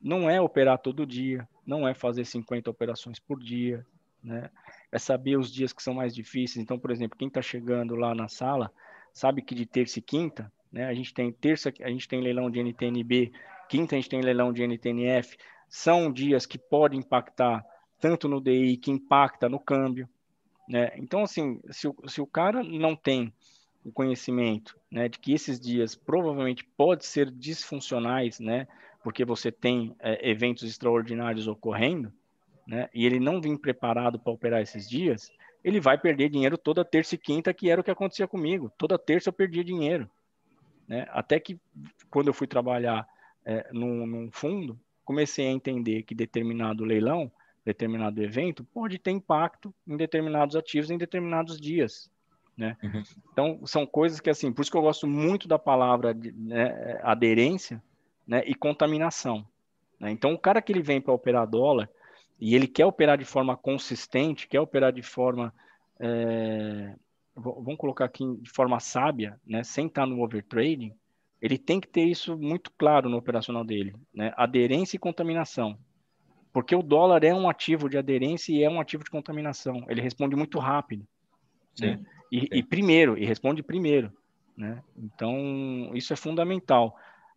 Não 0.00 0.28
é 0.28 0.40
operar 0.40 0.78
todo 0.78 1.06
dia, 1.06 1.48
não 1.66 1.88
é 1.88 1.94
fazer 1.94 2.24
50 2.24 2.70
operações 2.70 3.18
por 3.18 3.40
dia, 3.40 3.84
né? 4.22 4.50
É 4.90 4.98
saber 4.98 5.38
os 5.38 5.50
dias 5.50 5.72
que 5.72 5.82
são 5.82 5.94
mais 5.94 6.14
difíceis. 6.14 6.62
Então, 6.62 6.78
por 6.78 6.90
exemplo, 6.90 7.18
quem 7.18 7.28
está 7.28 7.40
chegando 7.40 7.96
lá 7.96 8.14
na 8.14 8.28
sala 8.28 8.70
sabe 9.12 9.42
que 9.42 9.54
de 9.54 9.64
terça 9.64 9.98
e 9.98 10.02
quinta, 10.02 10.52
né? 10.70 10.86
A 10.86 10.94
gente 10.94 11.14
tem 11.14 11.32
terça, 11.32 11.72
a 11.80 11.88
gente 11.88 12.06
tem 12.06 12.20
leilão 12.20 12.50
de 12.50 12.60
NTNB, 12.60 13.32
quinta 13.72 13.94
a 13.94 13.98
gente 13.98 14.10
tem 14.10 14.20
leilão 14.20 14.52
de 14.52 14.62
NTNF. 14.62 15.38
São 15.66 16.12
dias 16.12 16.44
que 16.44 16.58
podem 16.58 16.98
impactar 17.00 17.64
tanto 17.98 18.28
no 18.28 18.38
DI 18.38 18.76
que 18.76 18.90
impacta 18.90 19.48
no 19.48 19.58
câmbio, 19.58 20.06
né? 20.68 20.92
Então, 20.96 21.22
assim, 21.22 21.58
se 21.70 21.88
o, 21.88 21.96
se 22.06 22.20
o 22.20 22.26
cara 22.26 22.62
não 22.62 22.94
tem 22.94 23.32
o 23.82 23.90
conhecimento, 23.90 24.78
né, 24.90 25.08
de 25.08 25.18
que 25.18 25.32
esses 25.32 25.58
dias 25.58 25.94
provavelmente 25.94 26.64
podem 26.76 27.02
ser 27.02 27.30
disfuncionais, 27.30 28.38
né? 28.38 28.68
porque 29.02 29.24
você 29.24 29.50
tem 29.50 29.96
é, 29.98 30.30
eventos 30.30 30.62
extraordinários 30.62 31.48
ocorrendo, 31.48 32.12
né, 32.66 32.88
e 32.94 33.04
ele 33.04 33.18
não 33.18 33.40
vem 33.40 33.56
preparado 33.56 34.20
para 34.20 34.32
operar 34.32 34.60
esses 34.60 34.88
dias, 34.88 35.32
ele 35.64 35.80
vai 35.80 35.98
perder 35.98 36.28
dinheiro 36.28 36.58
toda 36.58 36.84
terça 36.84 37.14
e 37.14 37.18
quinta, 37.18 37.54
que 37.54 37.70
era 37.70 37.80
o 37.80 37.84
que 37.84 37.90
acontecia 37.90 38.28
comigo. 38.28 38.70
Toda 38.76 38.98
terça 38.98 39.30
eu 39.30 39.32
perdia 39.32 39.64
dinheiro. 39.64 40.08
Né? 40.86 41.06
Até 41.10 41.40
que, 41.40 41.58
quando 42.10 42.28
eu 42.28 42.34
fui 42.34 42.46
trabalhar 42.46 43.08
é, 43.44 43.68
num, 43.72 44.06
num 44.06 44.30
fundo, 44.30 44.78
comecei 45.04 45.46
a 45.46 45.50
entender 45.50 46.02
que 46.02 46.14
determinado 46.14 46.84
leilão, 46.84 47.30
determinado 47.64 48.22
evento, 48.22 48.64
pode 48.64 48.98
ter 48.98 49.10
impacto 49.10 49.74
em 49.86 49.96
determinados 49.96 50.56
ativos 50.56 50.90
em 50.90 50.98
determinados 50.98 51.60
dias. 51.60 52.10
Né? 52.56 52.76
Uhum. 52.82 53.02
Então, 53.32 53.66
são 53.66 53.86
coisas 53.86 54.20
que, 54.20 54.30
assim, 54.30 54.52
por 54.52 54.62
isso 54.62 54.70
que 54.70 54.76
eu 54.76 54.82
gosto 54.82 55.06
muito 55.06 55.48
da 55.48 55.58
palavra 55.58 56.14
né, 56.14 57.00
aderência, 57.02 57.82
né, 58.26 58.42
e 58.46 58.54
contaminação. 58.54 59.46
Né? 59.98 60.10
Então, 60.10 60.32
o 60.32 60.38
cara 60.38 60.60
que 60.60 60.72
ele 60.72 60.82
vem 60.82 61.00
para 61.00 61.12
operar 61.12 61.46
dólar 61.46 61.88
e 62.40 62.54
ele 62.54 62.66
quer 62.66 62.86
operar 62.86 63.16
de 63.16 63.24
forma 63.24 63.56
consistente, 63.56 64.48
quer 64.48 64.60
operar 64.60 64.92
de 64.92 65.02
forma, 65.02 65.54
é, 65.98 66.94
vamos 67.34 67.76
colocar 67.76 68.04
aqui 68.04 68.24
de 68.40 68.50
forma 68.50 68.80
sábia, 68.80 69.40
né, 69.46 69.62
sem 69.62 69.86
estar 69.86 70.06
no 70.06 70.22
overtrading, 70.22 70.94
ele 71.42 71.58
tem 71.58 71.80
que 71.80 71.88
ter 71.88 72.04
isso 72.04 72.38
muito 72.38 72.70
claro 72.78 73.08
no 73.08 73.16
operacional 73.16 73.64
dele, 73.64 73.92
né? 74.14 74.32
aderência 74.36 74.96
e 74.96 75.00
contaminação. 75.00 75.76
Porque 76.52 76.74
o 76.76 76.82
dólar 76.82 77.24
é 77.24 77.34
um 77.34 77.48
ativo 77.48 77.88
de 77.88 77.98
aderência 77.98 78.52
e 78.52 78.62
é 78.62 78.70
um 78.70 78.80
ativo 78.80 79.02
de 79.02 79.10
contaminação. 79.10 79.84
Ele 79.88 80.00
responde 80.00 80.36
muito 80.36 80.60
rápido. 80.60 81.04
Né? 81.80 81.98
E, 82.30 82.48
e, 82.52 82.62
primeiro, 82.62 83.18
e 83.18 83.24
responde 83.24 83.62
primeiro. 83.62 84.12
Né? 84.56 84.80
Então, 84.96 85.90
isso 85.94 86.12
é 86.12 86.16
fundamental. 86.16 86.94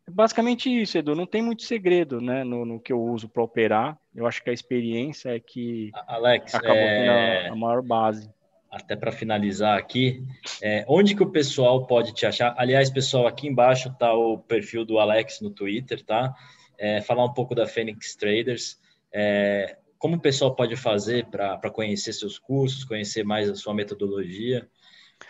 Basicamente 0.07 0.69
isso, 0.69 0.97
Edu. 0.97 1.15
Não 1.15 1.25
tem 1.25 1.41
muito 1.41 1.63
segredo, 1.63 2.21
né, 2.21 2.43
no, 2.43 2.63
no 2.63 2.79
que 2.79 2.93
eu 2.93 3.01
uso 3.01 3.27
para 3.27 3.41
operar. 3.41 3.97
Eu 4.13 4.27
acho 4.27 4.43
que 4.43 4.51
a 4.51 4.53
experiência 4.53 5.35
é 5.35 5.39
que 5.39 5.89
Alex, 6.07 6.53
acabou 6.53 6.77
é... 6.77 7.47
a 7.47 7.55
maior 7.55 7.81
base. 7.81 8.29
Até 8.75 8.95
para 8.95 9.11
finalizar 9.11 9.77
aqui, 9.77 10.21
é, 10.61 10.83
onde 10.87 11.15
que 11.15 11.23
o 11.23 11.31
pessoal 11.31 11.87
pode 11.87 12.13
te 12.13 12.25
achar? 12.25 12.53
Aliás, 12.57 12.89
pessoal, 12.89 13.25
aqui 13.25 13.47
embaixo 13.47 13.87
está 13.87 14.13
o 14.13 14.37
perfil 14.37 14.83
do 14.83 14.99
Alex 14.99 15.39
no 15.39 15.49
Twitter, 15.49 16.03
tá? 16.03 16.35
É, 16.77 17.01
falar 17.01 17.23
um 17.23 17.33
pouco 17.33 17.55
da 17.55 17.65
Phoenix 17.65 18.15
Traders. 18.15 18.77
É, 19.13 19.77
como 19.97 20.17
o 20.17 20.19
pessoal 20.19 20.53
pode 20.53 20.75
fazer 20.75 21.25
para 21.27 21.69
conhecer 21.69 22.11
seus 22.11 22.37
cursos, 22.37 22.83
conhecer 22.83 23.23
mais 23.23 23.49
a 23.49 23.55
sua 23.55 23.73
metodologia? 23.73 24.67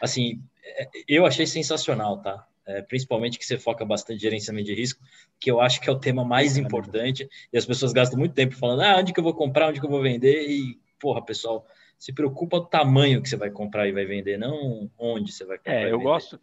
Assim, 0.02 0.42
é, 0.64 0.90
eu 1.08 1.24
achei 1.24 1.46
sensacional, 1.46 2.20
tá? 2.20 2.48
é, 2.66 2.82
principalmente 2.82 3.38
que 3.38 3.46
você 3.46 3.58
foca 3.58 3.86
bastante 3.86 4.18
em 4.18 4.22
gerenciamento 4.22 4.66
de 4.66 4.74
risco, 4.74 5.02
que 5.40 5.52
eu 5.52 5.62
acho 5.62 5.80
que 5.80 5.90
é 5.90 5.94
o 5.94 6.00
tema 6.00 6.26
mais 6.26 6.58
importante, 6.58 7.30
e 7.54 7.58
as 7.58 7.66
pessoas 7.66 7.94
gastam 7.94 8.18
muito 8.18 8.34
tempo 8.34 8.56
falando, 8.56 8.82
ah, 8.82 8.98
onde 8.98 9.14
que 9.14 9.20
eu 9.20 9.24
vou 9.24 9.34
comprar, 9.34 9.70
onde 9.70 9.80
que 9.80 9.86
eu 9.86 9.90
vou 9.90 10.02
vender, 10.02 10.50
e, 10.50 10.80
porra, 11.00 11.24
pessoal, 11.24 11.66
se 11.98 12.14
preocupa 12.14 12.58
o 12.58 12.66
tamanho 12.66 13.22
que 13.22 13.30
você 13.30 13.38
vai 13.38 13.50
comprar 13.50 13.88
e 13.88 13.92
vai 13.92 14.06
vender, 14.06 14.38
não 14.38 14.90
onde 14.98 15.32
você 15.32 15.46
vai 15.46 15.58
comprar. 15.58 15.74
É, 15.74 15.92
eu 15.92 16.00
gosto, 16.00 16.40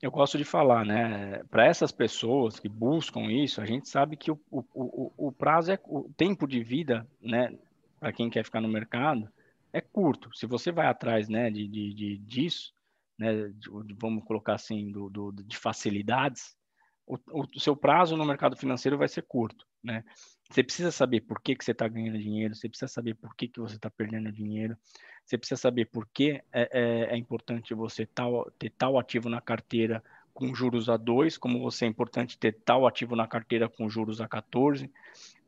eu 0.00 0.10
gosto 0.10 0.38
de 0.38 0.44
falar, 0.44 0.84
né? 0.84 1.42
Para 1.50 1.66
essas 1.66 1.92
pessoas 1.92 2.58
que 2.58 2.68
buscam 2.68 3.22
isso, 3.30 3.60
a 3.60 3.66
gente 3.66 3.88
sabe 3.88 4.16
que 4.16 4.30
o, 4.30 4.40
o, 4.50 4.64
o, 4.74 5.12
o 5.28 5.32
prazo 5.32 5.72
é 5.72 5.78
o 5.84 6.10
tempo 6.16 6.46
de 6.46 6.62
vida, 6.62 7.06
né? 7.20 7.56
Para 8.00 8.12
quem 8.12 8.28
quer 8.28 8.44
ficar 8.44 8.60
no 8.60 8.68
mercado, 8.68 9.28
é 9.72 9.80
curto. 9.80 10.30
Se 10.36 10.46
você 10.46 10.70
vai 10.70 10.86
atrás, 10.86 11.28
né, 11.28 11.50
de, 11.50 11.66
de, 11.66 11.92
de 11.94 12.18
disso, 12.18 12.72
né, 13.18 13.48
de, 13.48 13.68
vamos 13.98 14.24
colocar 14.24 14.54
assim, 14.54 14.90
do, 14.90 15.10
do, 15.10 15.32
de 15.32 15.56
facilidades, 15.56 16.56
o, 17.06 17.16
o, 17.32 17.60
seu 17.60 17.76
prazo 17.76 18.16
no 18.16 18.24
mercado 18.24 18.56
financeiro 18.56 18.96
vai 18.96 19.08
ser 19.08 19.22
curto, 19.22 19.66
né? 19.82 20.04
Você 20.50 20.62
precisa 20.62 20.90
saber 20.90 21.20
por 21.22 21.40
que, 21.40 21.54
que 21.54 21.64
você 21.64 21.72
está 21.72 21.88
ganhando 21.88 22.18
dinheiro, 22.18 22.54
você 22.54 22.68
precisa 22.68 22.88
saber 22.88 23.14
por 23.14 23.34
que, 23.34 23.48
que 23.48 23.60
você 23.60 23.76
está 23.76 23.90
perdendo 23.90 24.30
dinheiro, 24.30 24.76
você 25.24 25.38
precisa 25.38 25.60
saber 25.60 25.86
por 25.86 26.06
que 26.06 26.42
é, 26.52 26.68
é, 26.72 27.14
é 27.14 27.16
importante 27.16 27.74
você 27.74 28.06
tal, 28.06 28.50
ter 28.58 28.70
tal 28.70 28.98
ativo 28.98 29.28
na 29.28 29.40
carteira 29.40 30.02
com 30.32 30.54
juros 30.54 30.88
a 30.88 30.96
2, 30.96 31.38
como 31.38 31.60
você 31.60 31.84
é 31.84 31.88
importante 31.88 32.38
ter 32.38 32.52
tal 32.64 32.86
ativo 32.86 33.14
na 33.16 33.26
carteira 33.26 33.68
com 33.68 33.88
juros 33.88 34.20
a 34.20 34.28
14. 34.28 34.90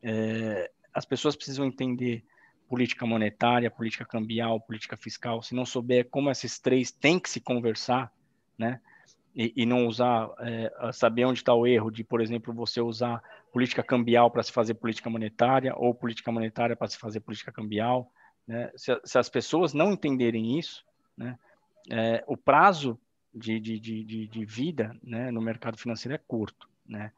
É, 0.01 0.71
as 0.93 1.05
pessoas 1.05 1.35
precisam 1.35 1.65
entender 1.65 2.23
política 2.67 3.05
monetária, 3.05 3.69
política 3.69 4.05
cambial, 4.05 4.59
política 4.59 4.97
fiscal, 4.97 5.41
se 5.41 5.53
não 5.53 5.65
souber 5.65 6.09
como 6.09 6.29
esses 6.29 6.59
três 6.59 6.91
têm 6.91 7.19
que 7.19 7.29
se 7.29 7.39
conversar, 7.39 8.11
né? 8.57 8.81
E, 9.39 9.53
e 9.55 9.65
não 9.67 9.85
usar, 9.85 10.31
é, 10.39 10.91
saber 10.91 11.25
onde 11.25 11.39
está 11.39 11.53
o 11.53 11.67
erro 11.67 11.91
de, 11.91 12.03
por 12.03 12.21
exemplo, 12.21 12.51
você 12.51 12.81
usar 12.81 13.21
política 13.53 13.83
cambial 13.83 14.31
para 14.31 14.41
se 14.41 14.51
fazer 14.51 14.73
política 14.73 15.11
monetária 15.11 15.75
ou 15.77 15.93
política 15.93 16.31
monetária 16.31 16.75
para 16.75 16.87
se 16.87 16.97
fazer 16.97 17.19
política 17.19 17.51
cambial, 17.51 18.11
né? 18.47 18.71
Se, 18.75 18.99
se, 19.03 19.19
as 19.19 19.29
pessoas 19.29 19.73
não 19.73 19.91
entenderem 19.91 20.57
isso, 20.57 20.83
né? 21.15 21.37
É, 21.89 22.23
o 22.25 22.35
prazo 22.35 22.99
de, 23.33 23.59
de, 23.59 23.79
de, 23.79 24.27
de 24.27 24.45
vida 24.45 24.97
né, 25.03 25.29
no 25.29 25.39
mercado 25.39 25.77
financeiro 25.77 26.15
é 26.15 26.17
curto, 26.17 26.67
né? 26.85 27.11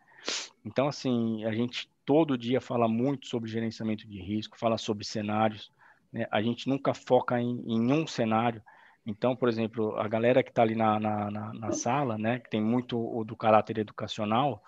Então, 0.65 0.87
assim, 0.87 1.45
a 1.45 1.53
gente 1.53 1.89
todo 2.05 2.37
dia 2.37 2.59
fala 2.59 2.87
muito 2.87 3.27
sobre 3.27 3.49
gerenciamento 3.49 4.07
de 4.07 4.19
risco, 4.19 4.57
fala 4.57 4.77
sobre 4.77 5.05
cenários. 5.05 5.71
Né? 6.11 6.27
A 6.31 6.41
gente 6.41 6.67
nunca 6.67 6.93
foca 6.93 7.39
em, 7.39 7.63
em, 7.67 7.93
um 7.93 8.05
cenário. 8.07 8.61
Então, 9.05 9.35
por 9.35 9.49
exemplo, 9.49 9.95
a 9.97 10.07
galera 10.07 10.43
que 10.43 10.49
está 10.49 10.61
ali 10.61 10.75
na, 10.75 10.99
na, 10.99 11.31
na, 11.31 11.53
na, 11.53 11.71
sala, 11.71 12.17
né, 12.17 12.39
que 12.39 12.49
tem 12.49 12.61
muito 12.61 13.23
do 13.23 13.35
caráter 13.35 13.79
educacional, 13.79 14.63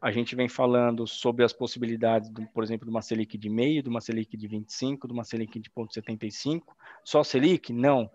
a 0.00 0.10
gente 0.10 0.36
vem 0.36 0.48
falando 0.48 1.06
sobre 1.06 1.44
as 1.44 1.52
possibilidades, 1.52 2.30
do, 2.30 2.46
por 2.48 2.62
exemplo, 2.62 2.86
de 2.86 2.90
uma 2.90 3.02
Selic 3.02 3.36
de 3.36 3.50
meio, 3.50 3.82
de 3.82 3.88
uma 3.88 4.00
Selic 4.00 4.36
de 4.36 4.46
25, 4.46 5.06
de 5.06 5.12
uma 5.12 5.24
Selic 5.24 5.58
de 5.58 5.70
0,75. 5.70 6.62
Só 7.04 7.22
Selic? 7.24 7.72
Não. 7.72 8.10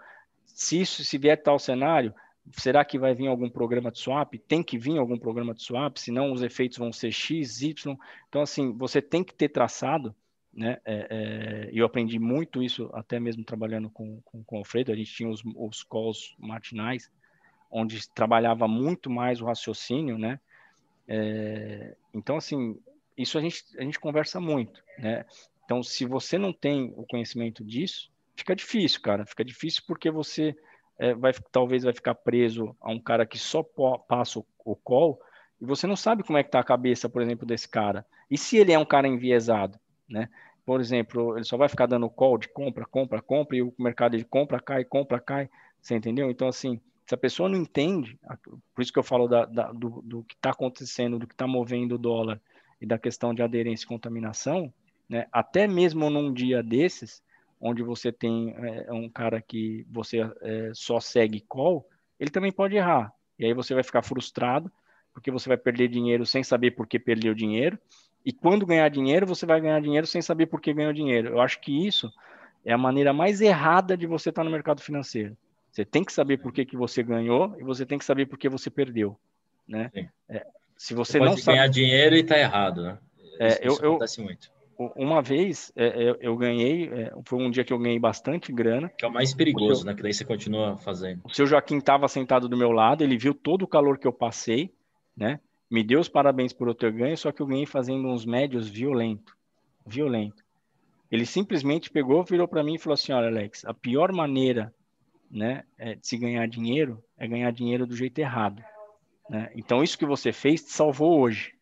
Se 0.45 0.79
isso 0.81 1.03
se 1.03 1.17
vier 1.17 1.41
tal 1.41 1.59
cenário, 1.59 2.13
Será 2.51 2.83
que 2.83 2.99
vai 2.99 3.15
vir 3.15 3.27
algum 3.27 3.49
programa 3.49 3.89
de 3.89 3.99
swap? 3.99 4.33
Tem 4.47 4.61
que 4.61 4.77
vir 4.77 4.97
algum 4.97 5.17
programa 5.17 5.53
de 5.53 5.63
swap, 5.63 5.97
senão 5.97 6.33
os 6.33 6.41
efeitos 6.41 6.77
vão 6.77 6.91
ser 6.91 7.11
X, 7.11 7.61
Y. 7.61 7.97
Então, 8.27 8.41
assim, 8.41 8.73
você 8.77 9.01
tem 9.01 9.23
que 9.23 9.33
ter 9.33 9.47
traçado, 9.49 10.13
né? 10.53 10.77
É, 10.85 11.07
é, 11.09 11.69
eu 11.73 11.85
aprendi 11.85 12.19
muito 12.19 12.61
isso, 12.61 12.89
até 12.93 13.19
mesmo 13.19 13.43
trabalhando 13.43 13.89
com, 13.89 14.21
com, 14.21 14.43
com 14.43 14.55
o 14.55 14.59
Alfredo. 14.59 14.91
A 14.91 14.95
gente 14.95 15.13
tinha 15.13 15.29
os, 15.29 15.41
os 15.55 15.83
calls 15.83 16.35
matinais, 16.37 17.11
onde 17.71 18.07
trabalhava 18.09 18.67
muito 18.67 19.09
mais 19.09 19.41
o 19.41 19.45
raciocínio, 19.45 20.17
né? 20.17 20.39
É, 21.07 21.95
então, 22.13 22.37
assim, 22.37 22.79
isso 23.17 23.37
a 23.37 23.41
gente, 23.41 23.63
a 23.77 23.81
gente 23.81 23.99
conversa 23.99 24.39
muito, 24.39 24.83
né? 24.99 25.25
Então, 25.65 25.81
se 25.81 26.05
você 26.05 26.37
não 26.37 26.53
tem 26.53 26.93
o 26.95 27.05
conhecimento 27.05 27.63
disso, 27.63 28.11
fica 28.35 28.55
difícil, 28.55 29.01
cara. 29.01 29.25
Fica 29.25 29.43
difícil 29.43 29.83
porque 29.87 30.11
você 30.11 30.55
é, 30.99 31.13
vai, 31.13 31.33
talvez 31.51 31.83
vai 31.83 31.93
ficar 31.93 32.15
preso 32.15 32.75
a 32.79 32.91
um 32.91 32.99
cara 32.99 33.25
que 33.25 33.39
só 33.39 33.63
passa 34.07 34.39
o, 34.39 34.45
o 34.63 34.75
call 34.75 35.19
e 35.59 35.65
você 35.65 35.87
não 35.87 35.95
sabe 35.95 36.23
como 36.23 36.37
é 36.37 36.43
que 36.43 36.51
tá 36.51 36.59
a 36.59 36.63
cabeça, 36.63 37.09
por 37.09 37.21
exemplo, 37.21 37.47
desse 37.47 37.67
cara. 37.67 38.05
E 38.29 38.37
se 38.37 38.57
ele 38.57 38.73
é 38.73 38.79
um 38.79 38.85
cara 38.85 39.07
enviesado, 39.07 39.79
né? 40.13 40.29
Por 40.65 40.79
exemplo, 40.79 41.35
ele 41.35 41.43
só 41.43 41.57
vai 41.57 41.67
ficar 41.67 41.87
dando 41.87 42.09
call 42.09 42.37
de 42.37 42.47
compra, 42.47 42.85
compra, 42.85 43.21
compra, 43.21 43.57
e 43.57 43.61
o 43.61 43.73
mercado 43.77 44.15
de 44.15 44.23
compra 44.23 44.59
cai, 44.61 44.85
compra, 44.85 45.19
cai. 45.19 45.49
Você 45.81 45.95
entendeu? 45.95 46.29
Então, 46.31 46.47
assim, 46.47 46.79
se 47.05 47.13
a 47.13 47.17
pessoa 47.17 47.49
não 47.49 47.57
entende, 47.57 48.17
por 48.73 48.81
isso 48.81 48.93
que 48.93 48.99
eu 48.99 49.03
falo 49.03 49.27
da, 49.27 49.45
da, 49.45 49.71
do, 49.73 50.01
do, 50.03 50.23
que 50.23 50.35
está 50.35 50.51
acontecendo, 50.51 51.19
do 51.19 51.27
que 51.27 51.33
está 51.33 51.45
movendo 51.45 51.95
o 51.95 51.97
dólar 51.97 52.39
e 52.79 52.85
da 52.85 52.97
questão 52.97 53.33
de 53.33 53.41
aderência 53.41 53.83
e 53.83 53.87
contaminação, 53.87 54.73
né? 55.09 55.27
até 55.31 55.67
mesmo 55.67 56.09
num 56.09 56.31
dia 56.31 56.63
desses, 56.63 57.21
onde 57.59 57.83
você 57.83 58.11
tem 58.11 58.55
é, 58.57 58.93
um 58.93 59.09
cara 59.09 59.41
que 59.41 59.85
você 59.89 60.19
é, 60.41 60.71
só 60.73 60.99
segue 60.99 61.41
call, 61.41 61.85
ele 62.19 62.29
também 62.29 62.51
pode 62.51 62.75
errar. 62.75 63.11
E 63.37 63.45
aí 63.45 63.53
você 63.53 63.73
vai 63.73 63.83
ficar 63.83 64.01
frustrado, 64.01 64.71
porque 65.13 65.31
você 65.31 65.49
vai 65.49 65.57
perder 65.57 65.89
dinheiro 65.89 66.25
sem 66.25 66.43
saber 66.43 66.71
por 66.71 66.87
que 66.87 66.97
perdeu 66.97 67.33
dinheiro. 67.33 67.77
E 68.25 68.31
quando 68.31 68.65
ganhar 68.65 68.89
dinheiro, 68.89 69.25
você 69.25 69.45
vai 69.45 69.59
ganhar 69.59 69.81
dinheiro 69.81 70.07
sem 70.07 70.21
saber 70.21 70.45
por 70.45 70.61
que 70.61 70.73
ganhou 70.73 70.93
dinheiro. 70.93 71.29
Eu 71.29 71.41
acho 71.41 71.59
que 71.59 71.85
isso 71.85 72.11
é 72.65 72.71
a 72.71 72.77
maneira 72.77 73.11
mais 73.11 73.41
errada 73.41 73.97
de 73.97 74.07
você 74.07 74.29
estar 74.29 74.43
no 74.43 74.51
mercado 74.51 74.81
financeiro. 74.81 75.37
Você 75.71 75.83
tem 75.83 76.03
que 76.03 76.13
saber 76.13 76.37
por 76.37 76.53
que, 76.53 76.65
que 76.65 76.77
você 76.77 77.01
ganhou 77.03 77.55
e 77.59 77.63
você 77.63 77.85
tem 77.85 77.97
que 77.97 78.05
saber 78.05 78.27
por 78.27 78.37
que 78.37 78.47
você 78.47 78.69
perdeu. 78.69 79.17
Né? 79.67 79.89
É, 80.29 80.45
se 80.77 80.93
você, 80.93 81.17
você 81.17 81.19
não 81.19 81.37
sabe... 81.37 81.57
ganhar 81.57 81.67
dinheiro 81.67 82.15
e 82.15 82.19
está 82.19 82.37
errado, 82.37 82.83
né? 82.83 82.97
É, 83.39 83.47
isso, 83.47 83.57
eu, 83.61 83.71
isso 83.71 83.85
acontece 83.85 84.21
eu, 84.21 84.25
muito 84.25 84.53
uma 84.95 85.21
vez 85.21 85.71
é, 85.75 85.85
é, 85.85 86.17
eu 86.19 86.35
ganhei, 86.35 86.89
é, 86.89 87.13
foi 87.25 87.39
um 87.39 87.49
dia 87.49 87.63
que 87.63 87.71
eu 87.71 87.79
ganhei 87.79 87.99
bastante 87.99 88.51
grana. 88.51 88.89
Que 88.89 89.05
é 89.05 89.07
o 89.07 89.11
mais 89.11 89.33
perigoso, 89.33 89.85
né? 89.85 89.93
Que 89.93 90.01
daí 90.01 90.13
você 90.13 90.25
continua 90.25 90.77
fazendo. 90.77 91.21
O 91.23 91.33
seu 91.33 91.45
Joaquim 91.45 91.77
estava 91.77 92.07
sentado 92.07 92.49
do 92.49 92.57
meu 92.57 92.71
lado, 92.71 93.03
ele 93.03 93.17
viu 93.17 93.33
todo 93.33 93.63
o 93.63 93.67
calor 93.67 93.97
que 93.97 94.07
eu 94.07 94.13
passei, 94.13 94.73
né? 95.15 95.39
Me 95.73 95.83
deu 95.83 95.99
os 95.99 96.07
parabéns 96.07 96.53
por 96.53 96.67
eu 96.67 96.75
ter 96.75 96.91
ganho, 96.91 97.17
só 97.17 97.31
que 97.31 97.41
eu 97.41 97.47
ganhei 97.47 97.65
fazendo 97.65 98.07
uns 98.07 98.27
médios 98.27 98.69
violento, 98.69 99.35
violento. 99.83 100.45
Ele 101.11 101.25
simplesmente 101.25 101.89
pegou, 101.89 102.23
virou 102.23 102.47
para 102.47 102.63
mim 102.63 102.75
e 102.75 102.77
falou 102.77 102.93
assim: 102.93 103.11
"Olha, 103.11 103.25
Alex, 103.25 103.65
a 103.65 103.73
pior 103.73 104.11
maneira, 104.11 104.71
né, 105.31 105.63
é, 105.79 105.95
de 105.95 106.07
se 106.07 106.15
ganhar 106.15 106.47
dinheiro 106.47 107.03
é 107.17 107.27
ganhar 107.27 107.49
dinheiro 107.51 107.87
do 107.87 107.95
jeito 107.95 108.19
errado, 108.19 108.63
né? 109.27 109.49
Então 109.55 109.81
isso 109.81 109.97
que 109.97 110.05
você 110.05 110.31
fez 110.31 110.63
te 110.63 110.71
salvou 110.71 111.19
hoje, 111.19 111.55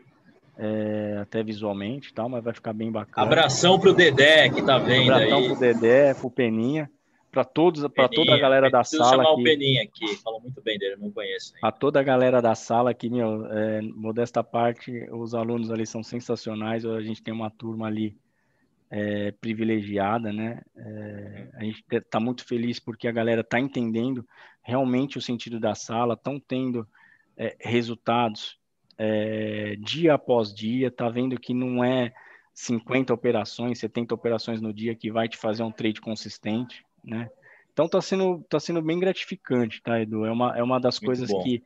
é, 0.57 1.19
até 1.21 1.43
visualmente 1.43 2.13
tal, 2.13 2.29
mas 2.29 2.43
vai 2.43 2.53
ficar 2.53 2.73
bem 2.73 2.91
bacana. 2.91 3.25
Abração 3.25 3.79
pro 3.79 3.93
Dedé 3.93 4.49
que 4.49 4.61
tá 4.61 4.77
vendo 4.77 5.11
Abração 5.11 5.37
aí. 5.39 5.47
pro 5.47 5.59
Dedé, 5.59 6.13
pro 6.13 6.31
Peninha 6.31 6.89
para 7.31 7.45
todos, 7.45 7.87
para 7.87 8.09
toda 8.09 8.35
a 8.35 8.37
galera 8.37 8.69
da 8.69 8.83
sala 8.83 9.09
chamar 9.09 9.23
aqui. 9.23 9.41
o 9.41 9.43
Peninha 9.43 9.83
aqui, 9.83 10.15
falou 10.17 10.41
muito 10.41 10.61
bem 10.61 10.77
dele, 10.77 10.97
não 10.97 11.09
conheço. 11.09 11.53
A 11.63 11.71
toda 11.71 11.99
a 11.99 12.03
galera 12.03 12.41
da 12.41 12.53
sala 12.53 12.91
aqui, 12.91 13.09
meu, 13.09 13.45
é, 13.45 13.81
modesta 13.81 14.43
parte, 14.43 15.07
os 15.11 15.33
alunos 15.33 15.71
ali 15.71 15.87
são 15.87 16.03
sensacionais, 16.03 16.85
a 16.85 17.01
gente 17.01 17.23
tem 17.23 17.33
uma 17.33 17.49
turma 17.49 17.87
ali 17.87 18.17
é, 18.89 19.31
privilegiada, 19.31 20.33
né? 20.33 20.61
É, 20.75 21.47
a 21.53 21.63
gente 21.63 21.83
está 21.89 22.19
muito 22.19 22.45
feliz 22.45 22.79
porque 22.79 23.07
a 23.07 23.11
galera 23.11 23.41
está 23.41 23.57
entendendo 23.57 24.27
realmente 24.61 25.17
o 25.17 25.21
sentido 25.21 25.59
da 25.59 25.73
sala, 25.73 26.15
estão 26.15 26.37
tendo 26.37 26.85
é, 27.37 27.55
resultados 27.61 28.59
é, 28.97 29.75
dia 29.79 30.13
após 30.13 30.53
dia, 30.53 30.87
está 30.87 31.09
vendo 31.09 31.39
que 31.39 31.53
não 31.53 31.83
é 31.83 32.13
50 32.53 33.13
operações, 33.13 33.79
70 33.79 34.13
operações 34.13 34.61
no 34.61 34.73
dia 34.73 34.95
que 34.95 35.11
vai 35.11 35.27
te 35.27 35.37
fazer 35.37 35.63
um 35.63 35.71
trade 35.71 36.01
consistente, 36.01 36.83
né? 37.03 37.29
Então 37.73 37.87
tá 37.87 38.01
sendo, 38.01 38.45
tá 38.49 38.59
sendo 38.59 38.81
bem 38.81 38.99
gratificante, 38.99 39.81
tá, 39.81 40.01
Edu? 40.01 40.25
É 40.25 40.31
uma, 40.31 40.57
é 40.57 40.61
uma 40.61 40.79
das 40.79 40.99
Muito 40.99 41.05
coisas 41.05 41.29
bom. 41.29 41.41
que 41.41 41.63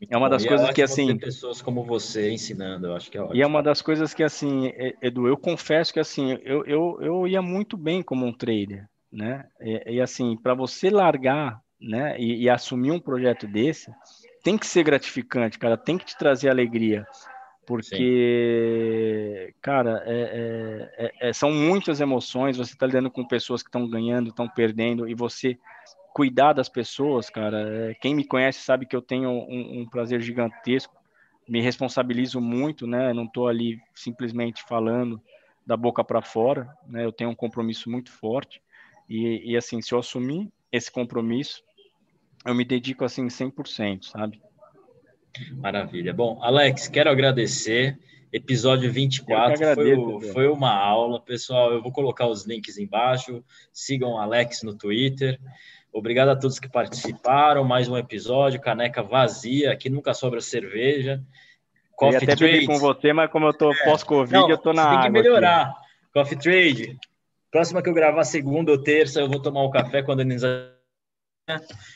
Muito 0.00 0.12
é 0.12 0.16
uma 0.16 0.28
das 0.28 0.42
bom. 0.42 0.48
coisas 0.50 0.68
é 0.68 0.72
que 0.72 0.82
assim 0.82 1.16
pessoas 1.16 1.62
como 1.62 1.82
você 1.82 2.30
ensinando, 2.30 2.88
eu 2.88 2.94
acho 2.94 3.10
que 3.10 3.16
é 3.16 3.22
ótimo. 3.22 3.36
E 3.36 3.42
é 3.42 3.46
uma 3.46 3.62
das 3.62 3.80
coisas 3.80 4.12
que 4.12 4.22
assim, 4.22 4.70
Edu, 5.00 5.26
eu 5.26 5.36
confesso 5.36 5.92
que 5.92 6.00
assim, 6.00 6.38
eu, 6.44 6.64
eu, 6.66 6.98
eu 7.00 7.26
ia 7.26 7.40
muito 7.40 7.76
bem 7.76 8.02
como 8.02 8.26
um 8.26 8.32
trader, 8.32 8.86
né? 9.10 9.46
E, 9.60 9.94
e 9.94 10.00
assim, 10.00 10.36
para 10.36 10.52
você 10.52 10.90
largar, 10.90 11.58
né, 11.80 12.18
e, 12.18 12.44
e 12.44 12.50
assumir 12.50 12.90
um 12.90 13.00
projeto 13.00 13.46
desse, 13.46 13.90
tem 14.46 14.56
que 14.56 14.64
ser 14.64 14.84
gratificante, 14.84 15.58
cara, 15.58 15.76
tem 15.76 15.98
que 15.98 16.04
te 16.04 16.16
trazer 16.16 16.48
alegria 16.48 17.04
porque, 17.66 19.48
Sim. 19.48 19.58
cara, 19.60 20.00
é, 20.06 20.92
é, 20.98 21.06
é, 21.06 21.28
é, 21.28 21.32
são 21.32 21.50
muitas 21.50 22.00
emoções. 22.00 22.56
Você 22.56 22.74
está 22.74 22.86
lidando 22.86 23.10
com 23.10 23.26
pessoas 23.26 23.60
que 23.60 23.68
estão 23.68 23.90
ganhando, 23.90 24.30
estão 24.30 24.48
perdendo, 24.48 25.08
e 25.08 25.16
você 25.16 25.58
cuidar 26.14 26.52
das 26.52 26.68
pessoas, 26.68 27.28
cara. 27.28 27.90
É, 27.90 27.94
quem 27.94 28.14
me 28.14 28.24
conhece 28.24 28.60
sabe 28.60 28.86
que 28.86 28.94
eu 28.94 29.02
tenho 29.02 29.28
um, 29.28 29.80
um 29.80 29.88
prazer 29.88 30.20
gigantesco. 30.20 30.94
Me 31.48 31.60
responsabilizo 31.60 32.40
muito, 32.40 32.86
né? 32.86 33.12
Não 33.12 33.24
estou 33.24 33.48
ali 33.48 33.80
simplesmente 33.96 34.62
falando 34.62 35.20
da 35.66 35.76
boca 35.76 36.04
para 36.04 36.22
fora, 36.22 36.72
né? 36.86 37.04
Eu 37.04 37.10
tenho 37.10 37.30
um 37.30 37.34
compromisso 37.34 37.90
muito 37.90 38.12
forte 38.12 38.62
e, 39.08 39.52
e 39.52 39.56
assim, 39.56 39.82
se 39.82 39.92
eu 39.92 39.98
assumir 39.98 40.48
esse 40.70 40.90
compromisso, 40.90 41.64
eu 42.46 42.54
me 42.54 42.64
dedico 42.64 43.04
assim 43.04 43.26
100%, 43.26 44.04
sabe? 44.04 44.40
Maravilha. 45.52 46.14
Bom, 46.14 46.38
Alex, 46.42 46.88
quero 46.88 47.10
agradecer. 47.10 47.98
Episódio 48.32 48.90
24 48.92 49.54
agradeço, 49.54 50.20
foi, 50.20 50.32
foi 50.32 50.48
uma 50.48 50.72
aula. 50.74 51.20
Pessoal, 51.20 51.72
eu 51.72 51.82
vou 51.82 51.92
colocar 51.92 52.26
os 52.26 52.44
links 52.46 52.78
embaixo. 52.78 53.42
Sigam 53.72 54.12
o 54.12 54.18
Alex 54.18 54.62
no 54.62 54.74
Twitter. 54.74 55.38
Obrigado 55.92 56.28
a 56.28 56.36
todos 56.36 56.58
que 56.58 56.68
participaram. 56.68 57.64
Mais 57.64 57.88
um 57.88 57.96
episódio, 57.96 58.60
caneca 58.60 59.02
vazia. 59.02 59.72
Aqui 59.72 59.88
nunca 59.88 60.12
sobra 60.12 60.40
cerveja. 60.40 61.22
Coffee 61.96 62.16
eu 62.16 62.22
até 62.22 62.36
Trade. 62.36 62.66
com 62.66 62.78
você, 62.78 63.12
mas 63.12 63.30
como 63.30 63.46
eu 63.46 63.54
tô 63.54 63.72
é. 63.72 63.84
pós-Covid, 63.84 64.50
eu 64.50 64.58
tô 64.58 64.72
na 64.72 64.82
tem 64.82 64.92
água. 64.92 65.02
Tem 65.02 65.12
que 65.12 65.18
melhorar. 65.18 65.62
Aqui. 65.62 65.78
Coffee 66.12 66.38
Trade. 66.38 66.98
Próxima 67.50 67.82
que 67.82 67.88
eu 67.88 67.94
gravar 67.94 68.24
segunda 68.24 68.70
ou 68.70 68.82
terça, 68.82 69.20
eu 69.20 69.28
vou 69.28 69.40
tomar 69.40 69.64
um 69.64 69.70
café 69.70 70.02
quando 70.02 70.20
a 70.20 70.24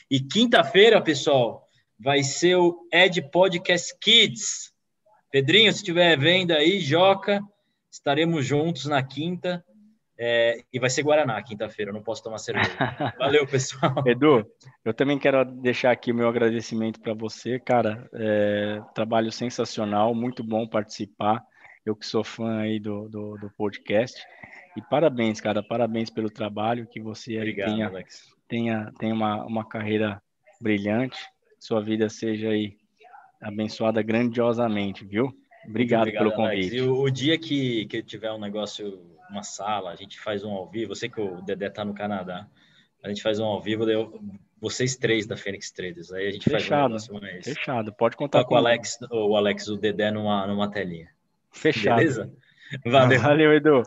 E 0.09 0.19
quinta-feira, 0.19 1.01
pessoal, 1.01 1.67
vai 1.99 2.23
ser 2.23 2.55
o 2.55 2.87
Ed 2.91 3.21
Podcast 3.23 3.93
Kids. 3.99 4.71
Pedrinho, 5.29 5.71
se 5.71 5.79
estiver 5.79 6.17
vendo 6.17 6.51
aí, 6.51 6.79
Joca, 6.79 7.41
estaremos 7.91 8.45
juntos 8.45 8.85
na 8.85 9.03
quinta. 9.03 9.63
É, 10.17 10.63
e 10.71 10.79
vai 10.79 10.89
ser 10.89 11.01
Guaraná 11.01 11.41
quinta-feira, 11.41 11.91
não 11.91 12.03
posso 12.03 12.23
tomar 12.23 12.37
cerveja. 12.37 12.69
Valeu, 13.17 13.45
pessoal. 13.47 14.03
Edu, 14.05 14.45
eu 14.85 14.93
também 14.93 15.17
quero 15.17 15.43
deixar 15.43 15.91
aqui 15.91 16.11
o 16.11 16.15
meu 16.15 16.29
agradecimento 16.29 17.01
para 17.01 17.13
você, 17.13 17.59
cara. 17.59 18.07
É, 18.13 18.81
trabalho 18.93 19.31
sensacional, 19.31 20.13
muito 20.13 20.43
bom 20.43 20.67
participar. 20.67 21.43
Eu 21.83 21.95
que 21.95 22.05
sou 22.05 22.23
fã 22.23 22.59
aí 22.59 22.79
do, 22.79 23.09
do, 23.09 23.37
do 23.37 23.49
podcast. 23.57 24.21
E 24.77 24.81
parabéns, 24.81 25.41
cara, 25.41 25.63
parabéns 25.63 26.09
pelo 26.09 26.29
trabalho 26.29 26.87
que 26.87 27.01
você 27.01 27.37
Obrigado, 27.37 27.71
tenha, 27.71 27.87
Alex. 27.87 28.31
Tenha, 28.51 28.91
tenha 28.99 29.13
uma, 29.13 29.45
uma 29.45 29.65
carreira 29.65 30.21
brilhante 30.59 31.17
sua 31.61 31.79
vida 31.79 32.09
seja 32.09 32.49
aí 32.49 32.75
abençoada 33.39 34.01
grandiosamente, 34.01 35.05
viu? 35.05 35.31
Obrigado, 35.67 36.01
obrigado 36.01 36.23
pelo 36.23 36.35
convite. 36.35 36.69
Alex. 36.69 36.73
E 36.73 36.81
o, 36.81 37.01
o, 37.01 37.09
dia 37.11 37.37
que, 37.37 37.85
que 37.85 38.01
tiver 38.01 38.31
um 38.31 38.39
negócio, 38.39 38.99
uma 39.29 39.43
sala, 39.43 39.91
a 39.91 39.95
gente 39.95 40.19
faz 40.19 40.43
um 40.43 40.51
ao 40.51 40.67
vivo. 40.67 40.91
Eu 40.91 40.95
sei 40.95 41.07
que 41.07 41.21
o 41.21 41.39
Dedé 41.43 41.69
tá 41.69 41.85
no 41.85 41.93
Canadá. 41.93 42.47
A 43.03 43.09
gente 43.09 43.21
faz 43.21 43.39
um 43.39 43.45
ao 43.45 43.61
vivo, 43.61 43.87
eu, 43.89 44.19
vocês 44.59 44.95
três 44.95 45.27
da 45.27 45.37
Fênix 45.37 45.71
Traders. 45.71 46.11
Aí 46.11 46.27
a 46.27 46.31
gente 46.31 46.49
fechado, 46.49 46.91
faz 46.91 47.09
um 47.09 47.19
negócio 47.19 47.53
Fechado, 47.53 47.93
pode 47.93 48.17
contar 48.17 48.43
com 48.43 48.55
o 48.55 48.57
Alex, 48.57 48.97
o 49.11 49.35
Alex, 49.35 49.67
o 49.67 49.77
Dedé 49.77 50.09
numa, 50.09 50.47
numa 50.47 50.69
telinha. 50.69 51.09
Fechado. 51.51 51.97
Beleza? 51.97 52.33
Valeu. 52.85 53.21
Valeu, 53.21 53.53
Edu. 53.53 53.83